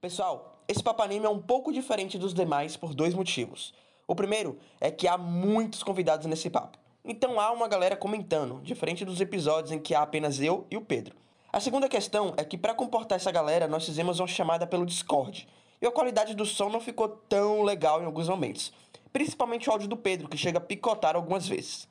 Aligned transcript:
Pessoal, 0.00 0.62
esse 0.68 0.80
Papanime 0.80 1.26
é 1.26 1.28
um 1.28 1.42
pouco 1.42 1.72
diferente 1.72 2.16
dos 2.18 2.32
demais 2.32 2.76
por 2.76 2.94
dois 2.94 3.14
motivos. 3.14 3.74
O 4.06 4.14
primeiro 4.14 4.56
é 4.80 4.92
que 4.92 5.08
há 5.08 5.18
muitos 5.18 5.82
convidados 5.82 6.24
nesse 6.26 6.48
papo. 6.48 6.78
Então 7.04 7.40
há 7.40 7.50
uma 7.50 7.66
galera 7.66 7.96
comentando, 7.96 8.60
diferente 8.62 9.04
dos 9.04 9.20
episódios 9.20 9.72
em 9.72 9.78
que 9.80 9.96
há 9.96 10.02
apenas 10.02 10.40
eu 10.40 10.64
e 10.70 10.76
o 10.76 10.80
Pedro. 10.80 11.16
A 11.52 11.58
segunda 11.58 11.88
questão 11.88 12.32
é 12.36 12.44
que 12.44 12.56
para 12.56 12.74
comportar 12.74 13.16
essa 13.16 13.32
galera 13.32 13.66
nós 13.66 13.86
fizemos 13.86 14.20
uma 14.20 14.28
chamada 14.28 14.68
pelo 14.68 14.86
Discord. 14.86 15.48
E 15.82 15.86
a 15.86 15.90
qualidade 15.90 16.32
do 16.32 16.46
som 16.46 16.68
não 16.68 16.80
ficou 16.80 17.08
tão 17.08 17.62
legal 17.64 18.00
em 18.00 18.04
alguns 18.04 18.28
momentos. 18.28 18.72
Principalmente 19.12 19.68
o 19.68 19.72
áudio 19.72 19.88
do 19.88 19.96
Pedro, 19.96 20.28
que 20.28 20.36
chega 20.36 20.58
a 20.58 20.60
picotar 20.60 21.16
algumas 21.16 21.48
vezes. 21.48 21.88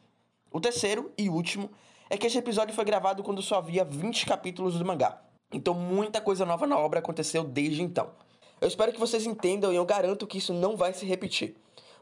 O 0.49 0.61
terceiro 0.61 1.11
e 1.17 1.27
último 1.27 1.69
é 2.09 2.17
que 2.17 2.25
esse 2.25 2.37
episódio 2.37 2.73
foi 2.73 2.85
gravado 2.85 3.21
quando 3.21 3.41
só 3.41 3.55
havia 3.55 3.83
20 3.83 4.25
capítulos 4.25 4.79
do 4.79 4.85
mangá. 4.85 5.26
Então 5.51 5.73
muita 5.73 6.19
coisa 6.19 6.45
nova 6.45 6.67
na 6.67 6.77
obra 6.77 6.99
aconteceu 6.99 7.43
desde 7.43 7.81
então. 7.81 8.11
Eu 8.59 8.67
espero 8.67 8.91
que 8.91 8.99
vocês 8.99 9.25
entendam 9.25 9.71
e 9.71 9.75
eu 9.75 9.85
garanto 9.85 10.27
que 10.27 10.39
isso 10.39 10.53
não 10.53 10.75
vai 10.75 10.93
se 10.93 11.05
repetir. 11.05 11.55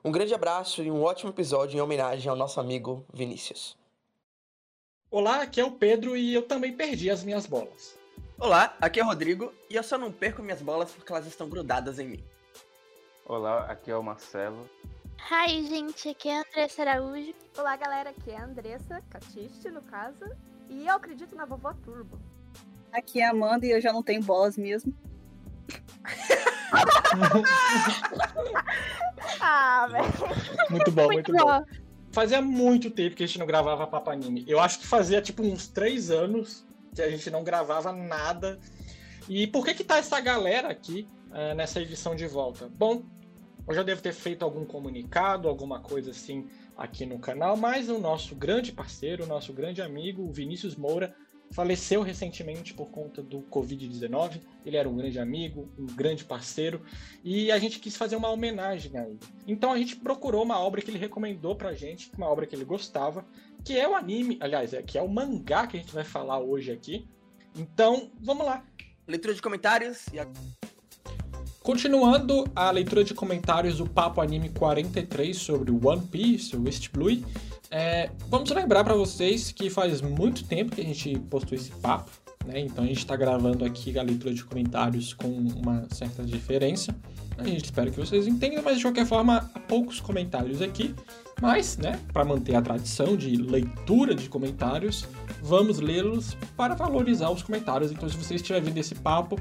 Um 0.03 0.11
grande 0.11 0.33
abraço 0.33 0.81
e 0.81 0.89
um 0.89 1.03
ótimo 1.03 1.31
episódio 1.31 1.77
em 1.77 1.81
homenagem 1.81 2.29
ao 2.29 2.35
nosso 2.35 2.59
amigo 2.59 3.05
Vinícius. 3.13 3.77
Olá, 5.11 5.41
aqui 5.41 5.61
é 5.61 5.65
o 5.65 5.71
Pedro 5.71 6.17
e 6.17 6.33
eu 6.33 6.41
também 6.41 6.73
perdi 6.73 7.09
as 7.09 7.23
minhas 7.23 7.45
bolas. 7.45 7.97
Olá, 8.37 8.75
aqui 8.81 8.99
é 8.99 9.03
o 9.03 9.07
Rodrigo 9.07 9.53
e 9.69 9.75
eu 9.75 9.83
só 9.83 9.97
não 9.97 10.11
perco 10.11 10.41
minhas 10.41 10.61
bolas 10.61 10.91
porque 10.91 11.11
elas 11.11 11.25
estão 11.25 11.47
grudadas 11.47 11.99
em 11.99 12.07
mim. 12.07 12.23
Olá, 13.25 13.65
aqui 13.65 13.91
é 13.91 13.97
o 13.97 14.03
Marcelo. 14.03 14.69
Hi, 15.31 15.63
gente, 15.67 16.09
aqui 16.09 16.29
é 16.29 16.37
a 16.37 16.41
Andressa 16.41 16.81
Araújo. 16.81 17.33
Olá, 17.57 17.75
galera, 17.75 18.09
aqui 18.09 18.31
é 18.31 18.37
a 18.37 18.45
Andressa 18.45 19.01
Catiste, 19.09 19.69
no 19.71 19.81
caso. 19.81 20.25
E 20.69 20.85
eu 20.85 20.93
acredito 20.93 21.35
na 21.35 21.45
vovó 21.45 21.73
Turbo. 21.73 22.19
Aqui 22.95 23.19
é 23.19 23.25
a 23.25 23.31
Amanda 23.31 23.65
e 23.65 23.71
eu 23.71 23.81
já 23.81 23.91
não 23.91 24.01
tenho 24.01 24.23
bolas 24.23 24.57
mesmo. 24.57 24.95
ah, 29.41 29.89
velho. 29.91 30.05
Muito 30.69 30.91
bom, 30.91 31.07
muito, 31.07 31.31
muito 31.31 31.45
bom. 31.45 31.59
bom. 31.59 31.65
Fazia 32.13 32.41
muito 32.41 32.89
tempo 32.89 33.17
que 33.17 33.23
a 33.23 33.27
gente 33.27 33.37
não 33.37 33.45
gravava 33.45 33.85
Papa 33.85 34.13
Anime. 34.13 34.45
Eu 34.47 34.61
acho 34.61 34.79
que 34.79 34.87
fazia 34.87 35.21
tipo 35.21 35.43
uns 35.43 35.67
três 35.67 36.09
anos 36.09 36.65
que 36.95 37.01
a 37.01 37.09
gente 37.09 37.29
não 37.29 37.43
gravava 37.43 37.91
nada. 37.91 38.57
E 39.27 39.45
por 39.45 39.65
que 39.65 39.73
que 39.73 39.83
tá 39.83 39.97
essa 39.97 40.21
galera 40.21 40.69
aqui 40.69 41.05
uh, 41.31 41.53
nessa 41.53 41.81
edição 41.81 42.15
de 42.15 42.25
volta? 42.25 42.69
Bom, 42.69 43.03
eu 43.67 43.75
já 43.75 43.83
devo 43.83 44.01
ter 44.01 44.13
feito 44.13 44.45
algum 44.45 44.63
comunicado, 44.63 45.49
alguma 45.49 45.81
coisa 45.81 46.11
assim 46.11 46.47
aqui 46.77 47.05
no 47.05 47.19
canal, 47.19 47.57
mas 47.57 47.89
o 47.89 47.99
nosso 47.99 48.35
grande 48.35 48.71
parceiro, 48.71 49.25
o 49.25 49.27
nosso 49.27 49.51
grande 49.51 49.81
amigo, 49.81 50.23
o 50.23 50.31
Vinícius 50.31 50.77
Moura, 50.77 51.13
faleceu 51.51 52.01
recentemente 52.01 52.73
por 52.73 52.89
conta 52.89 53.21
do 53.21 53.41
Covid-19. 53.43 54.41
Ele 54.65 54.77
era 54.77 54.89
um 54.89 54.95
grande 54.95 55.19
amigo, 55.19 55.69
um 55.77 55.85
grande 55.85 56.25
parceiro, 56.25 56.81
e 57.23 57.51
a 57.51 57.59
gente 57.59 57.79
quis 57.79 57.95
fazer 57.95 58.15
uma 58.15 58.29
homenagem 58.29 58.97
a 58.97 59.07
ele. 59.07 59.19
Então 59.47 59.71
a 59.71 59.77
gente 59.77 59.95
procurou 59.95 60.43
uma 60.43 60.59
obra 60.59 60.81
que 60.81 60.89
ele 60.89 60.97
recomendou 60.97 61.55
pra 61.55 61.73
gente, 61.73 62.11
uma 62.17 62.27
obra 62.27 62.45
que 62.45 62.55
ele 62.55 62.65
gostava, 62.65 63.25
que 63.63 63.77
é 63.77 63.87
o 63.87 63.95
anime, 63.95 64.37
aliás, 64.41 64.73
é, 64.73 64.81
que 64.81 64.97
é 64.97 65.01
o 65.01 65.09
mangá 65.09 65.67
que 65.67 65.77
a 65.77 65.79
gente 65.79 65.93
vai 65.93 66.03
falar 66.03 66.39
hoje 66.39 66.71
aqui. 66.71 67.07
Então, 67.55 68.11
vamos 68.19 68.45
lá. 68.45 68.65
Leitura 69.07 69.33
de 69.33 69.41
comentários 69.41 70.05
e. 70.07 70.74
Continuando 71.65 72.45
a 72.55 72.69
leitura 72.69 73.03
de 73.03 73.15
comentários 73.15 73.79
do 73.79 73.89
Papo 73.89 74.21
Anime 74.21 74.49
43 74.49 75.35
sobre 75.35 75.71
One 75.71 75.99
Piece, 76.11 76.55
o 76.55 76.63
East 76.67 76.91
Blue, 76.93 77.25
é, 77.71 78.11
vamos 78.29 78.51
lembrar 78.51 78.83
para 78.83 78.93
vocês 78.93 79.51
que 79.51 79.67
faz 79.71 79.99
muito 79.99 80.43
tempo 80.43 80.75
que 80.75 80.81
a 80.81 80.83
gente 80.83 81.17
postou 81.21 81.57
esse 81.57 81.71
papo, 81.71 82.11
né? 82.45 82.59
Então 82.59 82.83
a 82.83 82.87
gente 82.87 82.99
está 82.99 83.15
gravando 83.15 83.65
aqui 83.65 83.97
a 83.97 84.03
leitura 84.03 84.31
de 84.31 84.43
comentários 84.43 85.11
com 85.11 85.27
uma 85.27 85.87
certa 85.89 86.23
diferença. 86.23 86.95
A 87.35 87.43
gente 87.43 87.65
espera 87.65 87.89
que 87.89 87.97
vocês 87.97 88.27
entendam, 88.27 88.61
mas 88.63 88.77
de 88.77 88.83
qualquer 88.83 89.07
forma, 89.07 89.49
há 89.51 89.59
poucos 89.59 89.99
comentários 89.99 90.61
aqui. 90.61 90.93
Mas, 91.41 91.77
né, 91.77 91.99
para 92.13 92.23
manter 92.23 92.55
a 92.55 92.61
tradição 92.61 93.17
de 93.17 93.35
leitura 93.35 94.13
de 94.13 94.29
comentários, 94.29 95.07
vamos 95.41 95.79
lê-los 95.79 96.37
para 96.55 96.75
valorizar 96.75 97.31
os 97.31 97.41
comentários. 97.41 97.91
Então, 97.91 98.07
se 98.07 98.15
você 98.15 98.35
estiver 98.35 98.61
vendo 98.61 98.77
esse 98.77 98.93
papo, 98.93 99.37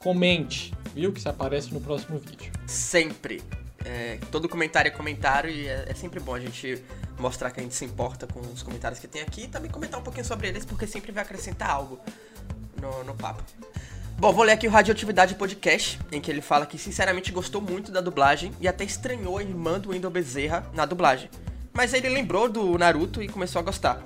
comente, 0.00 0.72
viu? 0.94 1.12
Que 1.12 1.20
se 1.20 1.28
aparece 1.28 1.72
no 1.72 1.80
próximo 1.80 2.18
vídeo. 2.18 2.50
Sempre. 2.66 3.42
É, 3.84 4.18
todo 4.30 4.48
comentário 4.48 4.88
é 4.88 4.90
comentário 4.90 5.50
e 5.50 5.66
é, 5.66 5.86
é, 5.88 5.94
sempre 5.94 6.20
bom 6.20 6.34
a 6.34 6.40
gente 6.40 6.82
mostrar 7.18 7.50
que 7.50 7.60
a 7.60 7.62
gente 7.62 7.74
se 7.74 7.84
importa 7.84 8.26
com 8.26 8.40
os 8.40 8.62
comentários 8.62 8.98
que 8.98 9.06
tem 9.06 9.22
aqui 9.22 9.44
e 9.44 9.48
também 9.48 9.70
comentar 9.70 10.00
um 10.00 10.02
pouquinho 10.02 10.24
sobre 10.24 10.48
eles, 10.48 10.64
porque 10.64 10.86
sempre 10.86 11.12
vai 11.12 11.22
acrescentar 11.22 11.70
algo 11.70 11.98
no, 12.80 13.04
no 13.04 13.14
papo. 13.14 13.42
Bom, 14.18 14.32
vou 14.32 14.44
ler 14.44 14.52
aqui 14.52 14.68
o 14.68 14.70
Radioatividade 14.70 15.34
Podcast, 15.34 15.98
em 16.12 16.20
que 16.20 16.30
ele 16.30 16.42
fala 16.42 16.66
que 16.66 16.76
sinceramente 16.76 17.32
gostou 17.32 17.60
muito 17.60 17.90
da 17.90 18.02
dublagem 18.02 18.52
e 18.60 18.68
até 18.68 18.84
estranhou 18.84 19.38
a 19.38 19.42
irmã 19.42 19.78
do 19.78 19.90
Wendell 19.90 20.10
Bezerra 20.10 20.66
na 20.74 20.84
dublagem. 20.84 21.30
Mas 21.72 21.94
ele 21.94 22.08
lembrou 22.08 22.48
do 22.48 22.76
Naruto 22.76 23.22
e 23.22 23.28
começou 23.28 23.60
a 23.60 23.62
gostar. 23.62 24.02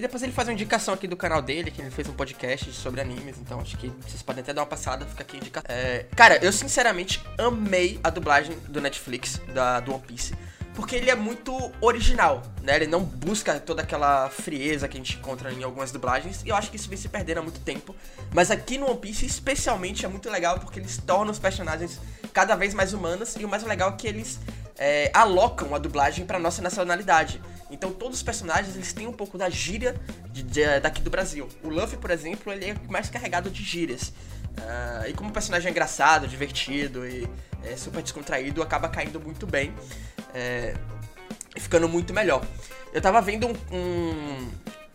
E 0.00 0.02
depois 0.02 0.22
ele 0.22 0.32
faz 0.32 0.48
uma 0.48 0.54
indicação 0.54 0.94
aqui 0.94 1.06
do 1.06 1.14
canal 1.14 1.42
dele, 1.42 1.70
que 1.70 1.82
ele 1.82 1.90
fez 1.90 2.08
um 2.08 2.14
podcast 2.14 2.72
sobre 2.72 3.02
animes, 3.02 3.36
então 3.38 3.60
acho 3.60 3.76
que 3.76 3.88
vocês 3.88 4.22
podem 4.22 4.42
até 4.42 4.50
dar 4.50 4.62
uma 4.62 4.66
passada, 4.66 5.04
fica 5.04 5.20
aqui 5.22 5.36
a 5.36 5.40
indicação. 5.40 5.66
É, 5.68 6.06
cara, 6.16 6.42
eu 6.42 6.50
sinceramente 6.50 7.22
amei 7.36 8.00
a 8.02 8.08
dublagem 8.08 8.56
do 8.60 8.80
Netflix, 8.80 9.38
da, 9.52 9.78
do 9.78 9.92
One 9.92 10.02
Piece. 10.02 10.34
Porque 10.74 10.96
ele 10.96 11.10
é 11.10 11.14
muito 11.14 11.52
original, 11.82 12.42
né? 12.62 12.76
Ele 12.76 12.86
não 12.86 13.02
busca 13.02 13.60
toda 13.60 13.82
aquela 13.82 14.30
frieza 14.30 14.88
que 14.88 14.96
a 14.96 15.00
gente 15.00 15.18
encontra 15.18 15.52
em 15.52 15.62
algumas 15.62 15.92
dublagens. 15.92 16.42
E 16.46 16.48
eu 16.48 16.56
acho 16.56 16.70
que 16.70 16.76
isso 16.76 16.88
vem 16.88 16.96
se 16.96 17.10
perdendo 17.10 17.40
há 17.40 17.42
muito 17.42 17.60
tempo. 17.60 17.94
Mas 18.32 18.50
aqui 18.50 18.78
no 18.78 18.88
One 18.88 19.00
Piece, 19.00 19.26
especialmente, 19.26 20.06
é 20.06 20.08
muito 20.08 20.30
legal 20.30 20.58
porque 20.60 20.80
eles 20.80 20.96
tornam 20.96 21.30
os 21.30 21.38
personagens 21.38 22.00
cada 22.32 22.56
vez 22.56 22.72
mais 22.72 22.94
humanos. 22.94 23.36
E 23.36 23.44
o 23.44 23.48
mais 23.48 23.64
legal 23.64 23.90
é 23.90 23.92
que 23.92 24.06
eles 24.06 24.38
é, 24.78 25.10
alocam 25.12 25.74
a 25.74 25.78
dublagem 25.78 26.24
para 26.24 26.38
nossa 26.38 26.62
nacionalidade. 26.62 27.38
Então 27.70 27.92
todos 27.92 28.18
os 28.18 28.22
personagens 28.22 28.74
eles 28.74 28.92
têm 28.92 29.06
um 29.06 29.12
pouco 29.12 29.38
da 29.38 29.48
gíria 29.48 30.00
de, 30.30 30.42
de, 30.42 30.80
daqui 30.80 31.00
do 31.00 31.10
Brasil. 31.10 31.48
O 31.62 31.68
Luffy, 31.68 31.98
por 31.98 32.10
exemplo, 32.10 32.52
ele 32.52 32.70
é 32.70 32.76
mais 32.88 33.08
carregado 33.08 33.50
de 33.50 33.62
gírias. 33.62 34.12
Uh, 34.58 35.08
e 35.08 35.14
como 35.14 35.30
o 35.30 35.32
personagem 35.32 35.68
é 35.68 35.70
engraçado, 35.70 36.26
divertido 36.26 37.06
e 37.06 37.28
é 37.64 37.76
super 37.76 38.02
descontraído, 38.02 38.62
acaba 38.62 38.88
caindo 38.88 39.20
muito 39.20 39.46
bem 39.46 39.72
é, 40.34 40.74
e 41.54 41.60
ficando 41.60 41.88
muito 41.88 42.12
melhor. 42.12 42.44
Eu 42.92 43.00
tava 43.00 43.20
vendo 43.20 43.46
um, 43.46 43.54
um, 43.72 44.50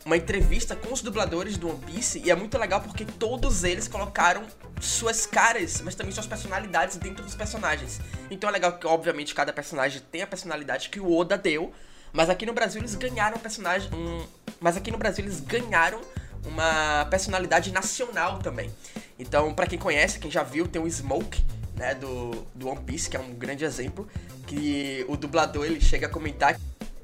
uma 0.06 0.18
entrevista 0.18 0.76
com 0.76 0.94
os 0.94 1.02
dubladores 1.02 1.58
do 1.58 1.70
One 1.70 1.80
Piece 1.80 2.22
e 2.24 2.30
é 2.30 2.36
muito 2.36 2.58
legal 2.58 2.82
porque 2.82 3.06
todos 3.06 3.64
eles 3.64 3.88
colocaram 3.88 4.44
suas 4.82 5.26
caras, 5.26 5.82
mas 5.82 5.96
também 5.96 6.12
suas 6.12 6.28
personalidades 6.28 6.98
dentro 6.98 7.24
dos 7.24 7.36
personagens. 7.36 8.00
Então 8.30 8.50
é 8.50 8.54
legal 8.54 8.74
que, 8.78 8.86
obviamente, 8.86 9.34
cada 9.34 9.54
personagem 9.54 10.02
tem 10.12 10.22
a 10.22 10.28
personalidade 10.28 10.90
que 10.90 11.00
o 11.00 11.16
Oda 11.16 11.38
deu 11.38 11.74
mas 12.16 12.30
aqui 12.30 12.46
no 12.46 12.54
Brasil 12.54 12.82
eles 12.82 12.96
ganharam 12.96 13.38
personagem. 13.38 13.90
Um, 13.94 14.26
mas 14.60 14.78
aqui 14.78 14.90
no 14.90 14.98
Brasil 14.98 15.24
eles 15.26 15.42
ganharam 15.42 16.00
uma 16.46 17.06
personalidade 17.06 17.72
nacional 17.72 18.40
também. 18.40 18.72
Então, 19.20 19.54
para 19.54 19.68
quem 19.68 19.78
conhece, 19.78 20.18
quem 20.18 20.32
já 20.32 20.42
viu, 20.42 20.68
tem 20.68 20.82
o 20.82 20.90
Smoke, 20.90 21.44
né, 21.76 21.94
do, 21.94 22.32
do 22.56 22.70
One 22.70 22.82
Piece, 22.82 23.10
que 23.10 23.18
é 23.18 23.20
um 23.20 23.34
grande 23.34 23.66
exemplo, 23.66 24.08
que 24.48 25.06
o 25.10 25.18
dublador 25.18 25.66
ele 25.66 25.82
chega 25.82 26.08
a 26.08 26.10
comentar 26.10 26.58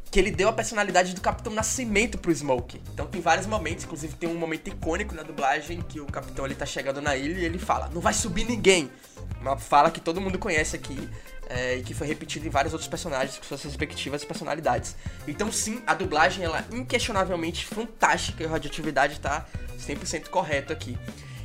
que 0.10 0.20
ele 0.20 0.30
deu 0.30 0.50
a 0.50 0.54
personalidade 0.54 1.14
do 1.14 1.22
Capitão 1.22 1.54
Nascimento 1.54 2.18
pro 2.18 2.34
Smoke. 2.34 2.82
Então 2.94 3.08
tem 3.08 3.22
vários 3.22 3.48
momentos, 3.48 3.86
inclusive 3.86 4.16
tem 4.16 4.30
um 4.30 4.36
momento 4.36 4.68
icônico 4.68 5.16
na 5.16 5.24
dublagem 5.24 5.82
que 5.82 6.02
o 6.02 6.06
Capitão 6.06 6.46
ele 6.46 6.56
tá 6.56 6.66
chegando 6.66 7.02
na 7.02 7.16
ilha 7.16 7.40
e 7.40 7.46
ele 7.46 7.58
fala: 7.58 7.90
"Não 7.94 8.02
vai 8.02 8.14
subir 8.14 8.44
ninguém". 8.44 8.92
Uma 9.40 9.58
fala 9.58 9.90
que 9.90 10.02
todo 10.02 10.20
mundo 10.20 10.38
conhece 10.38 10.76
aqui 10.76 11.10
é, 11.52 11.78
e 11.78 11.84
que 11.84 11.94
foi 11.94 12.08
repetido 12.08 12.48
em 12.48 12.50
vários 12.50 12.74
outros 12.74 12.90
personagens 12.90 13.38
com 13.38 13.44
suas 13.44 13.64
respectivas 13.64 14.24
personalidades. 14.24 14.96
Então, 15.28 15.52
sim, 15.52 15.82
a 15.86 15.94
dublagem 15.94 16.46
ela 16.46 16.60
é 16.60 16.76
inquestionavelmente 16.76 17.66
fantástica 17.66 18.44
e 18.44 18.46
a 18.46 18.50
radioatividade 18.50 19.20
tá 19.20 19.46
100% 19.78 20.30
correto 20.30 20.72
aqui. 20.72 20.98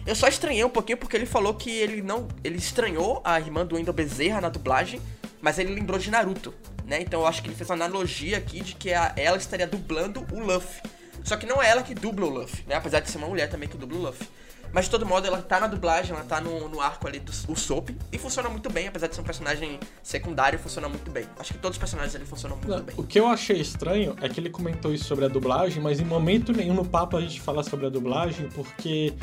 Eu 0.06 0.14
só 0.14 0.28
estranhei 0.28 0.64
um 0.64 0.70
pouquinho 0.70 0.98
porque 0.98 1.16
ele 1.16 1.26
falou 1.26 1.54
que 1.54 1.70
ele 1.70 2.00
não. 2.00 2.28
Ele 2.44 2.58
estranhou 2.58 3.20
a 3.24 3.40
irmã 3.40 3.66
do 3.66 3.74
Wendell 3.74 3.92
Bezerra 3.92 4.40
na 4.40 4.48
dublagem, 4.48 5.02
mas 5.40 5.58
ele 5.58 5.74
lembrou 5.74 5.98
de 5.98 6.08
Naruto, 6.12 6.54
né? 6.84 7.00
Então 7.00 7.22
eu 7.22 7.26
acho 7.26 7.42
que 7.42 7.48
ele 7.48 7.56
fez 7.56 7.68
uma 7.68 7.74
analogia 7.74 8.38
aqui 8.38 8.60
de 8.60 8.76
que 8.76 8.94
a, 8.94 9.12
ela 9.16 9.36
estaria 9.36 9.66
dublando 9.66 10.24
o 10.32 10.38
Luffy. 10.38 10.80
Só 11.24 11.36
que 11.36 11.44
não 11.44 11.60
é 11.60 11.68
ela 11.68 11.82
que 11.82 11.92
dubla 11.92 12.26
o 12.26 12.30
Luffy, 12.30 12.64
né? 12.68 12.76
Apesar 12.76 13.00
de 13.00 13.10
ser 13.10 13.18
uma 13.18 13.26
mulher 13.26 13.48
também 13.48 13.68
que 13.68 13.76
dubla 13.76 13.98
o 13.98 14.02
Luffy. 14.02 14.28
Mas 14.72 14.86
de 14.86 14.90
todo 14.90 15.06
modo, 15.06 15.26
ela 15.26 15.40
tá 15.40 15.60
na 15.60 15.66
dublagem, 15.66 16.14
ela 16.14 16.24
tá 16.24 16.40
no, 16.40 16.68
no 16.68 16.80
arco 16.80 17.06
ali 17.06 17.18
do 17.18 17.32
o 17.48 17.56
Soap. 17.56 17.90
E 18.12 18.18
funciona 18.18 18.48
muito 18.48 18.70
bem, 18.70 18.88
apesar 18.88 19.06
de 19.06 19.14
ser 19.14 19.20
um 19.20 19.24
personagem 19.24 19.78
secundário, 20.02 20.58
funciona 20.58 20.88
muito 20.88 21.10
bem. 21.10 21.26
Acho 21.38 21.52
que 21.52 21.58
todos 21.58 21.76
os 21.76 21.80
personagens 21.80 22.14
ali 22.14 22.24
funcionam 22.24 22.56
muito 22.56 22.68
Não, 22.68 22.82
bem. 22.82 22.94
O 22.98 23.02
que 23.02 23.18
eu 23.18 23.26
achei 23.26 23.60
estranho 23.60 24.14
é 24.20 24.28
que 24.28 24.40
ele 24.40 24.50
comentou 24.50 24.92
isso 24.92 25.04
sobre 25.04 25.24
a 25.24 25.28
dublagem, 25.28 25.82
mas 25.82 26.00
em 26.00 26.04
momento 26.04 26.52
nenhum 26.52 26.74
no 26.74 26.84
papo 26.84 27.16
a 27.16 27.20
gente 27.20 27.40
fala 27.40 27.62
sobre 27.62 27.86
a 27.86 27.88
dublagem, 27.88 28.48
porque. 28.50 29.14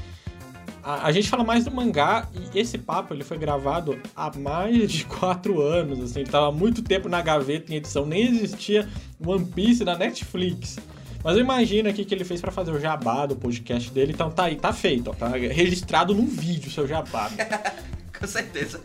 A, 0.86 1.08
a, 1.08 1.12
gente 1.14 1.30
fala 1.30 1.46
mais 1.46 1.64
do 1.64 1.72
mangá 1.72 2.28
e 2.34 2.60
esse 2.60 2.78
papo 2.78 3.14
ele 3.14 3.24
foi 3.24 3.38
gravado 3.38 3.98
há 4.14 4.38
mais 4.38 4.92
de 4.92 5.06
quatro 5.06 5.62
anos, 5.62 6.02
assim, 6.02 6.26
tava 6.26 6.52
muito 6.52 6.82
tempo 6.82 7.08
na 7.08 7.22
gaveta 7.22 7.72
em 7.72 7.78
edição, 7.78 8.06
nem 8.06 8.28
existia 8.28 8.90
One 9.26 9.46
Piece 9.46 9.86
na 9.86 9.98
Netflix. 9.98 10.78
Mas 11.24 11.38
eu 11.38 11.42
imagino 11.42 11.90
aqui 11.90 12.04
que 12.04 12.14
ele 12.14 12.26
fez 12.26 12.42
para 12.42 12.52
fazer 12.52 12.72
o 12.72 12.80
jabá 12.80 13.26
do 13.26 13.36
podcast 13.36 13.90
dele, 13.92 14.12
então 14.12 14.30
tá 14.30 14.46
aí, 14.46 14.56
tá 14.56 14.74
feito, 14.74 15.10
ó, 15.10 15.14
tá 15.14 15.30
registrado 15.30 16.14
num 16.14 16.28
vídeo 16.28 16.68
o 16.68 16.72
seu 16.72 16.88
jabá. 16.88 17.32
com 18.20 18.28
certeza. 18.28 18.82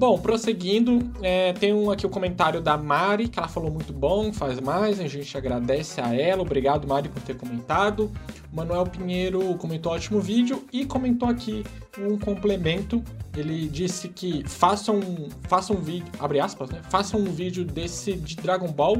Bom, 0.00 0.18
prosseguindo, 0.18 1.12
é, 1.22 1.52
tem 1.52 1.74
um 1.74 1.90
aqui 1.90 2.06
o 2.06 2.08
comentário 2.08 2.62
da 2.62 2.74
Mari, 2.74 3.28
que 3.28 3.38
ela 3.38 3.48
falou 3.48 3.70
muito 3.70 3.92
bom, 3.92 4.32
faz 4.32 4.58
mais, 4.58 4.98
a 4.98 5.06
gente 5.06 5.36
agradece 5.36 6.00
a 6.00 6.14
ela, 6.14 6.40
obrigado 6.40 6.88
Mari 6.88 7.10
por 7.10 7.20
ter 7.20 7.36
comentado. 7.36 8.10
Manuel 8.50 8.86
Pinheiro 8.86 9.54
comentou 9.56 9.92
ótimo 9.92 10.18
vídeo 10.18 10.64
e 10.72 10.86
comentou 10.86 11.28
aqui 11.28 11.62
um 11.98 12.18
complemento. 12.18 13.04
Ele 13.36 13.68
disse 13.68 14.08
que 14.08 14.42
façam, 14.48 15.00
façam 15.42 15.76
um 15.76 15.80
vídeo, 15.80 16.10
abre 16.18 16.40
aspas, 16.40 16.70
né? 16.70 16.80
Façam 16.88 17.20
um 17.20 17.30
vídeo 17.30 17.62
desse 17.62 18.14
de 18.14 18.36
Dragon 18.36 18.72
Ball, 18.72 18.96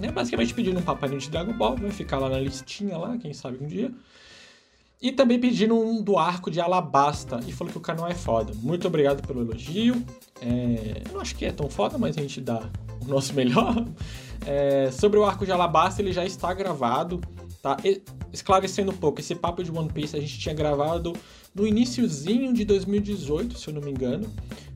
né? 0.00 0.10
Basicamente 0.10 0.54
pedindo 0.54 0.78
um 0.78 0.82
papalinho 0.82 1.20
de 1.20 1.30
Dragon 1.30 1.52
Ball, 1.52 1.76
vai 1.76 1.90
ficar 1.90 2.18
lá 2.18 2.28
na 2.28 2.38
listinha 2.38 2.96
lá, 2.96 3.16
quem 3.18 3.32
sabe 3.32 3.62
um 3.62 3.66
dia. 3.66 3.92
E 5.00 5.12
também 5.12 5.38
pedindo 5.38 5.78
um 5.78 6.02
do 6.02 6.18
arco 6.18 6.50
de 6.50 6.58
Alabasta 6.60 7.40
e 7.46 7.52
falou 7.52 7.70
que 7.70 7.78
o 7.78 7.82
canal 7.82 8.08
é 8.08 8.14
foda. 8.14 8.52
Muito 8.54 8.86
obrigado 8.86 9.26
pelo 9.26 9.42
elogio. 9.42 10.02
É, 10.40 11.02
eu 11.06 11.12
não 11.12 11.20
acho 11.20 11.36
que 11.36 11.44
é 11.44 11.52
tão 11.52 11.68
foda, 11.68 11.98
mas 11.98 12.16
a 12.16 12.22
gente 12.22 12.40
dá 12.40 12.62
o 13.04 13.08
nosso 13.08 13.32
melhor. 13.34 13.86
É, 14.46 14.90
sobre 14.90 15.18
o 15.18 15.24
arco 15.24 15.44
de 15.44 15.52
Alabasta, 15.52 16.00
ele 16.00 16.12
já 16.12 16.24
está 16.24 16.52
gravado. 16.54 17.20
Tá? 17.60 17.76
E, 17.84 18.00
esclarecendo 18.32 18.90
um 18.90 18.96
pouco, 18.96 19.20
esse 19.20 19.34
papo 19.34 19.62
de 19.62 19.70
One 19.70 19.92
Piece 19.92 20.16
a 20.16 20.20
gente 20.20 20.38
tinha 20.38 20.54
gravado 20.54 21.12
no 21.54 21.66
iníciozinho 21.66 22.52
de 22.52 22.64
2018, 22.64 23.58
se 23.58 23.68
eu 23.68 23.74
não 23.74 23.82
me 23.82 23.90
engano. 23.90 24.30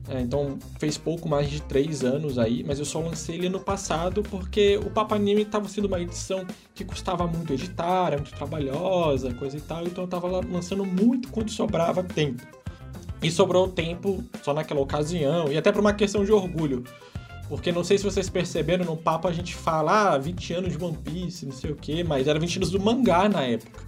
É, 0.09 0.19
então 0.19 0.57
fez 0.79 0.97
pouco 0.97 1.29
mais 1.29 1.49
de 1.49 1.61
três 1.61 2.03
anos 2.03 2.37
aí, 2.37 2.63
mas 2.63 2.79
eu 2.79 2.85
só 2.85 2.99
lancei 2.99 3.35
ele 3.35 3.49
no 3.49 3.59
passado 3.59 4.23
porque 4.23 4.77
o 4.77 4.89
Papo 4.89 5.13
Anime 5.13 5.43
estava 5.43 5.69
sendo 5.69 5.85
uma 5.85 5.99
edição 5.99 6.45
que 6.73 6.83
custava 6.83 7.27
muito 7.27 7.53
editar, 7.53 8.07
era 8.07 8.17
muito 8.17 8.33
trabalhosa, 8.33 9.33
coisa 9.33 9.57
e 9.57 9.61
tal, 9.61 9.85
então 9.85 10.03
eu 10.03 10.05
estava 10.05 10.27
lançando 10.27 10.83
muito 10.83 11.29
quando 11.29 11.51
sobrava 11.51 12.03
tempo. 12.03 12.41
E 13.21 13.29
sobrou 13.29 13.67
tempo 13.67 14.23
só 14.41 14.53
naquela 14.53 14.81
ocasião, 14.81 15.51
e 15.51 15.57
até 15.57 15.71
por 15.71 15.81
uma 15.81 15.93
questão 15.93 16.25
de 16.25 16.31
orgulho. 16.31 16.83
Porque 17.47 17.71
não 17.71 17.83
sei 17.83 17.97
se 17.97 18.03
vocês 18.03 18.29
perceberam, 18.29 18.85
no 18.85 18.97
papo 18.97 19.27
a 19.27 19.31
gente 19.31 19.53
fala 19.53 20.13
ah, 20.13 20.17
20 20.17 20.53
anos 20.53 20.77
de 20.77 20.83
One 20.83 20.97
Piece, 20.97 21.45
não 21.45 21.53
sei 21.53 21.71
o 21.71 21.75
que, 21.75 22.03
mas 22.03 22.27
era 22.27 22.39
20 22.39 22.55
anos 22.57 22.71
do 22.71 22.79
mangá 22.79 23.29
na 23.29 23.43
época. 23.43 23.83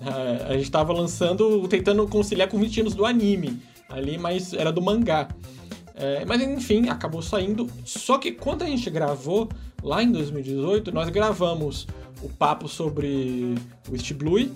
É, 0.00 0.52
a 0.52 0.52
gente 0.54 0.62
estava 0.62 0.92
lançando, 0.92 1.66
tentando 1.68 2.06
conciliar 2.08 2.48
com 2.48 2.58
20 2.58 2.80
anos 2.80 2.94
do 2.94 3.04
anime 3.04 3.60
ali, 3.88 4.18
mas 4.18 4.52
era 4.52 4.70
do 4.70 4.80
mangá. 4.80 5.28
É, 5.98 6.24
mas 6.24 6.40
enfim, 6.40 6.88
acabou 6.88 7.20
saindo. 7.20 7.68
Só 7.84 8.18
que 8.18 8.30
quando 8.30 8.62
a 8.62 8.66
gente 8.66 8.88
gravou, 8.88 9.48
lá 9.82 10.02
em 10.02 10.10
2018, 10.12 10.92
nós 10.92 11.08
gravamos 11.08 11.88
o 12.22 12.28
papo 12.28 12.68
sobre 12.68 13.54
o 13.90 13.94
East 13.94 14.12
Blue. 14.14 14.48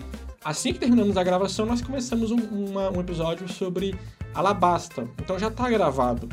Assim 0.43 0.71
que 0.73 0.79
terminamos 0.79 1.17
a 1.17 1.23
gravação, 1.23 1.65
nós 1.65 1.81
começamos 1.81 2.31
um, 2.31 2.37
uma, 2.37 2.89
um 2.89 3.01
episódio 3.01 3.47
sobre 3.49 3.93
Alabasta. 4.33 5.07
Então 5.21 5.37
já 5.37 5.49
está 5.49 5.69
gravado. 5.69 6.29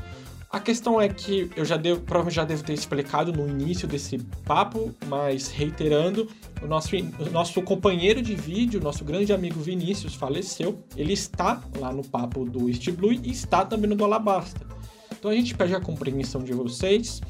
A 0.49 0.59
questão 0.59 1.01
é 1.01 1.09
que 1.09 1.49
eu 1.55 1.65
já 1.65 1.77
devo, 1.77 2.01
provavelmente 2.01 2.35
já 2.35 2.45
devo 2.45 2.65
ter 2.65 2.73
explicado 2.73 3.33
no 3.33 3.49
início 3.49 3.87
desse 3.87 4.19
papo, 4.45 4.93
mas 5.07 5.49
reiterando, 5.49 6.29
o 6.61 6.67
nosso, 6.67 6.89
o 6.97 7.31
nosso 7.31 7.63
companheiro 7.63 8.21
de 8.21 8.35
vídeo, 8.35 8.81
nosso 8.81 9.05
grande 9.05 9.33
amigo 9.33 9.61
Vinícius, 9.61 10.15
faleceu. 10.15 10.85
Ele 10.97 11.13
está 11.13 11.63
lá 11.79 11.93
no 11.93 12.03
papo 12.05 12.45
do 12.45 12.69
East 12.69 12.91
Blue 12.91 13.13
e 13.13 13.31
está 13.31 13.65
também 13.65 13.89
no 13.89 13.95
do 13.95 14.05
Alabasta. 14.05 14.80
Então 15.21 15.31
a 15.31 15.35
gente 15.35 15.55
pede 15.55 15.75
a 15.75 15.81
compreensão 15.81 16.43
de 16.43 16.55
vocês 16.55 17.21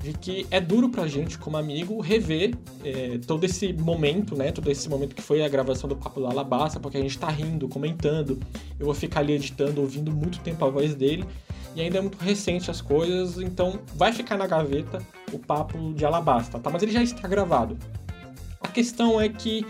de 0.00 0.12
que 0.12 0.46
é 0.50 0.60
duro 0.60 0.88
pra 0.88 1.06
gente, 1.06 1.38
como 1.38 1.56
amigo, 1.56 2.00
rever 2.00 2.54
é, 2.84 3.18
todo 3.24 3.44
esse 3.44 3.72
momento, 3.72 4.36
né? 4.36 4.50
Todo 4.50 4.68
esse 4.70 4.88
momento 4.88 5.14
que 5.14 5.22
foi 5.22 5.44
a 5.44 5.48
gravação 5.48 5.88
do 5.88 5.94
Papo 5.94 6.20
do 6.20 6.26
Alabasta, 6.26 6.80
porque 6.80 6.96
a 6.96 7.00
gente 7.00 7.16
tá 7.18 7.28
rindo, 7.28 7.68
comentando, 7.68 8.38
eu 8.78 8.86
vou 8.86 8.94
ficar 8.94 9.20
ali 9.20 9.34
editando, 9.34 9.80
ouvindo 9.80 10.10
muito 10.10 10.40
tempo 10.40 10.64
a 10.64 10.68
voz 10.68 10.94
dele, 10.94 11.24
e 11.76 11.80
ainda 11.80 11.98
é 11.98 12.00
muito 12.00 12.18
recente 12.18 12.70
as 12.70 12.80
coisas, 12.80 13.38
então 13.38 13.78
vai 13.94 14.12
ficar 14.12 14.36
na 14.36 14.46
gaveta 14.46 14.98
o 15.32 15.38
Papo 15.38 15.94
de 15.94 16.04
Alabasta, 16.04 16.58
tá? 16.58 16.68
Mas 16.68 16.82
ele 16.82 16.92
já 16.92 17.02
está 17.02 17.28
gravado. 17.28 17.78
A 18.60 18.68
questão 18.68 19.20
é 19.20 19.28
que 19.28 19.64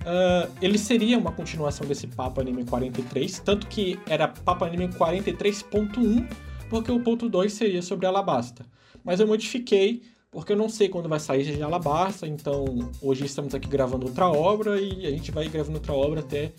uh, 0.00 0.50
ele 0.62 0.78
seria 0.78 1.18
uma 1.18 1.30
continuação 1.30 1.86
desse 1.86 2.06
Papo 2.06 2.40
Anime 2.40 2.64
43, 2.64 3.38
tanto 3.40 3.66
que 3.66 3.98
era 4.08 4.28
Papo 4.28 4.64
Anime 4.64 4.88
43.1, 4.88 6.26
porque 6.74 6.90
o 6.90 6.98
ponto 6.98 7.28
2 7.28 7.52
seria 7.52 7.80
sobre 7.82 8.04
Alabasta. 8.04 8.66
Mas 9.04 9.20
eu 9.20 9.28
modifiquei 9.28 10.02
porque 10.28 10.50
eu 10.50 10.56
não 10.56 10.68
sei 10.68 10.88
quando 10.88 11.08
vai 11.08 11.20
sair 11.20 11.44
de 11.44 11.62
Alabasta, 11.62 12.26
então 12.26 12.90
hoje 13.00 13.24
estamos 13.24 13.54
aqui 13.54 13.68
gravando 13.68 14.06
outra 14.06 14.28
obra 14.28 14.80
e 14.80 15.06
a 15.06 15.10
gente 15.10 15.30
vai 15.30 15.48
gravando 15.48 15.78
outra 15.78 15.92
obra 15.92 16.18
até 16.18 16.52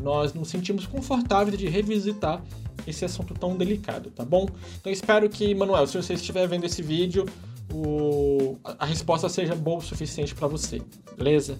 nós 0.00 0.32
nos 0.32 0.48
sentimos 0.48 0.86
confortáveis 0.86 1.58
de 1.58 1.66
revisitar 1.68 2.40
esse 2.86 3.04
assunto 3.04 3.34
tão 3.34 3.56
delicado, 3.56 4.12
tá 4.12 4.24
bom? 4.24 4.46
Então 4.80 4.92
espero 4.92 5.28
que, 5.28 5.52
Manuel, 5.56 5.88
se 5.88 5.96
você 5.96 6.14
estiver 6.14 6.46
vendo 6.46 6.64
esse 6.64 6.80
vídeo, 6.80 7.26
o... 7.74 8.56
a 8.62 8.86
resposta 8.86 9.28
seja 9.28 9.56
boa 9.56 9.78
o 9.78 9.82
suficiente 9.82 10.36
para 10.36 10.46
você, 10.46 10.80
beleza? 11.16 11.58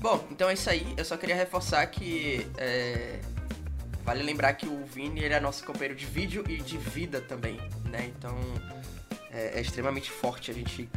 Bom, 0.00 0.22
então 0.30 0.50
é 0.50 0.52
isso 0.52 0.68
aí. 0.68 0.86
Eu 0.98 1.04
só 1.06 1.16
queria 1.16 1.34
reforçar 1.34 1.86
que 1.86 2.46
é... 2.58 3.20
vale 4.04 4.22
lembrar 4.22 4.52
que 4.54 4.66
o 4.66 4.84
Vini 4.84 5.22
ele 5.22 5.34
é 5.34 5.40
nosso 5.40 5.64
companheiro 5.64 5.94
de 5.94 6.06
vídeo 6.06 6.44
e 6.48 6.58
de 6.58 6.76
vida 6.76 7.20
também, 7.20 7.58
né? 7.90 8.12
Então 8.16 8.36
é, 9.30 9.58
é 9.58 9.60
extremamente 9.60 10.10
forte 10.10 10.50
a 10.50 10.54
gente 10.54 10.88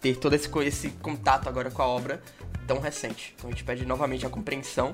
ter 0.00 0.16
todo 0.16 0.34
esse, 0.34 0.50
esse 0.64 0.90
contato 0.90 1.48
agora 1.48 1.70
com 1.70 1.80
a 1.80 1.86
obra 1.86 2.22
tão 2.66 2.80
recente. 2.80 3.34
Então 3.36 3.48
a 3.48 3.52
gente 3.52 3.64
pede 3.64 3.86
novamente 3.86 4.26
a 4.26 4.28
compreensão 4.28 4.92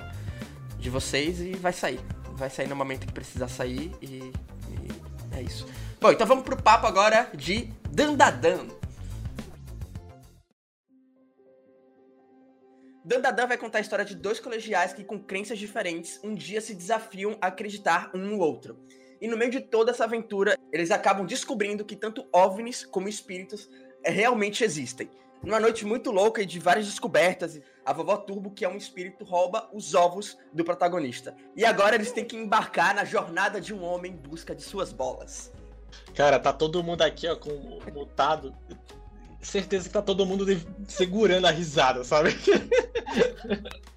de 0.77 0.89
vocês 0.89 1.41
e 1.41 1.53
vai 1.53 1.73
sair. 1.73 1.99
Vai 2.33 2.49
sair 2.49 2.67
no 2.67 2.75
momento 2.75 3.05
que 3.05 3.11
precisar 3.11 3.47
sair 3.47 3.91
e, 4.01 4.31
e 4.69 4.91
é 5.35 5.41
isso. 5.41 5.67
Bom, 5.99 6.11
então 6.11 6.25
vamos 6.25 6.43
pro 6.43 6.55
papo 6.55 6.87
agora 6.87 7.29
de 7.33 7.73
Dandadan. 7.89 8.78
Dandadan 13.09 13.47
vai 13.47 13.57
contar 13.57 13.79
a 13.79 13.81
história 13.81 14.05
de 14.05 14.13
dois 14.13 14.39
colegiais 14.39 14.93
que, 14.93 15.03
com 15.03 15.17
crenças 15.17 15.57
diferentes, 15.57 16.19
um 16.23 16.35
dia 16.35 16.61
se 16.61 16.75
desafiam 16.75 17.35
a 17.41 17.47
acreditar 17.47 18.11
um 18.13 18.19
no 18.19 18.37
outro. 18.37 18.77
E 19.19 19.27
no 19.27 19.35
meio 19.35 19.49
de 19.49 19.61
toda 19.61 19.89
essa 19.89 20.03
aventura, 20.03 20.55
eles 20.71 20.91
acabam 20.91 21.25
descobrindo 21.25 21.83
que 21.83 21.95
tanto 21.95 22.27
OVNIs 22.31 22.85
como 22.85 23.09
espíritos 23.09 23.67
eh, 24.03 24.11
realmente 24.11 24.63
existem. 24.63 25.09
Numa 25.41 25.59
noite 25.59 25.87
muito 25.87 26.11
louca 26.11 26.43
e 26.43 26.45
de 26.45 26.59
várias 26.59 26.85
descobertas, 26.85 27.59
a 27.83 27.91
vovó 27.91 28.15
Turbo, 28.15 28.51
que 28.51 28.63
é 28.63 28.69
um 28.69 28.77
espírito, 28.77 29.25
rouba 29.25 29.67
os 29.73 29.95
ovos 29.95 30.37
do 30.53 30.63
protagonista. 30.63 31.35
E 31.55 31.65
agora 31.65 31.95
eles 31.95 32.11
têm 32.11 32.23
que 32.23 32.37
embarcar 32.37 32.93
na 32.93 33.05
jornada 33.05 33.59
de 33.59 33.73
um 33.73 33.83
homem 33.83 34.11
em 34.11 34.15
busca 34.15 34.53
de 34.53 34.61
suas 34.61 34.93
bolas. 34.93 35.51
Cara, 36.13 36.39
tá 36.39 36.53
todo 36.53 36.83
mundo 36.83 37.01
aqui, 37.01 37.27
ó, 37.27 37.35
com 37.35 37.79
mutado. 37.91 38.55
Certeza 39.41 39.87
que 39.87 39.93
tá 39.93 40.01
todo 40.01 40.25
mundo 40.25 40.45
segurando 40.87 41.45
a 41.45 41.51
risada, 41.51 42.03
sabe? 42.03 42.31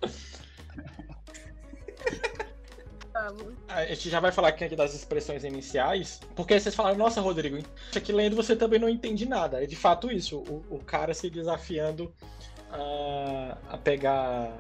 A 3.69 3.85
gente 3.87 4.11
já 4.11 4.21
vai 4.21 4.33
falar 4.33 4.49
aqui 4.49 4.75
das 4.75 4.95
expressões 4.95 5.45
iniciais, 5.45 6.21
porque 6.35 6.55
aí 6.55 6.61
vocês 6.61 6.75
falaram, 6.75 6.97
nossa, 6.97 7.21
Rodrigo, 7.21 7.59
aqui 7.95 8.13
lendo 8.13 8.35
você 8.35 8.57
também 8.57 8.81
não 8.81 8.89
entende 8.89 9.27
nada. 9.27 9.63
É 9.63 9.67
de 9.67 9.77
fato 9.77 10.11
isso, 10.11 10.39
o, 10.39 10.65
o 10.71 10.79
cara 10.79 11.15
se 11.15 11.31
desafiando 11.31 12.13
a, 12.71 13.57
a 13.71 13.79
pegar 13.79 14.53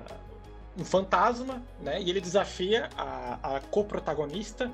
um 0.78 0.84
fantasma, 0.84 1.62
né? 1.80 2.00
E 2.00 2.10
ele 2.10 2.20
desafia 2.20 2.88
a, 2.96 3.56
a 3.56 3.60
co-protagonista, 3.60 4.70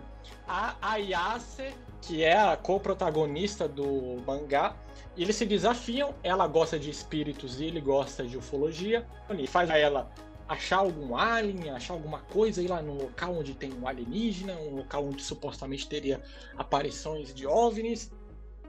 a 0.47 0.77
Ayase, 0.81 1.75
que 2.03 2.23
é 2.23 2.39
a 2.39 2.57
co-protagonista 2.57 3.67
do 3.67 4.23
mangá. 4.27 4.75
Eles 5.19 5.35
se 5.35 5.45
desafiam, 5.45 6.15
ela 6.23 6.47
gosta 6.47 6.79
de 6.79 6.89
espíritos 6.89 7.61
e 7.61 7.65
ele 7.65 7.81
gosta 7.81 8.25
de 8.25 8.39
ufologia. 8.39 9.05
E 9.37 9.49
faz 9.49 9.69
ela 9.69 10.09
achar 10.49 10.79
algum 10.79 11.17
alien, 11.17 11.71
achar 11.71 11.95
alguma 11.95 12.21
coisa, 12.21 12.63
ir 12.63 12.69
lá 12.69 12.81
num 12.81 12.95
local 12.95 13.35
onde 13.35 13.53
tem 13.53 13.73
um 13.75 13.89
alienígena, 13.89 14.55
um 14.55 14.77
local 14.77 15.05
onde 15.05 15.21
supostamente 15.21 15.89
teria 15.89 16.23
aparições 16.57 17.35
de 17.35 17.49
OVNIs. 17.49 18.13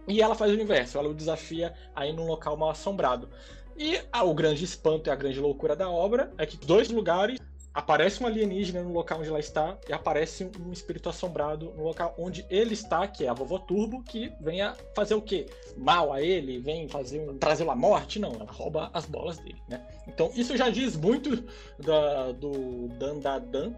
E 0.07 0.23
ela 0.23 0.33
faz 0.33 0.51
o 0.51 0.59
inverso, 0.59 0.97
ela 0.97 1.09
o 1.09 1.13
desafia 1.13 1.71
a 1.95 2.07
ir 2.07 2.13
num 2.13 2.25
local 2.25 2.57
mal 2.57 2.71
assombrado. 2.71 3.29
E 3.77 4.01
ah, 4.11 4.23
o 4.23 4.33
grande 4.33 4.65
espanto 4.65 5.07
e 5.07 5.11
a 5.11 5.15
grande 5.15 5.39
loucura 5.39 5.75
da 5.75 5.87
obra 5.87 6.33
é 6.35 6.47
que 6.47 6.57
dois 6.57 6.89
lugares 6.89 7.39
aparece 7.79 8.21
um 8.21 8.27
alienígena 8.27 8.83
no 8.83 8.91
local 8.91 9.19
onde 9.19 9.29
ela 9.29 9.39
está 9.39 9.77
e 9.87 9.93
aparece 9.93 10.51
um 10.59 10.71
espírito 10.71 11.07
assombrado 11.07 11.73
no 11.77 11.83
local 11.83 12.13
onde 12.17 12.45
ele 12.49 12.73
está, 12.73 13.07
que 13.07 13.25
é 13.25 13.29
a 13.29 13.33
vovó 13.33 13.57
Turbo, 13.57 14.03
que 14.03 14.31
vem 14.41 14.61
a 14.61 14.75
fazer 14.93 15.15
o 15.15 15.21
quê? 15.21 15.47
Mal 15.77 16.11
a 16.11 16.21
ele, 16.21 16.59
vem 16.59 16.89
fazer 16.89 17.19
um, 17.21 17.37
trazer 17.37 17.67
a 17.69 17.75
morte? 17.75 18.19
Não, 18.19 18.33
ela 18.33 18.51
rouba 18.51 18.89
as 18.93 19.05
bolas 19.05 19.37
dele, 19.37 19.61
né? 19.69 19.81
Então 20.07 20.29
isso 20.35 20.57
já 20.57 20.69
diz 20.69 20.95
muito 20.97 21.43
da, 21.79 22.33
do 22.33 22.89
Dandadan, 22.99 23.73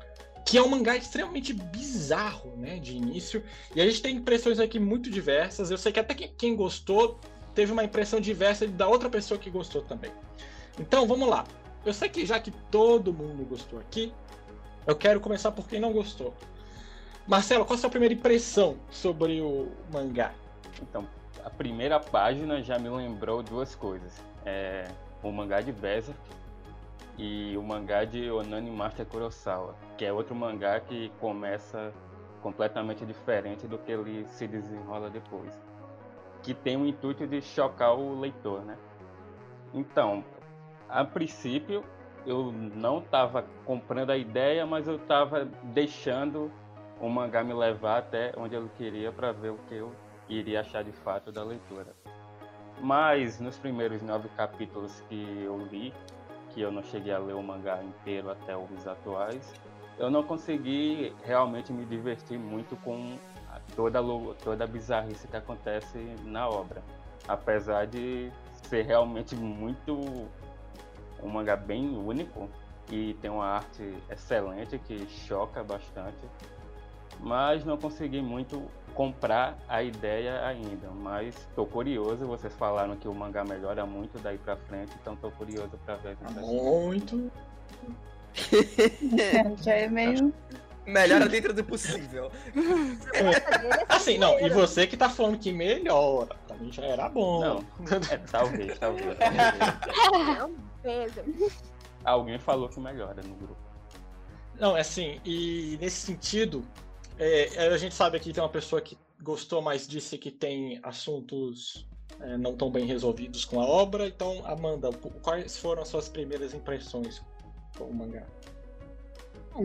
que 0.45 0.57
é 0.57 0.61
um 0.61 0.67
mangá 0.67 0.97
extremamente 0.97 1.53
bizarro, 1.53 2.55
né, 2.57 2.79
de 2.79 2.95
início. 2.95 3.43
E 3.75 3.81
a 3.81 3.85
gente 3.85 4.01
tem 4.01 4.15
impressões 4.15 4.59
aqui 4.59 4.79
muito 4.79 5.11
diversas. 5.11 5.69
Eu 5.69 5.77
sei 5.77 5.91
que 5.91 5.99
até 5.99 6.15
quem 6.15 6.55
gostou 6.55 7.19
teve 7.53 7.71
uma 7.71 7.83
impressão 7.83 8.19
diversa 8.19 8.67
da 8.67 8.87
outra 8.87 9.09
pessoa 9.09 9.39
que 9.39 9.49
gostou 9.49 9.83
também. 9.83 10.11
Então, 10.79 11.07
vamos 11.07 11.29
lá. 11.29 11.45
Eu 11.85 11.93
sei 11.93 12.09
que 12.09 12.25
já 12.25 12.39
que 12.39 12.51
todo 12.69 13.11
mundo 13.11 13.43
gostou 13.47 13.79
aqui, 13.79 14.13
eu 14.85 14.95
quero 14.95 15.19
começar 15.19 15.51
por 15.51 15.67
quem 15.67 15.79
não 15.79 15.91
gostou. 15.91 16.33
Marcelo, 17.27 17.65
qual 17.65 17.75
a 17.75 17.79
sua 17.79 17.89
primeira 17.89 18.13
impressão 18.13 18.77
sobre 18.89 19.41
o 19.41 19.71
mangá? 19.91 20.33
Então, 20.81 21.07
a 21.43 21.49
primeira 21.49 21.99
página 21.99 22.61
já 22.61 22.77
me 22.77 22.89
lembrou 22.89 23.41
duas 23.41 23.73
coisas. 23.73 24.21
É, 24.45 24.87
o 25.23 25.31
mangá 25.31 25.61
de 25.61 25.71
Berserk 25.71 26.19
e 27.17 27.55
o 27.57 27.63
mangá 27.63 28.05
de 28.05 28.29
Onani 28.29 28.71
Master 28.71 29.05
Kurosawa, 29.05 29.75
que 29.97 30.05
é 30.05 30.13
outro 30.13 30.35
mangá 30.35 30.79
que 30.79 31.11
começa 31.19 31.93
completamente 32.41 33.05
diferente 33.05 33.67
do 33.67 33.77
que 33.77 33.91
ele 33.91 34.25
se 34.29 34.47
desenrola 34.47 35.09
depois. 35.09 35.53
Que 36.43 36.53
tem 36.53 36.75
o 36.77 36.85
intuito 36.85 37.27
de 37.27 37.41
chocar 37.41 37.93
o 37.93 38.19
leitor, 38.19 38.61
né? 38.61 38.77
Então, 39.73 40.23
a 40.91 41.05
princípio, 41.05 41.83
eu 42.25 42.51
não 42.51 42.99
estava 42.99 43.45
comprando 43.65 44.11
a 44.11 44.17
ideia, 44.17 44.65
mas 44.65 44.87
eu 44.87 44.97
estava 44.97 45.45
deixando 45.63 46.51
o 46.99 47.09
mangá 47.09 47.43
me 47.43 47.53
levar 47.53 47.99
até 47.99 48.33
onde 48.37 48.55
eu 48.55 48.69
queria 48.77 49.11
para 49.11 49.31
ver 49.31 49.49
o 49.51 49.57
que 49.67 49.75
eu 49.75 49.91
iria 50.29 50.59
achar 50.59 50.83
de 50.83 50.91
fato 50.91 51.31
da 51.31 51.43
leitura. 51.43 51.95
Mas 52.79 53.39
nos 53.39 53.57
primeiros 53.57 54.01
nove 54.01 54.29
capítulos 54.29 55.01
que 55.07 55.43
eu 55.43 55.57
li, 55.71 55.93
que 56.49 56.61
eu 56.61 56.71
não 56.71 56.83
cheguei 56.83 57.13
a 57.13 57.17
ler 57.17 57.33
o 57.33 57.41
mangá 57.41 57.81
inteiro 57.81 58.29
até 58.29 58.55
os 58.55 58.87
atuais, 58.87 59.53
eu 59.97 60.11
não 60.11 60.23
consegui 60.23 61.13
realmente 61.23 61.71
me 61.71 61.85
divertir 61.85 62.37
muito 62.37 62.75
com 62.77 63.17
toda, 63.75 63.99
toda 64.43 64.63
a 64.63 64.67
bizarrice 64.67 65.27
que 65.27 65.37
acontece 65.37 65.97
na 66.23 66.47
obra. 66.47 66.81
Apesar 67.27 67.87
de 67.87 68.31
ser 68.63 68.85
realmente 68.85 69.35
muito 69.35 70.27
um 71.23 71.29
mangá 71.29 71.55
bem 71.55 71.97
único 71.97 72.49
e 72.89 73.13
tem 73.21 73.29
uma 73.29 73.45
arte 73.45 73.93
excelente 74.09 74.77
que 74.79 75.07
choca 75.07 75.63
bastante 75.63 76.27
mas 77.21 77.63
não 77.63 77.77
consegui 77.77 78.21
muito 78.21 78.63
comprar 78.93 79.57
a 79.67 79.81
ideia 79.83 80.45
ainda. 80.45 80.89
Mas 80.89 81.35
estou 81.35 81.65
curioso, 81.65 82.25
vocês 82.25 82.53
falaram 82.55 82.95
que 82.95 83.07
o 83.07 83.13
mangá 83.13 83.43
melhora 83.43 83.85
muito 83.85 84.19
daí 84.19 84.37
pra 84.37 84.55
frente, 84.55 84.91
então 85.01 85.13
estou 85.13 85.31
curioso 85.31 85.77
para 85.85 85.95
ver. 85.95 86.17
Muito. 86.39 87.31
Já 89.61 89.73
é 89.73 89.87
meio. 89.87 90.33
Melhora 90.85 91.29
dentro 91.29 91.53
do 91.53 91.63
possível. 91.63 92.31
assim, 93.87 94.17
não, 94.17 94.39
e 94.39 94.49
você 94.49 94.87
que 94.87 94.97
tá 94.97 95.09
falando 95.09 95.37
que 95.37 95.51
melhora, 95.51 96.35
pra 96.47 96.57
mim 96.57 96.71
já 96.71 96.83
era 96.83 97.07
bom. 97.07 97.39
Não, 97.39 97.65
é, 98.09 98.17
talvez, 98.17 98.79
talvez. 98.79 99.17
Não, 100.39 100.55
beijo. 100.81 101.51
Alguém 102.03 102.39
falou 102.39 102.67
que 102.67 102.79
melhora 102.79 103.21
no 103.21 103.35
grupo. 103.35 103.57
Não, 104.59 104.75
é 104.75 104.81
assim, 104.81 105.21
e 105.23 105.77
nesse 105.79 105.97
sentido, 105.97 106.65
é, 107.19 107.67
a 107.67 107.77
gente 107.77 107.93
sabe 107.93 108.19
que 108.19 108.33
tem 108.33 108.43
uma 108.43 108.49
pessoa 108.49 108.81
que 108.81 108.97
gostou 109.21 109.61
mais 109.61 109.87
disse 109.87 110.17
que 110.17 110.31
tem 110.31 110.79
assuntos 110.81 111.87
é, 112.19 112.37
não 112.37 112.55
tão 112.55 112.71
bem 112.71 112.85
resolvidos 112.85 113.45
com 113.45 113.61
a 113.61 113.65
obra. 113.65 114.07
Então, 114.07 114.43
Amanda, 114.45 114.89
quais 115.21 115.57
foram 115.57 115.81
as 115.81 115.87
suas 115.87 116.09
primeiras 116.09 116.53
impressões 116.53 117.21
com 117.77 117.85
o 117.85 117.93
mangá? 117.93 118.25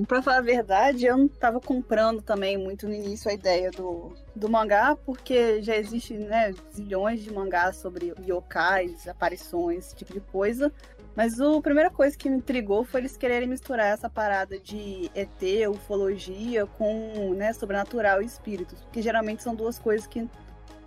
Pra 0.08 0.20
falar 0.20 0.38
a 0.38 0.42
verdade, 0.42 1.06
eu 1.06 1.16
não 1.16 1.28
tava 1.28 1.60
comprando 1.60 2.20
também 2.20 2.58
muito 2.58 2.88
no 2.88 2.94
início 2.94 3.30
a 3.30 3.34
ideia 3.34 3.70
do, 3.70 4.12
do 4.34 4.48
mangá, 4.48 4.96
porque 4.96 5.62
já 5.62 5.76
existe, 5.76 6.14
né, 6.14 6.52
zilhões 6.74 7.22
de 7.22 7.32
mangás 7.32 7.76
sobre 7.76 8.12
yokais, 8.26 9.06
aparições, 9.06 9.86
esse 9.86 9.96
tipo 9.96 10.12
de 10.12 10.20
coisa. 10.20 10.72
Mas 11.14 11.40
a 11.40 11.60
primeira 11.62 11.90
coisa 11.90 12.16
que 12.16 12.28
me 12.28 12.36
intrigou 12.36 12.84
foi 12.84 13.00
eles 13.00 13.16
quererem 13.16 13.48
misturar 13.48 13.86
essa 13.86 14.10
parada 14.10 14.58
de 14.58 15.10
ET, 15.14 15.70
ufologia, 15.70 16.66
com 16.66 17.32
né, 17.34 17.52
sobrenatural 17.52 18.20
e 18.20 18.26
espíritos. 18.26 18.82
Porque 18.82 19.00
geralmente 19.00 19.42
são 19.42 19.54
duas 19.54 19.78
coisas 19.78 20.06
que 20.06 20.28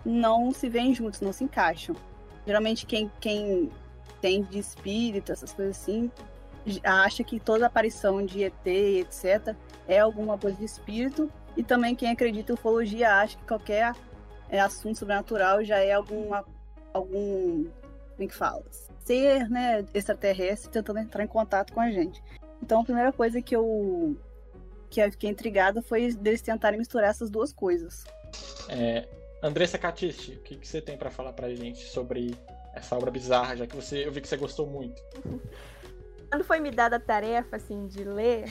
não 0.04 0.52
se 0.52 0.68
veem 0.68 0.94
juntos, 0.94 1.20
não 1.20 1.32
se 1.32 1.42
encaixam. 1.42 1.96
Geralmente 2.46 2.86
quem, 2.86 3.10
quem 3.18 3.70
tem 4.20 4.42
de 4.42 4.58
espírito, 4.58 5.32
essas 5.32 5.52
coisas 5.52 5.76
assim, 5.76 6.10
acha 6.84 7.24
que 7.24 7.40
toda 7.40 7.66
aparição 7.66 8.24
de 8.24 8.44
ET, 8.44 8.66
etc., 8.66 9.54
é 9.88 9.98
alguma 9.98 10.38
coisa 10.38 10.56
de 10.56 10.64
espírito. 10.64 11.30
E 11.56 11.62
também 11.62 11.94
quem 11.94 12.10
acredita 12.10 12.52
em 12.52 12.54
ufologia 12.54 13.14
acha 13.14 13.36
que 13.36 13.44
qualquer 13.44 13.94
é, 14.48 14.60
assunto 14.60 14.98
sobrenatural 14.98 15.64
já 15.64 15.78
é 15.78 15.92
alguma, 15.92 16.44
algum. 16.92 17.64
Como 17.64 18.22
é 18.22 18.26
que 18.26 18.34
fala? 18.34 18.62
ser 19.10 19.48
né, 19.50 19.84
extraterrestre 19.92 20.70
tentando 20.70 21.00
entrar 21.00 21.24
em 21.24 21.26
contato 21.26 21.72
com 21.72 21.80
a 21.80 21.90
gente. 21.90 22.22
Então 22.62 22.80
a 22.80 22.84
primeira 22.84 23.12
coisa 23.12 23.42
que 23.42 23.56
eu 23.56 24.16
que 24.88 25.00
eu 25.00 25.10
fiquei 25.10 25.30
intrigada 25.30 25.82
foi 25.82 26.12
deles 26.14 26.42
tentarem 26.42 26.78
misturar 26.78 27.10
essas 27.10 27.30
duas 27.30 27.52
coisas. 27.52 28.04
É, 28.68 29.08
Andressa 29.42 29.78
Catisti, 29.78 30.32
o 30.32 30.42
que, 30.42 30.56
que 30.56 30.66
você 30.66 30.80
tem 30.80 30.96
para 30.96 31.10
falar 31.10 31.32
pra 31.32 31.52
gente 31.54 31.84
sobre 31.86 32.36
essa 32.74 32.96
obra 32.96 33.10
bizarra, 33.10 33.56
já 33.56 33.66
que 33.66 33.74
você 33.74 34.06
eu 34.06 34.12
vi 34.12 34.20
que 34.20 34.28
você 34.28 34.36
gostou 34.36 34.66
muito. 34.66 35.00
Quando 36.30 36.44
foi 36.44 36.60
me 36.60 36.70
dada 36.70 36.96
a 36.96 37.00
tarefa 37.00 37.56
assim 37.56 37.86
de 37.86 38.04
ler, 38.04 38.44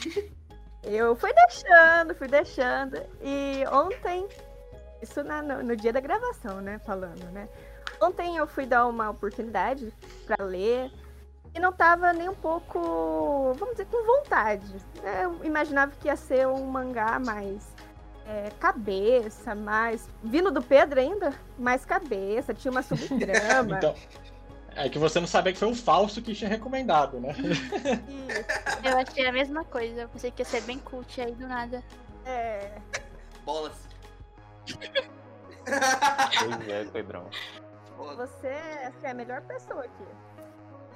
eu 0.84 1.16
fui 1.16 1.34
deixando, 1.34 2.14
fui 2.16 2.28
deixando 2.28 3.02
e 3.22 3.64
ontem 3.72 4.28
isso 5.02 5.24
na, 5.24 5.42
no, 5.42 5.64
no 5.64 5.76
dia 5.76 5.94
da 5.94 6.00
gravação, 6.00 6.60
né, 6.60 6.78
falando, 6.80 7.24
né? 7.32 7.48
Ontem 8.02 8.38
eu 8.38 8.46
fui 8.46 8.66
dar 8.66 8.86
uma 8.88 9.10
oportunidade 9.10 9.94
para 10.26 10.44
ler 10.44 10.92
e 11.56 11.60
não 11.60 11.72
tava 11.72 12.14
nem 12.14 12.30
um 12.30 12.36
pouco, 12.36 13.54
vamos 13.56 13.76
dizer, 13.76 13.88
com 13.88 14.06
vontade. 14.06 14.76
Eu 15.22 15.44
imaginava 15.44 15.92
que 16.00 16.08
ia 16.08 16.16
ser 16.16 16.48
um 16.48 16.66
mangá 16.66 17.20
mais 17.20 17.74
é, 18.26 18.52
cabeça, 18.60 19.56
mais. 19.56 20.08
Vindo 20.24 20.52
do 20.52 20.62
Pedro 20.62 21.00
ainda, 21.00 21.34
mais 21.58 21.84
cabeça, 21.84 22.54
tinha 22.54 22.72
uma 22.72 22.84
subtrama. 22.84 23.78
então, 23.78 23.96
é 24.80 24.90
que 24.90 24.98
você 24.98 25.20
não 25.20 25.28
sabia 25.28 25.52
que 25.52 25.60
foi 25.60 25.70
o 25.70 25.76
falso 25.76 26.22
que 26.22 26.34
tinha 26.34 26.50
recomendado, 26.50 27.20
né? 27.20 27.36
Eu 28.84 28.98
achei 28.98 29.28
a 29.28 29.32
mesma 29.32 29.66
coisa, 29.66 30.02
eu 30.04 30.10
pensei 30.10 30.32
que 30.32 30.42
ia 30.42 30.46
ser 30.46 30.62
bem 30.62 30.80
cult 30.80 31.20
aí 31.20 31.36
do 31.36 31.46
nada. 31.48 31.84
É. 32.26 32.72
Bolas. 33.44 33.74
Pois 35.66 36.70
é, 36.70 36.86
Pedrão. 36.86 37.30
Você 38.16 38.48
é 38.48 39.12
a 39.12 39.14
melhor 39.14 39.42
pessoa 39.42 39.84
aqui. 39.84 40.06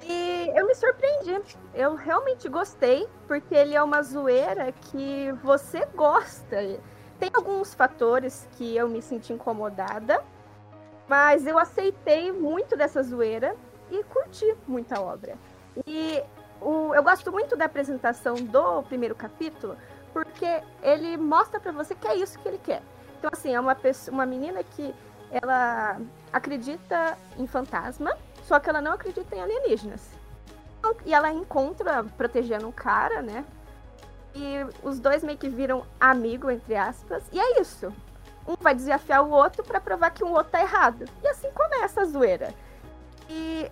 E 0.02 0.50
eu 0.54 0.66
me 0.66 0.74
surpreendi. 0.74 1.42
Eu 1.74 1.94
realmente 1.94 2.48
gostei, 2.48 3.06
porque 3.28 3.54
ele 3.54 3.74
é 3.74 3.82
uma 3.82 4.02
zoeira 4.02 4.72
que 4.72 5.30
você 5.42 5.84
gosta. 5.94 6.80
Tem 7.18 7.30
alguns 7.34 7.74
fatores 7.74 8.48
que 8.52 8.74
eu 8.74 8.88
me 8.88 9.02
senti 9.02 9.32
incomodada, 9.32 10.24
mas 11.06 11.46
eu 11.46 11.58
aceitei 11.58 12.32
muito 12.32 12.76
dessa 12.76 13.02
zoeira 13.02 13.54
e 13.90 14.02
curti 14.04 14.56
muito 14.66 14.92
a 14.92 15.00
obra. 15.00 15.36
E 15.86 16.22
o, 16.60 16.94
eu 16.94 17.02
gosto 17.02 17.30
muito 17.30 17.56
da 17.56 17.66
apresentação 17.66 18.34
do 18.34 18.82
primeiro 18.84 19.14
capítulo, 19.14 19.76
porque 20.12 20.62
ele 20.82 21.16
mostra 21.16 21.60
para 21.60 21.72
você 21.72 21.94
que 21.94 22.06
é 22.06 22.16
isso 22.16 22.38
que 22.38 22.48
ele 22.48 22.58
quer. 22.58 22.82
Então, 23.18 23.30
assim, 23.32 23.54
é 23.54 23.60
uma, 23.60 23.74
pessoa, 23.74 24.14
uma 24.14 24.26
menina 24.26 24.62
que 24.62 24.94
ela 25.30 26.00
acredita 26.32 27.18
em 27.38 27.46
fantasma, 27.46 28.16
só 28.44 28.60
que 28.60 28.68
ela 28.68 28.80
não 28.80 28.92
acredita 28.92 29.34
em 29.34 29.40
alienígenas. 29.40 30.08
E 31.04 31.14
ela 31.14 31.32
encontra 31.32 32.04
protegendo 32.04 32.68
um 32.68 32.72
cara, 32.72 33.22
né? 33.22 33.44
E 34.34 34.66
os 34.82 34.98
dois 34.98 35.22
meio 35.22 35.38
que 35.38 35.48
viram 35.48 35.86
amigo, 35.98 36.50
entre 36.50 36.76
aspas. 36.76 37.22
E 37.32 37.40
é 37.40 37.60
isso. 37.60 37.92
Um 38.46 38.54
vai 38.60 38.74
desafiar 38.74 39.24
o 39.24 39.30
outro 39.30 39.64
para 39.64 39.80
provar 39.80 40.10
que 40.10 40.22
o 40.22 40.30
outro 40.30 40.52
tá 40.52 40.60
errado. 40.60 41.06
E 41.22 41.28
assim 41.28 41.50
começa 41.52 42.02
a 42.02 42.04
zoeira. 42.04 42.52
E 43.28 43.70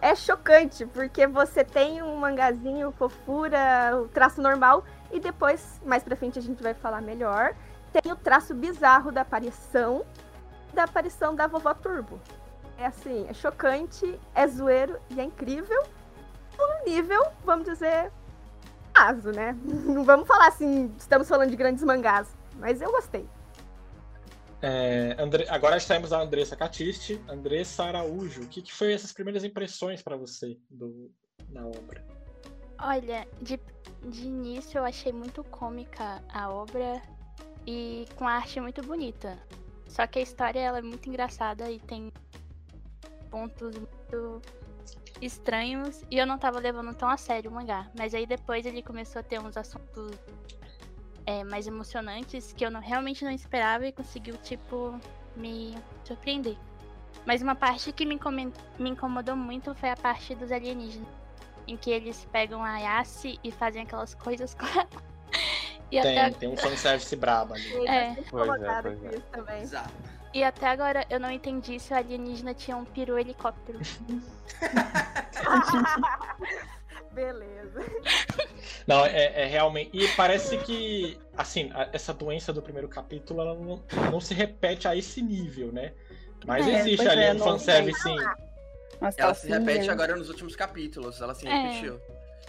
é 0.00 0.14
chocante, 0.14 0.86
porque 0.86 1.26
você 1.26 1.64
tem 1.64 2.02
um 2.02 2.16
mangazinho, 2.16 2.92
fofura, 2.92 4.00
o 4.02 4.08
traço 4.08 4.40
normal, 4.40 4.84
e 5.10 5.18
depois, 5.18 5.80
mais 5.84 6.02
pra 6.02 6.16
frente, 6.16 6.38
a 6.38 6.42
gente 6.42 6.62
vai 6.62 6.74
falar 6.74 7.00
melhor. 7.00 7.54
Tem 7.92 8.10
o 8.10 8.16
traço 8.16 8.54
bizarro 8.54 9.12
da 9.12 9.22
aparição 9.22 10.04
da 10.72 10.84
aparição 10.84 11.34
da 11.34 11.46
vovó 11.46 11.74
Turbo. 11.74 12.18
É 12.78 12.86
assim, 12.86 13.26
é 13.28 13.34
chocante, 13.34 14.18
é 14.34 14.46
zoeiro 14.46 14.98
e 15.10 15.20
é 15.20 15.24
incrível. 15.24 15.84
Um 16.58 16.84
nível, 16.88 17.22
vamos 17.44 17.66
dizer, 17.66 18.10
caso, 18.92 19.30
né? 19.30 19.56
Não 19.64 20.04
vamos 20.04 20.26
falar 20.26 20.48
assim, 20.48 20.92
estamos 20.98 21.28
falando 21.28 21.50
de 21.50 21.56
grandes 21.56 21.84
mangás, 21.84 22.28
mas 22.58 22.80
eu 22.80 22.90
gostei. 22.90 23.28
É, 24.62 25.16
André, 25.18 25.44
agora 25.48 25.76
estamos 25.76 26.12
a 26.12 26.22
Andressa 26.22 26.54
Catiste. 26.54 27.20
Andressa 27.28 27.84
Araújo, 27.84 28.42
o 28.42 28.48
que, 28.48 28.62
que 28.62 28.72
foi 28.72 28.92
essas 28.92 29.12
primeiras 29.12 29.42
impressões 29.42 30.00
para 30.00 30.16
você 30.16 30.56
do, 30.70 31.10
na 31.48 31.66
obra? 31.66 32.06
Olha, 32.80 33.26
de, 33.40 33.60
de 34.08 34.26
início 34.26 34.78
eu 34.78 34.84
achei 34.84 35.12
muito 35.12 35.42
cômica 35.44 36.22
a 36.32 36.48
obra 36.48 37.02
e 37.66 38.06
com 38.14 38.26
a 38.26 38.34
arte 38.34 38.60
muito 38.60 38.82
bonita. 38.82 39.36
Só 39.88 40.06
que 40.06 40.20
a 40.20 40.22
história 40.22 40.60
ela 40.60 40.78
é 40.78 40.82
muito 40.82 41.08
engraçada 41.08 41.68
e 41.68 41.80
tem 41.80 42.12
pontos 43.30 43.76
muito 43.76 44.42
estranhos 45.20 46.02
e 46.10 46.18
eu 46.18 46.26
não 46.26 46.38
tava 46.38 46.60
levando 46.60 46.94
tão 46.94 47.08
a 47.08 47.16
sério 47.16 47.50
o 47.50 47.54
mangá. 47.54 47.90
Mas 47.98 48.14
aí 48.14 48.26
depois 48.26 48.64
ele 48.64 48.82
começou 48.82 49.20
a 49.20 49.22
ter 49.24 49.40
uns 49.40 49.56
assuntos 49.56 50.12
é, 51.26 51.44
mais 51.44 51.66
emocionantes 51.66 52.52
que 52.52 52.64
eu 52.64 52.70
não, 52.70 52.80
realmente 52.80 53.24
não 53.24 53.30
esperava 53.30 53.86
e 53.86 53.92
conseguiu, 53.92 54.36
tipo, 54.38 54.98
me 55.36 55.76
surpreender. 56.04 56.56
Mas 57.24 57.42
uma 57.42 57.54
parte 57.54 57.92
que 57.92 58.04
me, 58.04 58.18
me 58.78 58.90
incomodou 58.90 59.36
muito 59.36 59.74
foi 59.74 59.90
a 59.90 59.96
parte 59.96 60.34
dos 60.34 60.50
alienígenas. 60.50 61.08
Em 61.66 61.76
que 61.76 61.90
eles 61.90 62.26
pegam 62.32 62.62
a 62.62 62.78
Yassi 62.78 63.38
e 63.44 63.52
fazem 63.52 63.82
aquelas 63.82 64.14
coisas 64.14 64.54
com 64.58 64.66
ela. 64.66 64.88
E 65.90 66.00
tem, 66.00 66.18
até... 66.18 66.30
tem 66.38 66.48
um 66.48 66.56
fanservice 66.56 67.14
brabo 67.14 67.54
ali. 67.54 67.86
É. 67.86 68.16
Pois 68.30 68.62
é, 68.62 68.82
pois 68.82 69.04
é. 69.04 69.20
Também. 69.30 69.62
Exato. 69.62 69.92
E 70.34 70.42
até 70.42 70.66
agora 70.66 71.06
eu 71.10 71.20
não 71.20 71.30
entendi 71.30 71.78
se 71.78 71.92
o 71.92 71.96
alienígena 71.96 72.54
tinha 72.54 72.76
um 72.76 72.84
peru 72.84 73.18
helicóptero. 73.18 73.78
Beleza. 77.12 77.80
Não, 78.86 79.04
é, 79.04 79.42
é, 79.42 79.46
realmente. 79.46 79.90
E 79.92 80.08
parece 80.16 80.58
que, 80.58 81.18
assim, 81.36 81.70
essa 81.92 82.12
doença 82.12 82.52
do 82.52 82.62
primeiro 82.62 82.88
capítulo 82.88 83.40
ela 83.40 83.54
não, 83.54 83.82
não 84.10 84.20
se 84.20 84.34
repete 84.34 84.88
a 84.88 84.96
esse 84.96 85.22
nível, 85.22 85.72
né? 85.72 85.92
Mas 86.46 86.66
é, 86.66 86.80
existe 86.80 87.06
ali 87.06 87.22
é, 87.22 87.34
um 87.34 87.38
fanservice, 87.38 88.00
sim. 88.00 88.16
Ela 89.16 89.34
se 89.34 89.48
repete 89.48 89.90
agora 89.90 90.16
nos 90.16 90.28
últimos 90.28 90.56
capítulos, 90.56 91.20
ela 91.20 91.34
se 91.34 91.46
repetiu. 91.46 92.00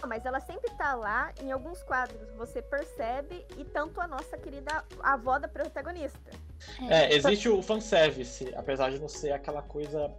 Mas 0.06 0.24
ela 0.26 0.40
sempre 0.40 0.70
tá 0.72 0.94
lá 0.94 1.32
em 1.40 1.50
alguns 1.50 1.82
quadros, 1.82 2.30
você 2.36 2.60
percebe, 2.60 3.44
e 3.56 3.64
tanto 3.64 4.00
a 4.00 4.06
nossa 4.06 4.36
querida 4.36 4.84
avó 5.00 5.38
da 5.38 5.48
protagonista. 5.48 6.30
É, 6.88 7.14
existe 7.14 7.48
o 7.48 7.62
fanservice, 7.62 8.52
apesar 8.56 8.90
de 8.90 8.98
não 8.98 9.08
ser 9.08 9.32
aquela 9.32 9.62
coisa 9.62 10.12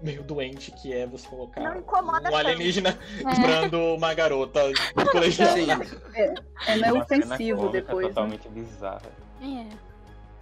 meio 0.00 0.22
doente 0.22 0.70
que 0.72 0.92
é 0.92 1.06
você 1.06 1.26
colocar 1.28 1.60
um 1.60 2.36
alienígena 2.36 2.98
comprando 3.22 3.76
é. 3.76 3.94
uma 3.94 4.14
garota 4.14 4.60
colegial. 5.12 5.56
É, 6.14 6.34
é 6.66 6.76
meio 6.76 7.00
ofensivo 7.00 7.68
depois. 7.68 8.06
É 8.06 8.08
totalmente 8.08 8.48
né? 8.48 8.54
bizarra. 8.54 9.02
É. 9.42 9.66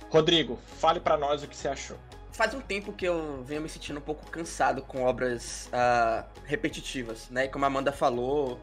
Rodrigo, 0.09 0.59
fale 0.79 1.01
para 1.01 1.17
nós 1.17 1.43
o 1.43 1.49
que 1.49 1.57
você 1.57 1.69
achou. 1.69 1.97
Faz 2.33 2.55
um 2.55 2.61
tempo 2.61 2.93
que 2.93 3.05
eu 3.05 3.43
venho 3.45 3.61
me 3.61 3.69
sentindo 3.69 3.99
um 3.99 4.03
pouco 4.03 4.29
cansado 4.31 4.83
com 4.83 5.05
obras 5.05 5.69
uh, 5.69 6.25
repetitivas, 6.45 7.29
né? 7.31 7.45
E 7.45 7.49
como 7.49 7.65
a 7.65 7.69
Amanda 7.69 7.93
falou, 7.93 8.59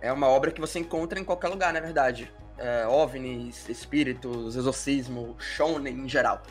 é 0.00 0.12
uma 0.12 0.28
obra 0.28 0.50
que 0.50 0.60
você 0.60 0.78
encontra 0.78 1.18
em 1.18 1.24
qualquer 1.24 1.48
lugar, 1.48 1.72
na 1.72 1.80
verdade. 1.80 2.30
É, 2.58 2.86
OVNIs, 2.86 3.68
espíritos, 3.68 4.54
exorcismo, 4.54 5.34
shonen 5.38 6.04
em 6.04 6.08
geral, 6.08 6.42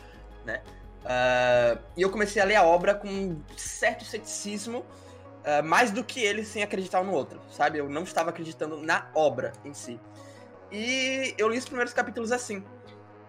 né? 0.44 0.60
Uh, 1.02 1.82
e 1.96 2.02
eu 2.02 2.10
comecei 2.10 2.40
a 2.40 2.44
ler 2.44 2.56
a 2.56 2.64
obra 2.64 2.94
com 2.94 3.40
certo 3.56 4.04
ceticismo, 4.04 4.78
uh, 4.80 5.62
mais 5.64 5.90
do 5.90 6.04
que 6.04 6.20
ele 6.20 6.44
sem 6.44 6.62
acreditar 6.62 7.00
um 7.00 7.04
no 7.04 7.12
outro, 7.12 7.40
sabe? 7.50 7.78
Eu 7.78 7.88
não 7.88 8.04
estava 8.04 8.30
acreditando 8.30 8.76
na 8.78 9.10
obra 9.14 9.52
em 9.64 9.74
si. 9.74 9.98
E 10.70 11.34
eu 11.36 11.48
li 11.48 11.58
os 11.58 11.64
primeiros 11.64 11.92
capítulos 11.92 12.32
assim. 12.32 12.64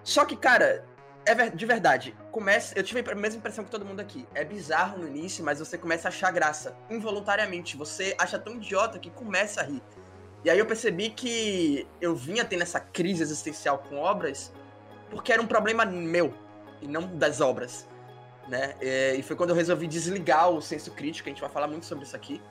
Só 0.03 0.23
que, 0.23 0.35
cara, 0.35 0.85
é 1.25 1.49
de 1.49 1.65
verdade, 1.65 2.15
começa. 2.31 2.77
Eu 2.77 2.83
tive 2.83 2.99
a 3.09 3.15
mesma 3.15 3.39
impressão 3.39 3.63
que 3.63 3.71
todo 3.71 3.85
mundo 3.85 3.99
aqui. 3.99 4.27
É 4.33 4.45
bizarro 4.45 4.97
no 4.97 5.07
início, 5.07 5.43
mas 5.43 5.59
você 5.59 5.77
começa 5.77 6.07
a 6.07 6.09
achar 6.09 6.31
graça. 6.31 6.75
Involuntariamente. 6.89 7.75
Você 7.75 8.15
acha 8.17 8.37
tão 8.37 8.55
idiota 8.55 8.99
que 8.99 9.09
começa 9.09 9.61
a 9.61 9.63
rir. 9.63 9.81
E 10.43 10.49
aí 10.49 10.59
eu 10.59 10.65
percebi 10.65 11.09
que 11.09 11.87
eu 11.99 12.15
vinha 12.15 12.43
tendo 12.43 12.61
essa 12.61 12.79
crise 12.79 13.23
existencial 13.23 13.79
com 13.79 13.97
obras 13.97 14.51
porque 15.09 15.31
era 15.31 15.41
um 15.41 15.47
problema 15.47 15.85
meu 15.85 16.33
e 16.83 16.87
não 16.87 17.07
das 17.17 17.41
obras, 17.41 17.87
né? 18.47 18.75
É, 18.81 19.15
e 19.15 19.23
foi 19.23 19.35
quando 19.35 19.51
eu 19.51 19.55
resolvi 19.55 19.87
desligar 19.87 20.49
o 20.49 20.61
senso 20.61 20.91
crítico, 20.91 21.29
a 21.29 21.31
gente 21.31 21.41
vai 21.41 21.49
falar 21.49 21.67
muito 21.67 21.85
sobre 21.85 22.03
isso 22.03 22.15
aqui, 22.15 22.41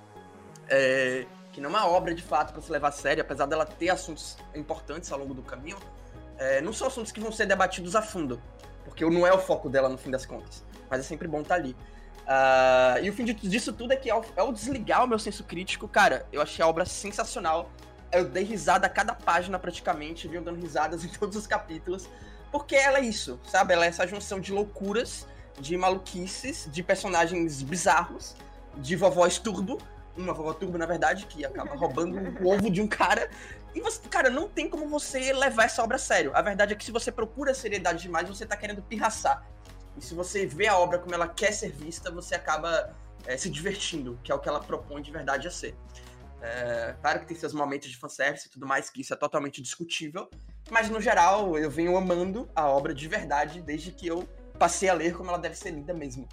é, 0.69 1.27
que 1.53 1.61
não 1.61 1.71
é 1.71 1.73
uma 1.73 1.87
obra 1.87 2.15
de 2.15 2.23
fato 2.23 2.53
para 2.53 2.63
se 2.63 2.73
levar 2.73 2.89
a 2.89 2.93
sério, 2.93 3.23
apesar 3.23 3.47
dela 3.47 3.67
ter 3.67 3.91
assuntos 3.91 4.37
importantes 4.55 5.13
ao 5.13 5.19
longo 5.19 5.35
do 5.35 5.43
caminho, 5.43 5.77
é, 6.39 6.61
não 6.61 6.73
são 6.73 6.87
assuntos 6.87 7.13
que 7.13 7.21
vão 7.21 7.31
ser 7.31 7.47
debatidos 7.47 7.95
a 7.95 8.03
fundo, 8.03 8.41
porque 8.85 9.05
não 9.05 9.27
é 9.27 9.33
o 9.33 9.39
foco 9.39 9.69
dela 9.69 9.89
no 9.89 9.99
fim 9.99 10.11
das 10.11 10.27
contas, 10.27 10.65
mas 10.91 11.01
é 11.01 11.03
sempre 11.03 11.29
bom 11.29 11.43
estar 11.43 11.57
tá 11.57 11.61
ali. 11.61 11.77
Uh, 12.23 13.03
e 13.05 13.11
o 13.11 13.13
fim 13.13 13.25
disso 13.25 13.73
tudo 13.73 13.93
é 13.93 13.97
que 13.97 14.09
ao, 14.09 14.25
ao 14.37 14.53
desligar 14.53 15.05
o 15.05 15.09
meu 15.09 15.19
senso 15.19 15.45
crítico, 15.45 15.89
cara, 15.89 16.27
eu 16.33 16.41
achei 16.41 16.65
a 16.65 16.69
obra 16.69 16.85
sensacional. 16.85 17.71
Eu 18.13 18.27
dei 18.27 18.45
risada 18.45 18.87
a 18.87 18.91
cada 18.91 19.15
página 19.15 19.59
praticamente, 19.59 20.29
vinham 20.29 20.43
dando 20.43 20.61
risadas 20.61 21.05
em 21.05 21.09
todos 21.09 21.37
os 21.37 21.47
capítulos. 21.47 22.09
Porque 22.53 22.77
ela 22.77 22.99
é 22.99 23.01
isso, 23.01 23.41
sabe? 23.49 23.73
Ela 23.73 23.87
é 23.87 23.89
essa 23.89 24.07
junção 24.07 24.39
de 24.39 24.53
loucuras, 24.53 25.27
de 25.59 25.75
maluquices, 25.77 26.69
de 26.71 26.83
personagens 26.83 27.63
bizarros, 27.63 28.37
de 28.77 28.95
vovós 28.95 29.39
turbo. 29.39 29.79
Uma 30.15 30.35
vovó 30.35 30.53
turbo, 30.53 30.77
na 30.77 30.85
verdade, 30.85 31.25
que 31.25 31.47
acaba 31.47 31.75
roubando 31.75 32.19
o 32.45 32.49
ovo 32.53 32.71
de 32.71 32.83
um 32.83 32.87
cara. 32.87 33.31
E 33.75 33.81
você, 33.81 34.07
cara, 34.07 34.29
não 34.29 34.47
tem 34.47 34.69
como 34.69 34.87
você 34.87 35.33
levar 35.33 35.65
essa 35.65 35.83
obra 35.83 35.97
a 35.97 35.99
sério. 35.99 36.31
A 36.35 36.43
verdade 36.43 36.75
é 36.75 36.77
que 36.77 36.85
se 36.85 36.93
você 36.93 37.11
procura 37.11 37.55
seriedade 37.55 38.03
demais, 38.03 38.29
você 38.29 38.45
tá 38.45 38.55
querendo 38.55 38.83
pirraçar. 38.83 39.47
E 39.97 40.05
se 40.05 40.15
você 40.15 40.45
vê 40.47 40.67
a 40.67 40.77
obra 40.77 40.99
como 40.99 41.15
ela 41.15 41.27
quer 41.27 41.53
ser 41.53 41.73
vista, 41.73 42.11
você 42.11 42.35
acaba 42.35 42.95
é, 43.27 43.35
se 43.39 43.49
divertindo, 43.49 44.21
que 44.23 44.31
é 44.31 44.35
o 44.35 44.39
que 44.39 44.49
ela 44.49 44.61
propõe 44.61 45.01
de 45.01 45.11
verdade 45.11 45.49
a 45.49 45.51
ser. 45.51 45.75
É, 46.43 46.95
claro 47.01 47.21
que 47.21 47.27
tem 47.27 47.37
seus 47.37 47.55
momentos 47.55 47.89
de 47.89 47.97
fanservice 47.97 48.49
e 48.49 48.51
tudo 48.51 48.67
mais, 48.67 48.91
que 48.91 49.01
isso 49.01 49.15
é 49.15 49.17
totalmente 49.17 49.63
discutível, 49.63 50.29
mas 50.71 50.89
no 50.89 51.01
geral 51.01 51.57
eu 51.59 51.71
venho 51.71 51.97
amando 51.97 52.49
a 52.55 52.69
obra 52.69 52.95
de 52.95 53.07
verdade 53.09 53.61
desde 53.61 53.93
que 53.93 54.07
eu 54.07 54.29
passei 54.59 54.89
a 54.89 54.95
ler 54.95 55.15
como 55.15 55.31
ela 55.31 55.39
deve 55.39 55.57
ser 55.57 55.71
lida 55.71 55.93
mesmo. 55.93 56.29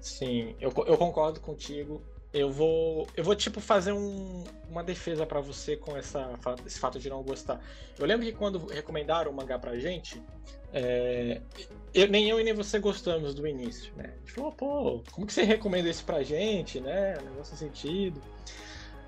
Sim, 0.00 0.56
eu, 0.60 0.72
eu 0.86 0.98
concordo 0.98 1.40
contigo. 1.40 2.02
Eu 2.32 2.50
vou, 2.50 3.06
eu 3.14 3.22
vou 3.22 3.36
tipo 3.36 3.60
fazer 3.60 3.92
um, 3.92 4.42
uma 4.68 4.82
defesa 4.82 5.26
para 5.26 5.38
você 5.38 5.76
com 5.76 5.94
essa, 5.96 6.30
esse 6.66 6.80
fato 6.80 6.98
de 6.98 7.10
não 7.10 7.22
gostar. 7.22 7.60
Eu 7.98 8.06
lembro 8.06 8.24
que 8.24 8.32
quando 8.32 8.66
recomendaram 8.66 9.30
o 9.30 9.34
mangá 9.34 9.58
pra 9.58 9.78
gente, 9.78 10.20
é, 10.72 11.42
eu, 11.92 12.08
nem 12.08 12.30
eu 12.30 12.40
e 12.40 12.44
nem 12.44 12.54
você 12.54 12.78
gostamos 12.78 13.34
do 13.34 13.46
início, 13.46 13.92
né? 13.94 14.14
A 14.14 14.18
gente 14.20 14.32
falou, 14.32 14.52
pô, 14.52 15.02
como 15.12 15.26
que 15.26 15.32
você 15.32 15.42
recomenda 15.42 15.88
isso 15.90 16.04
pra 16.04 16.22
gente, 16.22 16.80
né? 16.80 17.18
Negócio 17.22 17.54
sentido. 17.54 18.20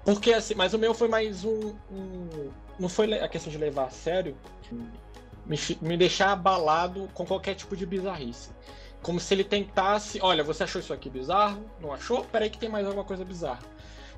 Porque 0.05 0.35
assim, 0.35 0.55
mas 0.55 0.75
o 0.75 0.79
meu 0.79 0.93
foi 0.93 1.09
mais 1.09 1.45
um, 1.45 1.75
um, 1.91 2.51
Não 2.79 2.89
foi 2.89 3.13
a 3.15 3.29
questão 3.29 3.51
de 3.51 3.59
levar 3.59 3.85
a 3.85 3.91
sério, 3.91 4.37
me, 5.47 5.57
me 5.81 5.97
deixar 5.97 6.33
abalado 6.33 7.09
com 7.15 7.25
qualquer 7.25 7.55
tipo 7.55 7.77
de 7.77 7.87
bizarrice. 7.87 8.51
Como 9.03 9.21
se 9.21 9.35
ele 9.35 9.45
tentasse, 9.45 10.19
olha, 10.23 10.43
você 10.43 10.65
achou 10.65 10.81
isso 10.81 10.93
aqui 10.93 11.11
bizarro? 11.11 11.63
Não 11.81 11.93
achou? 11.93 12.25
Peraí 12.25 12.49
que 12.49 12.59
tem 12.59 12.69
mais 12.69 12.87
alguma 12.87 13.05
coisa 13.05 13.25
bizarra. 13.25 13.63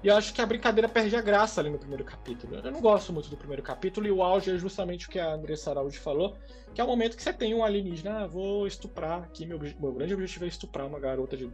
E 0.03 0.09
eu 0.09 0.15
acho 0.15 0.33
que 0.33 0.41
a 0.41 0.47
brincadeira 0.47 0.89
perde 0.89 1.17
a 1.17 1.21
graça 1.21 1.61
ali 1.61 1.71
no 1.71 1.79
primeiro 1.79 2.05
capítulo. 2.05 2.55
Eu 2.55 2.71
não 2.71 2.81
gosto 2.81 3.13
muito 3.13 3.29
do 3.29 3.37
primeiro 3.37 3.63
capítulo, 3.63 4.07
e 4.07 4.11
o 4.13 4.23
auge 4.23 4.51
é 4.51 4.59
justamente 4.59 5.09
o 5.09 5.11
que 5.11 5.19
a 5.19 5.33
Andressa 5.33 5.71
Araújo 5.71 5.99
falou, 6.01 6.37
que 6.75 6.81
é 6.81 6.85
o 6.85 6.87
momento 6.87 7.17
que 7.17 7.23
você 7.23 7.33
tem 7.33 7.55
um 7.55 7.65
alienígena, 7.65 8.21
ah, 8.21 8.27
vou 8.27 8.67
estuprar 8.67 9.23
aqui, 9.23 9.45
meu, 9.45 9.59
meu 9.59 9.93
grande 9.93 10.15
objetivo 10.15 10.45
é 10.45 10.49
estuprar 10.49 10.87
uma 10.87 11.01
garota 11.01 11.37
de. 11.37 11.51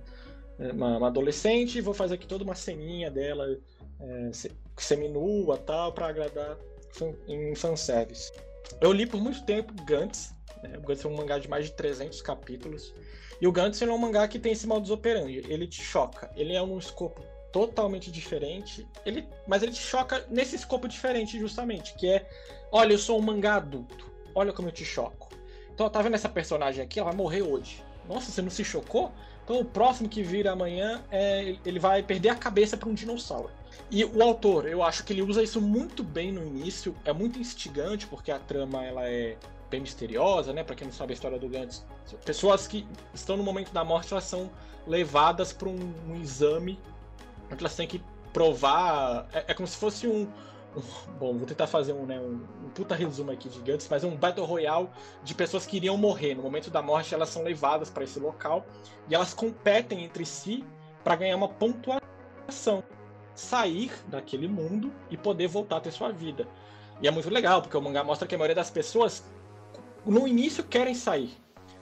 É, 0.59 0.71
uma, 0.71 0.99
uma 0.99 1.07
adolescente, 1.07 1.81
vou 1.81 1.95
fazer 1.95 2.17
aqui 2.17 2.27
toda 2.27 2.45
uma 2.45 2.55
ceninha 2.55 3.11
dela 3.11 3.59
é, 3.99 4.31
seminua 4.77 5.57
tal, 5.57 5.93
para 5.93 6.09
agradar 6.09 6.59
em 7.29 7.55
fanservice. 7.55 8.33
Eu 8.81 8.93
li 8.93 9.07
por 9.07 9.21
muito 9.21 9.45
tempo 9.45 9.73
Gantz, 9.85 10.35
né? 10.63 10.77
o 10.79 10.81
Gantz 10.83 11.05
é 11.05 11.09
um 11.09 11.17
mangá 11.17 11.39
de 11.39 11.49
mais 11.49 11.67
de 11.67 11.73
300 11.73 12.21
capítulos, 12.23 12.95
e 13.41 13.47
o 13.47 13.53
Gantz 13.53 13.81
é 13.83 13.87
um 13.87 13.99
mangá 13.99 14.27
que 14.29 14.39
tem 14.39 14.53
esse 14.53 14.67
modus 14.67 14.91
operandi, 14.91 15.43
ele 15.49 15.67
te 15.67 15.83
choca, 15.83 16.31
ele 16.37 16.55
é 16.55 16.63
um 16.63 16.79
escopo 16.79 17.23
totalmente 17.53 18.11
diferente, 18.11 18.87
ele, 19.05 19.29
mas 19.47 19.63
ele 19.63 19.73
te 19.73 19.83
choca 19.83 20.25
nesse 20.31 20.57
escopo 20.57 20.89
diferente 20.89 21.39
justamente, 21.39 21.95
que 21.95 22.09
é, 22.09 22.27
olha, 22.71 22.95
eu 22.95 22.99
sou 22.99 23.19
um 23.19 23.23
mangá 23.23 23.57
adulto, 23.57 24.11
olha 24.35 24.53
como 24.53 24.69
eu 24.69 24.73
te 24.73 24.85
choco. 24.85 25.31
Então, 25.75 25.89
tá 25.89 26.03
vendo 26.03 26.15
essa 26.15 26.29
personagem 26.29 26.85
aqui, 26.85 27.01
ela 27.01 27.11
vai 27.11 27.17
morrer 27.17 27.43
hoje. 27.43 27.83
Nossa, 28.09 28.31
você 28.31 28.43
não 28.43 28.51
se 28.51 28.65
chocou? 28.65 29.13
Então 29.45 29.61
o 29.61 29.65
próximo 29.65 30.09
que 30.09 30.23
vira 30.23 30.53
amanhã, 30.53 31.03
é, 31.11 31.57
ele 31.65 31.79
vai 31.79 32.03
perder 32.03 32.31
a 32.31 32.35
cabeça 32.35 32.77
para 32.77 32.89
um 32.89 32.95
dinossauro. 32.95 33.51
E 33.91 34.05
o 34.05 34.23
autor, 34.23 34.67
eu 34.67 34.83
acho 34.83 35.05
que 35.05 35.13
ele 35.13 35.23
usa 35.23 35.43
isso 35.43 35.61
muito 35.61 36.03
bem 36.03 36.33
no 36.33 36.43
início, 36.43 36.95
é 37.05 37.13
muito 37.13 37.39
instigante, 37.39 38.07
porque 38.07 38.31
a 38.31 38.39
trama 38.39 38.85
ela 38.85 39.09
é 39.09 39.37
bem 39.71 39.81
misteriosa, 39.81 40.53
né? 40.53 40.63
Para 40.63 40.75
quem 40.75 40.87
não 40.87 40.93
sabe 40.93 41.13
a 41.13 41.15
história 41.15 41.39
do 41.39 41.49
Gantz. 41.49 41.85
Pessoas 42.25 42.67
que 42.67 42.87
estão 43.15 43.37
no 43.37 43.43
momento 43.43 43.73
da 43.73 43.85
morte, 43.85 44.13
elas 44.13 44.25
são 44.25 44.51
levadas 44.87 45.53
para 45.53 45.69
um, 45.69 45.95
um, 46.09 46.21
exame, 46.21 46.79
onde 47.51 47.61
elas 47.61 47.75
têm 47.75 47.87
que 47.87 48.03
provar. 48.33 49.29
É, 49.33 49.45
é 49.49 49.55
como 49.55 49.67
se 49.67 49.77
fosse 49.77 50.07
um, 50.07 50.29
Bom, 51.19 51.37
vou 51.37 51.47
tentar 51.47 51.67
fazer 51.67 51.93
um, 51.93 52.07
né, 52.07 52.19
um, 52.19 52.41
um, 52.65 52.71
puta 52.71 52.95
resumo 52.95 53.31
aqui 53.31 53.49
de 53.49 53.61
Gantz, 53.61 53.89
mas 53.91 54.05
é 54.05 54.07
um 54.07 54.17
Battle 54.17 54.47
Royale 54.47 54.89
de 55.23 55.35
pessoas 55.35 55.67
que 55.67 55.77
iriam 55.77 55.97
morrer. 55.97 56.35
No 56.35 56.43
momento 56.43 56.71
da 56.71 56.83
morte, 56.83 57.15
elas 57.15 57.29
são 57.29 57.43
levadas 57.43 57.91
para 57.91 58.05
esse 58.05 58.19
local 58.19 58.65
e 59.09 59.15
elas 59.15 59.35
competem 59.35 60.05
entre 60.05 60.25
si 60.25 60.65
para 61.05 61.17
ganhar 61.17 61.37
uma 61.37 61.49
pontuação. 61.49 62.83
Sair 63.35 63.92
daquele 64.09 64.49
mundo 64.49 64.92
e 65.11 65.16
poder 65.16 65.49
voltar 65.49 65.79
a 65.79 65.81
ter 65.81 65.90
sua 65.90 66.11
vida. 66.11 66.47
E 67.01 67.09
é 67.09 67.11
muito 67.11 67.31
legal, 67.31 67.62
porque 67.62 67.77
o 67.77 67.81
mangá 67.81 68.05
mostra 68.05 68.29
que 68.29 68.35
a 68.35 68.38
maioria 68.38 68.55
das 68.55 68.71
pessoas 68.71 69.25
no 70.05 70.27
início 70.27 70.62
querem 70.64 70.95
sair. 70.95 71.31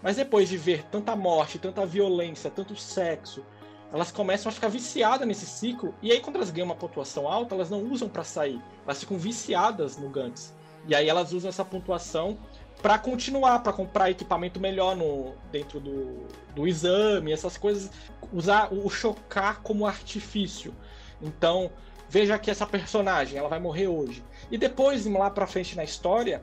Mas 0.03 0.17
depois 0.17 0.49
de 0.49 0.57
ver 0.57 0.85
tanta 0.85 1.15
morte, 1.15 1.59
tanta 1.59 1.85
violência, 1.85 2.51
tanto 2.51 2.75
sexo, 2.75 3.45
elas 3.93 4.11
começam 4.11 4.49
a 4.49 4.53
ficar 4.53 4.69
viciadas 4.69 5.27
nesse 5.27 5.47
ciclo. 5.47 5.95
E 6.01 6.13
aí, 6.13 6.21
quando 6.21 6.37
elas 6.37 6.51
ganham 6.51 6.67
uma 6.67 6.77
pontuação 6.77 7.29
alta, 7.29 7.55
elas 7.55 7.69
não 7.69 7.83
usam 7.83 8.09
para 8.09 8.23
sair. 8.23 8.63
Elas 8.85 9.01
ficam 9.01 9.19
viciadas 9.19 9.97
no 9.97 10.09
Gantz. 10.09 10.55
E 10.87 10.95
aí 10.95 11.09
elas 11.09 11.33
usam 11.33 11.49
essa 11.49 11.65
pontuação 11.65 12.39
para 12.81 12.99
continuar, 12.99 13.59
para 13.59 13.73
comprar 13.73 14.11
equipamento 14.11 14.59
melhor 14.59 14.97
no, 14.97 15.35
dentro 15.53 15.79
do, 15.81 16.27
do 16.55 16.67
exame, 16.67 17.33
essas 17.33 17.59
coisas. 17.59 17.91
Usar 18.33 18.73
o 18.73 18.89
chocar 18.89 19.61
como 19.61 19.87
artifício. 19.87 20.75
Então, 21.23 21.71
veja 22.09 22.39
que 22.39 22.51
essa 22.51 22.67
personagem, 22.67 23.39
ela 23.39 23.49
vai 23.49 23.59
morrer 23.59 23.87
hoje. 23.87 24.23
E 24.51 24.59
depois, 24.59 25.07
lá 25.07 25.31
pra 25.31 25.47
frente 25.47 25.77
na 25.77 25.85
história, 25.85 26.43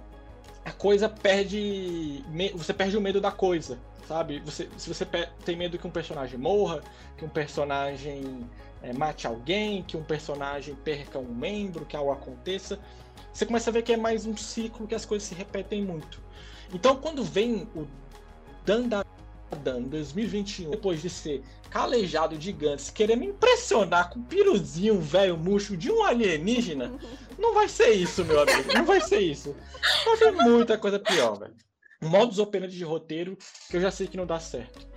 a 0.63 0.71
coisa 0.71 1.07
perde. 1.07 2.23
Você 2.55 2.73
perde 2.73 2.97
o 2.97 3.01
medo 3.01 3.21
da 3.21 3.31
coisa, 3.31 3.79
sabe? 4.07 4.39
Você, 4.41 4.69
se 4.77 4.87
você 4.93 5.05
tem 5.45 5.55
medo 5.55 5.77
que 5.77 5.87
um 5.87 5.91
personagem 5.91 6.37
morra, 6.37 6.81
que 7.17 7.25
um 7.25 7.29
personagem 7.29 8.47
é, 8.81 8.93
mate 8.93 9.25
alguém, 9.25 9.83
que 9.83 9.97
um 9.97 10.03
personagem 10.03 10.75
perca 10.75 11.19
um 11.19 11.33
membro, 11.33 11.85
que 11.85 11.95
algo 11.95 12.11
aconteça, 12.11 12.79
você 13.33 13.45
começa 13.45 13.69
a 13.69 13.73
ver 13.73 13.81
que 13.81 13.93
é 13.93 13.97
mais 13.97 14.25
um 14.25 14.35
ciclo 14.35 14.87
que 14.87 14.95
as 14.95 15.05
coisas 15.05 15.27
se 15.27 15.35
repetem 15.35 15.83
muito. 15.83 16.21
Então, 16.73 16.95
quando 16.97 17.23
vem 17.23 17.67
o 17.75 17.87
Dandadan 19.51 19.83
2021, 19.83 20.71
depois 20.71 21.01
de 21.01 21.09
ser 21.09 21.43
calejado 21.69 22.37
de 22.37 22.45
gigantes, 22.45 22.89
querer 22.89 23.15
me 23.15 23.27
impressionar 23.27 24.09
com 24.09 24.19
o 24.19 24.23
piruzinho 24.23 24.99
velho 24.99 25.37
murcho 25.37 25.75
de 25.75 25.91
um 25.91 26.03
alienígena, 26.03 26.91
não 27.37 27.53
vai 27.53 27.67
ser 27.67 27.91
isso, 27.91 28.23
meu 28.25 28.41
amigo. 28.41 28.73
Não 28.73 28.85
vai 28.85 29.01
ser 29.01 29.19
isso. 29.19 29.55
Vai 30.05 30.17
ter 30.17 30.31
muita 30.31 30.77
coisa 30.77 30.99
pior, 30.99 31.37
velho. 31.37 31.55
Modus 32.01 32.39
operandi 32.39 32.77
de 32.77 32.83
roteiro 32.83 33.37
que 33.69 33.77
eu 33.77 33.81
já 33.81 33.91
sei 33.91 34.07
que 34.07 34.17
não 34.17 34.25
dá 34.25 34.39
certo. 34.39 34.87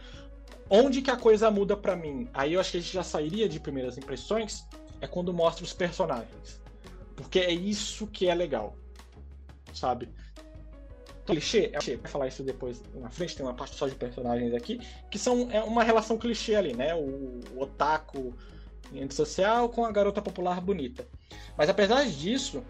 Onde 0.69 1.03
que 1.03 1.11
a 1.11 1.17
coisa 1.17 1.51
muda 1.51 1.77
para 1.77 1.97
mim? 1.97 2.29
Aí 2.33 2.55
eu 2.55 2.61
acho 2.61 2.71
que 2.71 2.77
a 2.77 2.81
gente 2.81 2.93
já 2.93 3.03
sairia 3.03 3.49
de 3.49 3.59
primeiras 3.59 3.99
impressões, 3.99 4.65
é 5.01 5.07
quando 5.07 5.33
mostra 5.33 5.65
os 5.65 5.73
personagens. 5.73 6.61
Porque 7.17 7.41
é 7.41 7.53
isso 7.53 8.07
que 8.07 8.29
é 8.29 8.35
legal. 8.35 8.77
Sabe? 9.73 10.09
Clichê, 11.31 11.71
é 11.73 11.79
clichê, 11.79 11.97
vai 11.97 12.11
falar 12.11 12.29
isso 12.29 12.43
depois 12.43 12.83
na 12.95 13.11
frente, 13.11 13.37
tem 13.37 13.45
uma 13.45 13.55
parte 13.55 13.77
só 13.77 13.88
de 13.88 13.95
personagens 13.95 14.53
aqui, 14.55 14.81
que 15.11 15.19
são 15.19 15.49
é 15.51 15.62
uma 15.62 15.83
relação 15.83 16.19
clichê 16.19 16.55
ali, 16.55 16.75
né? 16.75 16.95
O, 16.95 17.40
o 17.55 17.61
otaku 17.62 18.35
em 18.93 19.09
social 19.11 19.69
com 19.69 19.85
a 19.85 19.93
garota 19.93 20.21
popular 20.21 20.61
bonita. 20.61 21.07
Mas 21.57 21.69
apesar 21.69 22.05
disso, 22.07 22.62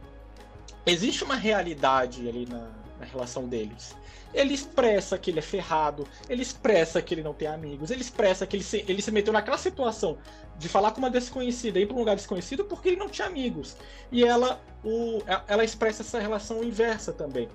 existe 0.84 1.24
uma 1.24 1.36
realidade 1.36 2.28
ali 2.28 2.46
na, 2.46 2.70
na 2.98 3.06
relação 3.06 3.48
deles. 3.48 3.96
Ele 4.32 4.54
expressa 4.54 5.18
que 5.18 5.30
ele 5.30 5.40
é 5.40 5.42
ferrado, 5.42 6.06
ele 6.28 6.42
expressa 6.42 7.02
que 7.02 7.14
ele 7.14 7.22
não 7.22 7.34
tem 7.34 7.48
amigos, 7.48 7.90
ele 7.90 8.00
expressa 8.00 8.46
que 8.46 8.56
ele 8.56 8.62
se, 8.62 8.84
ele 8.86 9.02
se 9.02 9.10
meteu 9.10 9.32
naquela 9.32 9.58
situação 9.58 10.18
de 10.56 10.68
falar 10.68 10.92
com 10.92 10.98
uma 10.98 11.10
desconhecida, 11.10 11.80
ir 11.80 11.86
para 11.86 11.96
um 11.96 11.98
lugar 11.98 12.14
desconhecido 12.14 12.64
porque 12.64 12.90
ele 12.90 12.96
não 12.96 13.08
tinha 13.08 13.26
amigos. 13.26 13.76
E 14.12 14.22
ela, 14.22 14.60
o, 14.84 15.20
ela 15.48 15.64
expressa 15.64 16.02
essa 16.02 16.20
relação 16.20 16.62
inversa 16.62 17.12
também. 17.12 17.48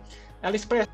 Ela 0.45 0.55
expressa 0.55 0.87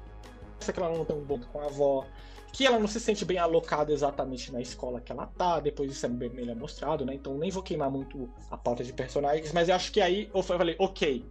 que 0.73 0.79
ela 0.79 0.97
não 0.97 1.03
tem 1.03 1.13
um 1.13 1.25
bom 1.25 1.37
com 1.37 1.59
a 1.59 1.65
avó, 1.65 2.05
que 2.53 2.65
ela 2.65 2.79
não 2.79 2.87
se 2.87 3.01
sente 3.01 3.25
bem 3.25 3.37
alocada 3.37 3.91
exatamente 3.91 4.49
na 4.49 4.61
escola 4.61 5.01
que 5.01 5.11
ela 5.11 5.25
tá, 5.25 5.59
depois 5.59 5.91
isso 5.91 6.05
é 6.05 6.09
bem 6.09 6.29
melhor 6.29 6.55
mostrado, 6.55 7.05
né? 7.05 7.15
Então 7.15 7.37
nem 7.37 7.51
vou 7.51 7.61
queimar 7.61 7.91
muito 7.91 8.29
a 8.49 8.57
pauta 8.57 8.81
de 8.81 8.93
personagens, 8.93 9.51
mas 9.51 9.67
eu 9.67 9.75
acho 9.75 9.91
que 9.91 9.99
aí 9.99 10.29
eu 10.33 10.41
falei, 10.41 10.77
ok, 10.79 11.25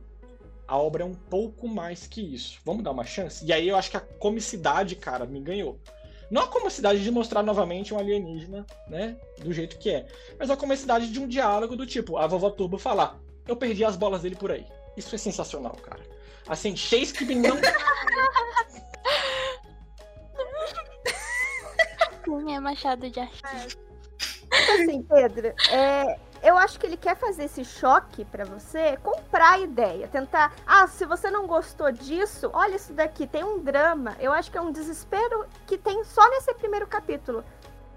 a 0.68 0.76
obra 0.76 1.02
é 1.02 1.06
um 1.06 1.14
pouco 1.14 1.66
mais 1.66 2.06
que 2.06 2.20
isso. 2.20 2.60
Vamos 2.62 2.84
dar 2.84 2.90
uma 2.90 3.06
chance? 3.06 3.42
E 3.42 3.54
aí 3.54 3.66
eu 3.66 3.76
acho 3.76 3.90
que 3.90 3.96
a 3.96 4.00
comicidade, 4.00 4.96
cara, 4.96 5.24
me 5.24 5.40
ganhou. 5.40 5.78
Não 6.30 6.42
a 6.42 6.46
comicidade 6.46 7.02
de 7.02 7.10
mostrar 7.10 7.42
novamente 7.42 7.94
um 7.94 7.98
alienígena, 7.98 8.66
né? 8.86 9.16
Do 9.38 9.50
jeito 9.50 9.78
que 9.78 9.88
é. 9.88 10.06
Mas 10.38 10.50
a 10.50 10.58
comicidade 10.58 11.10
de 11.10 11.18
um 11.18 11.26
diálogo 11.26 11.74
do 11.74 11.86
tipo, 11.86 12.18
a 12.18 12.26
vovó 12.26 12.50
Turbo 12.50 12.76
falar, 12.76 13.18
eu 13.48 13.56
perdi 13.56 13.82
as 13.82 13.96
bolas 13.96 14.20
dele 14.20 14.36
por 14.36 14.50
aí. 14.50 14.66
Isso 14.94 15.14
é 15.14 15.18
sensacional, 15.18 15.76
cara. 15.82 16.19
Assim, 16.50 16.74
Shakespeare 16.74 17.36
não. 17.36 17.56
Sim, 22.24 22.54
é 22.54 22.58
Machado 22.58 23.08
de 23.08 23.20
Assis. 23.20 23.78
Assim, 24.50 25.00
Pedro, 25.04 25.54
é, 25.70 26.18
eu 26.42 26.58
acho 26.58 26.80
que 26.80 26.86
ele 26.86 26.96
quer 26.96 27.16
fazer 27.16 27.44
esse 27.44 27.64
choque 27.64 28.24
para 28.24 28.44
você, 28.44 28.96
comprar 28.96 29.52
a 29.52 29.58
ideia, 29.60 30.08
tentar. 30.08 30.52
Ah, 30.66 30.88
se 30.88 31.06
você 31.06 31.30
não 31.30 31.46
gostou 31.46 31.92
disso, 31.92 32.50
olha 32.52 32.74
isso 32.74 32.92
daqui, 32.92 33.28
tem 33.28 33.44
um 33.44 33.60
drama. 33.60 34.16
Eu 34.18 34.32
acho 34.32 34.50
que 34.50 34.58
é 34.58 34.60
um 34.60 34.72
desespero 34.72 35.46
que 35.68 35.78
tem 35.78 36.02
só 36.02 36.28
nesse 36.30 36.52
primeiro 36.54 36.88
capítulo. 36.88 37.44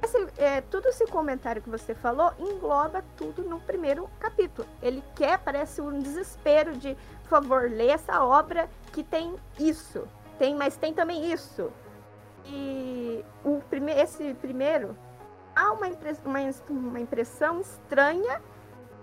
Esse, 0.04 0.28
é, 0.38 0.60
tudo 0.60 0.90
esse 0.90 1.08
comentário 1.08 1.62
que 1.62 1.70
você 1.70 1.96
falou 1.96 2.34
engloba 2.38 3.04
tudo 3.16 3.42
no 3.44 3.60
primeiro 3.62 4.10
capítulo. 4.20 4.68
Ele 4.82 5.02
quer, 5.16 5.40
parece 5.40 5.82
um 5.82 5.98
desespero 6.00 6.76
de, 6.76 6.98
favor, 7.42 7.70
lê 7.70 7.88
essa 7.88 8.24
obra 8.24 8.70
que 8.92 9.04
tem 9.04 9.36
isso. 9.60 10.08
Tem, 10.38 10.56
mas 10.56 10.78
tem 10.78 10.94
também 10.94 11.32
isso. 11.32 11.72
E 12.46 13.24
o 13.44 13.62
prime 13.70 13.92
esse 13.94 14.34
primeiro 14.36 14.96
há 15.56 15.72
uma, 15.72 15.88
uma, 16.26 16.40
uma 16.70 17.00
impressão 17.00 17.62
estranha, 17.62 18.42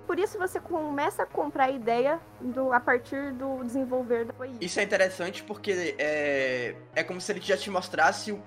por 0.06 0.18
isso 0.18 0.38
você 0.38 0.58
começa 0.58 1.22
a 1.22 1.26
comprar 1.26 1.64
a 1.66 1.70
ideia 1.70 2.20
do, 2.40 2.72
a 2.72 2.80
partir 2.80 3.32
do 3.32 3.62
desenvolver 3.64 4.24
da. 4.24 4.34
Isso 4.60 4.80
é 4.80 4.82
interessante 4.82 5.42
porque 5.42 5.94
é, 5.98 6.74
é 6.94 7.04
como 7.04 7.20
se 7.20 7.30
ele 7.32 7.40
já 7.40 7.56
te 7.56 7.70
mostrasse 7.70 8.32
o, 8.32 8.42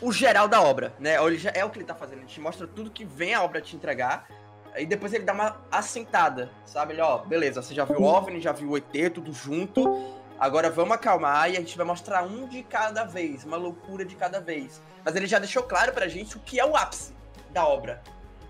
o 0.00 0.12
geral 0.12 0.46
da 0.46 0.62
obra, 0.62 0.94
né? 0.98 1.14
É 1.14 1.64
o 1.64 1.70
que 1.70 1.78
ele 1.78 1.84
tá 1.84 1.94
fazendo, 1.94 2.18
ele 2.18 2.26
te 2.26 2.40
mostra 2.40 2.66
tudo 2.66 2.90
que 2.90 3.04
vem 3.04 3.34
a 3.34 3.42
obra 3.42 3.60
te 3.60 3.74
entregar, 3.74 4.28
e 4.76 4.86
depois 4.86 5.12
ele 5.12 5.24
dá 5.24 5.32
uma 5.32 5.60
assentada, 5.70 6.50
sabe? 6.66 6.94
Ele, 6.94 7.00
ó, 7.00 7.18
beleza, 7.18 7.62
você 7.62 7.74
já 7.74 7.84
viu 7.84 8.00
o 8.00 8.04
OVNI, 8.04 8.40
já 8.40 8.52
viu 8.52 8.70
o 8.70 8.76
ET, 8.76 9.12
tudo 9.12 9.32
junto, 9.32 10.12
agora 10.38 10.70
vamos 10.70 10.94
acalmar 10.94 11.50
e 11.50 11.56
a 11.56 11.60
gente 11.60 11.76
vai 11.76 11.86
mostrar 11.86 12.22
um 12.24 12.48
de 12.48 12.62
cada 12.62 13.04
vez, 13.04 13.44
uma 13.44 13.56
loucura 13.56 14.04
de 14.04 14.16
cada 14.16 14.40
vez. 14.40 14.82
Mas 15.04 15.14
ele 15.14 15.26
já 15.26 15.38
deixou 15.38 15.62
claro 15.62 15.92
pra 15.92 16.08
gente 16.08 16.36
o 16.36 16.40
que 16.40 16.58
é 16.58 16.64
o 16.64 16.76
ápice 16.76 17.12
da 17.52 17.66
obra. 17.66 18.02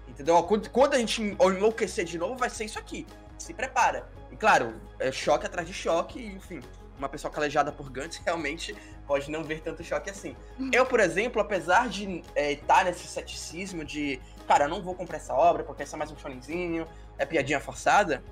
Entendeu? 0.09 0.43
Quando, 0.45 0.71
quando 0.71 0.95
a 0.95 0.99
gente 0.99 1.21
enlouquecer 1.23 2.05
de 2.05 2.17
novo, 2.19 2.37
vai 2.37 2.49
ser 2.49 2.65
isso 2.65 2.79
aqui. 2.79 3.07
Se 3.37 3.53
prepara. 3.53 4.07
E 4.31 4.37
claro, 4.37 4.75
é 4.99 5.13
choque 5.13 5.47
atrás 5.47 5.67
de 5.67 5.75
choque, 5.75 6.25
enfim. 6.25 6.61
Uma 6.99 7.09
pessoa 7.09 7.33
calejada 7.33 7.73
por 7.73 7.91
Gantz 7.91 8.17
realmente 8.25 8.75
pode 9.07 9.31
não 9.31 9.43
ver 9.43 9.61
tanto 9.61 9.83
choque 9.83 10.11
assim. 10.11 10.37
Hum. 10.59 10.71
Eu, 10.73 10.87
por 10.87 11.01
exemplo, 11.01 11.41
apesar 11.41 11.89
de 11.89 12.23
é, 12.35 12.53
estar 12.53 12.79
tá 12.79 12.85
nesse 12.85 13.07
ceticismo 13.07 13.85
de, 13.85 14.21
cara, 14.47 14.65
eu 14.65 14.69
não 14.69 14.83
vou 14.83 14.95
comprar 14.95 15.17
essa 15.17 15.35
obra 15.35 15.63
porque 15.63 15.83
é 15.83 15.97
mais 15.97 16.11
um 16.11 16.17
shonenzinho, 16.17 16.87
é 17.19 17.27
piadinha 17.27 17.61
forçada, 17.61 18.23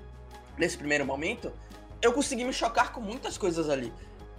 nesse 0.57 0.77
primeiro 0.77 1.05
momento, 1.05 1.51
eu 2.01 2.13
consegui 2.13 2.43
me 2.43 2.53
chocar 2.53 2.91
com 2.91 2.99
muitas 2.99 3.37
coisas 3.37 3.69
ali, 3.69 3.93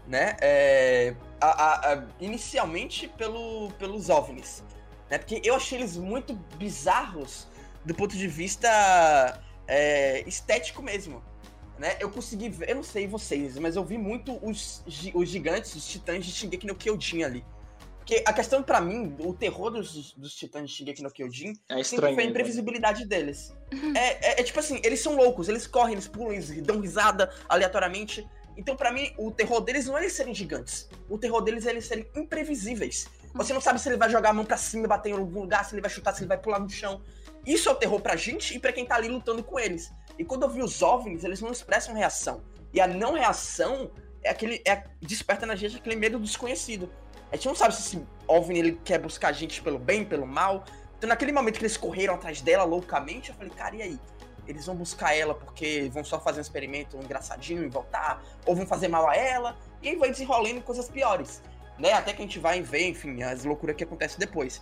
né? 0.07 0.37
É, 0.41 1.15
a, 1.41 1.47
a, 1.47 1.93
a, 1.95 2.05
inicialmente 2.21 3.09
pelo, 3.09 3.71
pelos 3.79 4.11
OVNIs. 4.11 4.63
Né? 5.11 5.19
Porque 5.19 5.41
eu 5.45 5.55
achei 5.55 5.79
eles 5.79 5.97
muito 5.97 6.35
bizarros 6.57 7.49
do 7.85 7.95
ponto 7.95 8.17
de 8.17 8.27
vista 8.27 9.41
é, 9.67 10.23
estético 10.27 10.83
mesmo. 10.83 11.23
Né? 11.79 11.97
Eu 12.01 12.11
consegui 12.11 12.49
ver, 12.49 12.71
eu 12.71 12.77
não 12.77 12.83
sei 12.83 13.07
vocês, 13.07 13.59
mas 13.59 13.75
eu 13.75 13.85
vi 13.85 13.99
muito 13.99 14.39
os, 14.47 14.85
os 15.15 15.29
gigantes, 15.29 15.75
os 15.75 15.87
titãs 15.87 16.25
de 16.25 16.31
Shingeki 16.31 16.67
no 16.67 16.75
Kyojin 16.75 17.25
ali. 17.25 17.45
Porque 17.99 18.23
a 18.27 18.33
questão 18.35 18.63
para 18.63 18.83
mim, 18.83 19.17
o 19.19 19.33
terror 19.33 19.71
dos, 19.71 20.13
dos 20.13 20.35
titãs 20.35 20.69
de 20.69 20.77
Shingeki 20.77 21.03
no 21.03 21.11
Kyojin 21.11 21.55
é 21.71 21.83
sempre 21.83 22.15
foi 22.15 22.23
a 22.23 22.27
imprevisibilidade 22.27 23.01
né? 23.01 23.07
deles. 23.07 23.57
É, 23.97 24.29
é, 24.29 24.41
é, 24.41 24.43
tipo 24.43 24.61
assim, 24.61 24.79
eles 24.85 25.01
são 25.01 25.17
loucos, 25.17 25.49
eles 25.49 25.67
correm, 25.67 25.95
eles 25.95 26.07
pulam, 26.07 26.33
eles 26.33 26.63
dão 26.63 26.81
risada 26.81 27.33
aleatoriamente. 27.49 28.29
Então, 28.57 28.77
para 28.77 28.93
mim, 28.93 29.11
o 29.19 29.31
terror 29.31 29.61
deles 29.63 29.87
não 29.87 29.97
é 29.97 30.03
eles 30.03 30.13
serem 30.13 30.35
gigantes. 30.35 30.89
O 31.09 31.19
terror 31.19 31.41
deles 31.41 31.67
é 31.67 31.71
eles 31.71 31.87
serem 31.87 32.07
imprevisíveis. 32.15 33.09
Você 33.33 33.53
não 33.53 33.61
sabe 33.61 33.81
se 33.81 33.89
ele 33.89 33.97
vai 33.97 34.09
jogar 34.11 34.31
a 34.31 34.33
mão 34.33 34.45
pra 34.45 34.57
cima, 34.57 34.87
bater 34.87 35.09
em 35.09 35.13
algum 35.13 35.41
lugar, 35.41 35.65
se 35.65 35.75
ele 35.75 35.81
vai 35.81 35.91
chutar, 35.91 36.13
se 36.13 36.21
ele 36.21 36.29
vai 36.29 36.39
pular 36.39 36.61
no 36.61 36.69
chão. 36.69 37.03
Isso 37.47 37.69
é 37.69 37.73
o 37.73 37.75
terror 37.75 38.01
pra 38.01 38.17
gente 38.17 38.55
e 38.55 38.61
pra 38.61 38.73
quem 38.73 38.87
tá 38.87 38.95
ali 38.95 39.09
lutando 39.09 39.43
com 39.43 39.59
eles. 39.59 39.93
E 40.19 40.25
quando 40.25 40.43
eu 40.43 40.49
vi 40.49 40.63
os 40.63 40.83
OVNIs, 40.83 41.25
eles 41.25 41.41
não 41.41 41.51
expressam 41.51 41.95
reação. 41.95 42.43
E 42.73 42.81
a 42.81 42.87
não 42.87 43.15
reação 43.15 43.91
é 44.23 44.31
aquele. 44.31 44.63
É, 44.67 44.85
desperta 45.01 45.47
na 45.47 45.55
gente 45.57 45.77
aquele 45.77 45.97
medo 45.97 46.19
desconhecido. 46.19 46.91
A 47.33 47.37
gente 47.37 47.47
não 47.47 47.55
sabe 47.55 47.75
se 47.75 47.81
esse 47.83 48.07
OVNI 48.29 48.59
ele 48.59 48.81
quer 48.85 48.99
buscar 48.99 49.29
a 49.29 49.33
gente 49.33 49.63
pelo 49.63 49.79
bem, 49.79 50.05
pelo 50.05 50.27
mal. 50.27 50.65
Então, 50.97 51.09
naquele 51.09 51.33
momento 51.33 51.59
que 51.59 51.63
eles 51.63 51.77
correram 51.77 52.15
atrás 52.15 52.41
dela 52.41 52.65
loucamente, 52.65 53.31
eu 53.31 53.37
falei, 53.37 53.51
cara, 53.51 53.77
e 53.77 53.83
aí? 53.83 54.01
Eles 54.47 54.67
vão 54.67 54.77
buscar 54.77 55.15
ela 55.15 55.35
porque 55.35 55.91
vão 55.93 56.05
só 56.05 56.21
fazer 56.21 56.39
um 56.39 56.43
experimento 56.43 56.97
engraçadinho 56.99 57.65
e 57.65 57.69
voltar? 57.69 58.23
Ou 58.45 58.55
vão 58.55 58.67
fazer 58.67 58.89
mal 58.89 59.09
a 59.09 59.17
ela? 59.17 59.57
E 59.83 59.89
aí 59.89 59.97
vai 59.97 60.11
desenrolando 60.11 60.61
coisas 60.61 60.89
piores 60.89 61.43
né? 61.79 61.93
Até 61.93 62.13
que 62.13 62.23
a 62.23 62.25
gente 62.25 62.39
vai 62.39 62.61
ver, 62.61 62.89
enfim, 62.89 63.23
as 63.23 63.45
loucuras 63.45 63.77
que 63.77 63.85
acontecem 63.85 64.19
depois. 64.19 64.61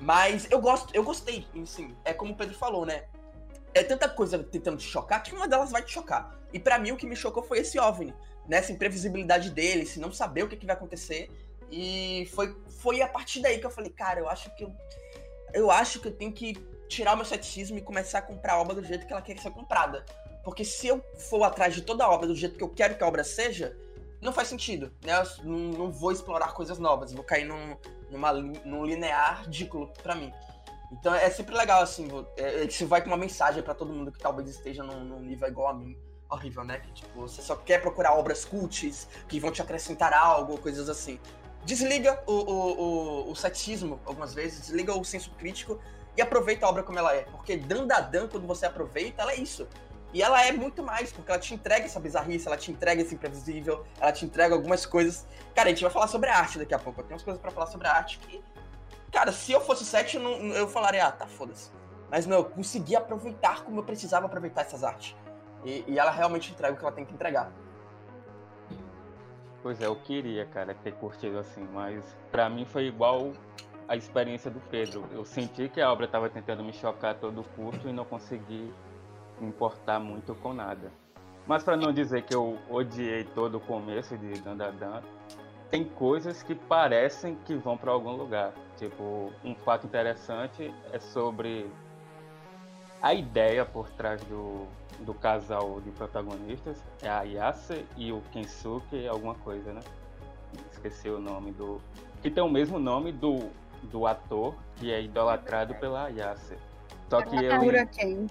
Mas 0.00 0.46
eu 0.50 0.60
gosto, 0.60 0.94
eu 0.94 1.02
gostei, 1.02 1.46
sim. 1.64 1.94
É 2.04 2.12
como 2.12 2.32
o 2.32 2.36
Pedro 2.36 2.54
falou, 2.54 2.84
né? 2.84 3.04
É 3.76 3.84
tanta 3.84 4.08
coisa 4.08 4.42
tentando 4.42 4.78
te 4.78 4.88
chocar 4.88 5.22
que 5.22 5.34
uma 5.34 5.46
delas 5.46 5.70
vai 5.70 5.82
te 5.82 5.92
chocar. 5.92 6.34
E 6.50 6.58
para 6.58 6.78
mim 6.78 6.92
o 6.92 6.96
que 6.96 7.06
me 7.06 7.14
chocou 7.14 7.42
foi 7.42 7.58
esse 7.58 7.78
OVNI, 7.78 8.14
né? 8.48 8.56
Essa 8.56 8.72
imprevisibilidade 8.72 9.50
dele, 9.50 9.84
se 9.84 10.00
não 10.00 10.10
saber 10.10 10.44
o 10.44 10.48
que, 10.48 10.56
que 10.56 10.64
vai 10.64 10.74
acontecer. 10.74 11.30
E 11.70 12.26
foi, 12.34 12.56
foi 12.80 13.02
a 13.02 13.06
partir 13.06 13.40
daí 13.40 13.58
que 13.58 13.66
eu 13.66 13.70
falei, 13.70 13.90
cara, 13.90 14.18
eu 14.18 14.30
acho 14.30 14.48
que 14.56 14.64
eu, 14.64 14.74
eu 15.52 15.70
acho 15.70 16.00
que 16.00 16.08
eu 16.08 16.12
tenho 16.12 16.32
que 16.32 16.54
tirar 16.88 17.12
o 17.12 17.16
meu 17.16 17.26
ceticismo 17.26 17.76
e 17.76 17.82
começar 17.82 18.20
a 18.20 18.22
comprar 18.22 18.54
a 18.54 18.60
obra 18.62 18.76
do 18.76 18.82
jeito 18.82 19.06
que 19.06 19.12
ela 19.12 19.20
quer 19.20 19.38
ser 19.38 19.50
comprada. 19.50 20.06
Porque 20.42 20.64
se 20.64 20.86
eu 20.86 21.04
for 21.28 21.42
atrás 21.42 21.74
de 21.74 21.82
toda 21.82 22.02
a 22.02 22.10
obra 22.10 22.26
do 22.26 22.34
jeito 22.34 22.56
que 22.56 22.64
eu 22.64 22.70
quero 22.70 22.96
que 22.96 23.04
a 23.04 23.06
obra 23.06 23.24
seja, 23.24 23.76
não 24.22 24.32
faz 24.32 24.48
sentido, 24.48 24.90
né? 25.04 25.20
Eu 25.20 25.44
não, 25.44 25.58
não 25.58 25.92
vou 25.92 26.12
explorar 26.12 26.54
coisas 26.54 26.78
novas, 26.78 27.12
vou 27.12 27.24
cair 27.24 27.44
num, 27.44 27.76
numa, 28.10 28.32
num 28.32 28.86
linear 28.86 29.42
ridículo 29.42 29.92
para 30.02 30.14
mim. 30.14 30.32
Então 30.92 31.14
é 31.14 31.28
sempre 31.30 31.54
legal, 31.54 31.82
assim, 31.82 32.08
é, 32.36 32.64
isso 32.64 32.86
vai 32.86 33.00
com 33.00 33.08
uma 33.08 33.16
mensagem 33.16 33.62
para 33.62 33.74
todo 33.74 33.92
mundo 33.92 34.12
que 34.12 34.18
talvez 34.18 34.48
esteja 34.48 34.82
num, 34.82 35.04
num, 35.04 35.20
nível 35.20 35.48
igual 35.48 35.68
a 35.68 35.74
mim. 35.74 35.96
Horrível, 36.28 36.64
né? 36.64 36.80
Que 36.80 36.92
tipo, 36.92 37.20
você 37.20 37.40
só 37.40 37.56
quer 37.56 37.80
procurar 37.80 38.14
obras 38.14 38.44
cults 38.44 39.08
que 39.28 39.38
vão 39.38 39.50
te 39.50 39.62
acrescentar 39.62 40.12
algo, 40.12 40.58
coisas 40.58 40.88
assim. 40.88 41.20
Desliga 41.64 42.22
o, 42.26 42.32
o, 42.32 43.30
o, 43.30 43.32
o 43.32 44.00
algumas 44.04 44.34
vezes, 44.34 44.60
desliga 44.60 44.96
o 44.96 45.04
senso 45.04 45.30
crítico 45.32 45.80
e 46.16 46.22
aproveita 46.22 46.66
a 46.66 46.68
obra 46.68 46.82
como 46.82 46.98
ela 46.98 47.14
é. 47.14 47.22
Porque 47.22 47.56
Dandadan, 47.56 48.28
quando 48.28 48.46
você 48.46 48.66
aproveita, 48.66 49.22
ela 49.22 49.32
é 49.32 49.36
isso. 49.36 49.66
E 50.12 50.22
ela 50.22 50.42
é 50.44 50.52
muito 50.52 50.82
mais, 50.82 51.12
porque 51.12 51.30
ela 51.30 51.40
te 51.40 51.52
entrega 51.52 51.84
essa 51.84 52.00
bizarrice, 52.00 52.46
ela 52.46 52.56
te 52.56 52.70
entrega 52.70 53.02
esse 53.02 53.14
imprevisível, 53.14 53.84
ela 54.00 54.12
te 54.12 54.24
entrega 54.24 54.54
algumas 54.54 54.86
coisas. 54.86 55.26
Cara, 55.54 55.68
a 55.68 55.72
gente 55.72 55.82
vai 55.82 55.90
falar 55.90 56.08
sobre 56.08 56.30
a 56.30 56.38
arte 56.38 56.58
daqui 56.58 56.74
a 56.74 56.78
pouco. 56.78 57.00
Eu 57.00 57.04
tenho 57.04 57.14
umas 57.14 57.22
coisas 57.22 57.40
para 57.40 57.50
falar 57.50 57.66
sobre 57.66 57.86
a 57.86 57.92
arte 57.92 58.18
que. 58.18 58.42
Cara, 59.12 59.32
se 59.32 59.52
eu 59.52 59.60
fosse 59.60 59.84
sete, 59.84 60.16
eu, 60.16 60.22
eu 60.22 60.68
falaria, 60.68 61.06
ah, 61.06 61.12
tá, 61.12 61.26
foda-se. 61.26 61.70
Mas 62.10 62.26
não, 62.26 62.38
eu 62.38 62.44
consegui 62.44 62.94
aproveitar 62.94 63.64
como 63.64 63.80
eu 63.80 63.84
precisava 63.84 64.26
aproveitar 64.26 64.62
essas 64.62 64.84
artes. 64.84 65.16
E, 65.64 65.84
e, 65.88 65.98
ela 65.98 66.10
realmente 66.10 66.52
entrega 66.52 66.74
o 66.74 66.76
que 66.76 66.84
ela 66.84 66.94
tem 66.94 67.04
que 67.04 67.12
entregar. 67.12 67.50
Pois 69.62 69.80
é, 69.80 69.86
eu 69.86 69.96
queria, 69.96 70.46
cara, 70.46 70.74
ter 70.74 70.92
curtido 70.92 71.38
assim, 71.38 71.66
mas 71.72 72.04
para 72.30 72.48
mim 72.48 72.64
foi 72.64 72.84
igual 72.84 73.32
a 73.88 73.96
experiência 73.96 74.50
do 74.50 74.60
Pedro. 74.70 75.04
Eu 75.10 75.24
senti 75.24 75.68
que 75.68 75.80
a 75.80 75.90
obra 75.90 76.06
estava 76.06 76.28
tentando 76.28 76.62
me 76.62 76.72
chocar 76.72 77.16
todo 77.16 77.40
o 77.40 77.44
curso 77.44 77.88
e 77.88 77.92
não 77.92 78.04
consegui 78.04 78.72
me 79.40 79.48
importar 79.48 79.98
muito 79.98 80.34
com 80.36 80.52
nada. 80.52 80.92
Mas 81.46 81.62
para 81.62 81.76
não 81.76 81.92
dizer 81.92 82.22
que 82.22 82.34
eu 82.34 82.58
odiei 82.68 83.24
todo 83.24 83.56
o 83.56 83.60
começo 83.60 84.16
de 84.18 84.40
Dandadan, 84.40 85.02
tem 85.70 85.84
coisas 85.84 86.42
que 86.42 86.54
parecem 86.54 87.36
que 87.44 87.54
vão 87.54 87.76
para 87.76 87.92
algum 87.92 88.12
lugar. 88.12 88.52
Tipo, 88.76 89.32
um 89.44 89.54
fato 89.54 89.86
interessante 89.86 90.72
é 90.92 90.98
sobre 90.98 91.70
a 93.00 93.14
ideia 93.14 93.64
por 93.64 93.88
trás 93.90 94.22
do, 94.24 94.66
do 95.00 95.14
casal 95.14 95.80
de 95.80 95.90
protagonistas. 95.90 96.82
É 97.02 97.08
a 97.08 97.22
Yase 97.22 97.86
e 97.96 98.12
o 98.12 98.20
Kensuke, 98.32 99.06
alguma 99.08 99.34
coisa, 99.34 99.72
né? 99.72 99.80
Esqueci 100.72 101.08
o 101.08 101.18
nome 101.18 101.52
do. 101.52 101.80
Que 102.22 102.30
tem 102.30 102.42
o 102.42 102.48
mesmo 102.48 102.78
nome 102.78 103.12
do, 103.12 103.50
do 103.84 104.06
ator 104.06 104.54
que 104.76 104.92
é 104.92 105.02
idolatrado 105.02 105.74
pela 105.76 106.08
Yase. 106.08 106.56
Só 107.08 107.22
que 107.22 107.36
ele. 107.36 108.26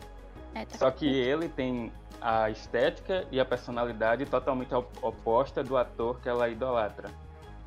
É, 0.54 0.66
Só 0.78 0.90
que 0.90 1.06
ele 1.06 1.50
tem 1.50 1.92
a 2.22 2.50
estética 2.50 3.28
e 3.32 3.40
a 3.40 3.46
personalidade 3.46 4.26
totalmente 4.26 4.74
oposta 4.74 5.64
do 5.64 5.76
ator 5.76 6.20
que 6.22 6.30
ela 6.30 6.48
idolatra. 6.48 7.10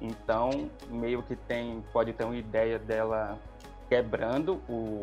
Então, 0.00 0.70
meio 0.88 1.22
que 1.22 1.34
tem, 1.34 1.82
pode 1.92 2.12
ter 2.12 2.24
uma 2.24 2.36
ideia 2.36 2.78
dela 2.78 3.38
quebrando 3.88 4.60
o, 4.68 5.02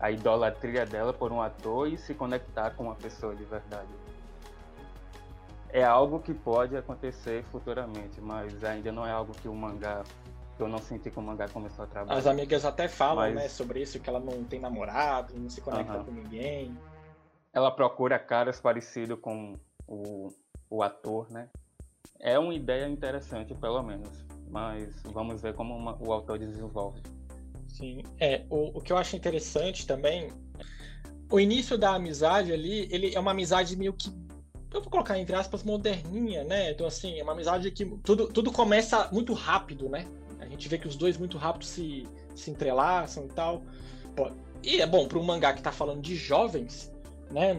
a 0.00 0.10
idolatria 0.10 0.84
dela 0.84 1.12
por 1.12 1.30
um 1.32 1.40
ator 1.40 1.88
e 1.88 1.96
se 1.96 2.14
conectar 2.14 2.70
com 2.70 2.84
uma 2.84 2.94
pessoa 2.94 3.34
de 3.34 3.44
verdade. 3.44 3.88
É 5.68 5.84
algo 5.84 6.18
que 6.18 6.34
pode 6.34 6.76
acontecer 6.76 7.44
futuramente, 7.44 8.20
mas 8.20 8.62
ainda 8.64 8.90
não 8.92 9.06
é 9.06 9.12
algo 9.12 9.32
que 9.32 9.48
o 9.48 9.54
mangá 9.54 10.02
que 10.56 10.62
eu 10.62 10.68
não 10.68 10.78
senti 10.78 11.10
que 11.10 11.18
o 11.18 11.22
mangá 11.22 11.48
começou 11.48 11.84
a 11.84 11.88
trabalhar. 11.88 12.18
As 12.18 12.26
amigas 12.26 12.64
até 12.66 12.86
falam, 12.86 13.24
mas... 13.24 13.34
né, 13.34 13.48
sobre 13.48 13.80
isso, 13.80 13.98
que 13.98 14.10
ela 14.10 14.20
não 14.20 14.44
tem 14.44 14.60
namorado, 14.60 15.32
não 15.34 15.48
se 15.48 15.62
conecta 15.62 16.04
com 16.04 16.10
ninguém 16.10 16.76
ela 17.52 17.70
procura 17.70 18.18
caras 18.18 18.60
parecidos 18.60 19.18
com 19.20 19.58
o, 19.86 20.28
o 20.70 20.82
ator, 20.82 21.30
né? 21.30 21.50
É 22.18 22.38
uma 22.38 22.54
ideia 22.54 22.88
interessante, 22.88 23.54
pelo 23.54 23.82
menos. 23.82 24.24
Mas 24.52 24.94
vamos 25.04 25.40
ver 25.40 25.54
como 25.54 25.74
uma, 25.74 25.96
o 25.98 26.12
autor 26.12 26.38
desenvolve. 26.38 27.00
Sim, 27.66 28.02
é. 28.20 28.44
O, 28.50 28.78
o 28.78 28.80
que 28.82 28.92
eu 28.92 28.98
acho 28.98 29.16
interessante 29.16 29.86
também, 29.86 30.30
o 31.30 31.40
início 31.40 31.78
da 31.78 31.94
amizade 31.94 32.52
ali, 32.52 32.86
ele 32.92 33.14
é 33.14 33.18
uma 33.18 33.30
amizade 33.30 33.74
meio 33.74 33.94
que 33.94 34.10
eu 34.70 34.82
vou 34.82 34.90
colocar 34.90 35.18
entre 35.18 35.34
aspas 35.34 35.62
moderninha, 35.62 36.44
né? 36.44 36.70
Então 36.70 36.86
assim, 36.86 37.18
é 37.18 37.22
uma 37.22 37.32
amizade 37.32 37.70
que 37.70 37.86
tudo, 38.04 38.26
tudo 38.28 38.52
começa 38.52 39.08
muito 39.10 39.32
rápido, 39.32 39.88
né? 39.88 40.06
A 40.38 40.46
gente 40.46 40.68
vê 40.68 40.76
que 40.76 40.86
os 40.86 40.96
dois 40.96 41.16
muito 41.16 41.38
rápido 41.38 41.64
se, 41.64 42.06
se 42.34 42.50
entrelaçam 42.50 43.24
e 43.24 43.28
tal. 43.28 43.62
E 44.62 44.82
é 44.82 44.86
bom 44.86 45.08
para 45.08 45.18
um 45.18 45.22
mangá 45.22 45.54
que 45.54 45.62
tá 45.62 45.72
falando 45.72 46.02
de 46.02 46.14
jovens, 46.14 46.92
né? 47.30 47.58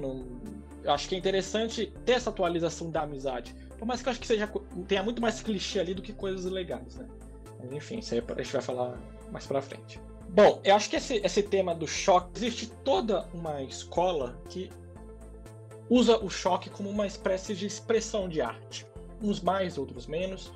Eu 0.83 0.91
acho 0.91 1.09
que 1.09 1.15
é 1.15 1.17
interessante 1.17 1.91
ter 2.05 2.13
essa 2.13 2.29
atualização 2.29 2.91
da 2.91 3.01
amizade. 3.01 3.55
Por 3.83 3.87
mais 3.87 4.01
que 4.01 4.07
eu 4.07 4.11
acho 4.11 4.21
que 4.21 4.27
seja 4.27 4.49
tenha 4.87 5.03
muito 5.03 5.21
mais 5.21 5.41
clichê 5.41 5.77
ali 5.77 5.93
do 5.93 6.01
que 6.01 6.13
coisas 6.13 6.49
legais, 6.49 6.95
né? 6.95 7.05
Mas 7.59 7.73
enfim, 7.73 7.99
isso 7.99 8.13
aí 8.13 8.23
a 8.25 8.41
gente 8.41 8.53
vai 8.53 8.61
falar 8.61 8.97
mais 9.29 9.45
pra 9.45 9.61
frente. 9.61 9.99
Bom, 10.29 10.61
eu 10.63 10.73
acho 10.73 10.89
que 10.89 10.95
esse, 10.95 11.15
esse 11.15 11.43
tema 11.43 11.75
do 11.75 11.85
choque, 11.85 12.29
existe 12.33 12.67
toda 12.85 13.27
uma 13.33 13.61
escola 13.61 14.41
que 14.47 14.71
usa 15.89 16.17
o 16.17 16.29
choque 16.29 16.69
como 16.69 16.89
uma 16.89 17.05
espécie 17.05 17.53
de 17.53 17.65
expressão 17.65 18.29
de 18.29 18.39
arte. 18.39 18.87
Uns 19.21 19.41
mais, 19.41 19.77
outros 19.77 20.07
menos. 20.07 20.53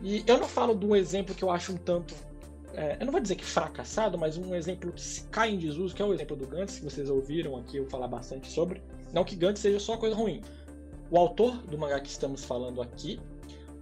E 0.00 0.24
eu 0.26 0.38
não 0.38 0.48
falo 0.48 0.74
de 0.74 0.86
um 0.86 0.96
exemplo 0.96 1.34
que 1.34 1.44
eu 1.44 1.50
acho 1.50 1.74
um 1.74 1.76
tanto 1.76 2.14
é, 2.72 2.96
eu 3.00 3.04
não 3.04 3.12
vou 3.12 3.20
dizer 3.20 3.34
que 3.34 3.44
fracassado, 3.44 4.16
mas 4.16 4.38
um 4.38 4.54
exemplo 4.54 4.92
que 4.92 5.02
se 5.02 5.24
cai 5.24 5.50
em 5.50 5.58
desuso, 5.58 5.94
que 5.94 6.00
é 6.00 6.04
o 6.04 6.14
exemplo 6.14 6.36
do 6.36 6.46
Gantz, 6.46 6.78
que 6.78 6.84
vocês 6.84 7.10
ouviram 7.10 7.56
aqui 7.56 7.76
eu 7.76 7.86
falar 7.86 8.08
bastante 8.08 8.50
sobre. 8.50 8.80
Não 9.12 9.24
que 9.24 9.34
Gantz 9.34 9.60
seja 9.60 9.80
só 9.80 9.96
coisa 9.96 10.14
ruim. 10.14 10.40
O 11.10 11.18
autor 11.18 11.56
do 11.62 11.76
mangá 11.76 11.98
que 12.00 12.08
estamos 12.08 12.44
falando 12.44 12.80
aqui, 12.80 13.20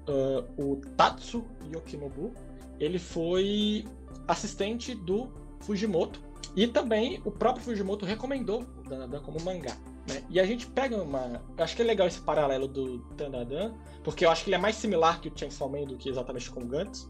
uh, 0.08 0.62
o 0.62 0.76
Tatsu 0.96 1.44
Yokinobu, 1.72 2.32
ele 2.80 2.98
foi 2.98 3.84
assistente 4.26 4.94
do 4.94 5.30
Fujimoto 5.60 6.20
e 6.56 6.66
também 6.66 7.20
o 7.24 7.30
próprio 7.30 7.64
Fujimoto 7.64 8.06
recomendou 8.06 8.62
o 8.84 8.88
Danadan 8.88 9.20
como 9.20 9.40
mangá. 9.42 9.76
Né? 10.08 10.24
E 10.30 10.40
a 10.40 10.46
gente 10.46 10.66
pega 10.66 10.96
uma. 10.96 11.42
Eu 11.56 11.64
acho 11.64 11.76
que 11.76 11.82
é 11.82 11.84
legal 11.84 12.06
esse 12.06 12.20
paralelo 12.20 12.66
do 12.66 12.98
Danadan, 13.14 13.74
porque 14.02 14.24
eu 14.24 14.30
acho 14.30 14.44
que 14.44 14.50
ele 14.50 14.56
é 14.56 14.58
mais 14.58 14.76
similar 14.76 15.20
que 15.20 15.28
o 15.28 15.32
Chainsaw 15.34 15.68
Man 15.68 15.84
do 15.84 15.96
que 15.96 16.08
exatamente 16.08 16.50
com 16.50 16.60
o 16.60 16.66
Gantz 16.66 17.08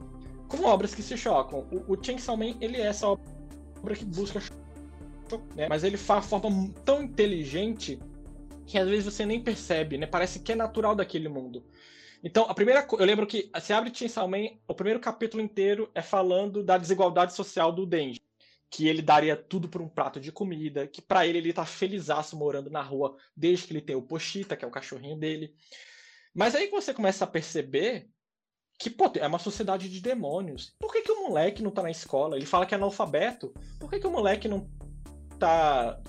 como 0.48 0.66
obras 0.66 0.94
que 0.94 1.02
se 1.02 1.16
chocam. 1.16 1.66
O, 1.70 1.92
o 1.94 2.02
Chainsaw 2.02 2.37
Man, 2.37 2.54
ele 2.61 2.78
é 2.78 2.87
essa 2.87 3.07
obra 3.07 3.94
que 3.94 4.04
busca 4.04 4.40
né? 5.54 5.68
mas 5.68 5.85
ele 5.85 5.98
faz 5.98 6.24
forma 6.26 6.72
tão 6.85 7.02
inteligente 7.02 7.98
que 8.68 8.78
às 8.78 8.87
vezes 8.87 9.07
você 9.07 9.24
nem 9.24 9.40
percebe, 9.42 9.96
né? 9.96 10.07
Parece 10.07 10.40
que 10.40 10.52
é 10.52 10.54
natural 10.54 10.94
daquele 10.94 11.28
mundo. 11.28 11.64
Então, 12.22 12.44
a 12.44 12.54
primeira 12.54 12.87
eu 12.92 13.04
lembro 13.04 13.26
que 13.26 13.50
você 13.54 13.72
abre 13.72 13.94
Chainsaw 13.94 14.28
Man, 14.28 14.59
o 14.66 14.74
primeiro 14.74 15.00
capítulo 15.00 15.42
inteiro 15.42 15.90
é 15.94 16.02
falando 16.02 16.62
da 16.62 16.76
desigualdade 16.76 17.33
social 17.33 17.72
do 17.72 17.87
Denji, 17.87 18.20
que 18.68 18.87
ele 18.87 19.00
daria 19.00 19.37
tudo 19.37 19.68
por 19.68 19.81
um 19.81 19.88
prato 19.88 20.20
de 20.20 20.31
comida, 20.31 20.87
que 20.87 21.00
para 21.00 21.26
ele 21.26 21.38
ele 21.38 21.52
tá 21.52 21.64
felizaço 21.64 22.37
morando 22.37 22.68
na 22.68 22.83
rua 22.83 23.16
desde 23.35 23.66
que 23.66 23.72
ele 23.72 23.81
tem 23.81 23.96
o 23.96 24.02
Pochita, 24.02 24.54
que 24.54 24.64
é 24.64 24.68
o 24.68 24.72
cachorrinho 24.72 25.16
dele. 25.16 25.54
Mas 26.35 26.54
aí 26.54 26.68
você 26.68 26.92
começa 26.92 27.24
a 27.24 27.28
perceber 27.28 28.11
que 28.78 28.90
pô, 28.90 29.11
é 29.14 29.26
uma 29.26 29.38
sociedade 29.38 29.88
de 29.88 30.00
demônios. 30.00 30.74
Por 30.78 30.92
que, 30.92 31.00
que 31.00 31.11
o 31.11 31.28
moleque 31.28 31.62
não 31.62 31.70
tá 31.70 31.83
na 31.83 31.90
escola? 31.90 32.37
Ele 32.37 32.46
fala 32.46 32.66
que 32.66 32.74
é 32.74 32.76
analfabeto. 32.76 33.54
Por 33.81 33.88
que, 33.88 33.98
que 33.98 34.07
o 34.07 34.11
moleque 34.11 34.46
não 34.46 34.68
tá 35.38 36.00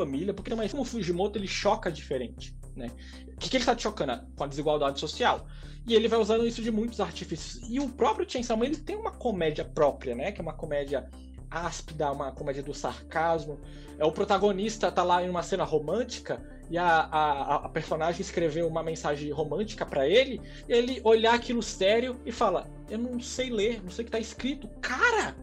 família? 0.00 0.32
Porque 0.32 0.54
mas 0.54 0.72
o 0.72 0.84
Fujimoto 0.84 1.38
ele 1.38 1.46
choca 1.46 1.90
diferente, 1.90 2.54
né? 2.74 2.90
O 3.28 3.36
que, 3.38 3.48
que 3.48 3.56
ele 3.56 3.62
está 3.62 3.74
te 3.74 3.82
chocando? 3.82 4.20
Com 4.36 4.44
a 4.44 4.46
desigualdade 4.46 4.98
social. 4.98 5.46
E 5.86 5.94
ele 5.94 6.08
vai 6.08 6.18
usando 6.18 6.46
isso 6.46 6.62
de 6.62 6.70
muitos 6.70 7.00
artifícios. 7.00 7.68
E 7.68 7.80
o 7.80 7.88
próprio 7.88 8.28
Chainsaw 8.28 8.56
Man 8.56 8.66
ele 8.66 8.76
tem 8.76 8.96
uma 8.96 9.10
comédia 9.10 9.64
própria, 9.64 10.14
né? 10.14 10.32
Que 10.32 10.40
é 10.40 10.42
uma 10.42 10.52
comédia 10.52 11.08
áspida, 11.50 12.12
uma 12.12 12.32
comédia 12.32 12.62
do 12.62 12.72
sarcasmo. 12.72 13.58
É 13.98 14.04
o 14.04 14.12
protagonista 14.12 14.90
tá 14.90 15.02
lá 15.02 15.22
em 15.22 15.28
uma 15.28 15.42
cena 15.42 15.64
romântica 15.64 16.42
e 16.70 16.78
a, 16.78 16.86
a, 16.86 17.54
a 17.56 17.68
personagem 17.68 18.20
escreveu 18.20 18.66
uma 18.66 18.82
mensagem 18.82 19.30
romântica 19.30 19.84
para 19.84 20.08
ele, 20.08 20.40
ele 20.68 21.00
olhar 21.04 21.34
aquilo 21.34 21.62
sério 21.62 22.18
e 22.24 22.32
fala: 22.32 22.70
Eu 22.88 22.98
não 22.98 23.20
sei 23.20 23.50
ler, 23.50 23.82
não 23.82 23.90
sei 23.90 24.02
o 24.02 24.06
que 24.06 24.12
tá 24.12 24.20
escrito. 24.20 24.68
Cara! 24.80 25.34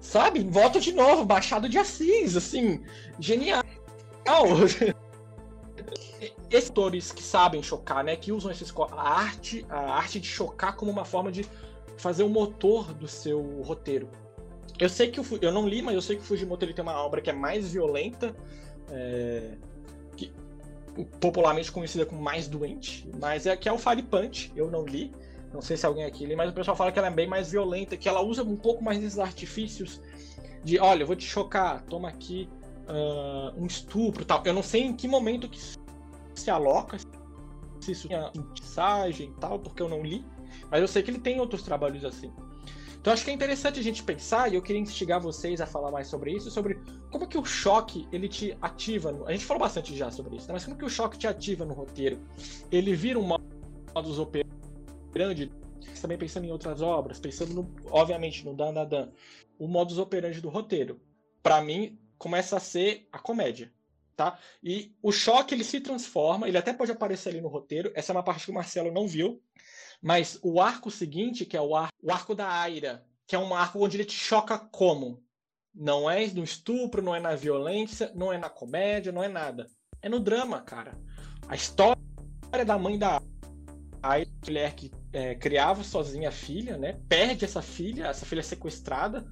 Sabe? 0.00 0.42
Volta 0.44 0.80
de 0.80 0.92
novo, 0.92 1.26
Baixado 1.26 1.68
de 1.68 1.78
Assis, 1.78 2.36
assim, 2.36 2.82
genial. 3.18 3.59
Esses 6.50 6.70
atores 6.70 7.12
que 7.12 7.22
sabem 7.22 7.62
chocar, 7.62 8.02
né? 8.04 8.16
Que 8.16 8.32
usam 8.32 8.50
esses, 8.50 8.72
a 8.92 9.10
arte, 9.10 9.64
a 9.68 9.92
arte 9.92 10.18
de 10.18 10.26
chocar 10.26 10.74
como 10.76 10.90
uma 10.90 11.04
forma 11.04 11.30
de 11.30 11.46
fazer 11.96 12.22
o 12.22 12.28
motor 12.28 12.92
do 12.92 13.06
seu 13.06 13.62
roteiro. 13.62 14.08
Eu 14.78 14.88
sei 14.88 15.10
que 15.10 15.20
o, 15.20 15.24
eu 15.40 15.52
não 15.52 15.68
li, 15.68 15.80
mas 15.82 15.94
eu 15.94 16.02
sei 16.02 16.16
que 16.16 16.22
o 16.22 16.24
Fujimoto 16.24 16.64
ele 16.64 16.74
tem 16.74 16.82
uma 16.82 17.00
obra 17.04 17.20
que 17.20 17.30
é 17.30 17.32
mais 17.32 17.72
violenta, 17.72 18.34
é, 18.90 19.52
que, 20.16 20.32
popularmente 21.20 21.70
conhecida 21.70 22.04
como 22.04 22.20
mais 22.20 22.48
doente, 22.48 23.08
mas 23.20 23.46
é 23.46 23.56
que 23.56 23.68
é 23.68 23.72
o 23.72 23.78
Fire 23.78 24.02
Punch. 24.02 24.52
Eu 24.56 24.70
não 24.70 24.84
li, 24.84 25.12
não 25.52 25.60
sei 25.60 25.76
se 25.76 25.84
alguém 25.84 26.04
aqui 26.04 26.26
lê, 26.26 26.34
mas 26.34 26.50
o 26.50 26.52
pessoal 26.52 26.76
fala 26.76 26.90
que 26.90 26.98
ela 26.98 27.08
é 27.08 27.12
bem 27.12 27.26
mais 27.26 27.50
violenta, 27.50 27.96
que 27.96 28.08
ela 28.08 28.22
usa 28.22 28.42
um 28.42 28.56
pouco 28.56 28.82
mais 28.82 28.98
desses 28.98 29.18
artifícios 29.18 30.00
de, 30.64 30.78
olha, 30.78 31.02
eu 31.02 31.06
vou 31.06 31.16
te 31.16 31.24
chocar, 31.24 31.82
toma 31.82 32.08
aqui 32.08 32.48
uh, 32.90 33.60
um 33.60 33.66
estupro, 33.66 34.24
tal. 34.24 34.42
Eu 34.44 34.52
não 34.52 34.62
sei 34.62 34.82
em 34.82 34.92
que 34.94 35.08
momento 35.08 35.48
que 35.48 35.58
se 36.34 36.50
aloca, 36.50 36.98
se 37.80 37.92
isso 37.92 38.08
mensagem 38.34 39.28
e 39.28 39.40
tal, 39.40 39.58
porque 39.58 39.82
eu 39.82 39.88
não 39.88 40.02
li. 40.02 40.24
Mas 40.70 40.80
eu 40.80 40.88
sei 40.88 41.02
que 41.02 41.10
ele 41.10 41.18
tem 41.18 41.40
outros 41.40 41.62
trabalhos 41.62 42.04
assim. 42.04 42.32
Então 43.00 43.14
acho 43.14 43.24
que 43.24 43.30
é 43.30 43.34
interessante 43.34 43.80
a 43.80 43.82
gente 43.82 44.02
pensar, 44.02 44.52
e 44.52 44.56
eu 44.56 44.62
queria 44.62 44.80
instigar 44.80 45.18
vocês 45.20 45.60
a 45.60 45.66
falar 45.66 45.90
mais 45.90 46.06
sobre 46.06 46.32
isso, 46.32 46.50
sobre 46.50 46.78
como 47.10 47.26
que 47.26 47.38
o 47.38 47.44
choque 47.44 48.06
ele 48.12 48.28
te 48.28 48.56
ativa. 48.60 49.10
No... 49.10 49.26
A 49.26 49.32
gente 49.32 49.44
falou 49.44 49.60
bastante 49.60 49.96
já 49.96 50.10
sobre 50.10 50.36
isso, 50.36 50.46
né? 50.48 50.52
mas 50.52 50.64
como 50.66 50.76
que 50.76 50.84
o 50.84 50.90
choque 50.90 51.16
te 51.16 51.26
ativa 51.26 51.64
no 51.64 51.72
roteiro? 51.72 52.18
Ele 52.70 52.94
vira 52.94 53.18
um 53.18 53.26
modus 53.94 54.18
operandi, 54.18 55.50
também 56.00 56.18
pensando 56.18 56.44
em 56.44 56.52
outras 56.52 56.82
obras, 56.82 57.18
pensando, 57.18 57.54
no, 57.54 57.74
obviamente, 57.90 58.44
no 58.44 58.54
Dan 58.54 58.74
Dan 58.74 58.86
Dan, 58.86 59.08
o 59.58 59.66
modus 59.66 59.98
operandi 59.98 60.40
do 60.42 60.50
roteiro. 60.50 61.00
Para 61.42 61.62
mim, 61.62 61.98
começa 62.20 62.58
a 62.58 62.60
ser 62.60 63.08
a 63.10 63.18
comédia. 63.18 63.72
Tá? 64.14 64.38
E 64.62 64.94
o 65.02 65.10
choque 65.10 65.54
ele 65.54 65.64
se 65.64 65.80
transforma, 65.80 66.46
ele 66.46 66.58
até 66.58 66.74
pode 66.74 66.92
aparecer 66.92 67.30
ali 67.30 67.40
no 67.40 67.48
roteiro. 67.48 67.90
Essa 67.94 68.12
é 68.12 68.14
uma 68.14 68.22
parte 68.22 68.44
que 68.44 68.50
o 68.50 68.54
Marcelo 68.54 68.92
não 68.92 69.08
viu, 69.08 69.42
mas 70.02 70.38
o 70.42 70.60
arco 70.60 70.90
seguinte, 70.90 71.46
que 71.46 71.56
é 71.56 71.60
o 71.62 71.74
arco, 71.74 71.94
o 72.02 72.12
arco 72.12 72.34
da 72.34 72.46
Aira, 72.46 73.02
que 73.26 73.34
é 73.34 73.38
um 73.38 73.54
arco 73.54 73.82
onde 73.82 73.96
ele 73.96 74.04
te 74.04 74.12
choca 74.12 74.58
como? 74.58 75.24
Não 75.74 76.10
é 76.10 76.26
no 76.26 76.44
estupro, 76.44 77.00
não 77.00 77.16
é 77.16 77.20
na 77.20 77.34
violência, 77.34 78.12
não 78.14 78.30
é 78.30 78.36
na 78.36 78.50
comédia, 78.50 79.10
não 79.10 79.24
é 79.24 79.28
nada. 79.28 79.66
É 80.02 80.08
no 80.08 80.20
drama, 80.20 80.60
cara. 80.60 80.98
A 81.48 81.54
história 81.54 81.96
da 82.66 82.78
mãe 82.78 82.98
da 82.98 83.22
Aira, 84.02 84.30
mulher 84.44 84.74
que 84.74 84.90
é, 85.14 85.34
criava 85.34 85.82
sozinha 85.82 86.28
a 86.28 86.32
filha, 86.32 86.76
né? 86.76 87.00
Perde 87.08 87.46
essa 87.46 87.62
filha, 87.62 88.08
essa 88.08 88.26
filha 88.26 88.40
é 88.40 88.42
sequestrada. 88.42 89.24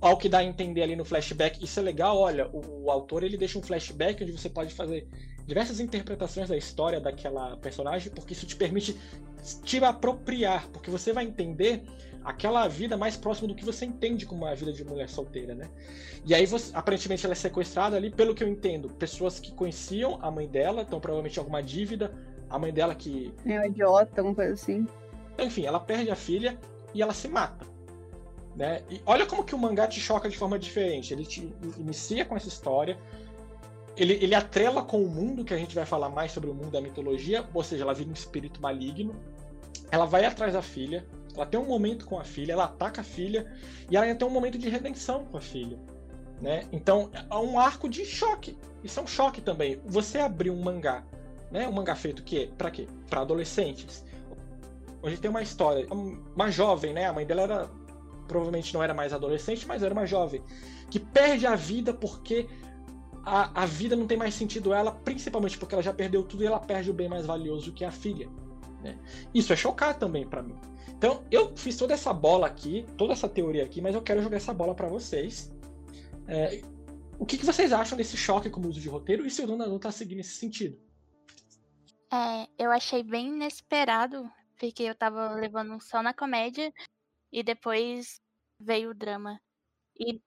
Ao 0.00 0.16
que 0.16 0.28
dá 0.28 0.38
a 0.38 0.44
entender 0.44 0.82
ali 0.82 0.96
no 0.96 1.04
flashback, 1.04 1.62
isso 1.62 1.78
é 1.78 1.82
legal, 1.82 2.16
olha, 2.16 2.48
o, 2.48 2.84
o 2.84 2.90
autor 2.90 3.22
ele 3.22 3.36
deixa 3.36 3.58
um 3.58 3.62
flashback 3.62 4.22
onde 4.22 4.32
você 4.32 4.48
pode 4.48 4.72
fazer 4.72 5.06
diversas 5.46 5.80
interpretações 5.80 6.48
da 6.48 6.56
história 6.56 7.00
daquela 7.00 7.56
personagem, 7.58 8.10
porque 8.10 8.32
isso 8.32 8.46
te 8.46 8.56
permite 8.56 8.96
te 9.64 9.82
apropriar, 9.82 10.68
porque 10.68 10.90
você 10.90 11.12
vai 11.12 11.24
entender 11.24 11.82
aquela 12.24 12.68
vida 12.68 12.96
mais 12.96 13.16
próxima 13.16 13.48
do 13.48 13.54
que 13.54 13.64
você 13.64 13.84
entende 13.84 14.26
como 14.26 14.44
uma 14.44 14.54
vida 14.54 14.72
de 14.72 14.84
mulher 14.84 15.08
solteira, 15.08 15.54
né? 15.54 15.68
E 16.24 16.34
aí, 16.34 16.46
você, 16.46 16.70
aparentemente, 16.74 17.24
ela 17.24 17.32
é 17.32 17.36
sequestrada 17.36 17.96
ali, 17.96 18.10
pelo 18.10 18.34
que 18.34 18.44
eu 18.44 18.48
entendo, 18.48 18.90
pessoas 18.90 19.40
que 19.40 19.52
conheciam 19.52 20.18
a 20.20 20.30
mãe 20.30 20.46
dela, 20.46 20.82
então 20.82 21.00
provavelmente 21.00 21.38
alguma 21.38 21.62
dívida, 21.62 22.12
a 22.48 22.58
mãe 22.58 22.72
dela 22.72 22.94
que. 22.94 23.32
É 23.46 23.60
um 23.60 23.64
idiota, 23.64 24.20
alguma 24.20 24.34
coisa 24.34 24.52
assim. 24.52 24.86
Enfim, 25.38 25.64
ela 25.64 25.80
perde 25.80 26.10
a 26.10 26.16
filha 26.16 26.58
e 26.92 27.00
ela 27.00 27.14
se 27.14 27.28
mata. 27.28 27.66
Né? 28.54 28.82
E 28.90 29.00
olha 29.06 29.26
como 29.26 29.44
que 29.44 29.54
o 29.54 29.58
mangá 29.58 29.86
te 29.86 30.00
choca 30.00 30.28
de 30.28 30.36
forma 30.36 30.58
diferente. 30.58 31.12
Ele 31.12 31.24
te 31.24 31.52
inicia 31.78 32.24
com 32.24 32.36
essa 32.36 32.48
história, 32.48 32.98
ele, 33.96 34.14
ele 34.14 34.34
atrela 34.34 34.82
com 34.82 35.02
o 35.02 35.08
mundo, 35.08 35.44
que 35.44 35.54
a 35.54 35.58
gente 35.58 35.74
vai 35.74 35.84
falar 35.84 36.08
mais 36.08 36.32
sobre 36.32 36.50
o 36.50 36.54
mundo 36.54 36.70
da 36.70 36.80
mitologia, 36.80 37.44
ou 37.52 37.62
seja, 37.62 37.82
ela 37.82 37.94
vira 37.94 38.10
um 38.10 38.14
espírito 38.14 38.60
maligno. 38.60 39.14
Ela 39.90 40.04
vai 40.04 40.24
atrás 40.24 40.52
da 40.52 40.62
filha, 40.62 41.04
ela 41.34 41.44
tem 41.44 41.58
um 41.58 41.66
momento 41.66 42.06
com 42.06 42.18
a 42.18 42.24
filha, 42.24 42.52
ela 42.52 42.64
ataca 42.64 43.00
a 43.00 43.04
filha, 43.04 43.52
e 43.90 43.96
ela 43.96 44.14
tem 44.14 44.26
um 44.26 44.30
momento 44.30 44.56
de 44.56 44.68
redenção 44.68 45.24
com 45.24 45.36
a 45.36 45.40
filha. 45.40 45.78
Né? 46.40 46.66
Então, 46.72 47.10
é 47.12 47.34
um 47.34 47.58
arco 47.58 47.88
de 47.88 48.04
choque. 48.04 48.56
Isso 48.82 48.98
é 48.98 49.02
um 49.02 49.06
choque 49.06 49.40
também. 49.40 49.80
Você 49.84 50.18
abrir 50.18 50.50
um 50.50 50.60
mangá, 50.60 51.04
né? 51.50 51.68
Um 51.68 51.72
mangá 51.72 51.94
feito 51.94 52.22
que 52.22 52.46
para 52.56 52.70
quê? 52.70 52.86
Para 53.08 53.20
adolescentes. 53.20 54.04
Hoje 55.02 55.18
tem 55.18 55.30
uma 55.30 55.42
história, 55.42 55.86
uma 55.90 56.50
jovem, 56.50 56.92
né? 56.92 57.06
A 57.06 57.12
mãe 57.12 57.26
dela 57.26 57.42
era 57.42 57.70
provavelmente 58.30 58.72
não 58.72 58.80
era 58.80 58.94
mais 58.94 59.12
adolescente, 59.12 59.66
mas 59.66 59.82
era 59.82 59.92
uma 59.92 60.06
jovem 60.06 60.40
que 60.88 61.00
perde 61.00 61.46
a 61.46 61.56
vida 61.56 61.92
porque 61.92 62.48
a, 63.24 63.62
a 63.62 63.66
vida 63.66 63.96
não 63.96 64.06
tem 64.06 64.16
mais 64.16 64.34
sentido 64.34 64.72
ela, 64.72 64.92
principalmente 64.92 65.58
porque 65.58 65.74
ela 65.74 65.82
já 65.82 65.92
perdeu 65.92 66.22
tudo 66.22 66.44
e 66.44 66.46
ela 66.46 66.60
perde 66.60 66.90
o 66.90 66.94
bem 66.94 67.08
mais 67.08 67.26
valioso 67.26 67.72
que 67.72 67.84
a 67.84 67.90
filha. 67.90 68.28
Né? 68.82 68.96
Isso 69.34 69.52
é 69.52 69.56
chocar 69.56 69.98
também 69.98 70.24
para 70.26 70.42
mim. 70.42 70.56
Então, 70.88 71.24
eu 71.30 71.56
fiz 71.56 71.76
toda 71.76 71.92
essa 71.92 72.12
bola 72.12 72.46
aqui, 72.46 72.86
toda 72.96 73.12
essa 73.12 73.28
teoria 73.28 73.64
aqui, 73.64 73.80
mas 73.80 73.94
eu 73.94 74.02
quero 74.02 74.22
jogar 74.22 74.36
essa 74.36 74.54
bola 74.54 74.74
para 74.74 74.86
vocês. 74.86 75.52
É, 76.28 76.62
o 77.18 77.26
que, 77.26 77.36
que, 77.36 77.44
vocês 77.44 77.72
acham 77.72 77.98
desse 77.98 78.16
choque 78.16 78.48
com 78.48 78.60
o 78.60 78.68
uso 78.68 78.80
de 78.80 78.88
roteiro 78.88 79.26
e 79.26 79.30
se 79.30 79.42
o 79.42 79.46
Dona 79.46 79.78
tá 79.78 79.90
seguindo 79.90 80.18
nesse 80.18 80.36
sentido? 80.36 80.78
É, 82.12 82.46
eu 82.58 82.70
achei 82.70 83.02
bem 83.02 83.28
inesperado, 83.28 84.30
porque 84.58 84.82
eu 84.82 84.94
tava 84.94 85.34
levando 85.34 85.80
só 85.80 86.02
na 86.02 86.14
comédia 86.14 86.72
e 87.32 87.42
depois 87.42 88.20
veio 88.58 88.90
o 88.90 88.94
drama. 88.94 89.40
E 89.98 90.20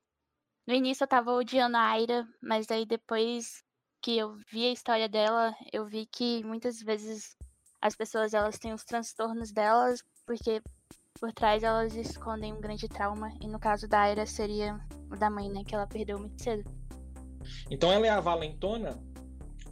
no 0.67 0.73
início 0.73 1.03
eu 1.03 1.07
tava 1.07 1.31
odiando 1.31 1.77
a 1.77 1.89
Aira, 1.89 2.27
mas 2.41 2.69
aí 2.71 2.85
depois 2.85 3.63
que 4.01 4.17
eu 4.17 4.35
vi 4.51 4.67
a 4.67 4.71
história 4.71 5.07
dela, 5.07 5.55
eu 5.71 5.85
vi 5.85 6.05
que 6.05 6.43
muitas 6.43 6.81
vezes 6.81 7.35
as 7.81 7.95
pessoas 7.95 8.33
elas 8.33 8.57
têm 8.57 8.73
os 8.73 8.83
transtornos 8.83 9.51
delas 9.51 10.01
porque 10.25 10.61
por 11.19 11.31
trás 11.31 11.63
elas 11.63 11.95
escondem 11.95 12.53
um 12.53 12.61
grande 12.61 12.87
trauma 12.87 13.29
e 13.41 13.47
no 13.47 13.59
caso 13.59 13.87
da 13.87 14.01
Aira 14.01 14.25
seria 14.25 14.79
o 15.11 15.15
da 15.15 15.29
mãe, 15.29 15.49
né, 15.49 15.63
que 15.63 15.75
ela 15.75 15.87
perdeu 15.87 16.19
muito 16.19 16.41
cedo. 16.41 16.63
Então 17.69 17.91
ela 17.91 18.07
é 18.07 18.09
a 18.09 18.19
valentona, 18.19 19.01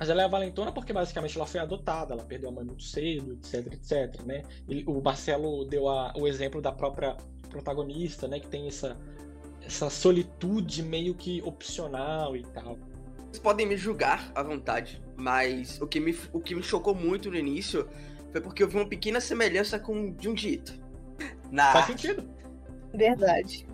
mas 0.01 0.09
ela 0.09 0.23
é 0.23 0.25
a 0.25 0.27
valentona 0.27 0.71
porque 0.71 0.91
basicamente 0.91 1.37
ela 1.37 1.45
foi 1.45 1.59
adotada, 1.59 2.15
ela 2.15 2.23
perdeu 2.23 2.49
a 2.49 2.51
mãe 2.51 2.65
muito 2.65 2.81
cedo, 2.81 3.33
etc, 3.33 3.71
etc, 3.71 4.21
né? 4.25 4.41
Ele, 4.67 4.83
o 4.87 4.99
Marcelo 4.99 5.63
deu 5.63 5.87
a, 5.87 6.11
o 6.17 6.27
exemplo 6.27 6.59
da 6.59 6.71
própria 6.71 7.15
protagonista, 7.51 8.27
né, 8.27 8.39
que 8.39 8.47
tem 8.47 8.67
essa 8.67 8.97
essa 9.63 9.91
solitude 9.91 10.81
meio 10.81 11.13
que 11.13 11.39
opcional 11.43 12.35
e 12.35 12.41
tal. 12.41 12.79
Vocês 13.27 13.37
podem 13.37 13.67
me 13.67 13.77
julgar 13.77 14.31
à 14.33 14.41
vontade, 14.41 14.99
mas 15.15 15.79
o 15.79 15.85
que 15.85 15.99
me, 15.99 16.17
o 16.33 16.39
que 16.39 16.55
me 16.55 16.63
chocou 16.63 16.95
muito 16.95 17.29
no 17.29 17.37
início 17.37 17.87
foi 18.31 18.41
porque 18.41 18.63
eu 18.63 18.67
vi 18.67 18.77
uma 18.77 18.89
pequena 18.89 19.21
semelhança 19.21 19.77
com 19.77 20.15
Junji 20.19 20.53
Ito. 20.53 20.73
Na 21.51 21.73
Faz 21.73 21.85
sentido. 21.85 22.27
Verdade. 22.91 23.67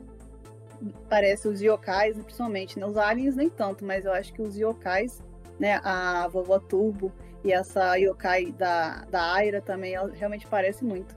Parece 1.08 1.48
os 1.48 1.62
yokais, 1.62 2.18
principalmente, 2.18 2.78
né? 2.78 2.86
Os 2.86 2.98
aliens 2.98 3.38
nem 3.38 3.50
tanto, 3.50 3.86
mas 3.86 4.04
eu 4.04 4.12
acho 4.12 4.34
que 4.34 4.42
os 4.42 4.58
yokais, 4.58 5.24
né? 5.60 5.82
A 5.84 6.28
vovó 6.28 6.60
Turbo 6.60 7.12
e 7.44 7.52
essa 7.52 7.96
yokai 7.96 8.52
da, 8.52 9.06
da 9.10 9.34
Aira 9.34 9.62
também, 9.62 9.96
realmente 10.14 10.46
parece 10.48 10.84
muito. 10.84 11.16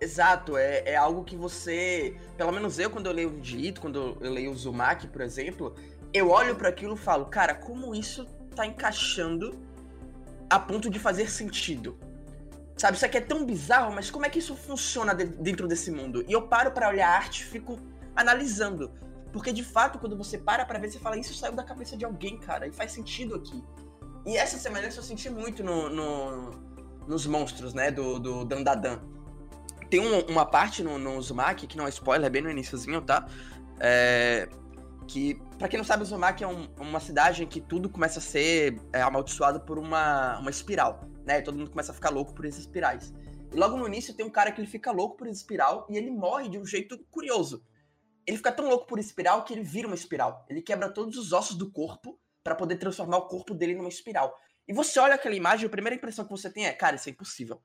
Exato, 0.00 0.56
é, 0.56 0.82
é 0.84 0.96
algo 0.96 1.24
que 1.24 1.36
você. 1.36 2.16
Pelo 2.36 2.52
menos 2.52 2.78
eu, 2.78 2.90
quando 2.90 3.06
eu 3.06 3.12
leio 3.12 3.30
o 3.30 3.40
Dito, 3.40 3.80
quando 3.80 4.18
eu 4.20 4.30
leio 4.30 4.50
o 4.50 4.56
Zumaki, 4.56 5.06
por 5.06 5.22
exemplo, 5.22 5.74
eu 6.12 6.30
olho 6.30 6.56
para 6.56 6.68
aquilo 6.68 6.94
e 6.94 6.98
falo, 6.98 7.26
cara, 7.26 7.54
como 7.54 7.94
isso 7.94 8.26
tá 8.54 8.66
encaixando 8.66 9.58
a 10.50 10.58
ponto 10.58 10.90
de 10.90 10.98
fazer 10.98 11.30
sentido? 11.30 11.96
Sabe, 12.76 12.96
isso 12.96 13.06
aqui 13.06 13.18
é 13.18 13.20
tão 13.20 13.46
bizarro, 13.46 13.94
mas 13.94 14.10
como 14.10 14.26
é 14.26 14.28
que 14.28 14.40
isso 14.40 14.54
funciona 14.56 15.14
de, 15.14 15.24
dentro 15.24 15.68
desse 15.68 15.90
mundo? 15.90 16.24
E 16.28 16.32
eu 16.32 16.42
paro 16.42 16.72
para 16.72 16.88
olhar 16.88 17.08
a 17.08 17.16
arte 17.16 17.42
e 17.42 17.44
fico 17.44 17.78
analisando. 18.16 18.90
Porque 19.34 19.52
de 19.52 19.62
fato, 19.62 19.98
quando 19.98 20.16
você 20.16 20.38
para 20.38 20.64
pra 20.64 20.78
ver, 20.78 20.90
você 20.90 20.98
fala, 20.98 21.18
isso 21.18 21.34
saiu 21.34 21.52
da 21.52 21.62
cabeça 21.62 21.94
de 21.94 22.06
alguém, 22.06 22.38
cara, 22.38 22.66
e 22.66 22.72
faz 22.72 22.92
sentido 22.92 23.34
aqui. 23.34 23.62
E 24.24 24.38
essa 24.38 24.56
semelhança 24.56 25.00
eu 25.00 25.02
senti 25.02 25.28
muito 25.28 25.62
no, 25.62 25.90
no 25.90 26.50
nos 27.06 27.26
monstros, 27.26 27.74
né, 27.74 27.90
do, 27.90 28.18
do 28.18 28.46
Dandadan 28.46 28.98
tem 29.94 30.00
um, 30.00 30.20
uma 30.26 30.44
parte 30.44 30.82
no, 30.82 30.98
no 30.98 31.16
Uzumaki, 31.16 31.68
que 31.68 31.76
não 31.76 31.86
é 31.86 31.88
spoiler, 31.88 32.26
é 32.26 32.30
bem 32.30 32.42
no 32.42 32.50
iníciozinho, 32.50 33.00
tá? 33.00 33.28
É, 33.78 34.48
que, 35.06 35.40
para 35.56 35.68
quem 35.68 35.78
não 35.78 35.84
sabe, 35.84 36.02
Uzumaki 36.02 36.42
é 36.42 36.48
um, 36.48 36.68
uma 36.80 36.98
cidade 36.98 37.44
em 37.44 37.46
que 37.46 37.60
tudo 37.60 37.88
começa 37.88 38.18
a 38.18 38.22
ser 38.22 38.80
é, 38.92 39.00
amaldiçoado 39.02 39.60
por 39.60 39.78
uma, 39.78 40.38
uma 40.40 40.50
espiral, 40.50 41.08
né? 41.24 41.40
Todo 41.42 41.56
mundo 41.56 41.70
começa 41.70 41.92
a 41.92 41.94
ficar 41.94 42.10
louco 42.10 42.34
por 42.34 42.44
esses 42.44 42.62
espirais. 42.62 43.14
E 43.52 43.56
logo 43.56 43.76
no 43.76 43.86
início 43.86 44.12
tem 44.14 44.26
um 44.26 44.30
cara 44.30 44.50
que 44.50 44.60
ele 44.60 44.66
fica 44.66 44.90
louco 44.90 45.16
por 45.16 45.28
espiral 45.28 45.86
e 45.88 45.96
ele 45.96 46.10
morre 46.10 46.48
de 46.48 46.58
um 46.58 46.66
jeito 46.66 46.98
curioso. 47.08 47.62
Ele 48.26 48.36
fica 48.36 48.52
tão 48.52 48.68
louco 48.68 48.86
por 48.86 48.98
espiral 48.98 49.44
que 49.44 49.52
ele 49.52 49.62
vira 49.62 49.86
uma 49.86 49.94
espiral. 49.94 50.44
Ele 50.48 50.62
quebra 50.62 50.90
todos 50.90 51.16
os 51.16 51.32
ossos 51.32 51.56
do 51.56 51.70
corpo 51.70 52.18
para 52.42 52.54
poder 52.54 52.76
transformar 52.76 53.18
o 53.18 53.28
corpo 53.28 53.54
dele 53.54 53.74
numa 53.74 53.88
espiral. 53.88 54.38
E 54.66 54.72
você 54.72 54.98
olha 54.98 55.14
aquela 55.14 55.34
imagem, 55.34 55.66
a 55.66 55.70
primeira 55.70 55.96
impressão 55.96 56.24
que 56.24 56.30
você 56.30 56.50
tem 56.50 56.66
é, 56.66 56.72
cara, 56.72 56.96
isso 56.96 57.08
é 57.08 57.12
impossível. 57.12 57.62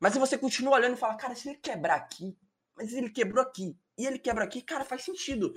Mas 0.00 0.12
se 0.12 0.18
você 0.18 0.38
continua 0.38 0.74
olhando 0.74 0.94
e 0.94 0.98
fala, 0.98 1.16
cara, 1.16 1.34
se 1.34 1.48
ele 1.48 1.58
quebrar 1.58 1.96
aqui, 1.96 2.36
mas 2.76 2.92
ele 2.92 3.10
quebrou 3.10 3.42
aqui, 3.42 3.76
e 3.96 4.06
ele 4.06 4.18
quebra 4.18 4.44
aqui, 4.44 4.62
cara, 4.62 4.84
faz 4.84 5.02
sentido. 5.02 5.52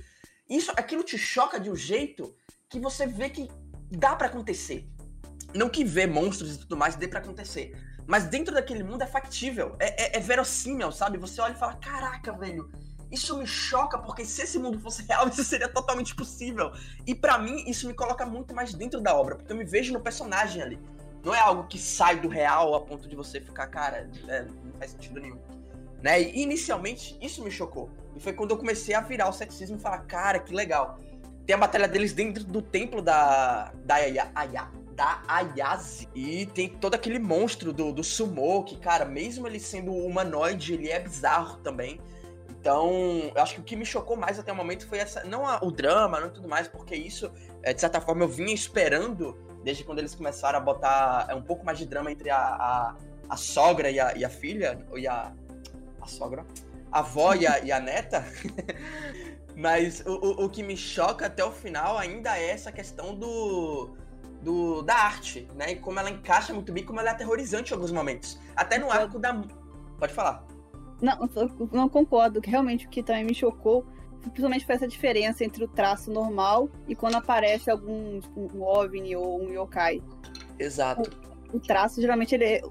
Isso, 0.50 0.72
aquilo 0.72 1.04
te 1.04 1.18
choca 1.18 1.60
de 1.60 1.70
um 1.70 1.76
jeito 1.76 2.36
que 2.68 2.80
você 2.80 3.06
vê 3.06 3.30
que 3.30 3.48
dá 3.92 4.16
para 4.16 4.28
acontecer. 4.28 4.88
Não 5.54 5.70
que 5.70 5.84
ver 5.84 6.08
monstros 6.08 6.56
e 6.56 6.60
tudo 6.60 6.76
mais 6.76 6.96
dê 6.96 7.08
para 7.08 7.20
acontecer. 7.20 7.76
Mas 8.08 8.26
dentro 8.26 8.54
daquele 8.54 8.84
mundo 8.84 9.04
é 9.04 9.08
factível, 9.08 9.76
é, 9.80 10.16
é, 10.16 10.18
é 10.18 10.20
verossímil, 10.20 10.92
sabe? 10.92 11.18
Você 11.20 11.40
olha 11.40 11.54
e 11.54 11.58
fala, 11.58 11.76
caraca, 11.76 12.34
velho, 12.34 12.70
isso 13.12 13.38
me 13.38 13.46
choca, 13.46 13.98
porque 13.98 14.24
se 14.26 14.44
esse 14.44 14.58
mundo 14.58 14.80
fosse 14.80 15.04
real, 15.04 15.28
isso 15.30 15.44
seria 15.44 15.68
totalmente 15.68 16.16
possível. 16.16 16.72
E 17.06 17.14
para 17.14 17.38
mim, 17.38 17.64
isso 17.68 17.88
me 17.88 17.94
coloca 17.94 18.26
muito 18.26 18.54
mais 18.56 18.74
dentro 18.74 19.02
da 19.02 19.16
obra, 19.16 19.36
porque 19.36 19.52
eu 19.52 19.58
me 19.58 19.66
vejo 19.66 19.94
no 19.94 20.00
personagem 20.00 20.62
ali. 20.62 20.80
Não 21.24 21.36
é 21.36 21.40
algo 21.40 21.68
que 21.68 21.78
sai 21.78 22.20
do 22.20 22.28
real 22.28 22.74
a 22.74 22.82
ponto 22.82 23.08
de 23.08 23.16
você 23.16 23.40
ficar, 23.40 23.68
cara, 23.68 24.10
é, 24.28 24.44
não 24.44 24.74
faz 24.80 24.92
sentido 24.92 25.20
nenhum. 25.20 25.38
Né? 26.02 26.22
E 26.22 26.42
inicialmente 26.42 27.18
isso 27.22 27.44
me 27.44 27.52
chocou. 27.52 27.90
E 28.16 28.20
foi 28.20 28.34
quando 28.34 28.52
eu 28.52 28.58
comecei 28.58 28.96
a 28.96 29.02
virar 29.02 29.30
o 29.30 29.34
sexismo 29.34 29.78
e 29.78 29.80
falar, 29.80 30.00
cara, 30.00 30.40
que 30.40 30.54
legal. 30.54 30.98
Tem 31.46 31.56
a 31.56 31.60
batalha 31.60 31.88
deles 31.88 32.14
dentro 32.14 32.44
do 32.44 32.62
templo 32.62 33.02
da, 33.02 33.72
da 33.86 33.96
Aya, 33.96 34.32
Aya 34.34 34.82
da 35.02 35.24
Ayase. 35.28 36.08
E 36.14 36.46
tem 36.48 36.70
todo 36.70 36.94
aquele 36.96 37.18
monstro 37.20 37.74
do, 37.74 37.92
do 37.92 38.04
sumo, 38.04 38.64
que, 38.64 38.78
cara, 38.78 39.06
mesmo 39.06 39.48
ele 39.48 39.60
sendo 39.60 39.92
humanoide, 39.92 40.74
ele 40.74 40.90
é 40.90 41.00
bizarro 41.00 41.58
também. 41.58 42.00
Então, 42.62 42.92
eu 43.36 43.42
acho 43.42 43.56
que 43.56 43.62
o 43.62 43.64
que 43.64 43.76
me 43.76 43.84
chocou 43.84 44.16
mais 44.16 44.38
até 44.38 44.52
o 44.52 44.56
momento 44.56 44.88
foi 44.88 45.00
essa. 45.00 45.24
Não 45.24 45.48
a, 45.48 45.60
o 45.64 45.72
drama, 45.72 46.20
não 46.20 46.30
tudo 46.30 46.48
mais, 46.48 46.68
porque 46.68 46.96
isso, 46.96 47.32
é, 47.64 47.74
de 47.74 47.82
certa 47.82 48.00
forma, 48.00 48.24
eu 48.24 48.28
vinha 48.28 48.54
esperando 48.54 49.36
desde 49.64 49.84
quando 49.84 49.98
eles 49.98 50.14
começaram 50.14 50.60
a 50.60 50.62
botar 50.62 51.26
é, 51.28 51.34
um 51.34 51.42
pouco 51.42 51.66
mais 51.66 51.80
de 51.80 51.88
drama 51.88 52.12
entre 52.12 52.30
a, 52.30 52.38
a, 52.38 52.96
a 53.28 53.36
sogra 53.36 53.90
e 53.90 54.00
a, 54.00 54.16
e 54.16 54.24
a 54.24 54.30
filha, 54.30 54.80
e 54.96 55.08
a. 55.08 55.34
A 56.00 56.06
sogra? 56.06 56.46
A 56.92 57.00
avó 57.00 57.34
e 57.34 57.48
a, 57.48 57.60
e 57.62 57.72
a 57.72 57.80
neta. 57.80 58.24
Mas 59.58 60.02
o, 60.06 60.12
o, 60.12 60.46
o, 60.46 60.50
que 60.50 60.62
me 60.62 60.78
choca 60.78 61.26
até 61.26 61.44
o 61.44 61.52
final 61.52 61.98
ainda 61.98 62.38
é 62.38 62.52
essa 62.52 62.72
questão 62.72 63.16
do, 63.16 63.96
do 64.40 64.84
da 64.84 64.96
arte, 64.96 65.48
né? 65.56 65.72
E 65.72 65.76
como 65.78 66.00
ela 66.00 66.12
encaixa 66.12 66.54
muito 66.54 66.72
bem, 66.72 66.86
como 66.86 67.00
ela 67.00 67.10
é 67.10 67.12
aterrorizante 67.12 67.72
em 67.72 67.74
alguns 67.74 67.92
momentos. 67.92 68.40
Até 68.56 68.78
no 68.78 68.92
arco 68.92 69.18
da. 69.18 69.42
Pode 69.98 70.14
falar. 70.14 70.51
Não, 71.02 71.18
não 71.72 71.90
concordo. 71.90 72.40
Realmente 72.44 72.86
o 72.86 72.90
que 72.90 73.02
também 73.02 73.24
me 73.24 73.34
chocou, 73.34 73.86
principalmente 74.22 74.66
foi 74.66 74.76
essa 74.76 74.88
diferença 74.88 75.44
entre 75.44 75.64
o 75.64 75.68
traço 75.68 76.12
normal 76.12 76.70
e 76.88 76.96
quando 76.96 77.16
aparece 77.16 77.72
algum 77.72 78.20
tipo, 78.20 78.56
um 78.56 78.62
OVNI 78.62 79.16
ou 79.16 79.42
um 79.42 79.52
yokai. 79.52 80.02
Exato. 80.60 81.10
O, 81.52 81.58
o 81.58 81.60
traço, 81.60 82.00
geralmente, 82.00 82.36
ele 82.36 82.46
é, 82.46 82.62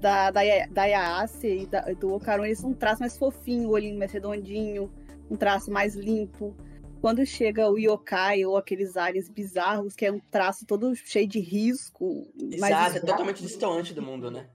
da, 0.00 0.30
da, 0.30 0.40
da 0.70 0.84
Yaase 0.84 1.62
e 1.62 1.66
da, 1.66 1.80
do 1.92 2.12
Okarun, 2.14 2.44
eles 2.44 2.58
são 2.58 2.70
um 2.70 2.74
traço 2.74 3.00
mais 3.00 3.16
fofinho, 3.16 3.68
o 3.68 3.72
olhinho 3.72 3.98
mais 3.98 4.12
redondinho, 4.12 4.90
um 5.30 5.36
traço 5.36 5.70
mais 5.70 5.94
limpo. 5.94 6.56
Quando 7.00 7.24
chega 7.24 7.70
o 7.70 7.78
yokai 7.78 8.44
ou 8.44 8.56
aqueles 8.56 8.96
aliens 8.96 9.28
bizarros, 9.28 9.94
que 9.94 10.06
é 10.06 10.10
um 10.10 10.18
traço 10.18 10.66
todo 10.66 10.94
cheio 10.96 11.28
de 11.28 11.38
risco. 11.38 12.26
Exato, 12.50 12.96
é 12.96 13.00
totalmente 13.00 13.42
distante 13.42 13.94
do 13.94 14.02
mundo, 14.02 14.30
né? 14.30 14.48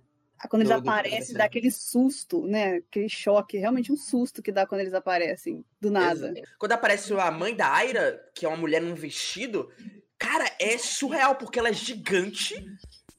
Quando 0.50 0.64
eles 0.64 0.72
aparecem, 0.72 1.36
dá 1.36 1.46
aquele 1.46 1.70
susto, 1.72 2.46
né? 2.46 2.76
Aquele 2.76 3.10
choque, 3.10 3.58
realmente 3.58 3.92
um 3.92 3.98
susto 3.98 4.42
que 4.42 4.52
dá 4.52 4.66
quando 4.66 4.82
eles 4.82 4.94
aparecem, 4.94 5.64
do 5.80 5.92
nada. 5.92 6.34
Quando 6.58 6.72
aparece 6.72 7.14
a 7.14 7.32
mãe 7.32 7.56
da 7.56 7.72
Aira, 7.72 8.24
que 8.34 8.46
é 8.46 8.50
uma 8.50 8.58
mulher 8.58 8.82
num 8.82 8.96
vestido, 8.96 9.70
cara, 10.18 10.50
é 10.60 10.78
surreal, 10.78 11.36
porque 11.36 11.60
ela 11.60 11.70
é 11.70 11.74
gigante, 11.74 12.56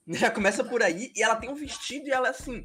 já 0.08 0.30
começa 0.30 0.64
por 0.64 0.82
aí, 0.82 1.12
e 1.14 1.22
ela 1.22 1.36
tem 1.36 1.50
um 1.50 1.54
vestido 1.54 2.08
e 2.08 2.12
ela, 2.12 2.30
assim, 2.30 2.64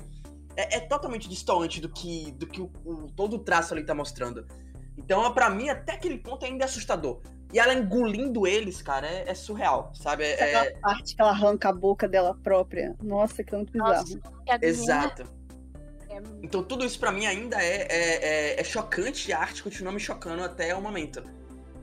é, 0.55 0.77
é 0.77 0.79
totalmente 0.79 1.29
distante 1.29 1.79
do 1.79 1.89
que, 1.89 2.31
do 2.31 2.47
que 2.47 2.61
o, 2.61 2.71
o, 2.83 3.11
todo 3.11 3.35
o 3.35 3.43
traço 3.43 3.73
ali 3.73 3.85
tá 3.85 3.93
mostrando. 3.93 4.47
Então, 4.97 5.31
para 5.33 5.49
mim, 5.49 5.69
até 5.69 5.93
aquele 5.93 6.17
ponto 6.17 6.43
ainda 6.43 6.63
é 6.63 6.65
assustador. 6.65 7.21
E 7.53 7.59
ela 7.59 7.73
engolindo 7.73 8.45
eles, 8.45 8.81
cara, 8.81 9.07
é, 9.07 9.23
é 9.27 9.33
surreal, 9.33 9.91
sabe? 9.95 10.25
É, 10.25 10.33
Aquela 10.33 10.65
é 10.65 10.71
parte 10.79 11.15
que 11.15 11.21
ela 11.21 11.31
arranca 11.31 11.69
a 11.69 11.73
boca 11.73 12.07
dela 12.07 12.37
própria. 12.43 12.95
Nossa, 13.01 13.43
que 13.43 13.53
é 13.53 13.57
muito 13.57 13.71
bizarro. 13.71 13.91
Nossa, 13.91 14.19
Exato. 14.61 15.21
É 15.21 15.37
então 16.41 16.63
tudo 16.63 16.85
isso 16.85 16.99
para 16.99 17.11
mim 17.11 17.25
ainda 17.25 17.61
é, 17.61 17.87
é, 17.89 18.59
é, 18.59 18.63
chocante 18.63 19.29
e 19.29 19.33
a 19.33 19.39
arte 19.39 19.61
continua 19.61 19.91
me 19.91 19.99
chocando 19.99 20.43
até 20.43 20.73
o 20.75 20.81
momento. 20.81 21.23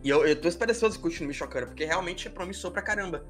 E 0.03 0.09
eu, 0.09 0.27
eu 0.27 0.39
tô 0.39 0.49
esperançoso 0.49 0.97
que 0.97 1.03
continue 1.03 1.29
me 1.29 1.35
chocando, 1.35 1.69
porque 1.69 1.85
realmente 1.85 2.29
é 2.29 2.31
promissor 2.31 2.71
pra 2.71 2.83
caramba. 2.83 3.25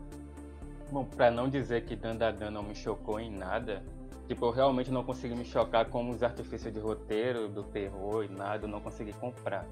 Bom, 0.90 1.04
pra 1.04 1.30
não 1.30 1.48
dizer 1.48 1.84
que 1.84 1.94
Dandadan 1.94 2.50
não 2.50 2.62
me 2.62 2.74
chocou 2.74 3.20
em 3.20 3.30
nada, 3.30 3.82
tipo, 4.26 4.44
eu 4.44 4.50
realmente 4.50 4.90
não 4.90 5.04
consegui 5.04 5.34
me 5.34 5.44
chocar 5.44 5.86
com 5.86 6.10
os 6.10 6.22
artifícios 6.22 6.72
de 6.72 6.80
roteiro, 6.80 7.48
do 7.48 7.62
terror 7.62 8.24
e 8.24 8.28
nada, 8.28 8.64
eu 8.64 8.68
não 8.68 8.80
consegui 8.80 9.12
comprar. 9.12 9.66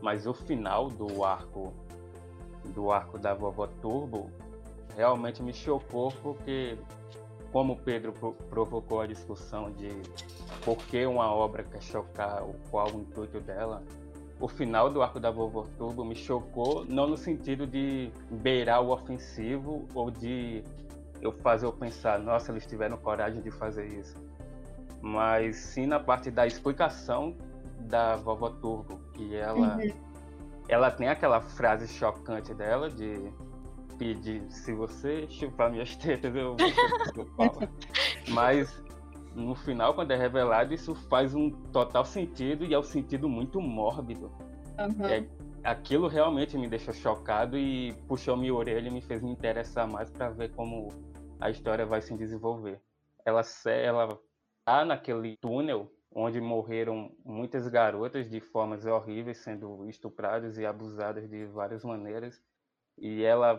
Mas 0.00 0.26
o 0.26 0.34
final 0.34 0.88
do 0.88 1.24
arco 1.24 1.72
do 2.68 2.90
arco 2.90 3.18
da 3.18 3.34
vovó 3.34 3.66
Turbo 3.66 4.30
realmente 4.96 5.42
me 5.42 5.52
chocou 5.52 6.12
porque 6.22 6.76
como 7.50 7.74
o 7.74 7.76
Pedro 7.76 8.12
provocou 8.48 9.00
a 9.00 9.06
discussão 9.06 9.70
de 9.72 9.90
por 10.64 10.76
que 10.86 11.04
uma 11.04 11.30
obra 11.32 11.62
quer 11.62 11.82
chocar, 11.82 12.42
qual 12.70 12.90
o 12.90 13.00
intuito 13.00 13.40
dela, 13.40 13.82
o 14.40 14.48
final 14.48 14.90
do 14.90 15.02
arco 15.02 15.20
da 15.20 15.30
vovó 15.30 15.66
Turbo 15.76 16.04
me 16.04 16.14
chocou, 16.14 16.84
não 16.86 17.06
no 17.06 17.16
sentido 17.16 17.66
de 17.66 18.10
beirar 18.30 18.82
o 18.82 18.90
ofensivo 18.90 19.86
ou 19.94 20.10
de 20.10 20.64
eu 21.20 21.30
fazer 21.30 21.66
eu 21.66 21.72
pensar, 21.72 22.18
nossa, 22.18 22.50
eles 22.50 22.66
tiveram 22.66 22.96
coragem 22.96 23.42
de 23.42 23.50
fazer 23.50 23.86
isso. 23.86 24.16
Mas 25.00 25.56
sim 25.56 25.86
na 25.86 26.00
parte 26.00 26.30
da 26.30 26.46
explicação 26.46 27.36
da 27.80 28.16
vovó 28.16 28.48
Turbo, 28.48 28.98
que 29.12 29.36
ela 29.36 29.76
uhum 29.76 30.11
ela 30.68 30.90
tem 30.90 31.08
aquela 31.08 31.40
frase 31.40 31.88
chocante 31.88 32.54
dela 32.54 32.90
de 32.90 33.32
pedir 33.98 34.42
se 34.50 34.72
você 34.72 35.26
chupar 35.28 35.70
minhas 35.70 35.94
tetas, 35.96 36.34
eu 36.34 36.56
vou 36.56 37.68
Mas 38.28 38.82
no 39.34 39.54
final, 39.54 39.94
quando 39.94 40.10
é 40.10 40.16
revelado, 40.16 40.74
isso 40.74 40.94
faz 40.94 41.34
um 41.34 41.50
total 41.50 42.04
sentido 42.04 42.64
e 42.64 42.74
é 42.74 42.78
um 42.78 42.82
sentido 42.82 43.28
muito 43.28 43.60
mórbido. 43.60 44.30
Uhum. 44.78 45.06
É, 45.06 45.26
aquilo 45.64 46.08
realmente 46.08 46.58
me 46.58 46.68
deixou 46.68 46.92
chocado 46.92 47.56
e 47.56 47.92
puxou 48.08 48.36
minha 48.36 48.54
orelha 48.54 48.88
e 48.88 48.90
me 48.90 49.00
fez 49.00 49.22
me 49.22 49.30
interessar 49.30 49.86
mais 49.86 50.10
para 50.10 50.30
ver 50.30 50.50
como 50.52 50.88
a 51.40 51.50
história 51.50 51.86
vai 51.86 52.02
se 52.02 52.14
desenvolver. 52.16 52.80
Ela, 53.24 53.42
ela 53.66 54.18
tá 54.64 54.84
naquele 54.84 55.36
túnel 55.36 55.90
onde 56.14 56.40
morreram 56.40 57.10
muitas 57.24 57.66
garotas 57.68 58.28
de 58.28 58.40
formas 58.40 58.84
horríveis, 58.84 59.38
sendo 59.38 59.88
estupradas 59.88 60.58
e 60.58 60.66
abusadas 60.66 61.28
de 61.28 61.44
várias 61.46 61.84
maneiras, 61.84 62.40
e 62.98 63.22
ela 63.22 63.58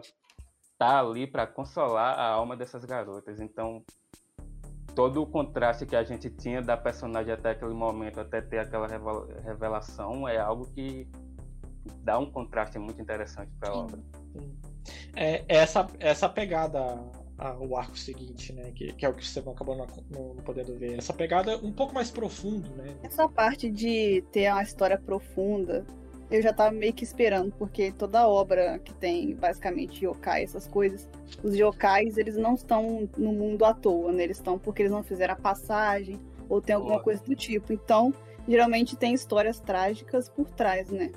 tá 0.78 1.00
ali 1.00 1.26
para 1.26 1.48
consolar 1.48 2.18
a 2.20 2.28
alma 2.28 2.56
dessas 2.56 2.86
garotas. 2.86 3.40
Então, 3.40 3.84
todo 4.96 5.22
o 5.22 5.28
contraste 5.28 5.86
que 5.86 5.96
a 5.96 6.04
gente 6.04 6.30
tinha 6.30 6.62
da 6.62 6.78
personagem 6.78 7.34
até 7.34 7.52
aquele 7.52 7.74
momento, 7.74 8.20
até 8.20 8.42
ter 8.42 8.60
aquela 8.60 8.88
revelação, 9.44 10.28
é 10.28 10.38
algo 10.38 10.66
que 10.74 11.10
dá 12.04 12.18
um 12.18 12.30
contraste 12.32 12.78
muito 12.80 13.02
interessante 13.02 13.52
para 13.60 13.70
a 13.70 13.76
obra. 13.76 14.00
É, 15.16 15.44
essa, 15.48 15.88
essa 16.00 16.28
pegada 16.30 16.80
a, 17.44 17.58
o 17.60 17.76
arco 17.76 17.98
seguinte, 17.98 18.54
né? 18.54 18.72
Que, 18.74 18.94
que 18.94 19.06
é 19.06 19.10
o 19.10 19.14
que 19.14 19.28
você 19.28 19.40
acabou 19.40 19.76
não, 19.76 19.88
não, 20.10 20.36
podendo 20.44 20.78
ver. 20.78 20.98
Essa 20.98 21.14
pegada 21.14 21.58
um 21.58 21.72
pouco 21.72 21.94
mais 21.94 22.10
profundo, 22.10 22.70
né? 22.76 22.96
Essa 23.04 23.28
parte 23.28 23.70
de 23.70 24.24
ter 24.32 24.50
uma 24.52 24.64
história 24.64 24.98
profunda, 24.98 25.86
eu 26.32 26.42
já 26.42 26.54
tava 26.54 26.72
meio 26.72 26.94
que 26.94 27.04
esperando, 27.04 27.52
porque 27.58 27.92
toda 27.92 28.28
obra 28.28 28.80
que 28.80 28.94
tem 28.94 29.36
basicamente 29.36 30.06
yokai, 30.06 30.44
essas 30.44 30.68
coisas, 30.68 31.08
os 31.44 31.56
yokais, 31.56 32.18
eles 32.18 32.38
não 32.38 32.54
estão 32.54 33.10
no 33.18 33.34
mundo 33.34 33.66
à 33.66 33.74
toa, 33.74 34.14
né? 34.14 34.24
Eles 34.24 34.38
estão 34.38 34.58
porque 34.58 34.84
eles 34.84 34.92
não 34.92 35.04
fizeram 35.04 35.34
a 35.34 35.38
passagem 35.38 36.20
ou 36.48 36.62
tem 36.62 36.76
alguma 36.76 36.96
Boa. 36.96 37.04
coisa 37.04 37.22
do 37.24 37.36
tipo. 37.36 37.74
Então, 37.74 38.14
geralmente 38.48 38.96
tem 38.96 39.14
histórias 39.14 39.60
trágicas 39.60 40.30
por 40.30 40.50
trás, 40.50 40.90
né? 40.90 41.12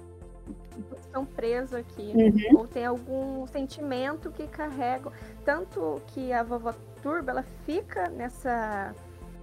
Estão 1.01 1.25
presos 1.25 1.75
aqui, 1.75 2.13
uhum. 2.15 2.59
ou 2.61 2.67
tem 2.67 2.85
algum 2.85 3.47
sentimento 3.47 4.31
que 4.31 4.47
carregam. 4.47 5.13
Tanto 5.45 6.01
que 6.09 6.33
a 6.33 6.43
vovó 6.43 6.75
Turba, 7.03 7.31
ela 7.31 7.45
fica 7.65 8.09
nessa. 8.09 8.95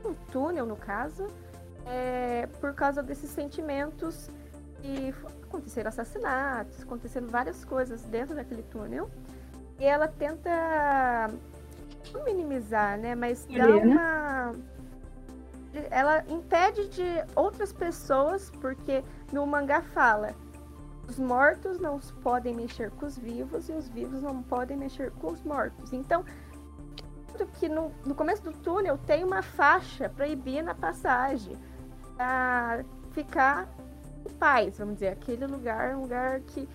um 0.05 0.13
túnel, 0.31 0.65
no 0.65 0.75
caso, 0.75 1.27
é, 1.85 2.47
por 2.59 2.73
causa 2.73 3.01
desses 3.01 3.29
sentimentos 3.29 4.29
e 4.83 5.13
aconteceram 5.43 5.87
assassinatos, 5.87 6.81
aconteceram 6.81 7.27
várias 7.27 7.63
coisas 7.63 8.01
dentro 8.03 8.35
daquele 8.35 8.63
túnel. 8.63 9.09
E 9.79 9.85
ela 9.85 10.07
tenta 10.07 11.29
não 12.13 12.23
minimizar, 12.23 12.97
né? 12.97 13.15
Mas 13.15 13.45
dar 13.45 13.67
né? 13.67 13.75
uma. 13.75 14.55
Ela 15.89 16.23
impede 16.29 16.87
de 16.89 17.03
outras 17.35 17.73
pessoas, 17.73 18.51
porque 18.61 19.03
no 19.31 19.45
mangá 19.47 19.81
fala 19.81 20.35
os 21.07 21.19
mortos 21.19 21.79
não 21.79 21.99
podem 22.21 22.55
mexer 22.55 22.91
com 22.91 23.05
os 23.05 23.17
vivos 23.17 23.69
e 23.69 23.73
os 23.73 23.87
vivos 23.89 24.21
não 24.21 24.41
podem 24.41 24.77
mexer 24.77 25.11
com 25.11 25.31
os 25.31 25.43
mortos. 25.43 25.91
Então, 25.93 26.23
que 27.59 27.67
no, 27.67 27.91
no 28.05 28.15
começo 28.15 28.43
do 28.43 28.53
túnel 28.53 28.97
tem 28.97 29.23
uma 29.23 29.41
faixa 29.41 30.07
proibida 30.07 30.71
a 30.71 30.75
passagem 30.75 31.57
para 32.15 32.85
ficar 33.11 33.67
em 34.25 34.33
paz, 34.35 34.77
vamos 34.77 34.95
dizer, 34.95 35.09
aquele 35.09 35.45
lugar 35.45 35.91
é 35.91 35.95
um 35.95 36.01
lugar 36.01 36.39
que 36.41 36.67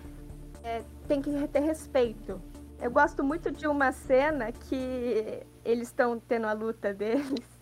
é, 0.63 0.83
tem 1.07 1.21
que 1.21 1.47
ter 1.47 1.61
respeito. 1.61 2.41
Eu 2.81 2.91
gosto 2.91 3.23
muito 3.23 3.51
de 3.51 3.67
uma 3.67 3.91
cena 3.91 4.51
que 4.51 5.43
eles 5.65 5.87
estão 5.87 6.19
tendo 6.19 6.47
a 6.47 6.53
luta 6.53 6.93
deles 6.93 7.58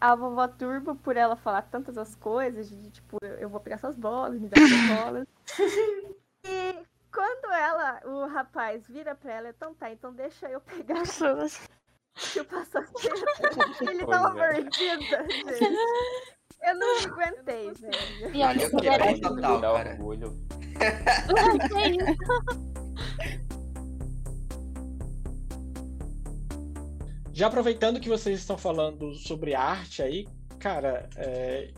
a 0.00 0.14
vovó 0.14 0.46
Turbo, 0.48 0.94
por 0.94 1.16
ela 1.16 1.36
falar 1.36 1.62
tantas 1.62 1.96
as 1.96 2.14
coisas, 2.14 2.68
de 2.68 2.90
tipo, 2.90 3.18
eu 3.22 3.48
vou 3.48 3.60
pegar 3.60 3.78
suas 3.78 3.96
bolas, 3.96 4.40
me 4.40 4.48
dá 4.48 4.56
suas 4.56 4.70
bolas. 5.04 5.28
e 6.46 6.78
quando 7.12 7.52
ela, 7.52 8.00
o 8.04 8.26
rapaz 8.26 8.86
vira 8.86 9.14
pra 9.14 9.32
ela, 9.32 9.48
então 9.48 9.74
tá, 9.74 9.90
então 9.90 10.12
deixa 10.12 10.48
eu 10.48 10.60
pegar 10.60 11.00
as 11.02 11.10
suas. 11.10 11.60
Que 12.32 12.40
eu 12.40 12.44
passo 12.44 12.76
a 12.76 12.82
Ele 13.88 14.04
dá 14.04 14.20
uma 14.20 14.34
mordida, 14.34 15.26
gente. 15.30 15.64
Eu 16.60 16.74
não 16.74 16.98
aguentei, 16.98 17.72
gente. 17.74 18.36
E 18.36 18.42
olha, 18.42 18.62
eu 18.62 18.76
quebrei 18.76 19.20
total, 19.20 19.60
cara. 19.60 19.90
É. 21.80 22.69
Já 27.40 27.46
aproveitando 27.46 27.98
que 27.98 28.08
vocês 28.10 28.38
estão 28.38 28.58
falando 28.58 29.14
sobre 29.14 29.54
arte 29.54 30.02
aí, 30.02 30.28
cara, 30.58 31.08
é, 31.16 31.70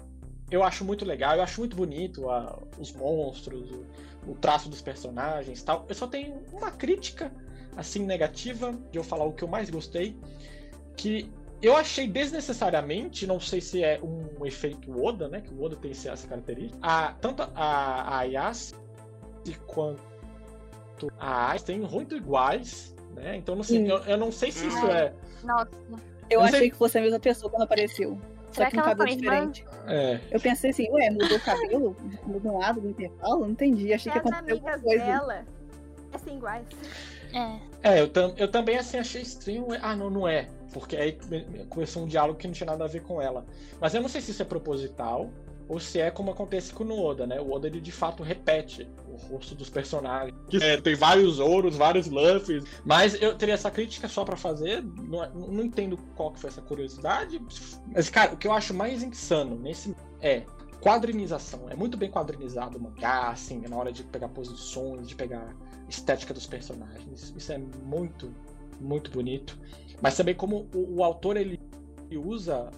eu 0.50 0.64
acho 0.64 0.84
muito 0.84 1.04
legal, 1.04 1.36
eu 1.36 1.42
acho 1.44 1.60
muito 1.60 1.76
bonito 1.76 2.28
a, 2.28 2.58
os 2.80 2.92
monstros, 2.92 3.70
o, 3.70 4.32
o, 4.32 4.34
traço 4.34 4.68
dos 4.68 4.82
personagens 4.82 5.62
tal. 5.62 5.86
Eu 5.88 5.94
só 5.94 6.08
tenho 6.08 6.42
uma 6.52 6.72
crítica, 6.72 7.30
assim, 7.76 8.00
negativa, 8.00 8.76
de 8.90 8.98
eu 8.98 9.04
falar 9.04 9.24
o 9.24 9.32
que 9.32 9.44
eu 9.44 9.46
mais 9.46 9.70
gostei, 9.70 10.18
que 10.96 11.30
eu 11.62 11.76
achei 11.76 12.08
desnecessariamente, 12.08 13.24
não 13.24 13.38
sei 13.38 13.60
se 13.60 13.84
é 13.84 14.00
um 14.02 14.44
efeito 14.44 14.90
Oda, 15.00 15.28
né? 15.28 15.42
Que 15.42 15.54
o 15.54 15.62
Oda 15.62 15.76
tem 15.76 15.92
essa 15.92 16.26
característica. 16.26 16.76
A, 16.82 17.12
tanto 17.12 17.40
a, 17.54 18.18
a 18.18 18.22
Yas 18.24 18.74
quanto 19.68 20.02
a 21.20 21.52
Ais 21.52 21.62
têm 21.62 21.78
muito 21.78 22.16
iguais, 22.16 22.92
né? 23.14 23.36
Então, 23.36 23.60
sei, 23.62 23.90
eu, 23.90 23.98
eu, 23.98 24.16
não 24.16 24.32
sei 24.32 24.50
se 24.50 24.66
isso 24.66 24.86
é. 24.86 25.12
Nossa. 25.44 25.70
Eu 26.30 26.40
não 26.40 26.46
achei 26.46 26.58
sei... 26.60 26.70
que 26.70 26.76
fosse 26.76 26.98
a 26.98 27.00
mesma 27.00 27.20
pessoa 27.20 27.50
quando 27.50 27.62
apareceu. 27.62 28.18
Será 28.52 28.66
só 28.66 28.70
que 28.70 28.80
um 28.80 28.84
cabelo 28.84 29.16
diferente. 29.16 29.64
É. 29.86 30.20
Eu 30.30 30.40
pensei 30.40 30.70
assim, 30.70 30.90
ué, 30.90 31.10
mudou 31.10 31.36
o 31.36 31.40
cabelo? 31.40 31.96
Mudou 32.26 32.52
um 32.52 32.58
lado 32.58 32.80
do 32.80 32.88
intervalo? 32.88 33.40
Não 33.40 33.50
entendi. 33.50 33.92
Achei 33.92 34.12
que 34.12 34.18
aconteceu 34.18 34.54
alguma 34.56 34.78
coisa. 34.78 35.04
Dela 35.04 35.34
é 35.34 35.44
assim, 36.12 36.36
iguais. 36.36 36.66
É. 37.32 37.58
É, 37.82 38.00
eu, 38.00 38.08
tam, 38.08 38.34
eu 38.36 38.48
também 38.48 38.76
assim 38.76 38.98
achei 38.98 39.22
estranho. 39.22 39.66
Ah, 39.80 39.96
não, 39.96 40.10
não 40.10 40.28
é. 40.28 40.48
Porque 40.72 40.96
aí 40.96 41.18
começou 41.68 42.04
um 42.04 42.06
diálogo 42.06 42.38
que 42.38 42.46
não 42.46 42.54
tinha 42.54 42.66
nada 42.66 42.84
a 42.84 42.88
ver 42.88 43.02
com 43.02 43.20
ela. 43.20 43.44
Mas 43.80 43.94
eu 43.94 44.00
não 44.00 44.08
sei 44.08 44.20
se 44.20 44.30
isso 44.30 44.42
é 44.42 44.44
proposital 44.44 45.30
ou 45.68 45.80
se 45.80 46.00
é 46.00 46.10
como 46.10 46.30
acontece 46.30 46.72
com 46.72 46.84
o 46.84 47.04
Oda, 47.04 47.26
né? 47.26 47.40
O 47.40 47.52
Oda 47.52 47.66
ele 47.66 47.80
de 47.80 47.92
fato 47.92 48.22
repete 48.22 48.88
o 49.06 49.16
rosto 49.16 49.54
dos 49.54 49.70
personagens. 49.70 50.34
É, 50.60 50.80
tem 50.80 50.94
vários 50.94 51.38
ouros, 51.38 51.76
vários 51.76 52.06
Luffys. 52.06 52.64
Mas 52.84 53.20
eu 53.20 53.36
teria 53.36 53.54
essa 53.54 53.70
crítica 53.70 54.08
só 54.08 54.24
para 54.24 54.36
fazer. 54.36 54.82
Não, 54.82 55.28
não 55.34 55.64
entendo 55.64 55.96
qual 56.16 56.32
que 56.32 56.40
foi 56.40 56.50
essa 56.50 56.62
curiosidade. 56.62 57.40
Mas, 57.86 58.10
cara, 58.10 58.32
o 58.34 58.36
que 58.36 58.46
eu 58.46 58.52
acho 58.52 58.74
mais 58.74 59.02
insano 59.02 59.56
nesse 59.56 59.94
é 60.20 60.42
quadrinização. 60.80 61.68
É 61.70 61.76
muito 61.76 61.96
bem 61.96 62.10
quadrinizado 62.10 62.76
o 62.76 62.82
mangá, 62.82 63.28
assim, 63.28 63.60
na 63.68 63.76
hora 63.76 63.92
de 63.92 64.02
pegar 64.02 64.28
posições, 64.28 65.08
de 65.08 65.14
pegar 65.14 65.54
estética 65.88 66.34
dos 66.34 66.46
personagens. 66.46 67.32
Isso 67.36 67.52
é 67.52 67.58
muito, 67.58 68.34
muito 68.80 69.10
bonito. 69.10 69.58
Mas 70.00 70.16
também 70.16 70.34
como 70.34 70.68
o, 70.74 70.96
o 70.96 71.04
autor 71.04 71.36
ele 71.36 71.60
usa 72.16 72.70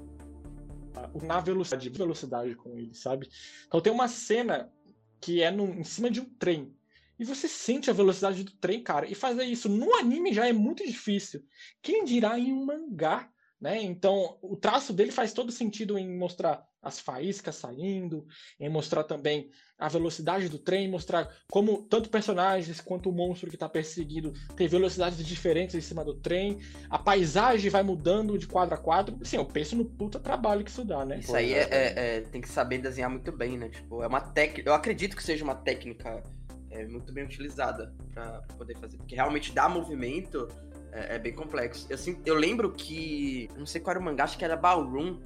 na 1.22 1.40
velocidade, 1.40 1.88
velocidade 1.90 2.54
com 2.54 2.76
ele, 2.76 2.94
sabe? 2.94 3.28
Então 3.66 3.80
tem 3.80 3.92
uma 3.92 4.08
cena 4.08 4.72
que 5.20 5.42
é 5.42 5.50
no, 5.50 5.64
em 5.64 5.84
cima 5.84 6.10
de 6.10 6.20
um 6.20 6.24
trem. 6.24 6.74
E 7.18 7.24
você 7.24 7.46
sente 7.46 7.88
a 7.88 7.94
velocidade 7.94 8.42
do 8.42 8.52
trem, 8.52 8.82
cara. 8.82 9.06
E 9.06 9.14
fazer 9.14 9.44
isso 9.44 9.68
no 9.68 9.94
anime 9.94 10.32
já 10.32 10.46
é 10.48 10.52
muito 10.52 10.84
difícil. 10.84 11.44
Quem 11.80 12.04
dirá 12.04 12.38
em 12.38 12.52
um 12.52 12.64
mangá? 12.64 13.30
Né? 13.60 13.82
Então, 13.82 14.38
o 14.42 14.56
traço 14.56 14.92
dele 14.92 15.12
faz 15.12 15.32
todo 15.32 15.52
sentido 15.52 15.96
em 15.96 16.18
mostrar 16.18 16.66
as 16.84 17.00
faíscas 17.00 17.56
saindo, 17.56 18.26
em 18.60 18.68
mostrar 18.68 19.04
também 19.04 19.50
a 19.78 19.88
velocidade 19.88 20.48
do 20.48 20.58
trem, 20.58 20.88
mostrar 20.88 21.28
como 21.50 21.82
tanto 21.82 22.08
personagens 22.08 22.80
quanto 22.80 23.08
o 23.08 23.12
monstro 23.12 23.48
que 23.48 23.56
está 23.56 23.68
perseguido 23.68 24.32
tem 24.56 24.68
velocidades 24.68 25.24
diferentes 25.26 25.74
em 25.74 25.80
cima 25.80 26.04
do 26.04 26.14
trem, 26.14 26.60
a 26.88 26.98
paisagem 26.98 27.70
vai 27.70 27.82
mudando 27.82 28.38
de 28.38 28.46
quadro 28.46 28.74
a 28.74 28.78
quadro. 28.78 29.18
Assim, 29.20 29.36
eu 29.36 29.44
penso 29.44 29.74
no 29.74 29.84
puta 29.84 30.20
trabalho 30.20 30.62
que 30.62 30.70
isso 30.70 30.84
dá, 30.84 31.04
né? 31.04 31.18
Isso 31.18 31.34
aí 31.34 31.52
é, 31.52 31.68
é, 31.70 32.16
é, 32.16 32.20
tem 32.20 32.40
que 32.40 32.48
saber 32.48 32.78
desenhar 32.78 33.10
muito 33.10 33.32
bem, 33.32 33.58
né? 33.58 33.68
Tipo, 33.68 34.02
é 34.02 34.06
uma 34.06 34.20
técnica. 34.20 34.68
Eu 34.68 34.74
acredito 34.74 35.16
que 35.16 35.22
seja 35.22 35.42
uma 35.42 35.54
técnica 35.54 36.22
é, 36.70 36.86
muito 36.86 37.12
bem 37.12 37.24
utilizada 37.24 37.94
para 38.12 38.42
poder 38.56 38.76
fazer, 38.78 38.96
porque 38.96 39.14
realmente 39.14 39.52
dá 39.52 39.68
movimento 39.68 40.48
é, 40.92 41.16
é, 41.16 41.18
bem 41.18 41.32
complexo. 41.32 41.86
Eu, 41.90 41.94
assim, 41.94 42.20
eu 42.24 42.34
lembro 42.34 42.72
que. 42.72 43.48
Não 43.56 43.66
sei 43.66 43.80
qual 43.80 43.92
era 43.92 44.00
o 44.00 44.02
mangá, 44.02 44.24
acho 44.24 44.38
que 44.38 44.44
era 44.44 44.56
Ballroom. 44.56 45.18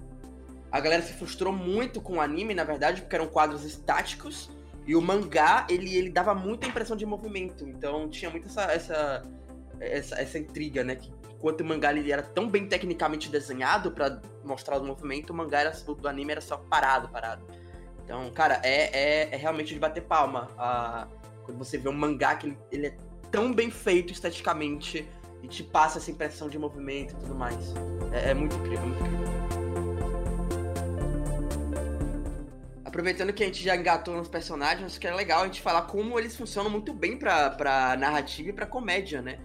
A 0.70 0.80
galera 0.80 1.02
se 1.02 1.12
frustrou 1.14 1.52
muito 1.52 2.00
com 2.00 2.14
o 2.14 2.20
anime, 2.20 2.54
na 2.54 2.64
verdade, 2.64 3.00
porque 3.00 3.16
eram 3.16 3.26
quadros 3.26 3.64
estáticos. 3.64 4.50
E 4.86 4.94
o 4.94 5.02
mangá, 5.02 5.66
ele, 5.68 5.94
ele 5.94 6.10
dava 6.10 6.34
muita 6.34 6.66
impressão 6.66 6.96
de 6.96 7.06
movimento. 7.06 7.66
Então 7.66 8.08
tinha 8.08 8.30
muito 8.30 8.46
essa, 8.46 8.62
essa, 8.64 9.22
essa, 9.80 10.20
essa 10.20 10.38
intriga, 10.38 10.84
né? 10.84 10.96
Que 10.96 11.12
enquanto 11.34 11.60
o 11.60 11.64
mangá 11.64 11.92
ele 11.92 12.10
era 12.10 12.22
tão 12.22 12.48
bem 12.48 12.66
tecnicamente 12.66 13.30
desenhado 13.30 13.92
para 13.92 14.20
mostrar 14.44 14.78
o 14.78 14.84
movimento, 14.84 15.30
o 15.30 15.34
mangá 15.34 15.60
era, 15.60 15.70
do 15.70 16.08
anime 16.08 16.32
era 16.32 16.40
só 16.40 16.56
parado, 16.56 17.08
parado. 17.08 17.44
Então, 18.04 18.30
cara, 18.32 18.60
é, 18.64 18.90
é, 18.92 19.34
é 19.34 19.36
realmente 19.36 19.72
de 19.72 19.78
bater 19.78 20.02
palma. 20.02 20.48
A, 20.58 21.06
quando 21.44 21.58
você 21.58 21.78
vê 21.78 21.88
um 21.88 21.92
mangá 21.92 22.34
que 22.36 22.46
ele, 22.46 22.58
ele 22.70 22.86
é 22.88 22.96
tão 23.30 23.52
bem 23.52 23.70
feito 23.70 24.12
esteticamente 24.12 25.08
e 25.42 25.48
te 25.48 25.62
passa 25.62 25.98
essa 25.98 26.10
impressão 26.10 26.48
de 26.48 26.58
movimento 26.58 27.12
e 27.12 27.16
tudo 27.16 27.34
mais. 27.34 27.74
É, 28.12 28.30
é 28.30 28.34
muito 28.34 28.56
incrível, 28.56 28.86
muito 28.86 29.04
incrível. 29.04 29.67
Aproveitando 32.88 33.34
que 33.34 33.42
a 33.42 33.46
gente 33.46 33.62
já 33.62 33.76
engatou 33.76 34.16
nos 34.16 34.28
personagens, 34.28 34.86
acho 34.86 34.98
que 34.98 35.06
é 35.06 35.14
legal 35.14 35.42
a 35.42 35.44
gente 35.44 35.60
falar 35.60 35.82
como 35.82 36.18
eles 36.18 36.34
funcionam 36.34 36.70
muito 36.70 36.94
bem 36.94 37.18
pra, 37.18 37.50
pra 37.50 37.94
narrativa 37.98 38.48
e 38.48 38.52
pra 38.52 38.64
comédia, 38.64 39.20
né? 39.20 39.38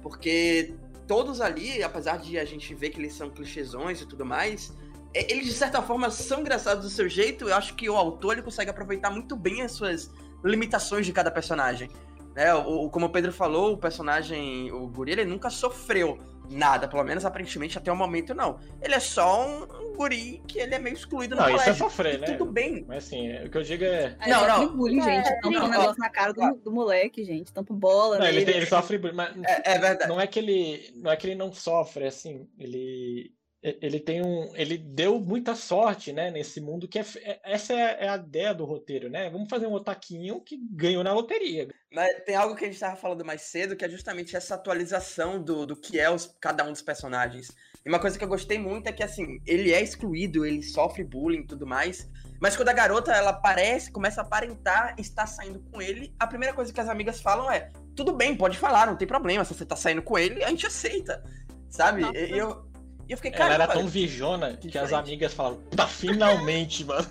Porque 0.00 0.76
todos 1.04 1.40
ali, 1.40 1.82
apesar 1.82 2.18
de 2.18 2.38
a 2.38 2.44
gente 2.44 2.72
ver 2.72 2.90
que 2.90 3.00
eles 3.00 3.12
são 3.12 3.30
clichêsões 3.30 4.00
e 4.00 4.06
tudo 4.06 4.24
mais, 4.24 4.72
eles 5.12 5.44
de 5.44 5.52
certa 5.52 5.82
forma 5.82 6.08
são 6.08 6.38
engraçados 6.38 6.84
do 6.84 6.90
seu 6.90 7.08
jeito. 7.08 7.48
Eu 7.48 7.56
acho 7.56 7.74
que 7.74 7.90
o 7.90 7.96
autor 7.96 8.34
ele 8.34 8.42
consegue 8.42 8.70
aproveitar 8.70 9.10
muito 9.10 9.34
bem 9.34 9.62
as 9.62 9.72
suas 9.72 10.08
limitações 10.44 11.04
de 11.04 11.12
cada 11.12 11.32
personagem. 11.32 11.90
Né? 12.32 12.54
O, 12.54 12.88
como 12.90 13.06
o 13.06 13.10
Pedro 13.10 13.32
falou, 13.32 13.72
o 13.72 13.76
personagem, 13.76 14.70
o 14.70 14.86
guri, 14.86 15.10
ele 15.10 15.24
nunca 15.24 15.50
sofreu 15.50 16.20
nada, 16.48 16.86
pelo 16.86 17.02
menos 17.02 17.24
aparentemente 17.24 17.76
até 17.76 17.90
o 17.90 17.96
momento 17.96 18.32
não. 18.34 18.60
Ele 18.80 18.94
é 18.94 19.00
só 19.00 19.44
um 19.44 19.83
guri 19.94 20.42
que 20.46 20.58
ele 20.58 20.74
é 20.74 20.78
meio 20.78 20.94
excluído 20.94 21.34
no 21.34 21.40
não, 21.40 21.50
colégio. 21.50 21.72
Isso 21.72 21.84
é 21.84 21.86
sofrer, 21.86 22.18
né? 22.18 22.26
Tudo 22.26 22.50
bem. 22.50 22.84
Mas 22.86 23.04
assim, 23.04 23.34
o 23.44 23.50
que 23.50 23.58
eu 23.58 23.62
digo 23.62 23.84
é... 23.84 24.16
é 24.20 24.28
não, 24.28 24.46
não. 24.46 24.76
bullying, 24.76 25.02
gente. 25.02 25.28
É, 25.28 25.40
tampa 25.40 25.64
um 25.64 25.68
negócio 25.68 25.98
na 25.98 26.10
cara 26.10 26.32
do, 26.32 26.54
do 26.56 26.72
moleque, 26.72 27.24
gente. 27.24 27.52
Tampa 27.52 27.74
bola 27.74 28.18
não, 28.18 28.26
ele, 28.26 28.44
tem, 28.44 28.56
ele 28.56 28.66
sofre 28.66 28.98
bullying, 28.98 29.14
mas 29.14 29.36
é, 29.44 29.74
é, 29.74 29.78
verdade. 29.78 30.08
não 30.08 30.20
é 30.20 30.26
que 30.26 30.38
ele 30.38 30.92
não 30.96 31.10
é 31.10 31.16
que 31.16 31.26
ele 31.26 31.34
não 31.34 31.52
sofre, 31.52 32.06
assim, 32.06 32.48
ele 32.58 33.32
ele 33.64 33.98
tem 33.98 34.20
um 34.22 34.54
ele 34.54 34.76
deu 34.76 35.18
muita 35.18 35.54
sorte 35.54 36.12
né 36.12 36.30
nesse 36.30 36.60
mundo 36.60 36.86
que 36.86 36.98
é, 36.98 37.04
é 37.22 37.40
essa 37.44 37.72
é, 37.72 38.04
é, 38.04 38.08
a 38.10 38.16
ideia 38.16 38.52
do 38.52 38.66
roteiro 38.66 39.08
né 39.08 39.30
vamos 39.30 39.48
fazer 39.48 39.66
um 39.66 39.72
otaquinho 39.72 40.38
que 40.42 40.58
ganhou 40.70 41.02
na 41.02 41.14
loteria 41.14 41.68
mas 41.90 42.22
tem 42.24 42.36
algo 42.36 42.54
que 42.54 42.64
a 42.64 42.66
gente 42.66 42.74
estava 42.74 42.94
falando 42.94 43.24
mais 43.24 43.40
cedo 43.40 43.74
que 43.74 43.82
é 43.82 43.88
justamente 43.88 44.36
essa 44.36 44.54
atualização 44.54 45.42
do, 45.42 45.64
do 45.64 45.74
que 45.74 45.98
é 45.98 46.10
os, 46.10 46.26
cada 46.38 46.62
um 46.62 46.72
dos 46.72 46.82
personagens 46.82 47.50
e 47.84 47.88
uma 47.88 47.98
coisa 47.98 48.16
que 48.16 48.24
eu 48.24 48.28
gostei 48.28 48.58
muito 48.58 48.86
é 48.86 48.92
que 48.92 49.02
assim 49.02 49.40
ele 49.46 49.72
é 49.72 49.82
excluído 49.82 50.44
ele 50.44 50.62
sofre 50.62 51.04
bullying 51.04 51.40
e 51.40 51.46
tudo 51.46 51.66
mais 51.66 52.08
mas 52.40 52.56
quando 52.56 52.68
a 52.68 52.72
garota 52.72 53.12
ela 53.12 53.30
aparece 53.30 53.90
começa 53.90 54.20
a 54.20 54.24
aparentar 54.24 54.94
estar 54.98 55.26
saindo 55.26 55.60
com 55.70 55.82
ele 55.82 56.14
a 56.18 56.26
primeira 56.26 56.54
coisa 56.54 56.72
que 56.72 56.80
as 56.80 56.88
amigas 56.88 57.20
falam 57.20 57.50
é 57.50 57.70
tudo 57.94 58.12
bem 58.12 58.36
pode 58.36 58.56
falar 58.58 58.86
não 58.86 58.96
tem 58.96 59.06
problema 59.06 59.44
se 59.44 59.54
você 59.54 59.66
tá 59.66 59.76
saindo 59.76 60.02
com 60.02 60.18
ele 60.18 60.42
a 60.42 60.48
gente 60.48 60.66
aceita 60.66 61.22
sabe 61.68 62.02
Nossa. 62.02 62.16
eu 62.16 62.74
e 63.06 63.12
eu 63.12 63.18
fiquei, 63.18 63.32
cara. 63.32 63.54
Ela 63.54 63.64
era 63.64 63.72
tão 63.72 63.86
viejona 63.86 64.56
que, 64.56 64.68
que 64.70 64.78
as 64.78 64.92
amigas 64.92 65.34
falaram, 65.34 65.58
tá 65.76 65.86
finalmente, 65.86 66.84
mano. 66.84 67.06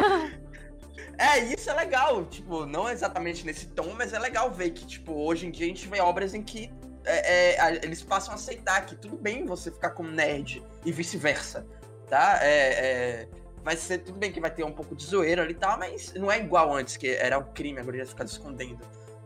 É, 1.18 1.40
isso 1.40 1.70
é 1.70 1.74
legal, 1.74 2.26
tipo, 2.26 2.66
não 2.66 2.90
exatamente 2.90 3.46
nesse 3.46 3.68
tom, 3.68 3.94
mas 3.98 4.14
é 4.14 4.20
legal 4.20 4.52
ver 4.52 4.70
que, 4.72 4.86
tipo, 4.86 5.14
hoje 5.14 5.48
em 5.48 5.52
dia 5.52 5.66
a 5.66 5.70
gente 5.70 5.88
vê 5.88 6.00
obras 6.00 6.34
em 6.34 6.44
que 6.44 6.72
é, 7.06 7.56
é, 7.56 7.76
eles 7.84 8.04
passam 8.04 8.34
a 8.34 8.36
aceitar 8.36 8.86
que 8.86 8.96
tudo 8.96 9.18
bem 9.18 9.46
você 9.46 9.72
ficar 9.72 9.92
como 9.92 10.12
nerd 10.12 10.62
e 10.86 10.92
vice-versa, 10.92 11.66
tá? 12.08 12.40
É, 12.44 12.50
é, 12.52 13.28
vai 13.64 13.76
ser 13.76 14.00
tudo 14.00 14.20
bem 14.20 14.32
que 14.32 14.40
vai 14.40 14.52
ter 14.52 14.64
um 14.64 14.72
pouco 14.72 14.96
de 14.96 15.06
zoeira 15.06 15.42
ali 15.42 15.54
e 15.54 15.56
tal, 15.56 15.80
mas 15.80 16.14
não 16.14 16.32
é 16.32 16.38
igual 16.38 16.76
antes, 16.76 16.98
que 16.98 17.10
era 17.10 17.40
um 17.40 17.52
crime, 17.54 17.80
agora 17.80 17.98
ia 17.98 18.06
ficar 18.06 18.26
escondendo. 18.26 18.80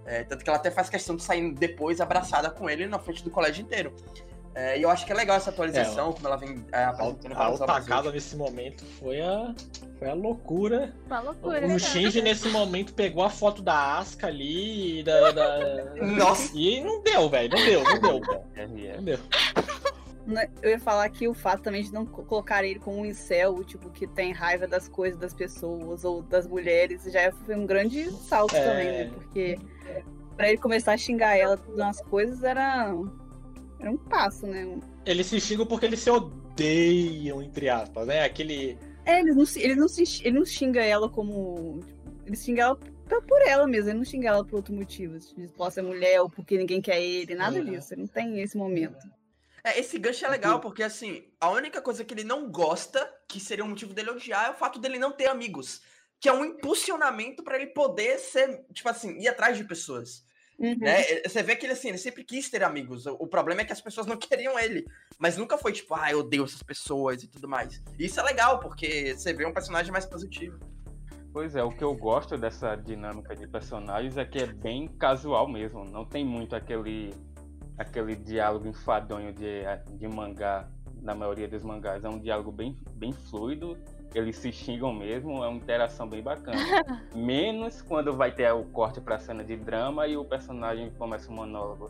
É, 0.05 0.23
tanto 0.23 0.43
que 0.43 0.49
ela 0.49 0.57
até 0.57 0.71
faz 0.71 0.89
questão 0.89 1.15
de 1.15 1.23
sair 1.23 1.53
depois 1.53 1.99
abraçada 1.99 2.49
com 2.49 2.69
ele 2.69 2.87
na 2.87 2.99
frente 2.99 3.23
do 3.23 3.29
colégio 3.29 3.63
inteiro. 3.63 3.93
É, 4.53 4.77
e 4.77 4.81
eu 4.81 4.89
acho 4.89 5.05
que 5.05 5.11
é 5.11 5.15
legal 5.15 5.37
essa 5.37 5.49
atualização, 5.49 6.09
é, 6.09 6.13
como 6.13 6.27
ela 6.27 6.35
vem 6.35 6.65
é, 6.73 6.83
apresentando 6.83 8.09
A 8.09 8.11
nesse 8.11 8.35
momento 8.35 8.83
foi 8.99 9.21
a, 9.21 9.53
foi 9.97 10.09
a 10.09 10.13
loucura. 10.13 10.93
Uma 11.07 11.21
loucura. 11.21 11.67
O, 11.67 11.75
o 11.75 11.79
Shinji, 11.79 12.21
nesse 12.21 12.49
momento, 12.49 12.93
pegou 12.93 13.23
a 13.23 13.29
foto 13.29 13.61
da 13.61 13.97
Asuka 13.99 14.27
ali. 14.27 15.03
Da, 15.03 15.31
da... 15.31 15.95
Nossa! 16.03 16.51
E 16.53 16.81
não 16.81 17.01
deu, 17.01 17.29
velho. 17.29 17.49
Não 17.49 17.65
deu, 17.65 17.83
não 17.83 17.99
deu. 17.99 18.21
Não 18.97 19.03
deu. 19.03 19.19
Né, 20.25 20.47
eu 20.61 20.69
ia 20.69 20.79
falar 20.79 21.09
que 21.09 21.27
o 21.27 21.33
fato 21.33 21.63
também 21.63 21.81
de 21.83 21.91
não 21.91 22.05
colocar 22.05 22.63
ele 22.63 22.79
como 22.79 22.99
um 22.99 23.05
incel, 23.05 23.63
tipo, 23.63 23.89
que 23.89 24.05
tem 24.05 24.31
raiva 24.31 24.67
das 24.67 24.87
coisas 24.87 25.19
das 25.19 25.33
pessoas 25.33 26.03
ou 26.03 26.21
das 26.21 26.45
mulheres, 26.45 27.03
já 27.05 27.31
foi 27.31 27.55
um 27.55 27.65
grande 27.65 28.11
salto 28.11 28.55
é... 28.55 28.63
também, 28.63 28.87
né? 28.87 29.11
Porque 29.13 29.57
pra 30.35 30.49
ele 30.49 30.57
começar 30.57 30.93
a 30.93 30.97
xingar 30.97 31.35
ela 31.35 31.59
nas 31.75 32.01
coisas 32.01 32.43
era, 32.43 32.93
era 33.81 33.91
um 33.91 33.97
passo, 33.97 34.45
né? 34.45 34.79
Eles 35.05 35.25
se 35.27 35.39
xingam 35.41 35.65
porque 35.65 35.85
eles 35.85 35.99
se 35.99 36.09
odeiam, 36.09 37.41
entre 37.41 37.67
aspas, 37.67 38.07
né? 38.07 38.23
Aquele. 38.23 38.77
É, 39.05 39.19
eles 39.19 39.35
não, 39.35 39.45
ele 39.61 39.75
não, 39.75 39.87
se, 39.87 40.21
ele 40.23 40.37
não 40.37 40.45
xinga 40.45 40.83
ela 40.83 41.09
como. 41.09 41.79
Ele 42.25 42.35
xinga 42.35 42.61
ela 42.61 42.79
por 43.27 43.41
ela 43.41 43.67
mesmo, 43.67 43.89
ele 43.89 43.97
não 43.97 44.05
xinga 44.05 44.29
ela 44.29 44.45
por 44.45 44.57
outro 44.57 44.73
motivo. 44.73 45.19
Se 45.19 45.33
possa 45.49 45.81
ser 45.81 45.81
mulher 45.81 46.21
ou 46.21 46.29
porque 46.29 46.57
ninguém 46.57 46.81
quer 46.81 47.01
ele, 47.01 47.35
nada 47.35 47.57
uhum. 47.59 47.65
disso. 47.65 47.93
Ele 47.93 48.01
não 48.01 48.07
tem 48.07 48.39
esse 48.39 48.55
momento. 48.55 49.05
É, 49.63 49.79
esse 49.79 49.99
gancho 49.99 50.25
é 50.25 50.29
legal 50.29 50.59
porque, 50.59 50.81
assim, 50.81 51.23
a 51.39 51.49
única 51.49 51.81
coisa 51.81 52.05
que 52.05 52.13
ele 52.13 52.23
não 52.23 52.49
gosta, 52.49 53.11
que 53.27 53.39
seria 53.39 53.65
um 53.65 53.69
motivo 53.69 53.93
dele 53.93 54.11
odiar, 54.11 54.47
é 54.47 54.51
o 54.51 54.55
fato 54.55 54.79
dele 54.79 54.97
não 54.97 55.11
ter 55.11 55.27
amigos. 55.27 55.81
Que 56.19 56.29
é 56.29 56.33
um 56.33 56.45
impulsionamento 56.45 57.43
para 57.43 57.57
ele 57.57 57.67
poder 57.67 58.17
ser, 58.19 58.63
tipo 58.73 58.87
assim, 58.87 59.19
ir 59.19 59.27
atrás 59.27 59.57
de 59.57 59.63
pessoas. 59.63 60.23
Uhum. 60.61 60.77
Né? 60.77 61.01
Você 61.25 61.41
vê 61.41 61.55
que 61.55 61.65
ele, 61.65 61.73
assim, 61.73 61.89
ele 61.89 61.97
sempre 61.97 62.23
quis 62.23 62.47
ter 62.47 62.63
amigos. 62.63 63.07
O 63.07 63.25
problema 63.25 63.61
é 63.61 63.65
que 63.65 63.73
as 63.73 63.81
pessoas 63.81 64.05
não 64.05 64.15
queriam 64.15 64.59
ele. 64.59 64.85
Mas 65.17 65.35
nunca 65.35 65.57
foi 65.57 65.71
tipo, 65.71 65.95
ah, 65.95 66.11
eu 66.11 66.19
odeio 66.19 66.43
essas 66.43 66.61
pessoas 66.61 67.23
e 67.23 67.27
tudo 67.27 67.49
mais. 67.49 67.81
E 67.97 68.05
isso 68.05 68.19
é 68.19 68.23
legal, 68.23 68.59
porque 68.59 69.15
você 69.15 69.33
vê 69.33 69.43
um 69.43 69.51
personagem 69.51 69.91
mais 69.91 70.05
positivo. 70.05 70.59
Pois 71.33 71.55
é, 71.55 71.63
o 71.63 71.71
que 71.71 71.83
eu 71.83 71.95
gosto 71.95 72.37
dessa 72.37 72.75
dinâmica 72.75 73.35
de 73.35 73.47
personagens 73.47 74.17
é 74.17 74.25
que 74.25 74.37
é 74.37 74.45
bem 74.45 74.87
casual 74.87 75.49
mesmo. 75.49 75.83
Não 75.85 76.05
tem 76.05 76.23
muito 76.23 76.55
aquele, 76.55 77.11
aquele 77.77 78.15
diálogo 78.15 78.67
enfadonho 78.67 79.33
de, 79.33 79.63
de 79.97 80.07
mangá, 80.07 80.69
na 81.01 81.15
maioria 81.15 81.47
dos 81.47 81.63
mangás. 81.63 82.03
É 82.03 82.09
um 82.09 82.19
diálogo 82.19 82.51
bem, 82.51 82.77
bem 82.93 83.13
fluido 83.13 83.75
eles 84.13 84.37
se 84.37 84.51
xingam 84.51 84.93
mesmo, 84.93 85.43
é 85.43 85.47
uma 85.47 85.57
interação 85.57 86.07
bem 86.07 86.21
bacana. 86.21 86.57
Menos 87.15 87.81
quando 87.81 88.13
vai 88.13 88.31
ter 88.31 88.51
o 88.51 88.63
corte 88.65 88.99
pra 88.99 89.17
cena 89.17 89.43
de 89.43 89.55
drama 89.55 90.07
e 90.07 90.17
o 90.17 90.25
personagem 90.25 90.91
começa 90.91 91.29
o 91.29 91.33
monólogo. 91.33 91.89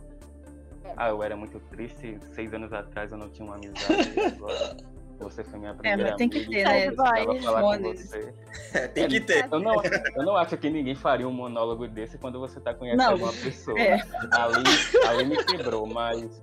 É. 0.83 0.93
Ah, 0.97 1.09
eu 1.09 1.21
era 1.23 1.35
muito 1.35 1.59
triste, 1.59 2.17
seis 2.33 2.53
anos 2.53 2.73
atrás 2.73 3.11
eu 3.11 3.17
não 3.17 3.29
tinha 3.29 3.45
uma 3.45 3.55
amizade, 3.55 4.19
agora 4.19 4.77
você 5.19 5.43
foi 5.43 5.59
minha 5.59 5.71
é, 5.71 5.73
primeira 5.73 6.01
é, 6.01 6.05
mas 6.05 6.15
tem 6.15 6.29
que 6.29 6.47
ter, 6.47 6.63
né? 6.63 6.91
Vai, 6.91 7.41
falar 7.41 7.77
com 7.77 7.83
você. 7.83 8.33
É, 8.73 8.87
tem 8.87 9.07
que 9.07 9.19
ter. 9.21 9.47
Eu 9.51 9.59
não, 9.59 9.75
eu 10.15 10.23
não 10.23 10.35
acho 10.35 10.57
que 10.57 10.69
ninguém 10.69 10.95
faria 10.95 11.27
um 11.27 11.31
monólogo 11.31 11.87
desse 11.87 12.17
quando 12.17 12.39
você 12.39 12.59
tá 12.59 12.73
conhecendo 12.73 13.03
não, 13.03 13.15
uma 13.15 13.31
pessoa. 13.31 13.79
É. 13.79 14.01
Ali, 14.31 14.63
ali 15.07 15.25
me 15.25 15.43
quebrou, 15.43 15.85
mas... 15.85 16.41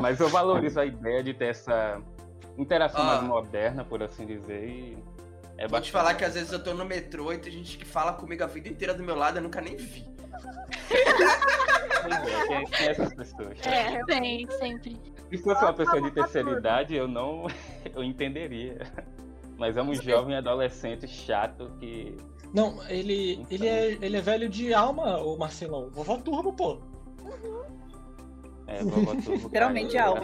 Mas 0.00 0.20
eu 0.20 0.28
valorizo 0.28 0.78
a 0.78 0.86
ideia 0.86 1.22
de 1.22 1.34
ter 1.34 1.46
essa 1.46 2.00
interação 2.58 3.00
ah. 3.02 3.04
mais 3.04 3.22
moderna, 3.22 3.84
por 3.84 4.02
assim 4.02 4.26
dizer, 4.26 4.68
e 4.68 4.98
é 5.58 5.66
Vou 5.66 5.80
te 5.80 5.90
falar 5.90 6.14
que 6.14 6.24
às 6.24 6.34
vezes 6.34 6.52
eu 6.52 6.62
tô 6.62 6.72
no 6.72 6.84
metrô 6.84 7.32
e 7.32 7.38
tem 7.38 7.52
gente 7.52 7.76
que 7.76 7.84
fala 7.84 8.12
comigo 8.12 8.44
a 8.44 8.46
vida 8.46 8.68
inteira 8.68 8.94
do 8.94 9.02
meu 9.02 9.16
lado, 9.16 9.38
eu 9.38 9.42
nunca 9.42 9.60
nem 9.60 9.76
vi. 9.76 10.06
é, 12.04 12.46
tem, 12.46 12.88
essas 12.88 13.12
pessoas. 13.12 13.58
É, 13.66 14.04
tem, 14.04 14.48
sempre. 14.52 14.96
Se 15.28 15.38
fosse 15.38 15.64
uma 15.64 15.74
pessoa 15.74 16.00
de 16.00 16.12
terceira 16.12 16.52
idade, 16.52 16.94
eu 16.94 17.08
não 17.08 17.48
eu 17.92 18.04
entenderia. 18.04 18.78
Mas 19.58 19.76
é 19.76 19.82
um 19.82 19.92
jovem 19.92 20.36
adolescente 20.36 21.08
chato 21.08 21.72
que. 21.80 22.16
Não, 22.54 22.80
ele, 22.88 23.44
ele, 23.50 23.66
é, 23.66 23.98
ele 24.00 24.16
é 24.16 24.20
velho 24.20 24.48
de 24.48 24.72
alma, 24.72 25.18
o 25.18 25.36
Marcelão. 25.36 25.90
Vovó 25.90 26.16
Turbo, 26.18 26.52
pô. 26.52 26.78
É, 28.68 28.82
vovó 28.84 29.12
Turbo. 29.16 29.48
Literalmente 29.48 29.98
alma. 29.98 30.22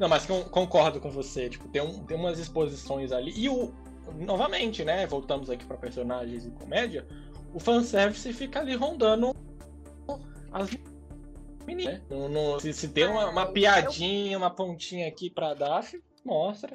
Não, 0.00 0.08
mas 0.08 0.24
concordo 0.26 0.98
com 0.98 1.10
você. 1.10 1.50
Tipo, 1.50 1.68
tem, 1.68 1.82
um, 1.82 2.02
tem 2.06 2.16
umas 2.16 2.38
exposições 2.38 3.12
ali. 3.12 3.32
E 3.36 3.50
o. 3.50 3.70
Novamente, 4.16 4.82
né? 4.82 5.06
Voltamos 5.06 5.50
aqui 5.50 5.64
para 5.64 5.76
personagens 5.76 6.46
e 6.46 6.50
comédia. 6.50 7.06
O 7.52 7.60
fanservice 7.60 8.32
fica 8.32 8.60
ali 8.60 8.74
rondando 8.74 9.36
as 10.50 10.70
meninas. 11.66 12.00
Né? 12.00 12.02
No, 12.08 12.28
no, 12.28 12.58
se, 12.58 12.72
se 12.72 12.88
tem 12.88 13.06
uma, 13.06 13.28
uma 13.28 13.52
piadinha, 13.52 14.38
uma 14.38 14.50
pontinha 14.50 15.06
aqui 15.06 15.28
pra 15.28 15.52
Daphne, 15.52 16.02
mostra. 16.24 16.74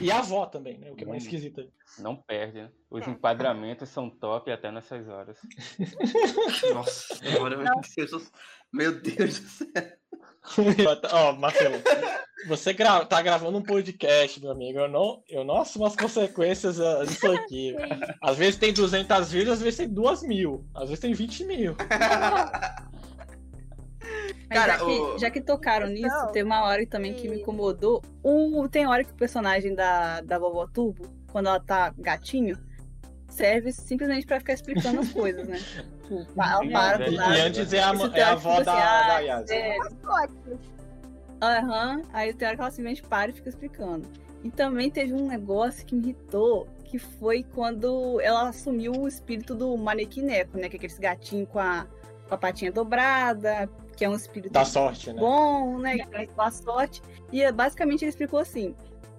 E 0.00 0.10
a 0.12 0.18
avó 0.18 0.46
também, 0.46 0.78
né? 0.78 0.90
O 0.92 0.94
que 0.94 1.04
é 1.04 1.06
mais 1.06 1.24
esquisito. 1.24 1.68
Não 1.98 2.14
perde, 2.14 2.62
né? 2.62 2.70
Os 2.90 3.08
enquadramentos 3.08 3.88
são 3.88 4.08
top 4.08 4.52
até 4.52 4.70
nessas 4.70 5.08
horas. 5.08 5.38
Nossa, 6.72 7.18
Deus, 7.96 8.30
meu 8.72 9.00
Deus 9.00 9.40
do 9.40 9.48
céu. 9.48 9.97
Ó, 11.12 11.30
oh, 11.30 11.32
Marcelo, 11.34 11.76
você 12.46 12.72
gra 12.72 13.04
tá 13.04 13.20
gravando 13.20 13.58
um 13.58 13.62
podcast, 13.62 14.40
meu 14.40 14.50
amigo. 14.50 14.78
Eu 14.78 14.88
não, 14.88 15.22
eu 15.28 15.44
não 15.44 15.60
assumo 15.60 15.86
as 15.86 15.96
consequências 15.96 16.80
ah, 16.80 17.04
disso 17.04 17.30
aqui. 17.32 17.74
Às 18.22 18.36
vezes 18.36 18.58
tem 18.58 18.72
200 18.72 19.30
vídeos, 19.30 19.54
às 19.54 19.62
vezes 19.62 19.78
tem 19.78 19.88
2 19.88 20.22
mil, 20.22 20.64
às 20.74 20.88
vezes 20.88 21.00
tem 21.00 21.12
20 21.12 21.44
mil. 21.44 21.76
Cara, 24.50 24.78
já, 24.78 24.78
que, 24.78 24.84
o... 24.84 25.18
já 25.18 25.30
que 25.30 25.40
tocaram 25.40 25.88
nisso, 25.88 26.08
não. 26.08 26.32
tem 26.32 26.42
uma 26.42 26.64
hora 26.64 26.84
também 26.86 27.12
que 27.12 27.28
me 27.28 27.40
incomodou. 27.40 28.02
O, 28.22 28.66
tem 28.68 28.86
hora 28.86 29.04
que 29.04 29.12
o 29.12 29.16
personagem 29.16 29.74
da, 29.74 30.22
da 30.22 30.38
vovó 30.38 30.66
Turbo, 30.66 31.06
quando 31.30 31.48
ela 31.48 31.60
tá 31.60 31.92
gatinho, 31.98 32.58
serve 33.38 33.72
simplesmente 33.72 34.26
pra 34.26 34.40
ficar 34.40 34.54
explicando 34.54 35.00
as 35.00 35.12
coisas, 35.12 35.46
né? 35.46 35.58
Tipo, 36.08 36.24
para, 36.32 36.66
para, 36.70 37.08
e, 37.10 37.14
e 37.14 37.40
antes 37.42 37.70
é 37.70 37.80
a, 37.80 37.92
é 38.14 38.22
a 38.22 38.32
avó 38.32 38.54
tipo 38.54 38.64
da, 38.64 39.02
assim, 39.02 39.08
da 39.08 39.18
Yas. 39.18 39.50
É... 39.50 39.76
Aham, 41.42 41.96
uhum. 41.96 42.02
aí 42.14 42.32
tem 42.32 42.48
hora 42.48 42.56
que 42.56 42.62
ela 42.62 42.70
simplesmente 42.70 43.02
para 43.02 43.30
e 43.30 43.34
fica 43.34 43.50
explicando. 43.50 44.08
E 44.42 44.50
também 44.50 44.90
teve 44.90 45.12
um 45.12 45.26
negócio 45.26 45.84
que 45.84 45.94
me 45.94 46.02
irritou, 46.02 46.66
que 46.84 46.98
foi 46.98 47.44
quando 47.54 48.18
ela 48.22 48.48
assumiu 48.48 48.92
o 48.92 49.06
espírito 49.06 49.54
do 49.54 49.76
manequineco, 49.76 50.56
né? 50.56 50.70
Que 50.70 50.76
é 50.76 50.78
aquele 50.78 50.94
gatinho 50.98 51.46
com 51.46 51.58
a, 51.58 51.86
com 52.26 52.34
a 52.34 52.38
patinha 52.38 52.72
dobrada, 52.72 53.68
que 53.94 54.04
é 54.04 54.08
um 54.08 54.14
espírito 54.14 54.52
da 54.52 54.64
sorte, 54.64 55.12
né? 55.12 55.20
bom, 55.20 55.78
né? 55.78 55.98
Da 56.34 56.50
sorte. 56.50 57.02
E 57.30 57.52
basicamente 57.52 58.02
ele 58.02 58.10
explicou 58.10 58.38
assim: 58.38 58.74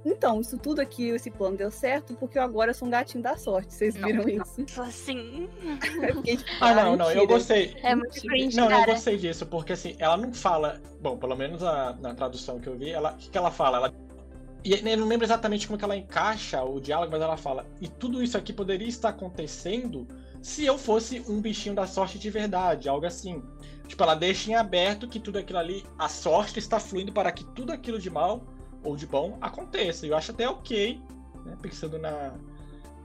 então, 0.06 0.40
isso 0.40 0.58
tudo 0.58 0.80
aqui, 0.80 1.10
esse 1.10 1.30
plano 1.30 1.58
deu 1.58 1.70
certo 1.70 2.14
porque 2.16 2.38
eu 2.38 2.44
agora 2.44 2.74
sou 2.74 2.88
um 2.88 2.92
gatinho 2.92 3.22
da 3.22 3.36
sorte. 3.36 3.74
Vocês 3.74 3.96
viram 3.96 4.24
não, 4.24 4.30
isso? 4.30 4.82
Assim. 4.82 5.50
Tipo, 6.24 6.44
ah, 6.62 6.74
não, 6.74 6.96
não, 6.96 7.12
eu 7.12 7.28
gostei. 7.28 7.76
É 7.84 7.94
muito 7.96 8.22
cringe, 8.22 8.56
Não, 8.56 8.68
cara. 8.68 8.84
eu 8.84 8.94
gostei 8.94 9.18
disso, 9.18 9.46
porque 9.46 9.74
assim, 9.74 9.96
ela 10.00 10.16
não 10.16 10.34
fala. 10.34 10.82
Bom, 11.02 11.18
pelo 11.18 11.36
menos 11.36 11.64
a, 11.64 11.98
na 12.00 12.14
tradução 12.14 12.60
que 12.60 12.68
eu 12.68 12.78
vi, 12.78 12.92
ela, 12.92 13.12
o 13.12 13.18
que, 13.18 13.30
que 13.30 13.38
ela 13.38 13.52
fala? 13.52 13.78
Ela 13.78 13.94
e 14.64 14.74
eu 14.74 14.98
não 14.98 15.08
lembro 15.08 15.26
exatamente 15.26 15.68
como 15.68 15.80
que 15.80 15.86
ela 15.86 15.96
encaixa 15.96 16.62
o 16.64 16.80
diálogo, 16.82 17.12
mas 17.12 17.22
ela 17.22 17.38
fala: 17.38 17.66
e 17.80 17.88
tudo 17.88 18.22
isso 18.22 18.38
aqui 18.38 18.52
poderia 18.54 18.88
estar 18.88 19.10
acontecendo 19.10 20.08
se 20.42 20.66
eu 20.66 20.78
fosse 20.78 21.24
um 21.28 21.42
bichinho 21.42 21.76
da 21.76 21.88
sorte 21.88 22.18
de 22.18 22.30
verdade, 22.30 22.88
algo 22.88 23.06
assim. 23.06 23.42
Tipo, 23.88 24.04
ela 24.04 24.16
deixa 24.16 24.52
em 24.52 24.56
aberto 24.56 25.08
que 25.08 25.20
tudo 25.20 25.40
aquilo 25.40 25.60
ali, 25.60 25.84
a 25.98 26.08
sorte 26.08 26.60
está 26.60 26.80
fluindo 26.80 27.12
para 27.12 27.32
que 27.32 27.44
tudo 27.44 27.72
aquilo 27.72 27.98
de 27.98 28.10
mal 28.10 28.44
ou 28.84 28.96
de 28.96 29.06
bom 29.06 29.38
aconteça. 29.42 30.06
Eu 30.06 30.16
acho 30.16 30.32
até 30.32 30.48
ok, 30.48 31.02
né, 31.46 31.58
pensando 31.62 31.98
na 31.98 32.34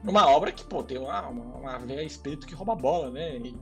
numa 0.05 0.29
obra 0.29 0.53
que, 0.53 0.62
pô, 0.64 0.83
tem 0.83 0.99
uma, 0.99 1.29
uma, 1.29 1.45
uma 1.57 1.79
velha 1.79 2.03
espírito 2.03 2.47
que 2.47 2.55
rouba 2.55 2.75
bola, 2.75 3.11
né? 3.11 3.37
E... 3.39 3.57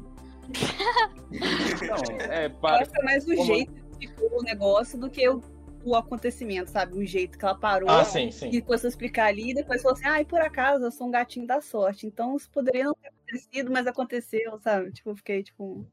Não, 1.87 2.19
é, 2.19 2.49
para... 2.49 2.79
Eu 2.79 2.83
acho 2.83 2.91
que 2.91 3.01
é 3.01 3.05
mais 3.05 3.25
o 3.25 3.35
Como... 3.37 3.45
jeito 3.45 3.73
que 3.73 4.09
ficou 4.09 4.41
o 4.41 4.43
negócio 4.43 4.99
do 4.99 5.09
que 5.09 5.29
o, 5.29 5.41
o 5.85 5.95
acontecimento, 5.95 6.69
sabe? 6.69 6.99
O 6.99 7.07
jeito 7.07 7.39
que 7.39 7.45
ela 7.45 7.55
parou 7.55 7.89
ah, 7.89 8.05
sim, 8.05 8.33
sim. 8.33 8.51
e 8.51 8.61
começou 8.61 8.89
a 8.89 8.91
explicar 8.91 9.27
ali, 9.27 9.53
e 9.53 9.55
depois 9.55 9.81
falou 9.83 9.97
assim, 9.97 10.07
ah, 10.07 10.21
e 10.21 10.25
por 10.25 10.41
acaso 10.41 10.85
eu 10.85 10.91
sou 10.91 11.07
um 11.07 11.13
gatinho 11.13 11.47
da 11.47 11.61
sorte. 11.61 12.09
Então 12.09 12.37
isso 12.37 12.51
poderia 12.51 12.85
não 12.85 12.95
ter 12.95 13.09
acontecido, 13.09 13.71
mas 13.71 13.87
aconteceu, 13.87 14.59
sabe? 14.59 14.91
Tipo, 14.91 15.11
eu 15.11 15.17
fiquei 15.17 15.43
tipo. 15.45 15.87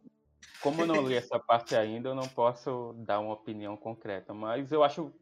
Como 0.64 0.82
eu 0.82 0.88
não 0.88 1.08
li 1.08 1.16
essa 1.16 1.40
parte 1.40 1.76
ainda, 1.76 2.10
eu 2.10 2.16
não 2.16 2.28
posso 2.28 2.94
dar 2.98 3.20
uma 3.20 3.34
opinião 3.34 3.78
concreta, 3.78 4.34
mas 4.34 4.72
eu 4.72 4.84
acho 4.84 5.14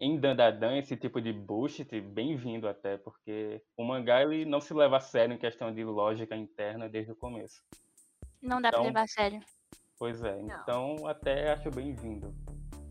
em 0.00 0.18
Dandadan 0.18 0.76
esse 0.78 0.96
tipo 0.96 1.20
de 1.20 1.32
bullshit 1.32 2.00
bem-vindo 2.00 2.68
até, 2.68 2.96
porque 2.98 3.62
o 3.76 3.84
mangá 3.84 4.22
ele 4.22 4.44
não 4.44 4.60
se 4.60 4.74
leva 4.74 4.96
a 4.96 5.00
sério 5.00 5.34
em 5.34 5.38
questão 5.38 5.72
de 5.72 5.84
lógica 5.84 6.36
interna 6.36 6.88
desde 6.88 7.12
o 7.12 7.16
começo. 7.16 7.62
Não 8.40 8.60
dá 8.60 8.68
então, 8.68 8.80
pra 8.80 8.88
levar 8.88 9.02
a 9.02 9.06
sério. 9.06 9.40
Pois 9.98 10.22
é, 10.24 10.42
não. 10.42 10.60
então 10.62 11.06
até 11.06 11.52
acho 11.52 11.70
bem-vindo 11.70 12.34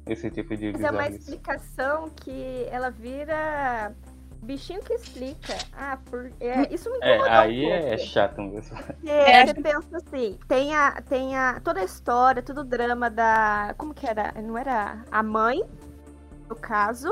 esse 0.08 0.32
tipo 0.32 0.56
de 0.56 0.72
Mas 0.72 0.84
é 0.84 0.91
uma 0.91 1.08
explicação 1.08 2.10
que 2.10 2.66
ela 2.70 2.89
vira 2.89 3.93
bichinho 4.41 4.82
que 4.82 4.93
explica. 4.93 5.56
Ah, 5.74 5.97
por... 6.06 6.32
É, 6.39 6.74
isso 6.74 6.89
me 6.89 6.97
é, 7.02 7.16
incomoda 7.16 7.30
é, 7.30 7.38
Aí 7.38 7.66
um 7.66 7.70
é 7.70 7.97
chato 7.97 8.41
mesmo. 8.41 8.78
É, 9.06 9.45
você 9.45 9.54
pensa 9.54 9.97
assim, 9.97 10.39
tem 10.47 10.74
a, 10.74 11.02
tem 11.02 11.36
a, 11.36 11.60
toda 11.60 11.80
a 11.80 11.84
história, 11.84 12.41
todo 12.41 12.62
o 12.62 12.64
drama 12.64 13.10
da... 13.10 13.74
Como 13.78 13.93
que 13.93 14.08
era? 14.08 14.34
Não 14.41 14.58
era 14.58 15.04
a 15.12 15.22
mãe 15.22 15.62
no 16.52 16.56
caso. 16.56 17.10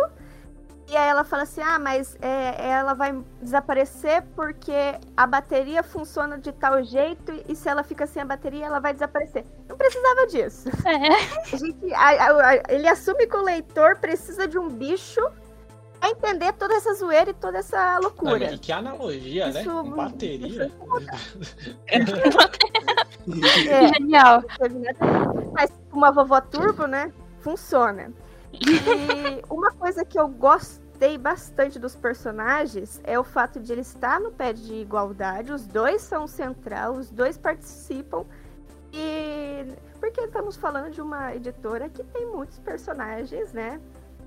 E 0.89 0.97
aí 0.97 1.07
ela 1.07 1.23
fala 1.23 1.43
assim: 1.43 1.61
ah, 1.61 1.79
mas 1.79 2.17
é, 2.21 2.69
ela 2.69 2.93
vai 2.93 3.23
desaparecer 3.41 4.23
porque 4.35 4.99
a 5.15 5.27
bateria 5.27 5.83
funciona 5.83 6.37
de 6.37 6.51
tal 6.51 6.83
jeito 6.83 7.31
e 7.47 7.55
se 7.55 7.69
ela 7.69 7.83
fica 7.83 8.05
sem 8.07 8.21
a 8.21 8.25
bateria, 8.25 8.65
ela 8.65 8.79
vai 8.79 8.93
desaparecer. 8.93 9.45
Não 9.67 9.77
precisava 9.77 10.27
disso. 10.27 10.69
É. 10.85 11.53
A 11.53 11.57
gente, 11.57 11.93
a, 11.93 12.09
a, 12.09 12.49
a, 12.49 12.63
ele 12.69 12.87
assume 12.87 13.27
que 13.27 13.37
o 13.37 13.43
leitor 13.43 13.97
precisa 13.97 14.47
de 14.47 14.57
um 14.57 14.67
bicho 14.67 15.21
pra 15.99 16.09
entender 16.09 16.53
toda 16.53 16.73
essa 16.73 16.93
zoeira 16.95 17.29
e 17.29 17.33
toda 17.33 17.59
essa 17.59 17.99
loucura. 17.99 18.51
e 18.51 18.57
que 18.57 18.71
analogia, 18.71 19.51
né? 19.51 19.61
isso, 19.61 19.83
né? 19.83 19.89
Com 19.89 19.95
bateria. 19.95 20.71
é, 23.69 23.87
Genial. 23.93 24.43
Mas 25.53 25.71
uma 25.91 26.11
vovó 26.11 26.41
turbo, 26.41 26.87
né? 26.87 27.11
Funciona. 27.41 28.11
E 28.53 29.43
uma 29.49 29.71
coisa 29.71 30.03
que 30.03 30.19
eu 30.19 30.27
gostei 30.27 31.17
bastante 31.17 31.79
dos 31.79 31.95
personagens 31.95 32.99
é 33.03 33.17
o 33.19 33.23
fato 33.23 33.59
de 33.59 33.71
ele 33.71 33.81
estar 33.81 34.19
no 34.19 34.31
pé 34.31 34.53
de 34.53 34.73
igualdade, 34.73 35.51
os 35.51 35.65
dois 35.65 36.01
são 36.01 36.27
central, 36.27 36.93
os 36.93 37.09
dois 37.09 37.37
participam 37.37 38.25
e 38.91 39.65
porque 39.99 40.21
estamos 40.21 40.55
falando 40.55 40.91
de 40.91 41.01
uma 41.01 41.35
editora 41.35 41.89
que 41.89 42.03
tem 42.03 42.25
muitos 42.25 42.57
personagens, 42.59 43.53
né, 43.53 43.79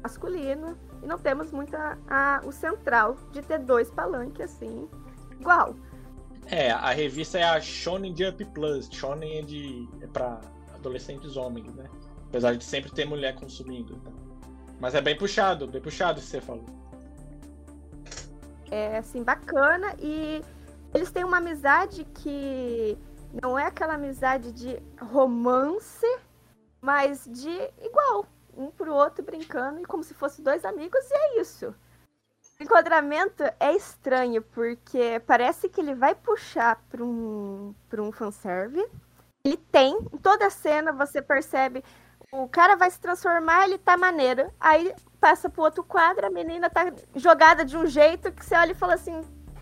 masculino 0.02 0.78
e 1.02 1.06
não 1.06 1.18
temos 1.18 1.50
muita 1.50 1.98
a, 2.08 2.40
o 2.44 2.52
central 2.52 3.16
de 3.32 3.42
ter 3.42 3.58
dois 3.58 3.90
palanques 3.90 4.40
assim 4.40 4.88
igual. 5.38 5.74
É, 6.46 6.70
a 6.70 6.90
revista 6.90 7.38
é 7.38 7.44
a 7.44 7.60
Shonen 7.60 8.14
Jump 8.16 8.44
Plus. 8.46 8.88
Shonen 8.90 9.38
é 9.38 9.42
de 9.42 9.88
é 10.00 10.06
para 10.06 10.40
adolescentes 10.74 11.36
homens, 11.36 11.72
né? 11.74 11.88
Apesar 12.32 12.56
de 12.56 12.64
sempre 12.64 12.90
ter 12.90 13.04
mulher 13.04 13.34
consumindo. 13.34 14.00
Então. 14.00 14.14
Mas 14.80 14.94
é 14.94 15.02
bem 15.02 15.14
puxado, 15.14 15.66
bem 15.66 15.82
puxado 15.82 16.18
isso 16.18 16.30
que 16.30 16.38
você 16.38 16.40
falou. 16.40 16.64
É 18.70 18.96
assim 18.96 19.22
bacana 19.22 19.94
e 19.98 20.42
eles 20.94 21.10
têm 21.10 21.24
uma 21.24 21.36
amizade 21.36 22.06
que 22.14 22.96
não 23.42 23.58
é 23.58 23.66
aquela 23.66 23.94
amizade 23.94 24.50
de 24.50 24.82
romance, 24.98 26.06
mas 26.80 27.26
de 27.26 27.50
igual, 27.82 28.24
um 28.56 28.70
pro 28.70 28.94
outro 28.94 29.22
brincando 29.22 29.82
e 29.82 29.84
como 29.84 30.02
se 30.02 30.14
fossem 30.14 30.42
dois 30.42 30.64
amigos 30.64 31.04
e 31.10 31.14
é 31.14 31.40
isso. 31.42 31.74
O 32.58 32.62
enquadramento 32.62 33.42
é 33.60 33.76
estranho, 33.76 34.40
porque 34.40 35.20
parece 35.26 35.68
que 35.68 35.82
ele 35.82 35.94
vai 35.94 36.14
puxar 36.14 36.82
para 36.88 37.04
um, 37.04 37.74
pra 37.90 38.02
um 38.02 38.10
fanservice. 38.10 38.90
Ele 39.44 39.58
tem, 39.58 39.98
em 39.98 40.16
toda 40.16 40.46
a 40.46 40.50
cena 40.50 40.92
você 40.92 41.20
percebe, 41.20 41.84
o 42.32 42.48
cara 42.48 42.76
vai 42.76 42.90
se 42.90 42.98
transformar, 42.98 43.64
ele 43.64 43.76
tá 43.76 43.96
maneiro. 43.96 44.50
Aí 44.58 44.92
passa 45.20 45.50
pro 45.50 45.62
outro 45.62 45.84
quadro, 45.84 46.26
a 46.26 46.30
menina 46.30 46.68
tá 46.70 46.92
jogada 47.14 47.64
de 47.64 47.76
um 47.76 47.86
jeito 47.86 48.32
que 48.32 48.44
você 48.44 48.56
olha 48.56 48.72
e 48.72 48.74
fala 48.74 48.94
assim, 48.94 49.20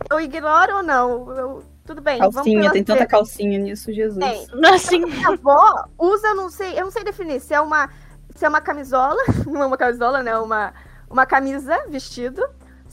eu 0.08 0.20
ignoro 0.20 0.76
ou 0.76 0.82
não? 0.82 1.36
Eu, 1.36 1.64
tudo 1.84 2.00
bem, 2.00 2.20
calcinha, 2.20 2.70
tem 2.70 2.84
tanta 2.84 3.04
calcinha 3.04 3.58
nisso, 3.58 3.92
Jesus. 3.92 4.24
Tem. 4.24 4.46
Assim, 4.72 5.02
a 5.24 5.32
avó 5.32 5.84
usa, 5.98 6.28
eu 6.28 6.36
não 6.36 6.48
sei, 6.48 6.78
eu 6.78 6.84
não 6.84 6.90
sei 6.90 7.02
definir 7.02 7.40
se 7.40 7.52
é 7.52 7.60
uma 7.60 7.90
se 8.36 8.44
é 8.44 8.48
uma 8.48 8.60
camisola, 8.60 9.20
não 9.46 9.62
é 9.62 9.66
uma 9.66 9.76
camisola, 9.76 10.22
né? 10.22 10.38
Uma, 10.38 10.72
uma 11.10 11.26
camisa, 11.26 11.84
vestido, 11.88 12.48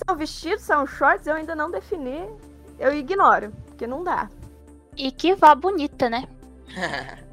são 0.06 0.16
vestidos, 0.16 0.64
são 0.64 0.86
shorts, 0.88 1.28
eu 1.28 1.36
ainda 1.36 1.56
não 1.56 1.70
defini. 1.70 2.28
Eu 2.80 2.94
ignoro, 2.94 3.54
porque 3.68 3.88
não 3.88 4.04
dá. 4.04 4.30
E 4.96 5.12
que 5.12 5.36
vó 5.36 5.54
bonita, 5.56 6.10
né? 6.10 6.28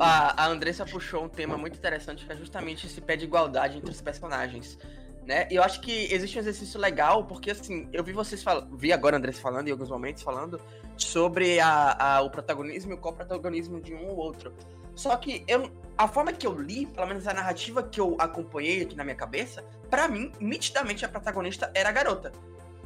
a, 0.00 0.44
a 0.44 0.48
Andressa 0.48 0.84
puxou 0.84 1.24
um 1.24 1.28
tema 1.28 1.56
muito 1.56 1.76
interessante 1.76 2.24
que 2.24 2.32
é 2.32 2.36
justamente 2.36 2.86
esse 2.86 3.00
pé 3.00 3.16
de 3.16 3.24
igualdade 3.24 3.78
entre 3.78 3.90
os 3.90 4.00
personagens. 4.00 4.78
Né? 5.26 5.46
E 5.50 5.56
eu 5.56 5.62
acho 5.62 5.80
que 5.82 6.12
existe 6.12 6.38
um 6.38 6.40
exercício 6.40 6.80
legal, 6.80 7.24
porque 7.26 7.50
assim, 7.50 7.86
eu 7.92 8.02
vi 8.02 8.12
vocês 8.12 8.42
falando, 8.42 8.74
vi 8.78 8.92
agora 8.92 9.16
a 9.16 9.18
Andressa 9.18 9.42
falando 9.42 9.68
em 9.68 9.70
alguns 9.70 9.90
momentos 9.90 10.22
falando 10.22 10.58
sobre 10.96 11.60
a, 11.60 12.16
a, 12.16 12.20
o 12.22 12.30
protagonismo 12.30 12.92
e 12.92 12.94
o 12.94 12.98
co-protagonismo 12.98 13.80
de 13.80 13.94
um 13.94 14.06
ou 14.06 14.16
outro. 14.16 14.54
Só 14.94 15.14
que 15.16 15.44
eu, 15.46 15.70
a 15.96 16.08
forma 16.08 16.32
que 16.32 16.46
eu 16.46 16.60
li, 16.60 16.86
pelo 16.86 17.06
menos 17.06 17.26
a 17.26 17.34
narrativa 17.34 17.82
que 17.82 18.00
eu 18.00 18.16
acompanhei 18.18 18.82
aqui 18.82 18.96
na 18.96 19.04
minha 19.04 19.14
cabeça, 19.14 19.62
para 19.90 20.08
mim, 20.08 20.32
nitidamente 20.40 21.04
a 21.04 21.08
protagonista 21.08 21.70
era 21.74 21.90
a 21.90 21.92
garota. 21.92 22.32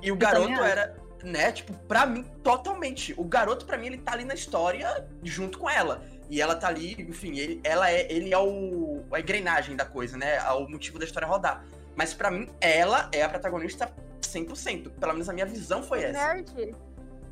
E 0.02 0.10
o 0.10 0.14
eu 0.14 0.16
garoto 0.16 0.60
era, 0.62 0.96
né, 1.22 1.52
tipo, 1.52 1.72
pra 1.86 2.04
mim, 2.04 2.24
totalmente. 2.42 3.14
O 3.16 3.24
garoto, 3.24 3.64
para 3.64 3.78
mim, 3.78 3.86
ele 3.86 3.98
tá 3.98 4.12
ali 4.12 4.24
na 4.24 4.34
história 4.34 5.08
junto 5.22 5.58
com 5.58 5.70
ela. 5.70 6.02
E 6.32 6.40
ela 6.40 6.56
tá 6.56 6.68
ali, 6.68 6.96
enfim, 6.98 7.38
ele, 7.38 7.60
ela 7.62 7.90
é, 7.90 8.10
ele 8.10 8.32
é 8.32 8.38
o, 8.38 9.02
a 9.12 9.20
engrenagem 9.20 9.76
da 9.76 9.84
coisa, 9.84 10.16
né? 10.16 10.36
É 10.36 10.50
o 10.52 10.66
motivo 10.66 10.98
da 10.98 11.04
história 11.04 11.28
rodar. 11.28 11.62
Mas 11.94 12.14
para 12.14 12.30
mim, 12.30 12.48
ela 12.58 13.10
é 13.12 13.22
a 13.22 13.28
protagonista 13.28 13.92
100%. 14.22 14.92
Pelo 14.92 15.12
menos 15.12 15.28
a 15.28 15.34
minha 15.34 15.44
visão 15.44 15.82
foi 15.82 16.04
essa. 16.04 16.32
Nerd 16.32 16.74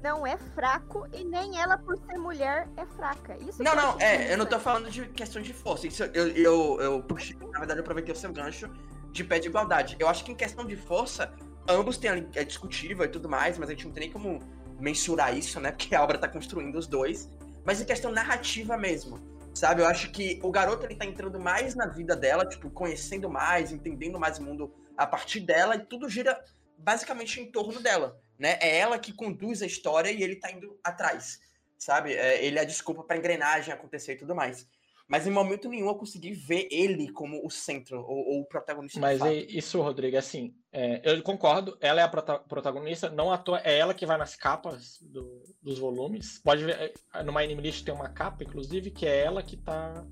não 0.02 0.26
é 0.26 0.36
fraco 0.36 1.06
e 1.14 1.24
nem 1.24 1.58
ela, 1.58 1.78
por 1.78 1.96
ser 1.96 2.18
mulher, 2.18 2.68
é 2.76 2.84
fraca. 2.84 3.38
Isso 3.38 3.62
não, 3.62 3.74
não, 3.74 3.98
é, 3.98 4.34
eu 4.34 4.36
não 4.36 4.44
tô 4.44 4.58
falando 4.58 4.90
de 4.90 5.06
questões 5.08 5.46
de 5.46 5.54
força. 5.54 5.86
Isso 5.86 6.04
eu, 6.04 6.28
eu, 6.28 6.80
eu 6.82 7.02
puxei, 7.02 7.34
na 7.52 7.58
verdade, 7.58 7.80
eu 7.80 7.82
aproveitei 7.82 8.12
o 8.12 8.16
seu 8.16 8.30
gancho 8.30 8.70
de 9.12 9.24
pé 9.24 9.38
de 9.38 9.48
igualdade. 9.48 9.96
Eu 9.98 10.08
acho 10.08 10.22
que 10.22 10.32
em 10.32 10.36
questão 10.36 10.66
de 10.66 10.76
força, 10.76 11.32
ambos 11.66 11.96
têm 11.96 12.28
é 12.34 12.44
discutível 12.44 13.06
e 13.06 13.08
tudo 13.08 13.30
mais, 13.30 13.56
mas 13.56 13.70
a 13.70 13.72
gente 13.72 13.86
não 13.86 13.94
tem 13.94 14.02
nem 14.02 14.12
como 14.12 14.40
mensurar 14.78 15.34
isso, 15.34 15.58
né? 15.58 15.70
Porque 15.72 15.94
a 15.94 16.02
obra 16.02 16.18
tá 16.18 16.28
construindo 16.28 16.76
os 16.76 16.86
dois. 16.86 17.30
Mas 17.64 17.80
em 17.80 17.84
questão 17.84 18.10
narrativa 18.10 18.76
mesmo, 18.76 19.18
sabe? 19.54 19.82
Eu 19.82 19.86
acho 19.86 20.10
que 20.10 20.40
o 20.42 20.50
garoto 20.50 20.86
ele 20.86 20.96
tá 20.96 21.04
entrando 21.04 21.38
mais 21.38 21.74
na 21.74 21.86
vida 21.86 22.16
dela, 22.16 22.46
tipo, 22.46 22.70
conhecendo 22.70 23.28
mais, 23.28 23.72
entendendo 23.72 24.18
mais 24.18 24.38
o 24.38 24.42
mundo 24.42 24.74
a 24.96 25.06
partir 25.06 25.40
dela, 25.40 25.76
e 25.76 25.86
tudo 25.86 26.08
gira 26.08 26.42
basicamente 26.78 27.40
em 27.40 27.50
torno 27.50 27.80
dela 27.80 28.20
né? 28.40 28.58
É 28.58 28.78
ela 28.78 28.98
que 28.98 29.12
conduz 29.12 29.60
a 29.60 29.66
história 29.66 30.10
e 30.10 30.22
ele 30.22 30.36
tá 30.36 30.50
indo 30.50 30.80
atrás, 30.82 31.38
sabe? 31.78 32.14
É, 32.14 32.42
ele 32.42 32.58
é 32.58 32.62
a 32.62 32.64
desculpa 32.64 33.04
pra 33.04 33.18
engrenagem 33.18 33.72
acontecer 33.72 34.14
e 34.14 34.16
tudo 34.16 34.34
mais. 34.34 34.66
Mas 35.10 35.26
em 35.26 35.30
momento 35.30 35.68
nenhum 35.68 35.88
eu 35.88 35.94
consegui 35.96 36.32
ver 36.32 36.68
ele 36.70 37.10
como 37.10 37.44
o 37.44 37.50
centro, 37.50 37.98
ou, 37.98 38.28
ou 38.28 38.40
o 38.42 38.44
protagonista. 38.44 39.00
Mas 39.00 39.20
isso, 39.48 39.82
Rodrigo, 39.82 40.16
assim, 40.16 40.54
é, 40.72 41.00
eu 41.02 41.20
concordo, 41.20 41.76
ela 41.80 42.00
é 42.00 42.04
a 42.04 42.08
prota 42.08 42.38
protagonista, 42.38 43.10
não 43.10 43.32
à 43.32 43.36
toa, 43.36 43.60
é 43.64 43.76
ela 43.76 43.92
que 43.92 44.06
vai 44.06 44.16
nas 44.16 44.36
capas 44.36 44.98
do, 45.02 45.42
dos 45.60 45.80
volumes. 45.80 46.40
Pode 46.44 46.64
ver, 46.64 46.94
é, 47.12 47.22
no 47.24 47.32
My 47.32 47.42
Anime 47.42 47.60
List 47.60 47.84
tem 47.84 47.92
uma 47.92 48.08
capa, 48.08 48.44
inclusive, 48.44 48.92
que 48.92 49.04
é 49.04 49.24
ela 49.24 49.42
que 49.42 49.56
tá 49.56 50.06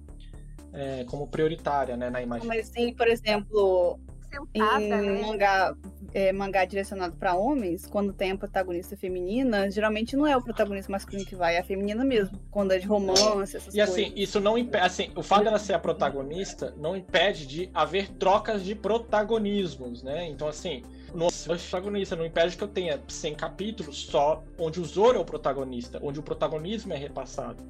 é, 0.73 1.05
como 1.05 1.29
prioritária, 1.29 1.97
né, 1.97 2.11
na 2.11 2.21
imagem. 2.21 2.49
Mas 2.49 2.69
tem, 2.69 2.93
por 2.93 3.07
exemplo, 3.07 4.01
sentada, 4.31 4.83
em 4.83 4.89
né? 4.89 5.21
mangá, 5.21 5.75
é, 6.13 6.33
mangá 6.33 6.65
direcionado 6.65 7.17
para 7.17 7.35
homens, 7.35 7.87
quando 7.87 8.13
tem 8.13 8.33
a 8.33 8.37
protagonista 8.37 8.97
feminina, 8.97 9.71
geralmente 9.71 10.17
não 10.17 10.27
é 10.27 10.37
o 10.37 10.43
protagonista 10.43 10.91
masculino 10.91 11.27
que 11.27 11.35
vai, 11.35 11.57
é 11.57 11.61
a 11.61 11.65
feminina 11.65 12.05
mesmo. 12.05 12.39
Quando 12.51 12.73
é 12.73 12.79
de 12.79 12.87
romance, 12.87 13.57
essas 13.57 13.75
e, 13.75 13.81
assim, 13.81 13.93
coisas. 13.93 14.11
E 14.11 14.13
assim, 14.13 14.23
isso 14.23 14.41
não 14.41 14.59
impede. 14.59 14.85
Assim, 14.85 15.11
o 15.15 15.23
fato 15.23 15.45
dela 15.45 15.59
ser 15.59 15.75
a 15.75 15.79
protagonista 15.79 16.75
não 16.77 16.97
impede 16.97 17.47
de 17.47 17.71
haver 17.73 18.09
trocas 18.11 18.65
de 18.65 18.75
protagonismos, 18.75 20.03
né? 20.03 20.27
Então, 20.29 20.49
assim, 20.49 20.83
no 21.15 21.29
protagonista 21.31 22.15
não 22.17 22.27
impede 22.27 22.57
que 22.57 22.65
eu 22.65 22.69
tenha 22.69 23.01
100 23.09 23.35
capítulos 23.35 24.05
só 24.05 24.43
onde 24.59 24.81
o 24.81 24.85
Zoro 24.85 25.19
é 25.19 25.21
o 25.21 25.25
protagonista, 25.25 25.99
onde 26.03 26.21
o 26.21 26.23
protagonismo 26.23 26.93
é 26.93 26.97
repassado. 26.97 27.63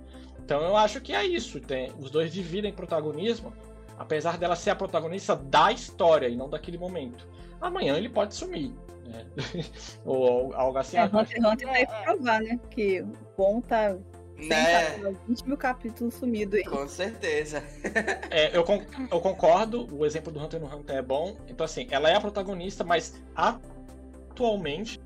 Então 0.44 0.62
eu 0.62 0.76
acho 0.76 1.00
que 1.02 1.12
é 1.12 1.26
isso. 1.26 1.60
Tem, 1.60 1.92
os 1.98 2.10
dois 2.10 2.32
dividem 2.32 2.72
protagonismo, 2.72 3.52
apesar 3.98 4.38
dela 4.38 4.56
ser 4.56 4.70
a 4.70 4.76
protagonista 4.76 5.34
da 5.34 5.72
história 5.72 6.28
e 6.28 6.36
não 6.36 6.48
daquele 6.48 6.78
momento. 6.78 7.26
Amanhã 7.60 7.96
ele 7.96 8.08
pode 8.08 8.34
sumir, 8.34 8.72
né? 9.04 9.26
Ou 10.04 10.54
algo 10.54 10.78
assim. 10.78 10.96
É, 10.96 11.04
Hunter 11.04 11.46
Hunter 11.46 11.66
vai 11.66 11.86
provar, 12.04 12.40
né? 12.40 12.58
Que 12.70 13.02
o 13.02 13.12
bom 13.36 13.60
tá 13.60 13.96
né? 14.46 14.96
20 15.26 15.48
mil 15.48 15.56
capítulos 15.56 16.14
sumido 16.14 16.56
aí. 16.56 16.64
Com 16.64 16.86
certeza. 16.86 17.62
é, 18.30 18.56
eu, 18.56 18.62
con 18.62 18.80
eu 19.10 19.20
concordo, 19.20 19.88
o 19.92 20.06
exemplo 20.06 20.32
do 20.32 20.38
Hunter 20.38 20.60
no 20.60 20.66
Hunter 20.66 20.96
é 20.96 21.02
bom. 21.02 21.36
Então, 21.48 21.64
assim, 21.64 21.88
ela 21.90 22.08
é 22.08 22.14
a 22.14 22.20
protagonista, 22.20 22.84
mas 22.84 23.20
atualmente, 23.34 25.00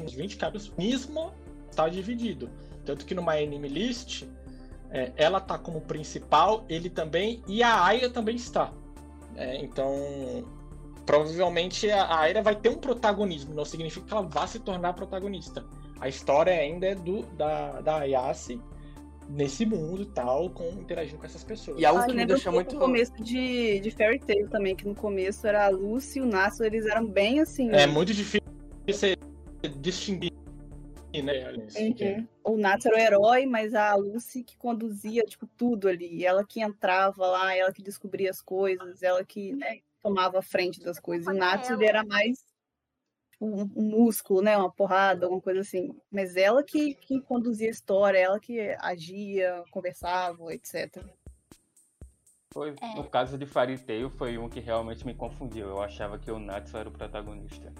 nos 0.00 0.14
20 0.14 0.36
capítulos, 0.36 0.72
mesmo 0.78 1.32
está 1.68 1.88
dividido. 1.88 2.48
Tanto 2.84 3.04
que 3.04 3.14
no 3.14 3.22
My 3.22 3.42
Anime 3.42 3.68
List, 3.68 4.24
é, 4.90 5.12
ela 5.16 5.40
tá 5.40 5.58
como 5.58 5.80
principal, 5.80 6.64
ele 6.68 6.88
também, 6.88 7.42
e 7.46 7.62
a 7.62 7.84
Aya 7.84 8.10
também 8.10 8.36
está. 8.36 8.72
É, 9.36 9.56
então, 9.58 10.44
provavelmente 11.04 11.90
a 11.90 12.18
Aira 12.18 12.42
vai 12.42 12.56
ter 12.56 12.68
um 12.68 12.76
protagonismo, 12.76 13.54
não 13.54 13.64
significa 13.64 14.06
que 14.06 14.12
ela 14.12 14.22
vá 14.22 14.46
se 14.46 14.58
tornar 14.58 14.94
protagonista. 14.94 15.64
A 16.00 16.08
história 16.08 16.52
ainda 16.52 16.86
é 16.86 16.94
do, 16.94 17.22
da, 17.36 17.80
da 17.80 17.98
Ayase 17.98 18.60
nesse 19.28 19.66
mundo 19.66 20.02
e 20.02 20.06
tal, 20.06 20.50
com, 20.50 20.64
interagindo 20.68 21.18
com 21.18 21.26
essas 21.26 21.42
pessoas. 21.42 21.80
E 21.80 21.84
algo 21.84 22.00
ah, 22.00 22.06
que 22.06 22.14
me 22.14 22.26
deixou 22.26 22.52
muito. 22.52 22.74
No 22.74 22.80
começo 22.80 23.12
de, 23.22 23.80
de 23.80 23.90
Fairy 23.90 24.18
Tail 24.20 24.48
também, 24.48 24.76
que 24.76 24.86
no 24.86 24.94
começo 24.94 25.46
era 25.46 25.66
a 25.66 25.68
Lucy 25.68 26.18
e 26.18 26.22
o 26.22 26.26
Natsu, 26.26 26.64
eles 26.64 26.86
eram 26.86 27.06
bem 27.06 27.40
assim. 27.40 27.70
É 27.70 27.86
muito 27.86 28.12
difícil 28.12 28.42
você 28.86 29.16
distinguir 29.78 30.32
né? 31.12 31.52
Uhum. 31.52 32.28
O 32.44 32.56
Natsu 32.56 32.88
era 32.88 32.96
o 32.96 33.00
herói, 33.00 33.46
mas 33.46 33.74
a 33.74 33.94
Lucy 33.94 34.42
que 34.42 34.56
conduzia, 34.56 35.22
tipo, 35.24 35.46
tudo 35.56 35.88
ali. 35.88 36.24
Ela 36.24 36.44
que 36.44 36.60
entrava 36.60 37.26
lá, 37.26 37.54
ela 37.54 37.72
que 37.72 37.82
descobria 37.82 38.30
as 38.30 38.40
coisas, 38.40 39.02
ela 39.02 39.24
que 39.24 39.54
né, 39.54 39.80
tomava 40.02 40.38
a 40.38 40.42
frente 40.42 40.80
das 40.80 41.00
coisas. 41.00 41.26
O 41.26 41.32
Natsu 41.32 41.80
era 41.82 42.04
mais 42.04 42.44
um, 43.40 43.62
um, 43.62 43.90
músculo, 43.90 44.42
né? 44.42 44.56
Uma 44.56 44.70
porrada, 44.70 45.26
alguma 45.26 45.40
coisa 45.40 45.60
assim. 45.60 45.94
Mas 46.10 46.36
ela 46.36 46.62
que, 46.62 46.94
que 46.94 47.20
conduzia 47.20 47.68
a 47.68 47.70
história, 47.70 48.18
ela 48.18 48.40
que 48.40 48.60
agia, 48.80 49.64
conversava, 49.70 50.54
etc. 50.54 51.04
Foi, 52.52 52.74
é. 52.80 52.94
No 52.94 53.04
caso 53.04 53.36
de 53.36 53.44
Fairy 53.44 53.78
Tail, 53.78 54.08
foi 54.08 54.38
um 54.38 54.48
que 54.48 54.60
realmente 54.60 55.04
me 55.04 55.14
confundiu. 55.14 55.68
Eu 55.68 55.82
achava 55.82 56.18
que 56.18 56.30
o 56.30 56.38
Natsu 56.38 56.76
era 56.76 56.88
o 56.88 56.92
protagonista. 56.92 57.72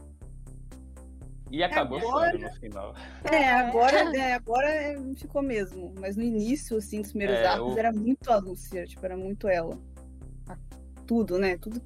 E 1.50 1.62
acabou 1.62 1.98
agora, 1.98 2.32
sendo 2.32 2.42
no 2.42 2.52
final. 2.54 2.94
É, 3.24 3.50
agora, 3.50 4.16
é, 4.16 4.34
agora 4.34 4.68
ficou 5.16 5.42
mesmo. 5.42 5.94
Mas 6.00 6.16
no 6.16 6.22
início, 6.22 6.76
assim, 6.76 7.00
dos 7.00 7.10
primeiros 7.10 7.36
é, 7.36 7.46
arcos, 7.46 7.72
eu... 7.72 7.78
era 7.78 7.92
muito 7.92 8.30
a 8.32 8.36
Lúcia, 8.36 8.86
tipo, 8.86 9.04
era 9.04 9.16
muito 9.16 9.48
ela. 9.48 9.78
Tudo, 11.06 11.38
né? 11.38 11.56
Tudo, 11.56 11.80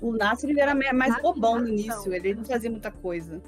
O 0.00 0.12
Natsu 0.12 0.48
ele 0.48 0.60
era 0.60 0.74
mais 0.74 1.20
bobão 1.20 1.58
no 1.58 1.68
início, 1.68 2.14
ele 2.14 2.34
não 2.34 2.44
fazia 2.44 2.70
muita 2.70 2.90
coisa. 2.90 3.42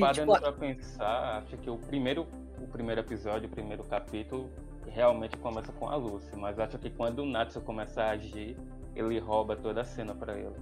Parando 0.00 0.32
tipo... 0.32 0.40
pra 0.40 0.52
pensar, 0.52 1.42
acho 1.42 1.56
que 1.58 1.70
o 1.70 1.76
primeiro, 1.76 2.26
o 2.60 2.66
primeiro 2.66 3.00
episódio, 3.02 3.48
o 3.48 3.52
primeiro 3.52 3.84
capítulo, 3.84 4.50
realmente 4.88 5.36
começa 5.36 5.70
com 5.72 5.88
a 5.88 5.94
Lucy, 5.94 6.34
mas 6.34 6.58
acho 6.58 6.78
que 6.78 6.90
quando 6.90 7.20
o 7.20 7.26
Natsu 7.26 7.60
começa 7.60 8.02
a 8.02 8.10
agir, 8.10 8.56
ele 8.96 9.18
rouba 9.18 9.54
toda 9.54 9.82
a 9.82 9.84
cena 9.84 10.14
pra 10.14 10.36
ele. 10.36 10.56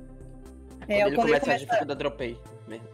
É, 0.89 1.03
quando 1.03 1.07
ele 1.07 1.17
começa, 1.17 1.17
ele 1.17 1.17
começa 1.17 1.51
a 1.51 1.55
agir, 1.55 1.69
fica 1.69 1.85
da 1.85 1.95
dropei 1.95 2.39
mesmo. 2.67 2.89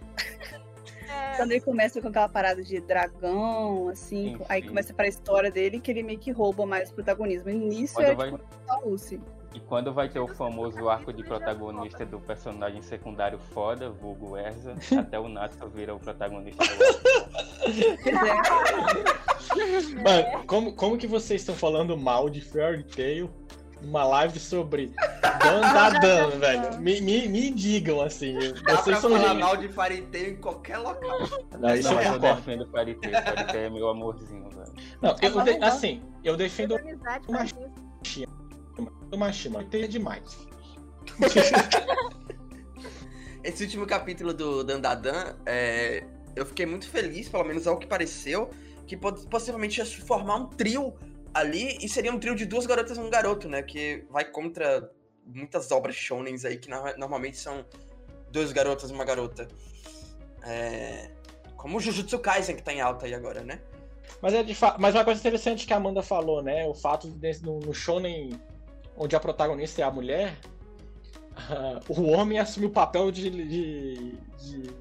É. 1.09 1.37
Quando 1.37 1.53
ele 1.53 1.61
começa 1.61 2.01
com 2.01 2.09
aquela 2.09 2.29
parada 2.29 2.63
de 2.63 2.81
dragão, 2.81 3.89
assim, 3.89 4.37
sim, 4.37 4.45
aí 4.49 4.63
sim. 4.63 4.69
começa 4.69 4.95
para 4.95 5.07
a 5.07 5.09
história 5.09 5.51
dele 5.51 5.81
que 5.81 5.91
ele 5.91 6.03
meio 6.03 6.19
que 6.19 6.31
rouba 6.31 6.67
mais 6.67 6.91
protagonismo. 6.91 7.51
No 7.51 7.57
início 7.57 7.97
quando 7.97 8.09
é 8.09 8.15
vai... 8.15 8.31
tipo 8.31 8.45
a 8.69 8.79
Lucy. 8.81 9.21
E 9.55 9.61
quando 9.61 9.93
vai 9.93 10.07
ter 10.07 10.19
o 10.19 10.29
famoso 10.29 10.87
arco 10.87 11.11
de 11.13 11.23
protagonista 11.25 12.05
do 12.05 12.21
personagem 12.21 12.83
secundário 12.83 13.39
foda, 13.39 13.89
vulgo 13.89 14.37
Erza, 14.37 14.75
até 15.01 15.19
o 15.19 15.29
Natsu 15.29 15.67
vira 15.69 15.95
o 15.95 15.99
protagonista 15.99 16.63
do 16.63 16.75
Mano, 20.03 20.47
como, 20.47 20.75
como 20.75 20.99
que 20.99 21.07
vocês 21.07 21.41
estão 21.41 21.55
falando 21.55 21.97
mal 21.97 22.29
de 22.29 22.43
Fairy 22.43 22.85
Tail 22.85 23.31
uma 23.87 24.05
live 24.05 24.39
sobre 24.39 24.93
Dan 25.23 25.61
da 25.61 25.91
Dan, 25.91 26.31
velho. 26.39 26.81
Me, 26.81 27.01
me, 27.01 27.29
me 27.29 27.51
digam 27.51 28.01
assim. 28.01 28.35
Dá 28.65 28.77
vocês 28.77 28.99
pra 28.99 29.01
são 29.01 29.11
falar 29.11 29.35
mal 29.35 29.57
de 29.57 29.69
Fariteio 29.69 30.33
em 30.33 30.37
qualquer 30.37 30.79
local. 30.79 31.21
Não, 31.59 31.75
isso 31.75 31.93
não, 31.93 32.03
eu 32.03 32.19
defendo 32.19 32.67
Fariteio. 32.67 33.13
Fariteio 33.13 33.67
é 33.67 33.71
meu 33.71 33.89
amorzinho, 33.89 34.49
velho. 34.51 34.73
Não, 35.01 35.17
eu, 35.23 35.41
de, 35.43 35.65
assim, 35.65 36.03
eu 36.25 36.37
defendo 36.37 36.77
o 37.29 37.33
machismo. 37.33 37.73
O. 39.13 39.53
Fariteio 39.53 39.85
é 39.85 39.89
demais. 39.89 40.47
Esse 43.45 43.63
último 43.63 43.87
capítulo 43.87 44.35
do 44.35 44.65
Dandadan, 44.65 45.37
é, 45.47 46.05
eu 46.35 46.45
fiquei 46.45 46.67
muito 46.67 46.89
feliz, 46.89 47.29
pelo 47.29 47.45
menos 47.45 47.65
ao 47.69 47.79
que 47.79 47.87
pareceu, 47.87 48.51
que 48.89 48.97
possivelmente 48.97 49.79
ia 49.79 49.87
formar 49.87 50.35
um 50.37 50.47
trio 50.47 50.93
ali 51.37 51.79
e 51.83 51.89
seria 51.89 52.13
um 52.13 52.19
trio 52.19 52.35
de 52.35 52.47
duas 52.47 52.67
garotas 52.67 52.97
e 52.97 53.01
um 53.01 53.11
garoto, 53.11 53.49
né? 53.49 53.63
Que 53.63 54.05
vai 54.11 54.25
contra 54.25 54.91
muitas 55.25 55.71
obras 55.71 55.95
shonens 55.95 56.45
aí 56.45 56.57
que 56.57 56.71
normalmente 56.71 57.37
são 57.37 57.65
dois 58.31 58.53
garotos 58.53 58.91
e 58.91 58.93
uma 58.93 59.05
garota. 59.05 59.47
É... 60.43 61.11
Como 61.57 61.77
o 61.77 61.81
Jujutsu 61.81 62.19
Kaisen 62.19 62.57
que 62.57 62.63
tá 62.63 62.73
em 62.73 62.81
alta 62.81 63.07
aí 63.07 63.15
agora, 63.15 63.43
né? 63.43 63.61
Mas, 64.23 64.33
é 64.33 64.43
de 64.43 64.55
fa... 64.55 64.77
Mas 64.79 64.95
uma 64.95 65.05
coisa 65.05 65.21
interessante 65.21 65.67
que 65.67 65.73
a 65.73 65.77
Amanda 65.77 66.03
falou, 66.03 66.43
né? 66.43 66.65
O 66.67 66.75
fato 66.75 67.11
de 67.11 67.43
no, 67.43 67.59
no 67.61 67.75
shonen 67.75 68.41
onde 68.97 69.15
a 69.15 69.21
protagonista 69.21 69.83
é 69.83 69.85
a 69.85 69.91
mulher, 69.91 70.39
uh, 71.51 71.81
o 71.93 72.09
homem 72.13 72.39
assume 72.39 72.67
o 72.67 72.71
papel 72.71 73.11
de, 73.11 73.29
de, 73.29 74.13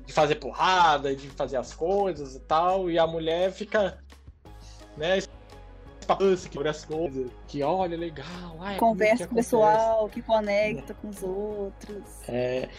de, 0.05 0.13
fazer 0.13 0.35
porrada, 0.35 1.13
de 1.13 1.27
fazer 1.31 1.57
as 1.57 1.73
coisas 1.73 2.35
e 2.35 2.39
tal, 2.39 2.89
e 2.89 2.97
a 2.97 3.05
mulher 3.05 3.51
fica 3.51 3.99
né, 4.95 5.17
sobre 6.51 6.69
as 6.69 6.85
coisas, 6.85 7.31
que 7.47 7.63
olha, 7.63 7.97
legal. 7.97 8.57
Ai, 8.59 8.77
Conversa 8.77 9.27
com 9.27 9.33
o 9.33 9.35
pessoal, 9.35 10.09
que 10.09 10.21
conecta 10.21 10.93
com 10.93 11.09
os 11.09 11.23
outros. 11.23 12.03
É, 12.27 12.69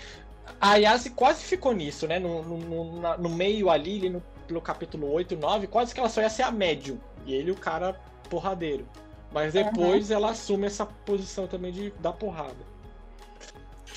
a 0.61 0.77
Yasi 0.77 1.11
quase 1.11 1.45
ficou 1.45 1.73
nisso, 1.73 2.07
né? 2.07 2.19
No, 2.19 2.43
no, 2.43 2.59
no, 2.59 3.19
no 3.19 3.29
meio 3.29 3.69
ali, 3.69 4.09
no, 4.09 4.23
pelo 4.47 4.61
capítulo 4.61 5.11
8, 5.13 5.37
9, 5.37 5.67
quase 5.67 5.93
que 5.93 6.01
ela 6.01 6.09
só 6.09 6.21
ia 6.21 6.31
ser 6.31 6.43
a 6.43 6.51
médium. 6.51 6.99
E 7.25 7.35
ele 7.35 7.51
o 7.51 7.57
cara 7.57 8.01
porradeiro. 8.31 8.87
Mas 9.33 9.53
depois 9.53 10.11
uhum. 10.11 10.17
ela 10.17 10.31
assume 10.31 10.67
essa 10.67 10.87
posição 10.87 11.47
também 11.47 11.73
de 11.73 11.91
dar 11.99 12.13
porrada. 12.13 12.77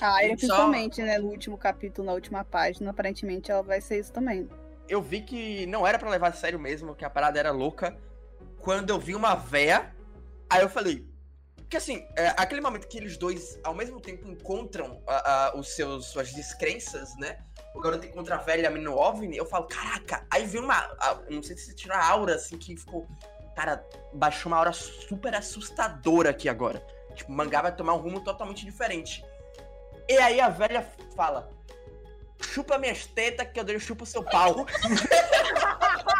Ah, 0.01 0.23
e 0.23 0.29
principalmente, 0.29 1.01
né? 1.01 1.17
No 1.17 1.27
último 1.27 1.57
capítulo, 1.57 2.07
na 2.07 2.13
última 2.13 2.43
página, 2.43 2.89
aparentemente 2.89 3.51
ela 3.51 3.61
vai 3.61 3.81
ser 3.81 3.99
isso 3.99 4.11
também. 4.11 4.49
Eu 4.87 5.01
vi 5.01 5.21
que 5.21 5.65
não 5.67 5.85
era 5.85 5.99
para 5.99 6.09
levar 6.09 6.29
a 6.29 6.33
sério 6.33 6.57
mesmo, 6.57 6.95
que 6.95 7.05
a 7.05 7.09
parada 7.09 7.39
era 7.39 7.51
louca 7.51 7.95
quando 8.69 8.91
eu 8.91 8.99
vi 8.99 9.15
uma 9.15 9.33
véia, 9.33 9.91
aí 10.47 10.61
eu 10.61 10.69
falei. 10.69 11.03
Porque 11.55 11.75
assim, 11.75 12.05
é, 12.15 12.27
aquele 12.37 12.61
momento 12.61 12.87
que 12.87 12.99
eles 12.99 13.17
dois, 13.17 13.59
ao 13.63 13.73
mesmo 13.73 13.99
tempo, 13.99 14.27
encontram 14.27 15.01
a, 15.07 15.47
a, 15.47 15.55
os 15.57 15.69
seus, 15.69 16.05
suas 16.05 16.31
descrenças, 16.31 17.15
né? 17.17 17.39
O 17.73 17.81
garoto 17.81 18.05
encontra 18.05 18.35
a 18.35 18.37
velha 18.37 18.69
no 18.69 18.95
OVNI, 18.95 19.35
eu 19.35 19.47
falo, 19.47 19.65
caraca, 19.65 20.23
aí 20.29 20.45
vi 20.45 20.59
uma. 20.59 20.75
A, 20.75 21.17
não 21.31 21.41
sei 21.41 21.57
se 21.57 21.75
tirou 21.75 21.97
a 21.97 22.05
aura, 22.05 22.35
assim, 22.35 22.59
que 22.59 22.77
ficou. 22.77 23.07
Cara, 23.55 23.83
baixou 24.13 24.51
uma 24.51 24.59
aura 24.59 24.71
super 24.71 25.33
assustadora 25.33 26.29
aqui 26.29 26.47
agora. 26.47 26.85
Tipo, 27.15 27.31
o 27.31 27.35
mangá 27.35 27.63
vai 27.63 27.75
tomar 27.75 27.95
um 27.95 28.01
rumo 28.01 28.21
totalmente 28.21 28.63
diferente. 28.63 29.25
E 30.07 30.15
aí 30.19 30.39
a 30.39 30.49
velha 30.49 30.87
fala: 31.15 31.49
chupa 32.39 32.77
minhas 32.77 33.07
tetas 33.07 33.47
que 33.51 33.59
eu 33.59 33.63
dei 33.63 33.79
chupa 33.79 34.03
o 34.03 34.07
seu 34.07 34.21
pau. 34.21 34.67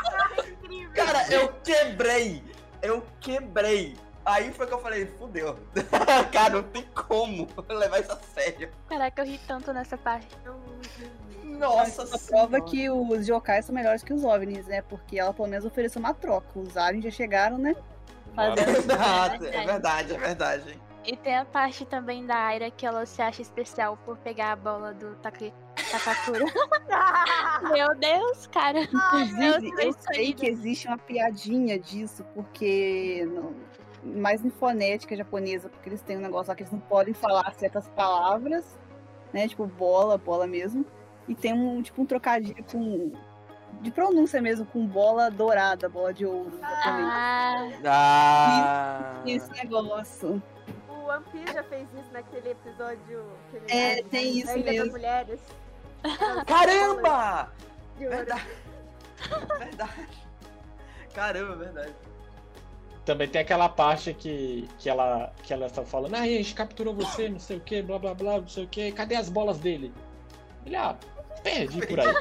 Cara, 1.12 1.34
eu 1.34 1.52
quebrei. 1.64 2.44
Eu 2.84 3.04
quebrei. 3.20 3.98
Aí 4.24 4.54
foi 4.54 4.68
que 4.68 4.74
eu 4.74 4.80
falei, 4.80 5.08
fudeu. 5.18 5.58
Cara, 6.32 6.50
não 6.50 6.64
tem 6.64 6.84
como 6.94 7.48
levar 7.68 8.00
isso 8.00 8.12
a 8.12 8.20
sério. 8.36 8.70
Caraca, 8.88 9.24
eu 9.24 9.26
ri 9.26 9.40
tanto 9.48 9.74
nessa 9.74 9.98
parte. 9.98 10.28
Nossa 11.44 12.06
Mas 12.12 12.28
prova 12.28 12.62
que 12.62 12.90
os 12.92 13.28
yokais 13.28 13.66
são 13.66 13.74
melhores 13.74 14.04
que 14.04 14.14
os 14.14 14.24
OVNIs, 14.24 14.68
né? 14.68 14.84
Porque 14.84 15.18
ela 15.18 15.34
pelo 15.34 15.48
menos 15.48 15.66
ofereceu 15.66 16.00
uma 16.00 16.14
troca. 16.14 16.60
Os 16.60 16.78
aliens 16.78 17.04
já 17.06 17.12
chegaram, 17.12 17.58
né? 17.58 17.76
Fazendo... 18.36 18.60
é 18.60 19.66
verdade, 19.66 20.14
é 20.14 20.18
verdade. 20.18 20.80
E 21.10 21.18
tem 21.18 21.36
a 21.36 21.44
parte 21.44 21.88
também 21.88 22.24
da 22.24 22.36
Aira 22.36 22.70
que 22.70 22.86
ela 22.86 23.04
se 23.04 23.20
acha 23.20 23.42
especial 23.42 23.98
por 24.06 24.16
pegar 24.18 24.52
a 24.52 24.56
bola 24.56 24.94
do 24.94 25.16
Takakura. 25.16 26.46
Meu 27.74 27.96
Deus, 27.96 28.46
cara. 28.46 28.82
Inclusive, 28.82 29.72
eu, 29.72 29.88
eu 29.88 29.94
sei 29.94 30.34
que 30.34 30.46
existe 30.46 30.88
uma 30.88 31.00
piadinha 31.00 31.80
disso, 31.80 32.24
porque 32.36 33.28
no, 33.28 33.56
mais 34.20 34.46
em 34.46 34.52
fonética 34.52 35.16
japonesa, 35.16 35.68
porque 35.68 35.90
eles 35.90 36.04
têm 36.04 36.16
um 36.16 36.22
negócio 36.22 36.50
lá 36.52 36.56
que 36.56 36.62
eles 36.62 36.72
não 36.72 36.80
podem 36.80 37.16
falar 37.16 37.52
certas 37.56 37.88
palavras, 37.88 38.78
né? 39.34 39.48
Tipo 39.48 39.66
bola, 39.66 40.16
bola 40.16 40.46
mesmo. 40.46 40.86
E 41.28 41.34
tem 41.34 41.54
um 41.54 41.82
tipo 41.82 42.04
um 42.04 42.06
trocadilho 42.06 42.64
com 42.72 43.14
de 43.82 43.90
pronúncia 43.90 44.40
mesmo, 44.44 44.64
com 44.68 44.86
bola 44.86 45.32
dourada, 45.32 45.90
bola 45.90 46.14
de 46.14 46.24
ouro. 46.24 46.60
Ah. 46.62 47.68
ah. 47.84 49.24
esse 49.26 49.50
negócio. 49.54 50.40
One 51.10 51.24
Piece 51.32 51.54
já 51.54 51.64
fez 51.64 51.88
isso 51.94 52.12
naquele 52.12 52.52
episódio. 52.52 53.26
é, 53.68 54.04
tem 54.04 54.38
isso 54.38 54.54
mesmo. 54.60 54.84
Das 54.84 54.92
mulheres. 54.92 55.40
Caramba! 56.46 57.52
Verdade. 57.98 58.48
verdade. 59.58 60.30
Caramba, 61.14 61.56
verdade. 61.56 61.96
Também 63.06 63.28
tem 63.28 63.42
aquela 63.42 63.68
parte 63.68 64.14
que, 64.14 64.70
que 64.78 64.88
ela 64.88 65.34
que 65.42 65.52
ela 65.52 65.66
está 65.66 65.84
falando, 65.84 66.14
ah, 66.14 66.22
a 66.22 66.28
gente 66.28 66.54
capturou 66.54 66.94
você, 66.94 67.28
não 67.28 67.40
sei 67.40 67.58
o 67.58 67.62
que, 67.62 67.82
blá 67.82 67.98
blá 67.98 68.14
blá, 68.14 68.40
não 68.40 68.48
sei 68.48 68.66
o 68.66 68.68
que, 68.68 68.92
cadê 68.92 69.16
as 69.16 69.30
bolas 69.30 69.58
dele? 69.58 69.92
Ele, 70.64 70.76
ah, 70.76 70.96
perdi 71.42 71.86
por 71.88 72.00
aí. 72.00 72.08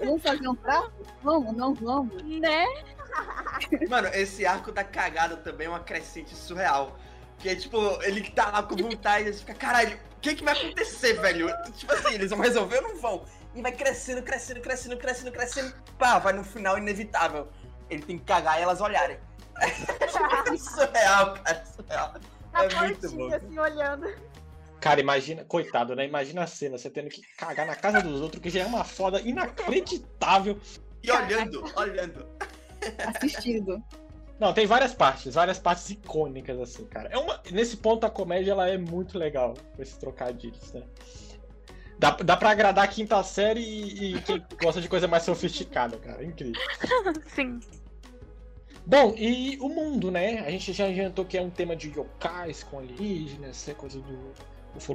Vamos 0.00 0.22
fazer 0.22 0.48
um 0.48 0.54
prato? 0.56 1.06
Vamos, 1.22 1.56
não 1.56 1.74
vamos. 1.74 2.22
Né? 2.24 2.66
Mano, 3.88 4.08
esse 4.08 4.46
arco 4.46 4.72
da 4.72 4.84
cagada 4.84 5.36
também 5.36 5.66
é 5.66 5.70
uma 5.70 5.80
crescente 5.80 6.34
surreal. 6.34 6.98
Que 7.38 7.50
é 7.50 7.54
tipo, 7.54 7.78
ele 8.02 8.20
que 8.20 8.32
tá 8.32 8.50
lá 8.50 8.62
com 8.62 8.76
vontade, 8.76 9.28
e 9.28 9.32
fica, 9.32 9.54
caralho, 9.54 9.96
o 10.16 10.20
que 10.20 10.34
que 10.34 10.44
vai 10.44 10.54
acontecer, 10.54 11.14
velho? 11.14 11.48
Tipo 11.76 11.92
assim, 11.92 12.14
eles 12.14 12.30
vão 12.30 12.40
resolver 12.40 12.78
ou 12.78 12.82
não 12.82 12.96
vão? 13.00 13.24
E 13.54 13.62
vai 13.62 13.72
crescendo, 13.72 14.22
crescendo, 14.22 14.60
crescendo, 14.60 14.96
crescendo, 14.96 15.32
crescendo. 15.32 15.74
Pá, 15.98 16.18
vai 16.18 16.32
no 16.32 16.42
final 16.42 16.76
inevitável. 16.76 17.48
Ele 17.88 18.02
tem 18.02 18.18
que 18.18 18.24
cagar 18.24 18.58
e 18.58 18.62
elas 18.62 18.80
olharem. 18.80 19.18
É 20.48 20.56
surreal, 20.56 21.34
cara, 21.34 21.64
surreal. 21.66 22.14
Na 22.52 22.64
é 22.64 22.74
muito 22.74 23.10
bom. 23.10 23.34
assim, 23.34 23.58
olhando. 23.58 24.06
Cara, 24.80 25.00
imagina, 25.00 25.44
coitado, 25.44 25.94
né? 25.94 26.06
Imagina 26.06 26.44
a 26.44 26.46
cena, 26.46 26.78
você 26.78 26.88
tendo 26.88 27.08
que 27.10 27.20
cagar 27.36 27.66
na 27.66 27.74
casa 27.74 28.00
dos 28.00 28.20
outros, 28.20 28.40
que 28.42 28.48
já 28.48 28.60
é 28.60 28.66
uma 28.66 28.84
foda 28.84 29.20
inacreditável. 29.20 30.58
E 31.02 31.10
olhando, 31.10 31.64
olhando 31.76 32.26
assistindo. 32.98 33.82
Não, 34.38 34.52
tem 34.52 34.66
várias 34.66 34.94
partes, 34.94 35.34
várias 35.34 35.58
partes 35.58 35.90
icônicas, 35.90 36.60
assim, 36.60 36.84
cara. 36.84 37.08
É 37.10 37.18
uma, 37.18 37.40
nesse 37.50 37.76
ponto 37.76 38.06
a 38.06 38.10
comédia 38.10 38.52
ela 38.52 38.68
é 38.68 38.78
muito 38.78 39.18
legal, 39.18 39.54
com 39.74 39.82
esses 39.82 39.96
trocadilhos, 39.96 40.72
né? 40.72 40.82
Dá, 41.98 42.12
dá 42.12 42.36
pra 42.36 42.50
agradar 42.50 42.84
a 42.84 42.88
quinta 42.88 43.20
série 43.24 43.60
e, 43.60 44.14
e 44.14 44.22
quem 44.22 44.44
gosta 44.62 44.80
de 44.80 44.88
coisa 44.88 45.08
mais 45.08 45.24
sofisticada, 45.24 45.96
cara. 45.96 46.22
É 46.22 46.26
incrível. 46.26 46.60
Sim. 47.34 47.58
Bom, 48.86 49.12
e 49.18 49.58
o 49.60 49.68
mundo, 49.68 50.10
né? 50.10 50.38
A 50.46 50.50
gente 50.50 50.72
já 50.72 50.86
adiantou 50.86 51.24
que 51.24 51.36
é 51.36 51.42
um 51.42 51.50
tema 51.50 51.74
de 51.74 51.90
yokais 51.90 52.62
com 52.62 52.78
alienígenas, 52.78 53.68
é 53.68 53.74
coisa 53.74 54.00
do, 54.00 54.32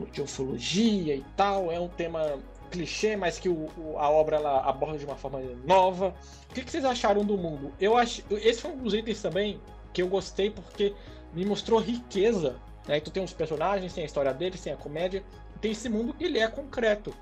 de 0.09 0.21
ufologia 0.21 1.15
e 1.15 1.23
tal. 1.36 1.69
É 1.69 1.79
um 1.79 1.89
tema 1.89 2.39
clichê, 2.74 3.15
mas 3.15 3.38
que 3.38 3.47
o, 3.47 3.69
o, 3.78 3.99
a 3.99 4.09
obra 4.09 4.38
ela 4.38 4.61
aborda 4.67 4.97
de 4.97 5.05
uma 5.05 5.15
forma 5.15 5.39
nova. 5.63 6.15
O 6.49 6.53
que, 6.53 6.63
que, 6.63 6.71
vocês 6.71 6.84
acharam 6.84 7.24
do 7.24 7.38
mundo? 7.38 7.71
Eu 7.80 7.95
acho, 7.95 8.24
esse 8.32 8.61
foi 8.61 8.71
um 8.71 8.78
dos 8.78 8.93
itens 8.95 9.21
também 9.21 9.61
que 9.93 10.01
eu 10.01 10.07
gostei 10.07 10.49
porque 10.49 10.95
me 11.34 11.45
mostrou 11.45 11.80
riqueza 11.80 12.55
Né? 12.88 12.99
Tu 12.99 13.11
tem 13.11 13.24
os 13.24 13.32
personagens, 13.32 13.93
tem 13.93 14.03
a 14.03 14.07
história 14.07 14.34
deles, 14.34 14.59
tem 14.59 14.74
a 14.74 14.78
comédia. 14.78 15.24
Tem 15.61 15.71
esse 15.71 15.88
mundo 15.88 16.13
que 16.13 16.24
ele 16.24 16.39
é 16.39 16.47
concreto. 16.47 17.13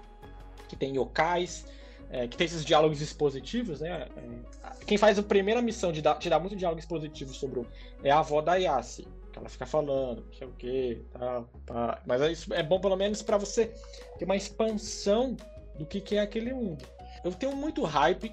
Que 0.69 0.75
tem 0.75 0.95
yokais, 0.95 1.65
é, 2.09 2.27
que 2.27 2.37
tem 2.37 2.45
esses 2.45 2.63
diálogos 2.63 3.01
expositivos, 3.01 3.81
né? 3.81 4.07
É, 4.15 4.85
quem 4.85 4.97
faz 4.97 5.19
a 5.19 5.23
primeira 5.23 5.61
missão 5.61 5.91
de 5.91 6.01
dar, 6.01 6.17
de 6.17 6.29
dar 6.29 6.39
muito 6.39 6.55
diálogo 6.55 6.79
expositivo 6.79 7.33
sobre 7.33 7.59
o. 7.59 7.67
é 8.03 8.09
a 8.09 8.19
avó 8.19 8.41
da 8.41 8.55
Yassi. 8.55 9.05
Que 9.41 9.45
ela 9.45 9.49
fica 9.49 9.65
falando, 9.65 10.23
não 10.23 10.33
sei 10.33 10.47
o 10.47 10.51
que, 10.51 11.01
tal, 11.11 11.49
tá. 11.65 12.01
Mas 12.05 12.21
é 12.21 12.31
isso 12.31 12.53
é 12.53 12.61
bom 12.61 12.79
pelo 12.79 12.95
menos 12.95 13.23
para 13.23 13.37
você 13.37 13.73
ter 14.19 14.25
uma 14.25 14.35
expansão 14.35 15.35
do 15.75 15.85
que, 15.85 15.99
que 15.99 16.15
é 16.15 16.21
aquele 16.21 16.53
mundo. 16.53 16.85
Eu 17.23 17.31
tenho 17.33 17.55
muito 17.55 17.83
hype. 17.83 18.31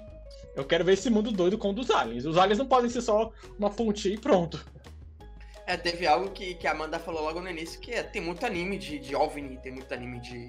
Eu 0.55 0.65
quero 0.65 0.83
ver 0.85 0.93
esse 0.93 1.09
mundo 1.09 1.31
doido 1.31 1.57
com 1.57 1.71
o 1.71 1.73
dos 1.73 1.89
aliens. 1.89 2.25
Os 2.25 2.37
aliens 2.37 2.59
não 2.59 2.67
podem 2.67 2.89
ser 2.89 3.01
só 3.01 3.31
uma 3.57 3.69
pontinha 3.69 4.13
e 4.13 4.17
pronto. 4.17 4.63
É, 5.65 5.77
teve 5.77 6.05
algo 6.05 6.31
que, 6.31 6.55
que 6.55 6.67
a 6.67 6.71
Amanda 6.71 6.99
falou 6.99 7.23
logo 7.23 7.39
no 7.39 7.49
início, 7.49 7.79
que 7.79 7.91
é, 7.91 8.03
tem 8.03 8.21
muito 8.21 8.45
anime 8.45 8.77
de, 8.77 8.99
de 8.99 9.15
OVNI, 9.15 9.57
tem 9.57 9.71
muito 9.71 9.91
anime 9.93 10.19
de, 10.19 10.47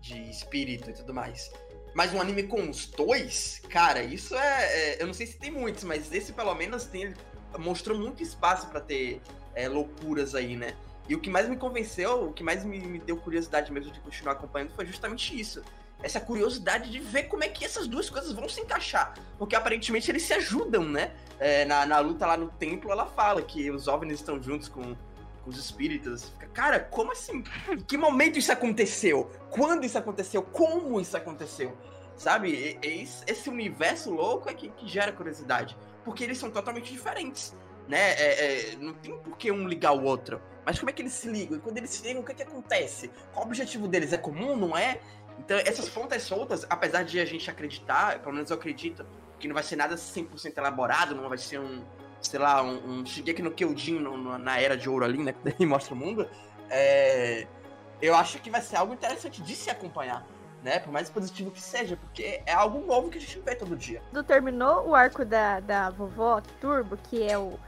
de 0.00 0.30
espírito 0.30 0.90
e 0.90 0.92
tudo 0.92 1.12
mais. 1.12 1.50
Mas 1.94 2.14
um 2.14 2.20
anime 2.20 2.44
com 2.44 2.68
os 2.68 2.86
dois, 2.86 3.60
cara, 3.68 4.02
isso 4.02 4.34
é, 4.34 4.92
é, 4.92 5.02
Eu 5.02 5.06
não 5.06 5.14
sei 5.14 5.26
se 5.26 5.38
tem 5.38 5.50
muitos, 5.50 5.84
mas 5.84 6.12
esse 6.12 6.32
pelo 6.32 6.54
menos 6.54 6.84
tem, 6.84 7.12
mostrou 7.58 7.98
muito 7.98 8.22
espaço 8.22 8.68
para 8.68 8.80
ter 8.80 9.20
é, 9.62 9.68
loucuras 9.68 10.34
aí, 10.34 10.56
né? 10.56 10.74
E 11.08 11.14
o 11.14 11.20
que 11.20 11.28
mais 11.28 11.48
me 11.48 11.56
convenceu, 11.56 12.28
o 12.28 12.32
que 12.32 12.42
mais 12.42 12.64
me, 12.64 12.78
me 12.78 12.98
deu 12.98 13.16
curiosidade 13.16 13.72
mesmo 13.72 13.92
de 13.92 14.00
continuar 14.00 14.32
acompanhando 14.32 14.70
foi 14.70 14.86
justamente 14.86 15.38
isso 15.38 15.62
essa 16.02 16.20
curiosidade 16.20 16.90
de 16.90 16.98
ver 16.98 17.24
como 17.24 17.44
é 17.44 17.48
que 17.48 17.64
essas 17.64 17.86
duas 17.86 18.08
coisas 18.08 18.32
vão 18.32 18.48
se 18.48 18.60
encaixar. 18.60 19.14
Porque 19.38 19.54
aparentemente 19.54 20.10
eles 20.10 20.22
se 20.22 20.32
ajudam, 20.34 20.84
né? 20.84 21.12
É, 21.38 21.64
na, 21.64 21.86
na 21.86 21.98
luta 22.00 22.26
lá 22.26 22.36
no 22.36 22.48
templo, 22.48 22.90
ela 22.90 23.06
fala 23.06 23.42
que 23.42 23.70
os 23.70 23.88
OVNIs 23.88 24.20
estão 24.20 24.42
juntos 24.42 24.68
com, 24.68 24.82
com 24.82 25.50
os 25.50 25.58
espíritos. 25.58 26.32
Cara, 26.52 26.80
como 26.80 27.12
assim? 27.12 27.44
Em 27.70 27.80
que 27.80 27.96
momento 27.96 28.38
isso 28.38 28.52
aconteceu? 28.52 29.30
Quando 29.50 29.84
isso 29.84 29.98
aconteceu? 29.98 30.42
Como 30.42 31.00
isso 31.00 31.16
aconteceu? 31.16 31.76
Sabe? 32.16 32.78
esse 32.82 33.48
universo 33.48 34.10
louco 34.10 34.50
é 34.50 34.54
que, 34.54 34.68
que 34.68 34.86
gera 34.86 35.12
curiosidade. 35.12 35.76
Porque 36.04 36.24
eles 36.24 36.38
são 36.38 36.50
totalmente 36.50 36.92
diferentes. 36.92 37.54
Né? 37.90 38.12
É, 38.12 38.72
é, 38.72 38.76
não 38.76 38.94
tem 38.94 39.18
por 39.18 39.36
que 39.36 39.50
um 39.50 39.66
ligar 39.66 39.92
o 39.92 40.04
outro. 40.04 40.40
Mas 40.64 40.78
como 40.78 40.90
é 40.90 40.92
que 40.92 41.02
eles 41.02 41.12
se 41.12 41.28
ligam? 41.28 41.58
E 41.58 41.60
quando 41.60 41.76
eles 41.78 41.90
se 41.90 42.06
ligam, 42.06 42.22
o 42.22 42.24
que, 42.24 42.30
é 42.30 42.34
que 42.36 42.42
acontece? 42.42 43.10
Qual 43.32 43.44
o 43.44 43.48
objetivo 43.48 43.88
deles? 43.88 44.12
É 44.12 44.16
comum, 44.16 44.54
não 44.56 44.78
é? 44.78 45.00
Então, 45.38 45.58
essas 45.58 45.88
pontas 45.88 46.22
soltas, 46.22 46.64
apesar 46.70 47.02
de 47.02 47.18
a 47.18 47.24
gente 47.24 47.50
acreditar, 47.50 48.20
pelo 48.20 48.34
menos 48.34 48.50
eu 48.50 48.56
acredito, 48.56 49.04
que 49.38 49.48
não 49.48 49.54
vai 49.54 49.62
ser 49.64 49.74
nada 49.74 49.96
100% 49.96 50.56
elaborado, 50.56 51.14
não 51.14 51.28
vai 51.28 51.38
ser 51.38 51.58
um, 51.58 51.82
sei 52.20 52.38
lá, 52.38 52.62
um, 52.62 53.00
um 53.00 53.06
Shigeki 53.06 53.42
no 53.42 53.50
Kyojin 53.50 53.98
no, 53.98 54.16
no, 54.16 54.38
na 54.38 54.60
Era 54.60 54.76
de 54.76 54.88
Ouro 54.88 55.04
ali, 55.04 55.18
né, 55.18 55.32
que 55.42 55.48
ele 55.48 55.66
mostra 55.66 55.94
o 55.94 55.96
mundo, 55.96 56.28
é, 56.68 57.46
eu 58.00 58.14
acho 58.14 58.38
que 58.38 58.50
vai 58.50 58.60
ser 58.60 58.76
algo 58.76 58.92
interessante 58.92 59.42
de 59.42 59.54
se 59.56 59.70
acompanhar. 59.70 60.24
Né, 60.62 60.78
por 60.78 60.92
mais 60.92 61.08
positivo 61.08 61.50
que 61.50 61.58
seja, 61.58 61.96
porque 61.96 62.42
é 62.44 62.52
algo 62.52 62.86
novo 62.86 63.08
que 63.08 63.16
a 63.16 63.20
gente 63.20 63.40
vê 63.40 63.54
todo 63.54 63.74
dia. 63.74 64.02
Quando 64.10 64.26
terminou 64.26 64.88
o 64.88 64.94
arco 64.94 65.24
da, 65.24 65.58
da 65.58 65.88
vovó 65.88 66.42
Turbo, 66.60 66.98
que 66.98 67.22
é 67.22 67.38
o. 67.38 67.58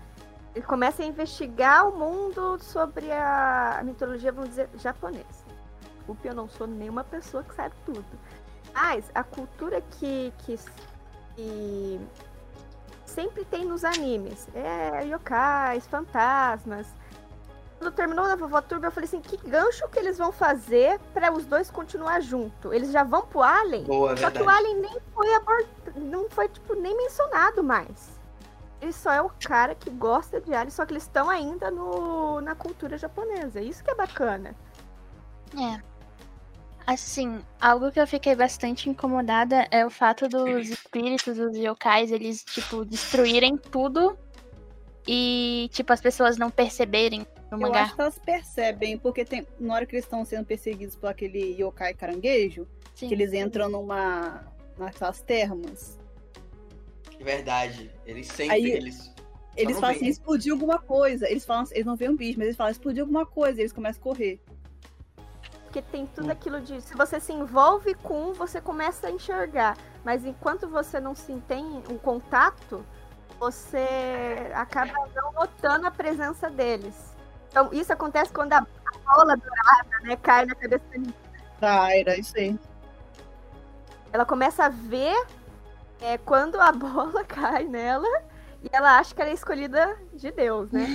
Ele 0.55 0.65
começa 0.65 1.03
a 1.03 1.07
investigar 1.07 1.89
o 1.89 1.97
mundo 1.97 2.59
sobre 2.61 3.11
a 3.11 3.81
mitologia, 3.85 4.31
vamos 4.31 4.51
dizer, 4.51 4.69
japonesa 4.77 5.53
desculpe, 6.13 6.29
eu 6.29 6.35
não 6.35 6.49
sou 6.49 6.67
nenhuma 6.67 7.05
pessoa 7.05 7.43
que 7.43 7.55
sabe 7.55 7.75
tudo. 7.87 8.05
Mas 8.75 9.11
a 9.15 9.23
cultura 9.23 9.81
que, 9.81 10.33
que, 10.39 10.59
que 11.37 12.01
sempre 13.07 13.45
tem 13.45 13.65
nos 13.65 13.85
animes 13.85 14.49
é 14.55 15.05
yokais, 15.05 15.87
fantasmas. 15.87 16.87
Quando 17.79 17.95
terminou 17.95 18.27
na 18.27 18.37
Vovó 18.37 18.61
Turbo, 18.61 18.87
eu 18.87 18.93
falei 18.93 19.09
assim: 19.09 19.21
que 19.21 19.37
gancho 19.37 19.89
que 19.89 19.99
eles 19.99 20.17
vão 20.17 20.33
fazer 20.33 20.99
para 21.13 21.33
os 21.33 21.45
dois 21.45 21.71
continuar 21.71 22.21
junto? 22.21 22.73
Eles 22.73 22.93
já 22.93 23.03
vão 23.03 23.23
pro 23.23 23.43
Alien? 23.43 23.85
Boa, 23.85 24.17
só 24.17 24.31
verdade. 24.31 24.39
que 24.39 24.43
o 24.43 24.49
Alien 24.49 24.81
nem 24.81 24.99
foi 25.13 25.35
abordado, 25.35 26.01
não 26.01 26.31
foi 26.31 26.49
tipo 26.49 26.75
nem 26.75 26.97
mencionado 26.97 27.63
mais. 27.63 28.12
Ele 28.83 28.93
só 28.93 29.13
é 29.13 29.23
o 29.23 29.31
cara 29.31 29.77
que 29.77 29.89
gosta 29.91 30.41
de 30.41 30.53
Alien, 30.53 30.71
só 30.71 30.85
que 30.85 30.93
eles 30.93 31.05
estão 31.05 31.31
ainda 31.31 31.71
no, 31.71 32.41
na 32.41 32.57
cultura 32.57 32.99
japonesa. 32.99 33.61
Isso 33.61 33.85
que 33.85 33.93
é 33.93 33.95
bacana. 33.95 34.57
É. 35.57 35.81
Assim, 36.85 37.41
algo 37.61 37.93
que 37.93 38.01
eu 38.01 38.07
fiquei 38.09 38.35
bastante 38.35 38.91
incomodada 38.91 39.69
é 39.71 39.87
o 39.87 39.91
fato 39.91 40.29
dos 40.29 40.69
espíritos, 40.69 41.37
dos 41.37 41.57
yokais, 41.57 42.11
eles, 42.11 42.43
tipo, 42.43 42.85
destruírem 42.85 43.57
tudo 43.57 44.19
e, 45.07 45.71
tipo, 45.73 45.93
as 45.93 46.01
pessoas 46.01 46.37
não 46.37 46.51
perceberem 46.51 47.25
no 47.53 47.61
mangá. 47.61 47.79
Eu 47.79 47.85
acho 47.85 47.95
que 47.95 48.01
elas 48.01 48.19
percebem, 48.19 48.99
porque 48.99 49.25
tem, 49.25 49.47
na 49.61 49.75
hora 49.75 49.87
que 49.87 49.95
eles 49.95 50.05
estão 50.05 50.25
sendo 50.25 50.45
perseguidos 50.45 50.97
por 50.97 51.07
aquele 51.09 51.57
yokai 51.57 51.95
caranguejo, 51.95 52.67
Sim. 52.97 53.07
que 53.07 53.15
eles 53.15 53.33
entram 53.33 53.69
numa. 53.69 54.43
naquelas 54.77 55.21
termas. 55.21 56.02
Verdade. 57.23 57.91
Eles 58.05 58.27
sempre. 58.29 58.55
Aí, 58.55 58.71
eles 58.71 59.13
eles 59.57 59.79
falam 59.79 59.95
assim, 59.95 60.07
explodiu 60.07 60.55
alguma 60.55 60.79
coisa. 60.79 61.29
Eles 61.29 61.45
falam, 61.45 61.65
eles 61.71 61.87
não 61.87 61.97
veem 61.97 62.11
um 62.11 62.17
bicho, 62.17 62.39
mas 62.39 62.47
eles 62.47 62.57
falam, 62.57 62.73
explodiu 62.73 63.05
alguma 63.05 63.27
coisa, 63.27 63.61
e 63.61 63.63
eles 63.63 63.73
começam 63.73 64.01
a 64.01 64.03
correr. 64.03 64.41
Porque 65.65 65.83
tem 65.83 66.07
tudo 66.07 66.29
hum. 66.29 66.31
aquilo 66.31 66.61
de. 66.61 66.81
Se 66.81 66.95
você 66.95 67.21
se 67.21 67.33
envolve 67.33 67.95
com 67.95 68.31
um, 68.31 68.33
você 68.33 68.61
começa 68.61 69.07
a 69.07 69.11
enxergar. 69.11 69.77
Mas 70.05 70.25
enquanto 70.25 70.69
você 70.69 71.01
não 71.01 71.15
se 71.15 71.35
tem 71.47 71.65
um 71.89 71.97
contato, 71.97 72.85
você 73.39 73.87
acaba 74.55 74.93
não 75.15 75.33
notando 75.33 75.87
a 75.87 75.91
presença 75.91 76.51
deles. 76.51 77.15
Então, 77.49 77.69
isso 77.73 77.93
acontece 77.93 78.33
quando 78.33 78.53
a 78.55 78.67
bola 79.05 79.37
dourada 79.37 80.01
né, 80.03 80.17
cai 80.17 80.47
na 80.47 80.55
cabeça 80.55 80.85
da 80.91 80.99
menina. 80.99 81.15
Tyra, 81.61 82.19
isso 82.19 82.37
aí. 82.37 82.59
Ela 84.13 84.25
começa 84.25 84.65
a 84.65 84.69
ver 84.69 85.17
é, 86.03 86.19
quando 86.19 86.61
a 86.61 86.73
bola 86.73 87.25
cai 87.25 87.65
nela 87.65 88.09
e 88.63 88.69
ela 88.73 88.99
acha 88.99 89.15
que 89.15 89.21
ela 89.21 89.31
é 89.31 89.35
escolhida 89.35 89.97
de 90.13 90.31
Deus, 90.31 90.71
né? 90.71 90.87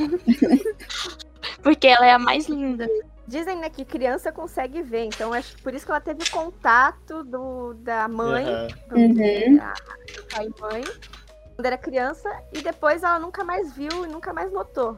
Porque 1.63 1.87
ela 1.87 2.05
é 2.05 2.11
a 2.11 2.19
mais 2.19 2.47
linda. 2.47 2.87
Dizem, 3.27 3.57
né, 3.57 3.69
que 3.69 3.83
criança 3.83 4.31
consegue 4.31 4.81
ver, 4.81 5.03
então 5.03 5.33
acho 5.33 5.55
que 5.55 5.61
por 5.61 5.73
isso 5.73 5.85
que 5.85 5.91
ela 5.91 5.99
teve 5.99 6.29
contato 6.29 7.25
do, 7.25 7.73
da 7.73 8.07
mãe, 8.07 8.45
uhum. 8.45 9.13
do, 9.13 9.57
da 9.57 9.73
pai 10.31 10.45
e 10.45 10.61
mãe, 10.61 10.83
quando 11.55 11.65
era 11.65 11.77
criança, 11.77 12.29
e 12.53 12.61
depois 12.61 13.03
ela 13.03 13.19
nunca 13.19 13.43
mais 13.43 13.73
viu 13.73 14.05
e 14.05 14.07
nunca 14.07 14.31
mais 14.31 14.49
notou. 14.51 14.97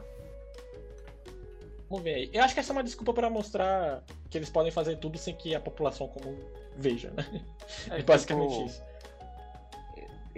Vamos 1.88 2.04
ver 2.04 2.14
aí. 2.14 2.30
Eu 2.32 2.44
acho 2.44 2.54
que 2.54 2.60
essa 2.60 2.72
é 2.72 2.74
uma 2.74 2.84
desculpa 2.84 3.12
para 3.12 3.28
mostrar 3.28 4.04
que 4.28 4.38
eles 4.38 4.48
podem 4.48 4.70
fazer 4.70 4.96
tudo 4.98 5.18
sem 5.18 5.34
que 5.34 5.56
a 5.56 5.60
população 5.60 6.06
comum 6.06 6.38
veja, 6.76 7.10
né? 7.10 7.44
É, 7.90 8.00
basicamente 8.04 8.52
tipo, 8.52 8.66
isso 8.66 8.89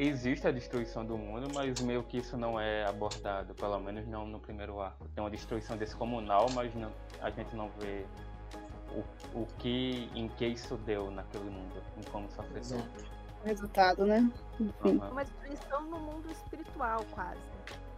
existe 0.08 0.46
a 0.46 0.52
destruição 0.52 1.04
do 1.04 1.16
mundo, 1.16 1.48
mas 1.54 1.80
meio 1.80 2.02
que 2.02 2.18
isso 2.18 2.36
não 2.36 2.58
é 2.58 2.84
abordado, 2.86 3.54
pelo 3.54 3.78
menos 3.80 4.06
não 4.06 4.26
no 4.26 4.40
primeiro 4.40 4.80
arco. 4.80 5.08
Tem 5.14 5.22
uma 5.22 5.30
destruição 5.30 5.76
descomunal, 5.76 6.46
mas 6.54 6.74
não, 6.74 6.90
a 7.20 7.30
gente 7.30 7.54
não 7.54 7.70
vê 7.78 8.04
o, 8.94 9.42
o 9.42 9.46
que, 9.58 10.10
em 10.14 10.28
que 10.28 10.46
isso 10.46 10.76
deu 10.78 11.10
naquele 11.10 11.50
mundo, 11.50 11.82
em 11.98 12.10
como 12.10 12.26
isso 12.26 12.40
afetou. 12.40 12.78
O 13.42 13.46
resultado, 13.46 14.06
né? 14.06 14.30
Enfim. 14.60 15.00
Uma 15.10 15.24
destruição 15.24 15.82
no 15.82 15.98
mundo 15.98 16.30
espiritual, 16.30 17.04
quase. 17.12 17.40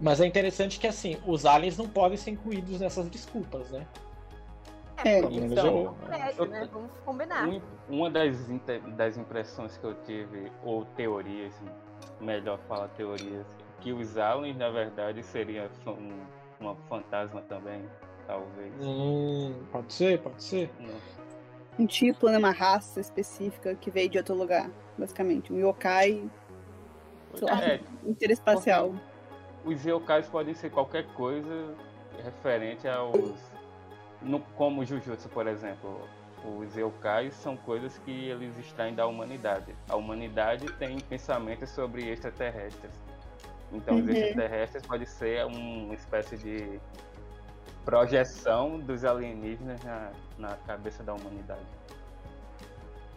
Mas 0.00 0.20
é 0.20 0.26
interessante 0.26 0.80
que, 0.80 0.86
assim, 0.86 1.18
os 1.26 1.44
aliens 1.44 1.76
não 1.76 1.88
podem 1.88 2.16
ser 2.16 2.30
incluídos 2.30 2.80
nessas 2.80 3.08
desculpas, 3.08 3.70
né? 3.70 3.86
É, 5.04 5.18
então, 5.20 5.94
prédio, 6.06 6.46
né? 6.46 6.68
Vamos 6.72 6.90
combinar. 7.04 7.48
Um, 7.48 7.60
uma 7.88 8.10
das, 8.10 8.36
das 8.96 9.16
impressões 9.18 9.76
que 9.76 9.84
eu 9.84 9.94
tive, 10.02 10.50
ou 10.62 10.84
teorias, 10.96 11.52
melhor 12.24 12.58
falar 12.68 12.88
teorias, 12.88 13.46
que 13.80 13.92
os 13.92 14.16
aliens, 14.16 14.56
na 14.56 14.70
verdade, 14.70 15.22
seriam 15.22 15.68
um, 15.86 16.20
uma 16.58 16.74
fantasma 16.88 17.42
também, 17.42 17.84
talvez. 18.26 18.72
Hum, 18.80 19.54
pode 19.70 19.92
ser, 19.92 20.20
pode 20.20 20.42
ser. 20.42 20.70
Um 21.78 21.86
tipo, 21.86 22.28
né, 22.28 22.38
uma 22.38 22.50
raça 22.50 23.00
específica 23.00 23.74
que 23.74 23.90
veio 23.90 24.08
de 24.08 24.18
outro 24.18 24.34
lugar, 24.34 24.70
basicamente. 24.96 25.52
Um 25.52 25.58
yokai, 25.58 26.28
sei 27.34 27.48
lá, 27.48 27.64
é, 27.64 27.80
interespacial. 28.04 28.94
Os 29.64 29.84
yokais 29.84 30.28
podem 30.28 30.54
ser 30.54 30.70
qualquer 30.70 31.06
coisa 31.14 31.74
referente 32.22 32.86
aos... 32.88 33.54
No, 34.22 34.40
como 34.56 34.84
Jujutsu, 34.84 35.28
por 35.28 35.46
exemplo 35.46 36.00
os 36.44 36.76
yokais 36.76 37.34
são 37.34 37.56
coisas 37.56 37.96
que 37.98 38.10
eles 38.10 38.56
extraem 38.58 38.94
da 38.94 39.06
humanidade. 39.06 39.74
A 39.88 39.96
humanidade 39.96 40.66
tem 40.74 41.00
pensamentos 41.00 41.70
sobre 41.70 42.08
extraterrestres. 42.10 42.92
Então, 43.72 43.94
uhum. 43.96 44.02
os 44.02 44.08
extraterrestres 44.08 44.86
pode 44.86 45.06
ser 45.06 45.46
uma 45.46 45.94
espécie 45.94 46.36
de 46.36 46.78
projeção 47.84 48.78
dos 48.78 49.04
alienígenas 49.04 49.82
na, 49.82 50.12
na 50.38 50.56
cabeça 50.66 51.02
da 51.02 51.14
humanidade. 51.14 51.64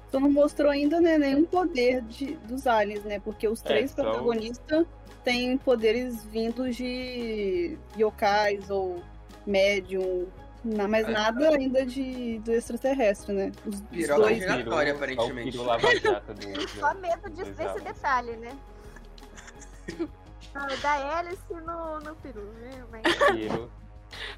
Tu 0.09 0.19
não 0.19 0.32
mostrou 0.32 0.71
ainda 0.71 1.01
né, 1.01 1.17
nenhum 1.17 1.43
poder 1.43 2.01
de, 2.03 2.36
dos 2.36 2.65
aliens, 2.65 3.03
né? 3.03 3.19
Porque 3.19 3.47
os 3.47 3.61
é, 3.61 3.67
três 3.67 3.91
é, 3.91 4.01
protagonistas 4.01 4.88
têm 5.23 5.57
poderes 5.57 6.23
vindos 6.23 6.75
de 6.78 7.78
yokais 7.97 8.69
ou 8.69 9.01
médium 9.45 10.28
Não, 10.63 10.87
mas 10.87 11.07
nada 11.07 11.49
ainda 11.49 11.85
de, 11.85 12.39
do 12.39 12.51
extraterrestre, 12.51 13.33
né? 13.33 13.51
Os, 13.65 13.81
Piroca 13.81 14.21
dois... 14.21 14.37
giratória, 14.39 14.93
aparentemente. 14.93 15.57
Só 16.79 16.93
medo 16.95 17.29
de 17.29 17.43
ver 17.43 17.67
esse 17.67 17.79
detalhe, 17.81 18.35
né? 18.37 18.57
Ah, 20.55 20.67
da 20.81 21.19
hélice 21.19 21.53
no, 21.53 21.99
no 21.99 22.15
peru, 22.15 22.41
né? 22.53 22.83
Mas... 22.89 23.03
Piro, 23.31 23.71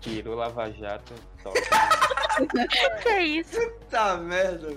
piro, 0.01 0.35
lava-jato, 0.35 1.13
top. 1.41 1.57
que 3.01 3.07
é 3.07 3.23
isso? 3.23 3.57
Puta 3.79 4.17
merda. 4.17 4.67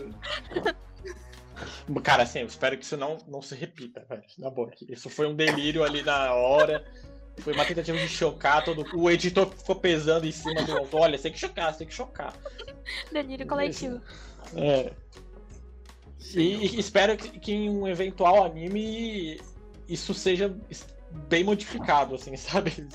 Cara, 2.04 2.22
assim, 2.22 2.40
eu 2.40 2.46
espero 2.46 2.78
que 2.78 2.84
isso 2.84 2.96
não, 2.96 3.18
não 3.26 3.42
se 3.42 3.56
repita, 3.56 4.04
velho. 4.08 4.22
Na 4.38 4.50
boa. 4.50 4.70
Isso 4.88 5.10
foi 5.10 5.26
um 5.26 5.34
delírio 5.34 5.82
ali 5.82 6.02
na 6.02 6.32
hora. 6.32 6.84
Foi 7.38 7.52
uma 7.52 7.64
tentativa 7.64 7.98
de 7.98 8.08
chocar. 8.08 8.64
Todo... 8.64 8.84
O 8.94 9.10
editor 9.10 9.48
ficou 9.50 9.76
pesando 9.76 10.26
em 10.26 10.32
cima 10.32 10.62
do. 10.62 10.96
Olha, 10.96 11.18
tem 11.18 11.32
que 11.32 11.38
chocar, 11.38 11.76
tem 11.76 11.86
que 11.86 11.94
chocar. 11.94 12.34
Delírio 13.10 13.46
coletivo. 13.46 14.00
É. 14.54 14.92
E, 16.34 16.76
e 16.76 16.78
espero 16.78 17.16
que, 17.16 17.38
que 17.38 17.52
em 17.52 17.70
um 17.70 17.86
eventual 17.86 18.44
anime 18.44 19.40
isso 19.88 20.14
seja 20.14 20.54
bem 21.28 21.44
modificado, 21.44 22.14
assim, 22.14 22.36
sabe? 22.36 22.86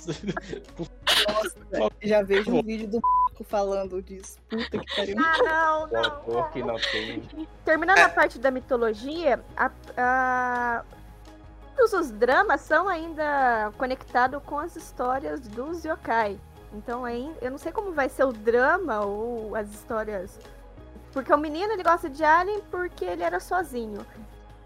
Nossa, 1.28 1.92
já 2.02 2.22
vejo 2.24 2.56
um 2.56 2.64
vídeo 2.64 2.88
do 2.88 3.02
falando 3.46 4.02
disso. 4.02 4.40
Puta 4.50 4.80
que 4.80 4.96
pariu. 4.96 5.16
Ah, 5.20 5.88
não, 5.92 6.02
não. 6.02 6.50
que 6.50 6.64
não 6.64 6.76
tem. 6.92 7.48
Terminando 7.64 8.00
a 8.00 8.10
parte 8.10 8.40
da 8.40 8.50
mitologia, 8.50 9.44
a, 9.56 9.72
a... 9.96 10.84
todos 11.78 11.94
os 11.94 12.12
dramas 12.12 12.62
são 12.62 12.90
ainda 12.90 13.72
conectados 13.78 14.42
com 14.44 14.58
as 14.58 14.76
histórias 14.76 15.40
dos 15.42 15.86
yokai. 15.86 16.40
Então 16.74 17.08
eu 17.08 17.52
não 17.52 17.58
sei 17.58 17.72
como 17.72 17.94
vai 17.94 18.10
ser 18.10 18.24
o 18.24 18.34
drama 18.34 19.06
ou 19.06 19.56
as 19.56 19.70
histórias. 19.70 20.40
Porque 21.14 21.32
o 21.32 21.38
menino 21.38 21.72
ele 21.72 21.84
gosta 21.84 22.10
de 22.10 22.24
Alien 22.24 22.62
porque 22.72 23.06
ele 23.06 23.24
era 23.24 23.40
sozinho. 23.40 24.06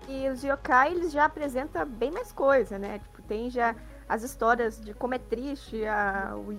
E 0.07 0.27
os 0.29 0.43
yokai 0.43 0.91
eles 0.91 1.11
já 1.11 1.25
apresentam 1.25 1.85
bem 1.85 2.09
mais 2.09 2.31
coisa, 2.31 2.79
né? 2.79 2.99
Tipo, 2.99 3.21
tem 3.23 3.49
já 3.49 3.75
as 4.09 4.23
histórias 4.23 4.81
de 4.81 4.93
como 4.93 5.13
é 5.13 5.19
triste 5.19 5.85
a, 5.85 6.33
o 6.35 6.51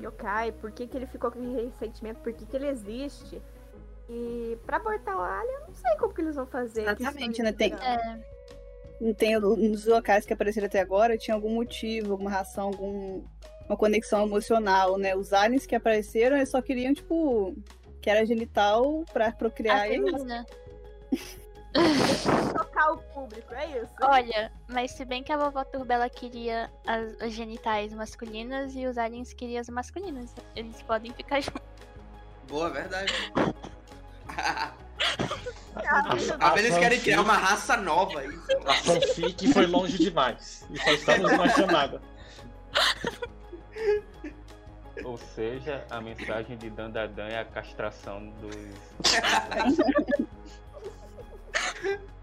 yokai, 0.00 0.52
por 0.52 0.70
que, 0.70 0.86
que 0.86 0.96
ele 0.96 1.06
ficou 1.06 1.30
com 1.30 1.54
ressentimento, 1.54 2.20
por 2.20 2.32
que, 2.32 2.46
que 2.46 2.56
ele 2.56 2.68
existe. 2.68 3.42
E 4.08 4.56
pra 4.64 4.76
abortar 4.76 5.16
o 5.16 5.20
alien, 5.20 5.54
eu 5.54 5.66
não 5.66 5.74
sei 5.74 5.96
como 5.96 6.14
que 6.14 6.20
eles 6.20 6.36
vão 6.36 6.46
fazer. 6.46 6.82
Exatamente, 6.82 7.42
né? 7.42 7.52
Tem, 7.52 7.74
é... 7.74 8.35
não 9.00 9.14
tem 9.14 9.38
nos 9.38 9.86
locais 9.86 10.24
que 10.24 10.32
apareceram 10.32 10.66
até 10.66 10.80
agora, 10.80 11.18
tinha 11.18 11.34
algum 11.34 11.54
motivo, 11.54 12.12
alguma 12.12 12.30
ração, 12.30 12.68
algum 12.68 13.22
uma 13.68 13.76
conexão 13.76 14.24
emocional, 14.24 14.96
né? 14.96 15.14
Os 15.16 15.32
aliens 15.32 15.66
que 15.66 15.74
apareceram, 15.74 16.36
eles 16.36 16.50
só 16.50 16.62
queriam, 16.62 16.94
tipo, 16.94 17.54
que 18.00 18.08
era 18.08 18.24
genital 18.24 19.04
pra 19.12 19.32
procriar. 19.32 19.80
A 19.80 19.88
eles 19.88 20.12
tocar 22.56 22.92
o 22.92 22.98
público, 22.98 23.52
é 23.52 23.82
isso? 23.82 23.92
Olha, 24.00 24.52
mas 24.68 24.92
se 24.92 25.04
bem 25.04 25.22
que 25.22 25.32
a 25.32 25.36
vovó 25.36 25.64
Turbela 25.64 26.08
queria 26.08 26.70
as, 26.86 27.20
as 27.20 27.32
genitais 27.32 27.92
masculinas 27.92 28.74
e 28.74 28.86
os 28.86 28.96
aliens 28.96 29.32
queriam 29.32 29.60
as 29.60 29.68
masculinas. 29.68 30.34
Eles 30.54 30.80
podem 30.82 31.12
ficar 31.12 31.40
juntos. 31.40 31.62
Boa, 32.48 32.70
verdade. 32.70 33.12
Às 36.40 36.56
eles 36.58 36.78
querem 36.78 37.00
criar 37.00 37.20
uma 37.20 37.36
raça 37.36 37.76
nova 37.76 38.20
aí. 38.20 38.38
A 38.66 38.74
fanfic 38.74 39.52
foi 39.52 39.66
longe 39.66 39.98
demais. 39.98 40.64
E 40.70 40.78
só 40.78 40.90
estamos 40.92 41.30
numa 41.32 41.48
chamada. 41.50 42.00
Ou 45.04 45.18
seja, 45.18 45.86
a 45.90 46.00
mensagem 46.00 46.56
de 46.56 46.70
Dandadan 46.70 47.28
é 47.28 47.38
a 47.40 47.44
castração 47.44 48.32
dos. 48.40 48.56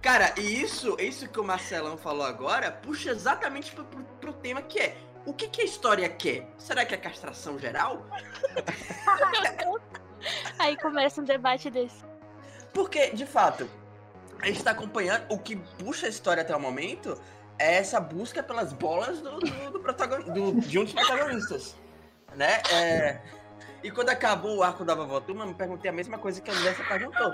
Cara, 0.01 0.33
e 0.37 0.61
isso, 0.61 0.97
isso 0.99 1.29
que 1.29 1.39
o 1.39 1.43
Marcelão 1.43 1.97
falou 1.97 2.25
agora 2.25 2.71
puxa 2.71 3.11
exatamente 3.11 3.71
pro, 3.71 3.85
pro, 3.85 4.03
pro 4.03 4.33
tema 4.33 4.61
que 4.61 4.79
é. 4.79 4.97
O 5.25 5.33
que, 5.33 5.47
que 5.47 5.61
a 5.61 5.63
história 5.65 6.09
quer? 6.09 6.49
Será 6.57 6.85
que 6.85 6.93
é 6.93 6.97
castração 6.97 7.57
geral? 7.57 8.05
Aí 10.59 10.75
começa 10.77 11.21
um 11.21 11.23
debate 11.23 11.69
desse. 11.69 12.03
Porque, 12.73 13.11
de 13.11 13.25
fato, 13.25 13.69
a 14.41 14.47
gente 14.47 14.63
tá 14.63 14.71
acompanhando. 14.71 15.25
O 15.29 15.37
que 15.37 15.55
puxa 15.55 16.07
a 16.07 16.09
história 16.09 16.41
até 16.41 16.55
o 16.55 16.59
momento 16.59 17.19
é 17.59 17.75
essa 17.75 17.99
busca 17.99 18.41
pelas 18.41 18.73
bolas 18.73 19.21
do, 19.21 19.39
do, 19.39 19.71
do 19.71 19.79
protagonista, 19.79 20.31
do, 20.31 20.59
de 20.59 20.79
um 20.79 20.83
dos 20.83 20.93
protagonistas. 20.93 21.75
Né? 22.35 22.61
É, 22.71 23.21
e 23.83 23.91
quando 23.91 24.09
acabou 24.09 24.57
o 24.57 24.63
arco 24.63 24.83
da 24.83 24.95
vovó 24.95 25.19
Turma, 25.19 25.45
me 25.45 25.53
perguntei 25.53 25.89
a 25.89 25.93
mesma 25.93 26.17
coisa 26.17 26.41
que 26.41 26.49
a 26.49 26.53
Andressa 26.53 26.83
perguntou. 26.83 27.31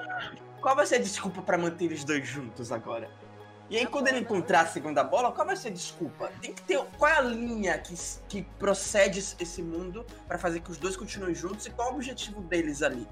Qual 0.62 0.76
vai 0.76 0.86
ser 0.86 0.96
a 0.96 1.00
desculpa 1.00 1.42
para 1.42 1.58
manter 1.58 1.86
eles 1.86 2.04
dois 2.04 2.28
juntos 2.28 2.72
agora? 2.72 3.10
E 3.70 3.78
aí, 3.78 3.86
quando 3.86 4.08
ele 4.08 4.20
encontrar 4.20 4.62
a 4.62 4.66
segunda 4.66 5.04
bola, 5.04 5.32
qual 5.32 5.46
vai 5.46 5.56
ser 5.56 5.68
a 5.68 5.72
desculpa? 5.72 6.32
Tem 6.42 6.52
que 6.52 6.62
ter. 6.64 6.84
Qual 6.98 7.10
é 7.10 7.18
a 7.18 7.22
linha 7.22 7.78
que, 7.78 7.94
que 8.28 8.42
procede 8.58 9.20
esse 9.20 9.62
mundo 9.62 10.04
para 10.28 10.40
fazer 10.40 10.60
que 10.60 10.72
os 10.72 10.78
dois 10.78 10.98
continuem 10.98 11.36
juntos 11.36 11.68
e 11.68 11.70
qual 11.70 11.90
é 11.90 11.92
o 11.92 11.96
objetivo 11.96 12.42
deles 12.42 12.82
ali? 12.82 13.08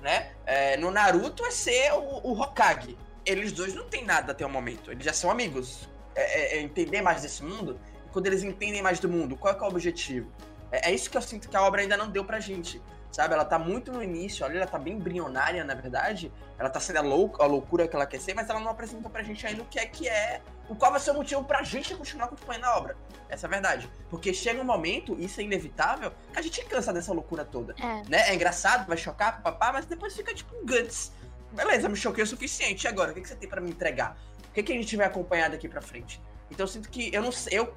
Né? 0.00 0.30
É, 0.46 0.76
no 0.76 0.90
Naruto 0.90 1.44
é 1.44 1.50
ser 1.50 1.92
o, 1.92 2.20
o, 2.28 2.40
Hokage. 2.40 2.96
Eles 3.26 3.52
dois 3.52 3.74
não 3.74 3.88
têm 3.88 4.04
nada 4.04 4.32
até 4.32 4.46
o 4.46 4.48
momento. 4.48 4.90
Eles 4.90 5.04
já 5.04 5.12
são 5.12 5.30
amigos. 5.30 5.88
É, 6.14 6.56
é, 6.56 6.58
é 6.58 6.62
entender 6.62 7.02
mais 7.02 7.22
desse 7.22 7.42
mundo. 7.42 7.78
E 8.06 8.10
quando 8.10 8.26
eles 8.26 8.42
entendem 8.42 8.82
mais 8.82 9.00
do 9.00 9.08
mundo, 9.08 9.36
qual 9.36 9.54
é, 9.54 9.58
é 9.58 9.62
o 9.62 9.66
objetivo? 9.66 10.30
É, 10.70 10.90
é, 10.90 10.94
isso 10.94 11.10
que 11.10 11.16
eu 11.16 11.22
sinto 11.22 11.48
que 11.48 11.56
a 11.56 11.62
obra 11.62 11.82
ainda 11.82 11.96
não 11.96 12.08
deu 12.08 12.24
pra 12.24 12.40
gente. 12.40 12.80
Sabe? 13.10 13.34
Ela 13.34 13.44
tá 13.44 13.58
muito 13.58 13.90
no 13.90 14.02
início, 14.02 14.44
ali 14.44 14.56
ela 14.56 14.66
tá 14.66 14.78
bem 14.78 14.94
embrionária, 14.94 15.64
na 15.64 15.74
verdade. 15.74 16.32
Ela 16.58 16.68
tá 16.68 16.78
sendo 16.78 16.98
a, 16.98 17.02
louca, 17.02 17.42
a 17.42 17.46
loucura 17.46 17.88
que 17.88 17.96
ela 17.96 18.06
quer 18.06 18.20
ser, 18.20 18.34
mas 18.34 18.48
ela 18.48 18.60
não 18.60 18.70
apresentou 18.70 19.10
pra 19.10 19.22
gente 19.22 19.46
ainda 19.46 19.62
o 19.62 19.66
que 19.66 19.78
é 19.78 19.86
que 19.86 20.08
é. 20.08 20.42
O 20.68 20.76
qual 20.76 20.90
vai 20.90 21.00
ser 21.00 21.12
o 21.12 21.14
motivo 21.14 21.42
pra 21.44 21.62
gente 21.62 21.94
continuar 21.94 22.26
acompanhando 22.26 22.64
a 22.64 22.76
obra. 22.76 22.96
Essa 23.28 23.46
é 23.46 23.48
a 23.48 23.50
verdade. 23.50 23.90
Porque 24.10 24.34
chega 24.34 24.60
um 24.60 24.64
momento, 24.64 25.18
isso 25.18 25.40
é 25.40 25.44
inevitável, 25.44 26.12
que 26.32 26.38
a 26.38 26.42
gente 26.42 26.62
cansa 26.66 26.92
dessa 26.92 27.12
loucura 27.12 27.44
toda. 27.44 27.74
É, 27.78 28.08
né? 28.08 28.28
é 28.28 28.34
engraçado, 28.34 28.86
vai 28.86 28.96
chocar, 28.96 29.42
papá, 29.42 29.72
mas 29.72 29.86
depois 29.86 30.14
fica 30.14 30.34
tipo 30.34 30.54
um 30.54 30.66
guts. 30.66 31.12
Beleza, 31.52 31.88
me 31.88 31.96
choquei 31.96 32.22
o 32.22 32.26
suficiente. 32.26 32.84
E 32.84 32.88
agora? 32.88 33.12
O 33.12 33.14
que, 33.14 33.22
que 33.22 33.28
você 33.28 33.36
tem 33.36 33.48
para 33.48 33.60
me 33.60 33.70
entregar? 33.70 34.18
O 34.50 34.52
que, 34.52 34.62
que 34.62 34.72
a 34.72 34.76
gente 34.76 34.94
vai 34.96 35.06
acompanhar 35.06 35.48
daqui 35.48 35.68
pra 35.68 35.80
frente? 35.80 36.20
Então 36.50 36.64
eu 36.64 36.68
sinto 36.68 36.88
que 36.88 37.14
eu 37.14 37.22
não 37.22 37.32
sei, 37.32 37.58
eu 37.58 37.74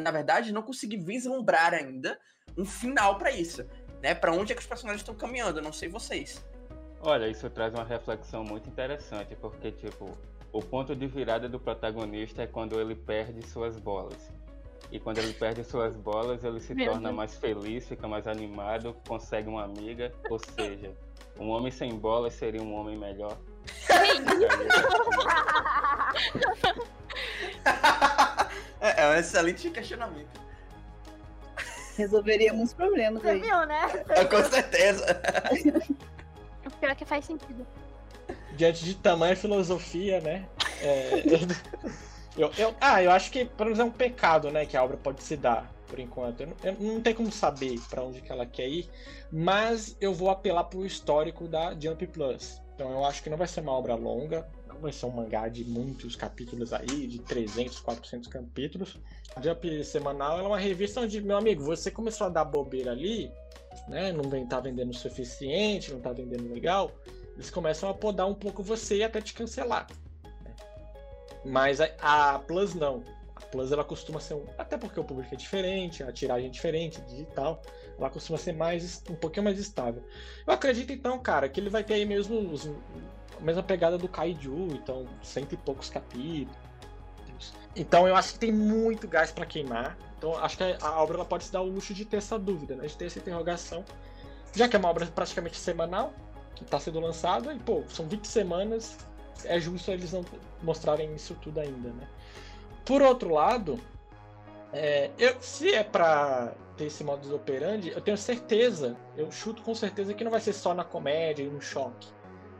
na 0.00 0.10
verdade 0.10 0.52
não 0.52 0.62
consegui 0.62 0.96
vislumbrar 0.96 1.74
ainda 1.74 2.18
um 2.56 2.64
final 2.64 3.18
para 3.18 3.30
isso, 3.30 3.66
né? 4.04 4.14
Para 4.14 4.32
onde 4.32 4.52
é 4.52 4.54
que 4.54 4.60
os 4.60 4.66
personagens 4.66 5.00
estão 5.00 5.14
caminhando? 5.14 5.60
Eu 5.60 5.62
não 5.62 5.72
sei 5.72 5.88
vocês. 5.88 6.44
Olha, 7.00 7.26
isso 7.26 7.48
traz 7.48 7.72
uma 7.72 7.84
reflexão 7.84 8.44
muito 8.44 8.68
interessante, 8.68 9.34
porque 9.34 9.72
tipo, 9.72 10.10
o 10.52 10.60
ponto 10.60 10.94
de 10.94 11.06
virada 11.06 11.48
do 11.48 11.58
protagonista 11.58 12.42
é 12.42 12.46
quando 12.46 12.78
ele 12.78 12.94
perde 12.94 13.40
suas 13.48 13.78
bolas. 13.78 14.30
E 14.92 15.00
quando 15.00 15.16
ele 15.18 15.32
perde 15.32 15.64
suas 15.64 15.96
bolas, 15.96 16.44
ele 16.44 16.60
se 16.60 16.74
Meu 16.74 16.84
torna 16.84 17.08
Deus. 17.08 17.16
mais 17.16 17.38
feliz, 17.38 17.88
fica 17.88 18.06
mais 18.06 18.26
animado, 18.26 18.94
consegue 19.08 19.48
uma 19.48 19.64
amiga, 19.64 20.12
ou 20.28 20.38
seja, 20.38 20.92
um 21.40 21.48
homem 21.48 21.72
sem 21.72 21.96
bolas 21.96 22.34
seria 22.34 22.62
um 22.62 22.74
homem 22.74 22.98
melhor. 22.98 23.38
é, 28.80 29.02
é 29.02 29.08
um 29.08 29.14
excelente 29.14 29.70
questionamento. 29.70 30.43
Resolveria 31.96 32.52
muitos 32.52 32.74
problemas 32.74 33.22
Você 33.22 33.30
aí. 33.30 33.40
viu, 33.40 33.66
né? 33.66 34.04
É, 34.08 34.24
com 34.24 34.42
certeza. 34.44 35.20
O 36.66 36.70
pior 36.78 36.90
é 36.90 36.94
que 36.94 37.04
faz 37.04 37.24
sentido. 37.24 37.66
Diante 38.56 38.84
de 38.84 38.94
tamanha 38.94 39.36
filosofia, 39.36 40.20
né? 40.20 40.46
É... 40.80 41.10
eu, 42.36 42.50
eu, 42.58 42.74
ah, 42.80 43.02
eu 43.02 43.10
acho 43.10 43.30
que, 43.30 43.44
pelo 43.44 43.70
menos, 43.70 43.80
é 43.80 43.84
um 43.84 43.90
pecado, 43.90 44.50
né? 44.50 44.66
Que 44.66 44.76
a 44.76 44.82
obra 44.84 44.96
pode 44.96 45.22
se 45.22 45.36
dar, 45.36 45.70
por 45.86 45.98
enquanto. 45.98 46.40
Eu 46.40 46.46
não, 46.48 46.56
eu 46.64 46.72
não 46.94 47.00
tem 47.00 47.14
como 47.14 47.30
saber 47.30 47.78
para 47.88 48.02
onde 48.02 48.20
que 48.20 48.30
ela 48.30 48.46
quer 48.46 48.68
ir, 48.68 48.88
mas 49.30 49.96
eu 50.00 50.12
vou 50.12 50.30
apelar 50.30 50.64
pro 50.64 50.84
histórico 50.84 51.46
da 51.46 51.74
Jump 51.78 52.06
Plus. 52.08 52.60
Então 52.74 52.90
eu 52.90 53.04
acho 53.04 53.22
que 53.22 53.30
não 53.30 53.36
vai 53.36 53.46
ser 53.46 53.60
uma 53.60 53.72
obra 53.72 53.94
longa, 53.94 54.48
vai 54.80 54.92
ser 54.92 55.06
um 55.06 55.10
mangá 55.10 55.48
de 55.48 55.64
muitos 55.64 56.16
capítulos 56.16 56.72
aí, 56.72 57.06
de 57.06 57.18
300, 57.20 57.80
400 57.80 58.28
capítulos. 58.28 58.98
A 59.34 59.40
Jump 59.40 59.84
Semanal 59.84 60.38
é 60.38 60.42
uma 60.42 60.58
revista 60.58 61.00
onde, 61.00 61.20
meu 61.20 61.36
amigo, 61.36 61.62
você 61.62 61.90
começou 61.90 62.26
a 62.26 62.30
dar 62.30 62.44
bobeira 62.44 62.92
ali, 62.92 63.30
né? 63.88 64.12
Não 64.12 64.46
tá 64.46 64.60
vendendo 64.60 64.90
o 64.90 64.94
suficiente, 64.94 65.92
não 65.92 66.00
tá 66.00 66.12
vendendo 66.12 66.52
legal. 66.52 66.90
Eles 67.34 67.50
começam 67.50 67.88
a 67.88 67.94
podar 67.94 68.26
um 68.26 68.34
pouco 68.34 68.62
você 68.62 68.98
e 68.98 69.02
até 69.02 69.20
te 69.20 69.34
cancelar. 69.34 69.86
Mas 71.44 71.80
a, 71.80 71.88
a 72.00 72.38
Plus 72.38 72.74
não. 72.74 73.02
Plus 73.54 73.70
ela 73.70 73.84
costuma 73.84 74.18
ser 74.18 74.34
um. 74.34 74.44
Até 74.58 74.76
porque 74.76 74.98
o 74.98 75.04
público 75.04 75.32
é 75.32 75.36
diferente, 75.36 76.02
a 76.02 76.10
tiragem 76.10 76.48
é 76.48 76.50
diferente, 76.50 77.00
digital 77.02 77.62
ela 77.96 78.10
costuma 78.10 78.36
ser 78.36 78.52
mais 78.52 79.00
um 79.08 79.14
pouquinho 79.14 79.44
mais 79.44 79.60
estável. 79.60 80.02
Eu 80.44 80.52
acredito 80.52 80.92
então, 80.92 81.16
cara, 81.20 81.48
que 81.48 81.60
ele 81.60 81.70
vai 81.70 81.84
ter 81.84 81.94
aí 81.94 82.04
mesmo 82.04 82.36
os, 82.50 82.68
a 83.38 83.40
mesma 83.40 83.62
pegada 83.62 83.96
do 83.96 84.08
Kaiju, 84.08 84.70
então 84.72 85.06
cento 85.22 85.52
e 85.52 85.56
poucos 85.56 85.88
capítulos. 85.88 86.52
Então 87.76 88.08
eu 88.08 88.16
acho 88.16 88.32
que 88.32 88.40
tem 88.40 88.50
muito 88.50 89.06
gás 89.06 89.30
para 89.30 89.46
queimar. 89.46 89.96
Então 90.18 90.36
acho 90.38 90.56
que 90.56 90.64
a 90.64 91.00
obra 91.00 91.18
ela 91.18 91.24
pode 91.24 91.44
se 91.44 91.52
dar 91.52 91.60
o 91.60 91.66
luxo 91.66 91.94
de 91.94 92.04
ter 92.04 92.16
essa 92.16 92.36
dúvida, 92.36 92.74
né? 92.74 92.88
de 92.88 92.96
ter 92.96 93.06
essa 93.06 93.20
interrogação. 93.20 93.84
já 94.52 94.68
que 94.68 94.74
é 94.74 94.78
uma 94.80 94.88
obra 94.88 95.06
praticamente 95.06 95.56
semanal, 95.56 96.12
que 96.56 96.64
está 96.64 96.80
sendo 96.80 96.98
lançada, 96.98 97.54
e 97.54 97.58
pô, 97.60 97.84
são 97.88 98.08
20 98.08 98.26
semanas, 98.26 98.96
é 99.44 99.60
justo 99.60 99.92
eles 99.92 100.12
não 100.12 100.24
mostrarem 100.62 101.14
isso 101.14 101.36
tudo 101.40 101.60
ainda, 101.60 101.90
né? 101.90 102.08
Por 102.84 103.00
outro 103.02 103.32
lado, 103.32 103.80
é, 104.72 105.10
eu, 105.18 105.36
se 105.40 105.72
é 105.72 105.82
pra 105.82 106.52
ter 106.76 106.86
esse 106.86 107.04
modus 107.04 107.30
operandi, 107.30 107.90
eu 107.90 108.00
tenho 108.00 108.18
certeza, 108.18 108.96
eu 109.16 109.30
chuto 109.30 109.62
com 109.62 109.74
certeza 109.74 110.12
que 110.12 110.24
não 110.24 110.30
vai 110.30 110.40
ser 110.40 110.52
só 110.52 110.74
na 110.74 110.84
comédia 110.84 111.44
e 111.44 111.48
no 111.48 111.60
choque. 111.60 112.08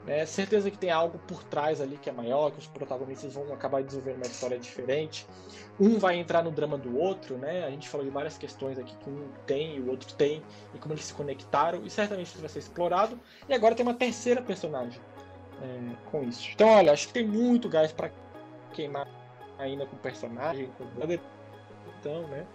Né? 0.06 0.24
Certeza 0.26 0.70
que 0.70 0.76
tem 0.76 0.90
algo 0.90 1.18
por 1.26 1.42
trás 1.44 1.80
ali 1.80 1.96
que 1.96 2.10
é 2.10 2.12
maior, 2.12 2.51
que 2.51 2.59
os 2.59 2.66
protagonistas 2.66 3.32
vão 3.32 3.52
acabar 3.52 3.82
desenvolvendo 3.82 4.16
uma 4.16 4.26
história 4.26 4.59
diferente. 4.59 5.26
Um 5.80 5.98
vai 5.98 6.16
entrar 6.16 6.44
no 6.44 6.51
drama 6.51 6.76
do 6.76 6.98
outro, 6.98 7.38
né? 7.38 7.64
A 7.64 7.70
gente 7.70 7.88
falou 7.88 8.06
de 8.06 8.12
várias 8.12 8.36
questões 8.36 8.78
aqui 8.78 8.94
que 8.96 9.10
um 9.10 9.28
tem 9.46 9.76
e 9.76 9.80
o 9.80 9.88
outro 9.90 10.12
tem, 10.14 10.42
e 10.74 10.78
como 10.78 10.92
eles 10.92 11.06
se 11.06 11.14
conectaram, 11.14 11.84
e 11.84 11.90
certamente 11.90 12.26
isso 12.26 12.38
vai 12.38 12.51
ser 12.51 12.59
explorado. 12.59 13.18
E 13.48 13.55
agora 13.55 13.74
tem 13.74 13.84
uma 13.84 13.94
terceira 13.94 14.42
personagem 14.42 15.01
é, 15.62 16.10
com 16.10 16.22
isso. 16.22 16.51
Então, 16.55 16.68
olha, 16.68 16.92
acho 16.92 17.09
que 17.09 17.14
tem 17.14 17.26
muito 17.26 17.68
gás 17.68 17.90
para 17.90 18.10
queimar 18.74 19.09
ainda 19.59 19.86
com 19.86 19.97
o 19.97 19.98
personagem, 19.98 20.70
com 20.78 20.85
o 20.85 20.89
então, 22.01 22.26
né? 22.28 22.47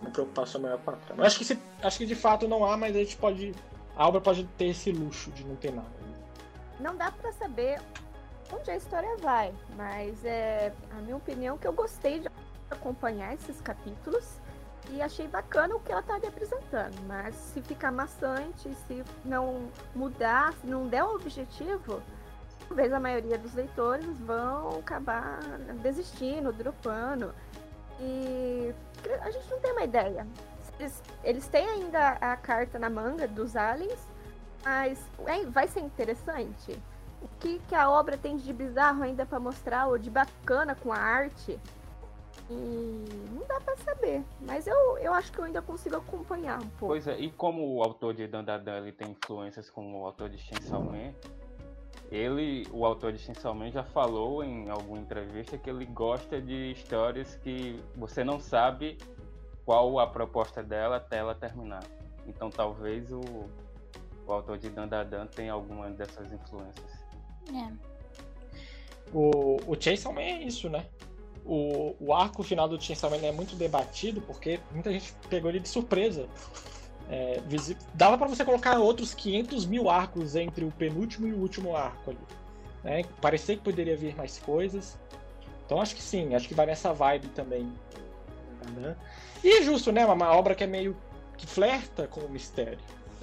Uma 0.00 0.10
preocupação 0.10 0.60
maior 0.60 0.78
com 0.78 0.90
a 0.90 0.96
trama. 0.96 1.24
Acho 1.24 1.38
que, 1.38 1.44
se, 1.44 1.58
acho 1.82 1.98
que 1.98 2.06
de 2.06 2.14
fato 2.14 2.48
não 2.48 2.64
há, 2.64 2.76
mas 2.76 2.96
a 2.96 2.98
gente 2.98 3.16
pode. 3.16 3.54
A 3.94 4.08
obra 4.08 4.20
pode 4.20 4.44
ter 4.56 4.66
esse 4.66 4.90
luxo 4.90 5.30
de 5.30 5.44
não 5.44 5.54
ter 5.56 5.72
nada. 5.72 5.90
Não 6.80 6.96
dá 6.96 7.12
para 7.12 7.32
saber 7.32 7.80
onde 8.52 8.70
a 8.70 8.76
história 8.76 9.16
vai, 9.18 9.52
mas 9.76 10.24
é 10.24 10.72
a 10.90 11.00
minha 11.02 11.16
opinião 11.16 11.56
que 11.56 11.66
eu 11.66 11.72
gostei 11.72 12.20
de 12.20 12.28
acompanhar 12.70 13.34
esses 13.34 13.60
capítulos 13.60 14.40
e 14.90 15.00
achei 15.00 15.28
bacana 15.28 15.74
o 15.76 15.80
que 15.80 15.92
ela 15.92 16.02
tá 16.02 16.18
me 16.18 16.26
apresentando. 16.26 16.94
Mas 17.06 17.34
se 17.34 17.60
ficar 17.62 17.92
maçante, 17.92 18.74
se 18.86 19.04
não 19.24 19.68
mudar, 19.94 20.52
se 20.54 20.66
não 20.66 20.88
der 20.88 21.04
o 21.04 21.12
um 21.12 21.14
objetivo, 21.14 22.02
talvez 22.72 22.90
a 22.90 22.98
maioria 22.98 23.36
dos 23.36 23.52
leitores 23.52 24.18
vão 24.20 24.78
acabar 24.78 25.40
desistindo, 25.82 26.50
dropando. 26.54 27.34
E 28.00 28.74
a 29.20 29.30
gente 29.30 29.50
não 29.50 29.60
tem 29.60 29.72
uma 29.72 29.84
ideia. 29.84 30.26
Eles, 30.80 31.02
eles 31.22 31.48
têm 31.48 31.68
ainda 31.68 32.12
a 32.12 32.34
carta 32.34 32.78
na 32.78 32.88
manga 32.88 33.28
dos 33.28 33.56
aliens, 33.56 34.00
mas 34.64 35.06
é, 35.26 35.44
vai 35.44 35.68
ser 35.68 35.80
interessante. 35.80 36.82
O 37.20 37.28
que, 37.38 37.58
que 37.68 37.74
a 37.74 37.90
obra 37.90 38.16
tem 38.16 38.38
de 38.38 38.50
bizarro 38.54 39.02
ainda 39.02 39.26
para 39.26 39.38
mostrar, 39.38 39.86
ou 39.86 39.98
de 39.98 40.08
bacana 40.08 40.74
com 40.74 40.90
a 40.90 40.96
arte? 40.96 41.60
E 42.50 43.04
não 43.32 43.46
dá 43.46 43.60
para 43.60 43.76
saber. 43.76 44.24
Mas 44.40 44.66
eu, 44.66 44.96
eu 44.96 45.12
acho 45.12 45.30
que 45.30 45.38
eu 45.38 45.44
ainda 45.44 45.60
consigo 45.60 45.96
acompanhar 45.96 46.56
um 46.56 46.68
pouco. 46.68 46.86
Pois 46.86 47.06
é, 47.06 47.20
e 47.20 47.30
como 47.30 47.76
o 47.76 47.82
autor 47.82 48.14
de 48.14 48.26
Dandadan 48.26 48.78
ele 48.78 48.92
tem 48.92 49.10
influências 49.10 49.68
como 49.68 50.00
o 50.00 50.06
autor 50.06 50.30
de 50.30 50.38
Chainsaw 50.38 50.82
Man, 50.82 51.12
ele, 52.12 52.66
o 52.70 52.84
autor 52.84 53.10
de 53.12 53.18
Chainsaw 53.18 53.54
Man, 53.54 53.70
já 53.70 53.82
falou 53.82 54.44
em 54.44 54.68
alguma 54.68 55.00
entrevista 55.00 55.56
que 55.56 55.70
ele 55.70 55.86
gosta 55.86 56.40
de 56.40 56.72
histórias 56.72 57.36
que 57.36 57.82
você 57.96 58.22
não 58.22 58.38
sabe 58.38 58.98
qual 59.64 59.98
a 59.98 60.06
proposta 60.06 60.62
dela 60.62 60.96
até 60.96 61.16
ela 61.16 61.34
terminar. 61.34 61.82
Então 62.26 62.50
talvez 62.50 63.10
o, 63.10 63.20
o 64.26 64.32
autor 64.32 64.58
de 64.58 64.68
Dandadan 64.68 65.26
tenha 65.26 65.54
alguma 65.54 65.88
dessas 65.90 66.30
influências. 66.30 67.02
É. 67.48 67.72
O, 69.10 69.56
o 69.66 69.80
Chainsaw 69.80 70.12
Man 70.12 70.20
é 70.20 70.42
isso, 70.42 70.68
né? 70.68 70.86
O, 71.46 71.96
o 71.98 72.12
arco 72.12 72.42
final 72.42 72.68
do 72.68 72.80
Chainsaw 72.80 73.10
Man 73.10 73.26
é 73.26 73.32
muito 73.32 73.56
debatido 73.56 74.20
porque 74.20 74.60
muita 74.70 74.92
gente 74.92 75.14
pegou 75.30 75.50
ele 75.50 75.60
de 75.60 75.68
surpresa. 75.68 76.28
É, 77.12 77.42
dava 77.92 78.16
para 78.16 78.26
você 78.26 78.42
colocar 78.42 78.78
outros 78.78 79.12
500 79.12 79.66
mil 79.66 79.90
arcos 79.90 80.34
entre 80.34 80.64
o 80.64 80.70
penúltimo 80.70 81.26
e 81.26 81.34
o 81.34 81.36
último 81.36 81.76
arco 81.76 82.10
ali. 82.10 82.18
Né? 82.82 83.04
Parecia 83.20 83.54
que 83.54 83.62
poderia 83.62 83.94
vir 83.94 84.16
mais 84.16 84.38
coisas. 84.38 84.98
Então 85.66 85.78
acho 85.78 85.94
que 85.94 86.02
sim, 86.02 86.34
acho 86.34 86.48
que 86.48 86.54
vai 86.54 86.64
nessa 86.64 86.90
vibe 86.90 87.28
também. 87.28 87.70
Né? 88.76 88.96
E 89.44 89.58
é 89.58 89.62
justo, 89.62 89.92
né? 89.92 90.06
Uma, 90.06 90.14
uma 90.14 90.32
obra 90.32 90.54
que 90.54 90.64
é 90.64 90.66
meio 90.66 90.96
que 91.36 91.46
flerta 91.46 92.06
com 92.06 92.22
o 92.22 92.30
mistério. 92.30 92.78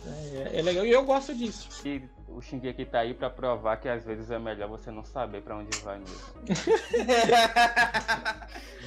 É, 0.06 0.60
é 0.60 0.61
legal 0.61 0.86
e 0.86 0.91
eu 0.91 1.03
gosto 1.03 1.34
disso. 1.34 1.68
E 1.84 2.03
o 2.28 2.40
Shingeki 2.41 2.86
tá 2.86 2.99
aí 2.99 3.16
para 3.16 3.32
provar 3.32 3.78
que 3.78 3.90
às 3.90 4.06
vezes 4.06 4.30
é 4.30 4.38
melhor 4.38 4.70
você 4.70 4.91
não 4.91 5.03
saber 5.03 5.41
para 5.41 5.57
onde 5.57 5.76
vai 5.80 5.98
mesmo. 5.98 6.16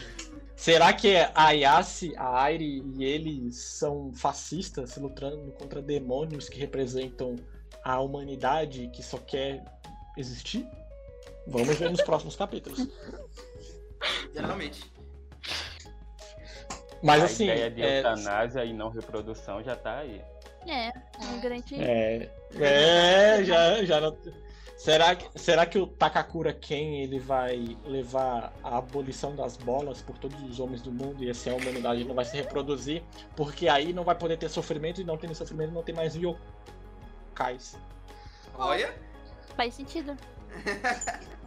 Será 0.62 0.92
que 0.92 1.16
a 1.34 1.50
Yassi, 1.50 2.14
a 2.16 2.40
Airi 2.40 2.84
e 2.96 3.04
eles 3.04 3.56
são 3.56 4.12
fascistas 4.14 4.96
lutando 4.96 5.50
contra 5.58 5.82
demônios 5.82 6.48
que 6.48 6.56
representam 6.56 7.34
a 7.82 7.98
humanidade 7.98 8.88
que 8.94 9.02
só 9.02 9.18
quer 9.18 9.64
existir? 10.16 10.64
Vamos 11.48 11.76
ver 11.76 11.90
nos 11.90 12.00
próximos 12.02 12.36
capítulos. 12.36 12.86
Geralmente. 14.32 14.84
Mas 17.02 17.22
a 17.22 17.24
assim. 17.24 17.50
A 17.50 17.54
ideia 17.56 17.70
de 17.72 17.82
é... 17.82 17.98
eutanásia 17.98 18.64
e 18.64 18.72
não 18.72 18.88
reprodução 18.88 19.64
já 19.64 19.74
tá 19.74 19.98
aí. 19.98 20.22
É, 20.68 20.90
é 20.90 21.26
um 21.34 21.40
grande. 21.40 21.74
É, 21.74 22.30
é 22.54 23.44
já, 23.44 23.84
já 23.84 24.00
não. 24.00 24.16
Será 24.82 25.14
que, 25.14 25.38
será 25.38 25.64
que 25.64 25.78
o 25.78 25.86
Takakura 25.86 26.52
Ken 26.52 27.00
ele 27.04 27.20
vai 27.20 27.78
levar 27.84 28.52
a 28.64 28.78
abolição 28.78 29.32
das 29.32 29.56
bolas 29.56 30.02
por 30.02 30.18
todos 30.18 30.42
os 30.42 30.58
homens 30.58 30.82
do 30.82 30.90
mundo 30.90 31.22
e 31.22 31.30
assim 31.30 31.50
a 31.50 31.54
humanidade 31.54 32.02
não 32.02 32.16
vai 32.16 32.24
se 32.24 32.36
reproduzir? 32.36 33.00
Porque 33.36 33.68
aí 33.68 33.92
não 33.92 34.02
vai 34.02 34.16
poder 34.16 34.36
ter 34.38 34.48
sofrimento 34.48 35.00
e 35.00 35.04
não 35.04 35.16
tendo 35.16 35.36
sofrimento 35.36 35.70
não 35.70 35.84
tem 35.84 35.94
mais 35.94 36.16
yokais. 36.16 37.78
Olha! 38.58 38.92
Faz 39.56 39.74
sentido. 39.74 40.16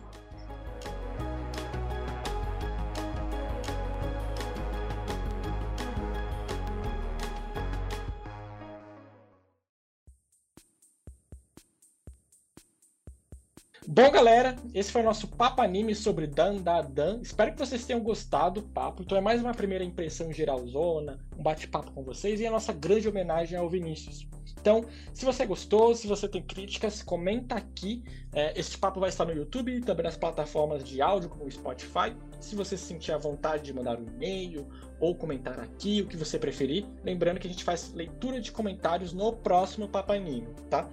Bom, 13.88 14.10
galera, 14.10 14.56
esse 14.74 14.92
foi 14.92 15.02
o 15.02 15.06
nosso 15.06 15.28
papo 15.28 15.62
anime 15.62 15.94
sobre 15.94 16.26
Dan 16.26 16.56
Da 16.56 16.82
Dan. 16.82 17.20
Espero 17.22 17.52
que 17.54 17.60
vocês 17.60 17.86
tenham 17.86 18.02
gostado 18.02 18.60
do 18.60 18.68
papo. 18.68 19.04
Então 19.04 19.16
é 19.16 19.22
mais 19.22 19.40
uma 19.42 19.54
primeira 19.54 19.84
impressão 19.84 20.34
geralzona, 20.34 21.20
um 21.38 21.44
bate-papo 21.44 21.92
com 21.92 22.02
vocês 22.02 22.42
e 22.42 22.48
a 22.48 22.52
nossa 22.52 22.74
grande 22.74 23.08
homenagem 23.08 23.56
ao 23.56 23.70
Vinícius. 23.70 24.28
Então, 24.60 24.84
se 25.14 25.24
você 25.24 25.46
gostou, 25.46 25.94
se 25.94 26.08
você 26.08 26.28
tem 26.28 26.42
críticas, 26.42 27.04
comenta 27.04 27.54
aqui. 27.54 28.04
É, 28.34 28.60
este 28.60 28.76
papo 28.76 29.00
vai 29.00 29.10
estar 29.10 29.24
no 29.24 29.34
YouTube 29.34 29.72
e 29.72 29.82
também 29.82 30.04
nas 30.04 30.18
plataformas 30.18 30.84
de 30.84 31.00
áudio, 31.00 31.30
como 31.30 31.46
o 31.46 31.52
Spotify. 31.52 32.16
Se 32.40 32.56
você 32.56 32.76
se 32.76 32.86
sentir 32.86 33.12
à 33.12 33.20
vontade 33.20 33.62
de 33.62 33.72
mandar 33.72 34.00
um 34.00 34.08
e-mail 34.08 34.68
ou 35.00 35.14
comentar 35.14 35.60
aqui, 35.60 36.02
o 36.02 36.08
que 36.08 36.18
você 36.18 36.40
preferir. 36.40 36.88
Lembrando 37.04 37.40
que 37.40 37.46
a 37.46 37.52
gente 37.52 37.64
faz 37.64 37.94
leitura 37.94 38.42
de 38.42 38.52
comentários 38.52 39.14
no 39.14 39.32
próximo 39.34 39.88
Papo 39.88 40.14
Anime, 40.14 40.48
tá? 40.72 40.90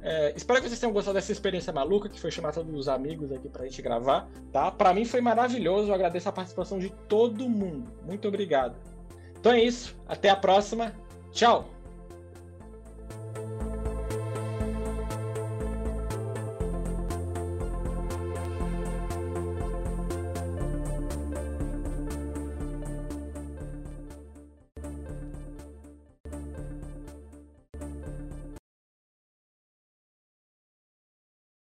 É, 0.00 0.32
espero 0.36 0.60
que 0.60 0.68
vocês 0.68 0.78
tenham 0.78 0.92
gostado 0.92 1.14
dessa 1.14 1.32
experiência 1.32 1.72
maluca, 1.72 2.08
que 2.08 2.20
foi 2.20 2.30
chamar 2.30 2.52
todos 2.52 2.72
os 2.74 2.88
amigos 2.88 3.32
aqui 3.32 3.48
pra 3.48 3.64
gente 3.64 3.82
gravar, 3.82 4.28
tá? 4.52 4.70
Pra 4.70 4.94
mim 4.94 5.04
foi 5.04 5.20
maravilhoso, 5.20 5.88
eu 5.88 5.94
agradeço 5.94 6.28
a 6.28 6.32
participação 6.32 6.78
de 6.78 6.90
todo 7.08 7.48
mundo. 7.48 7.90
Muito 8.06 8.28
obrigado. 8.28 8.76
Então 9.38 9.52
é 9.52 9.60
isso, 9.60 9.96
até 10.06 10.30
a 10.30 10.36
próxima. 10.36 10.94
Tchau! 11.32 11.77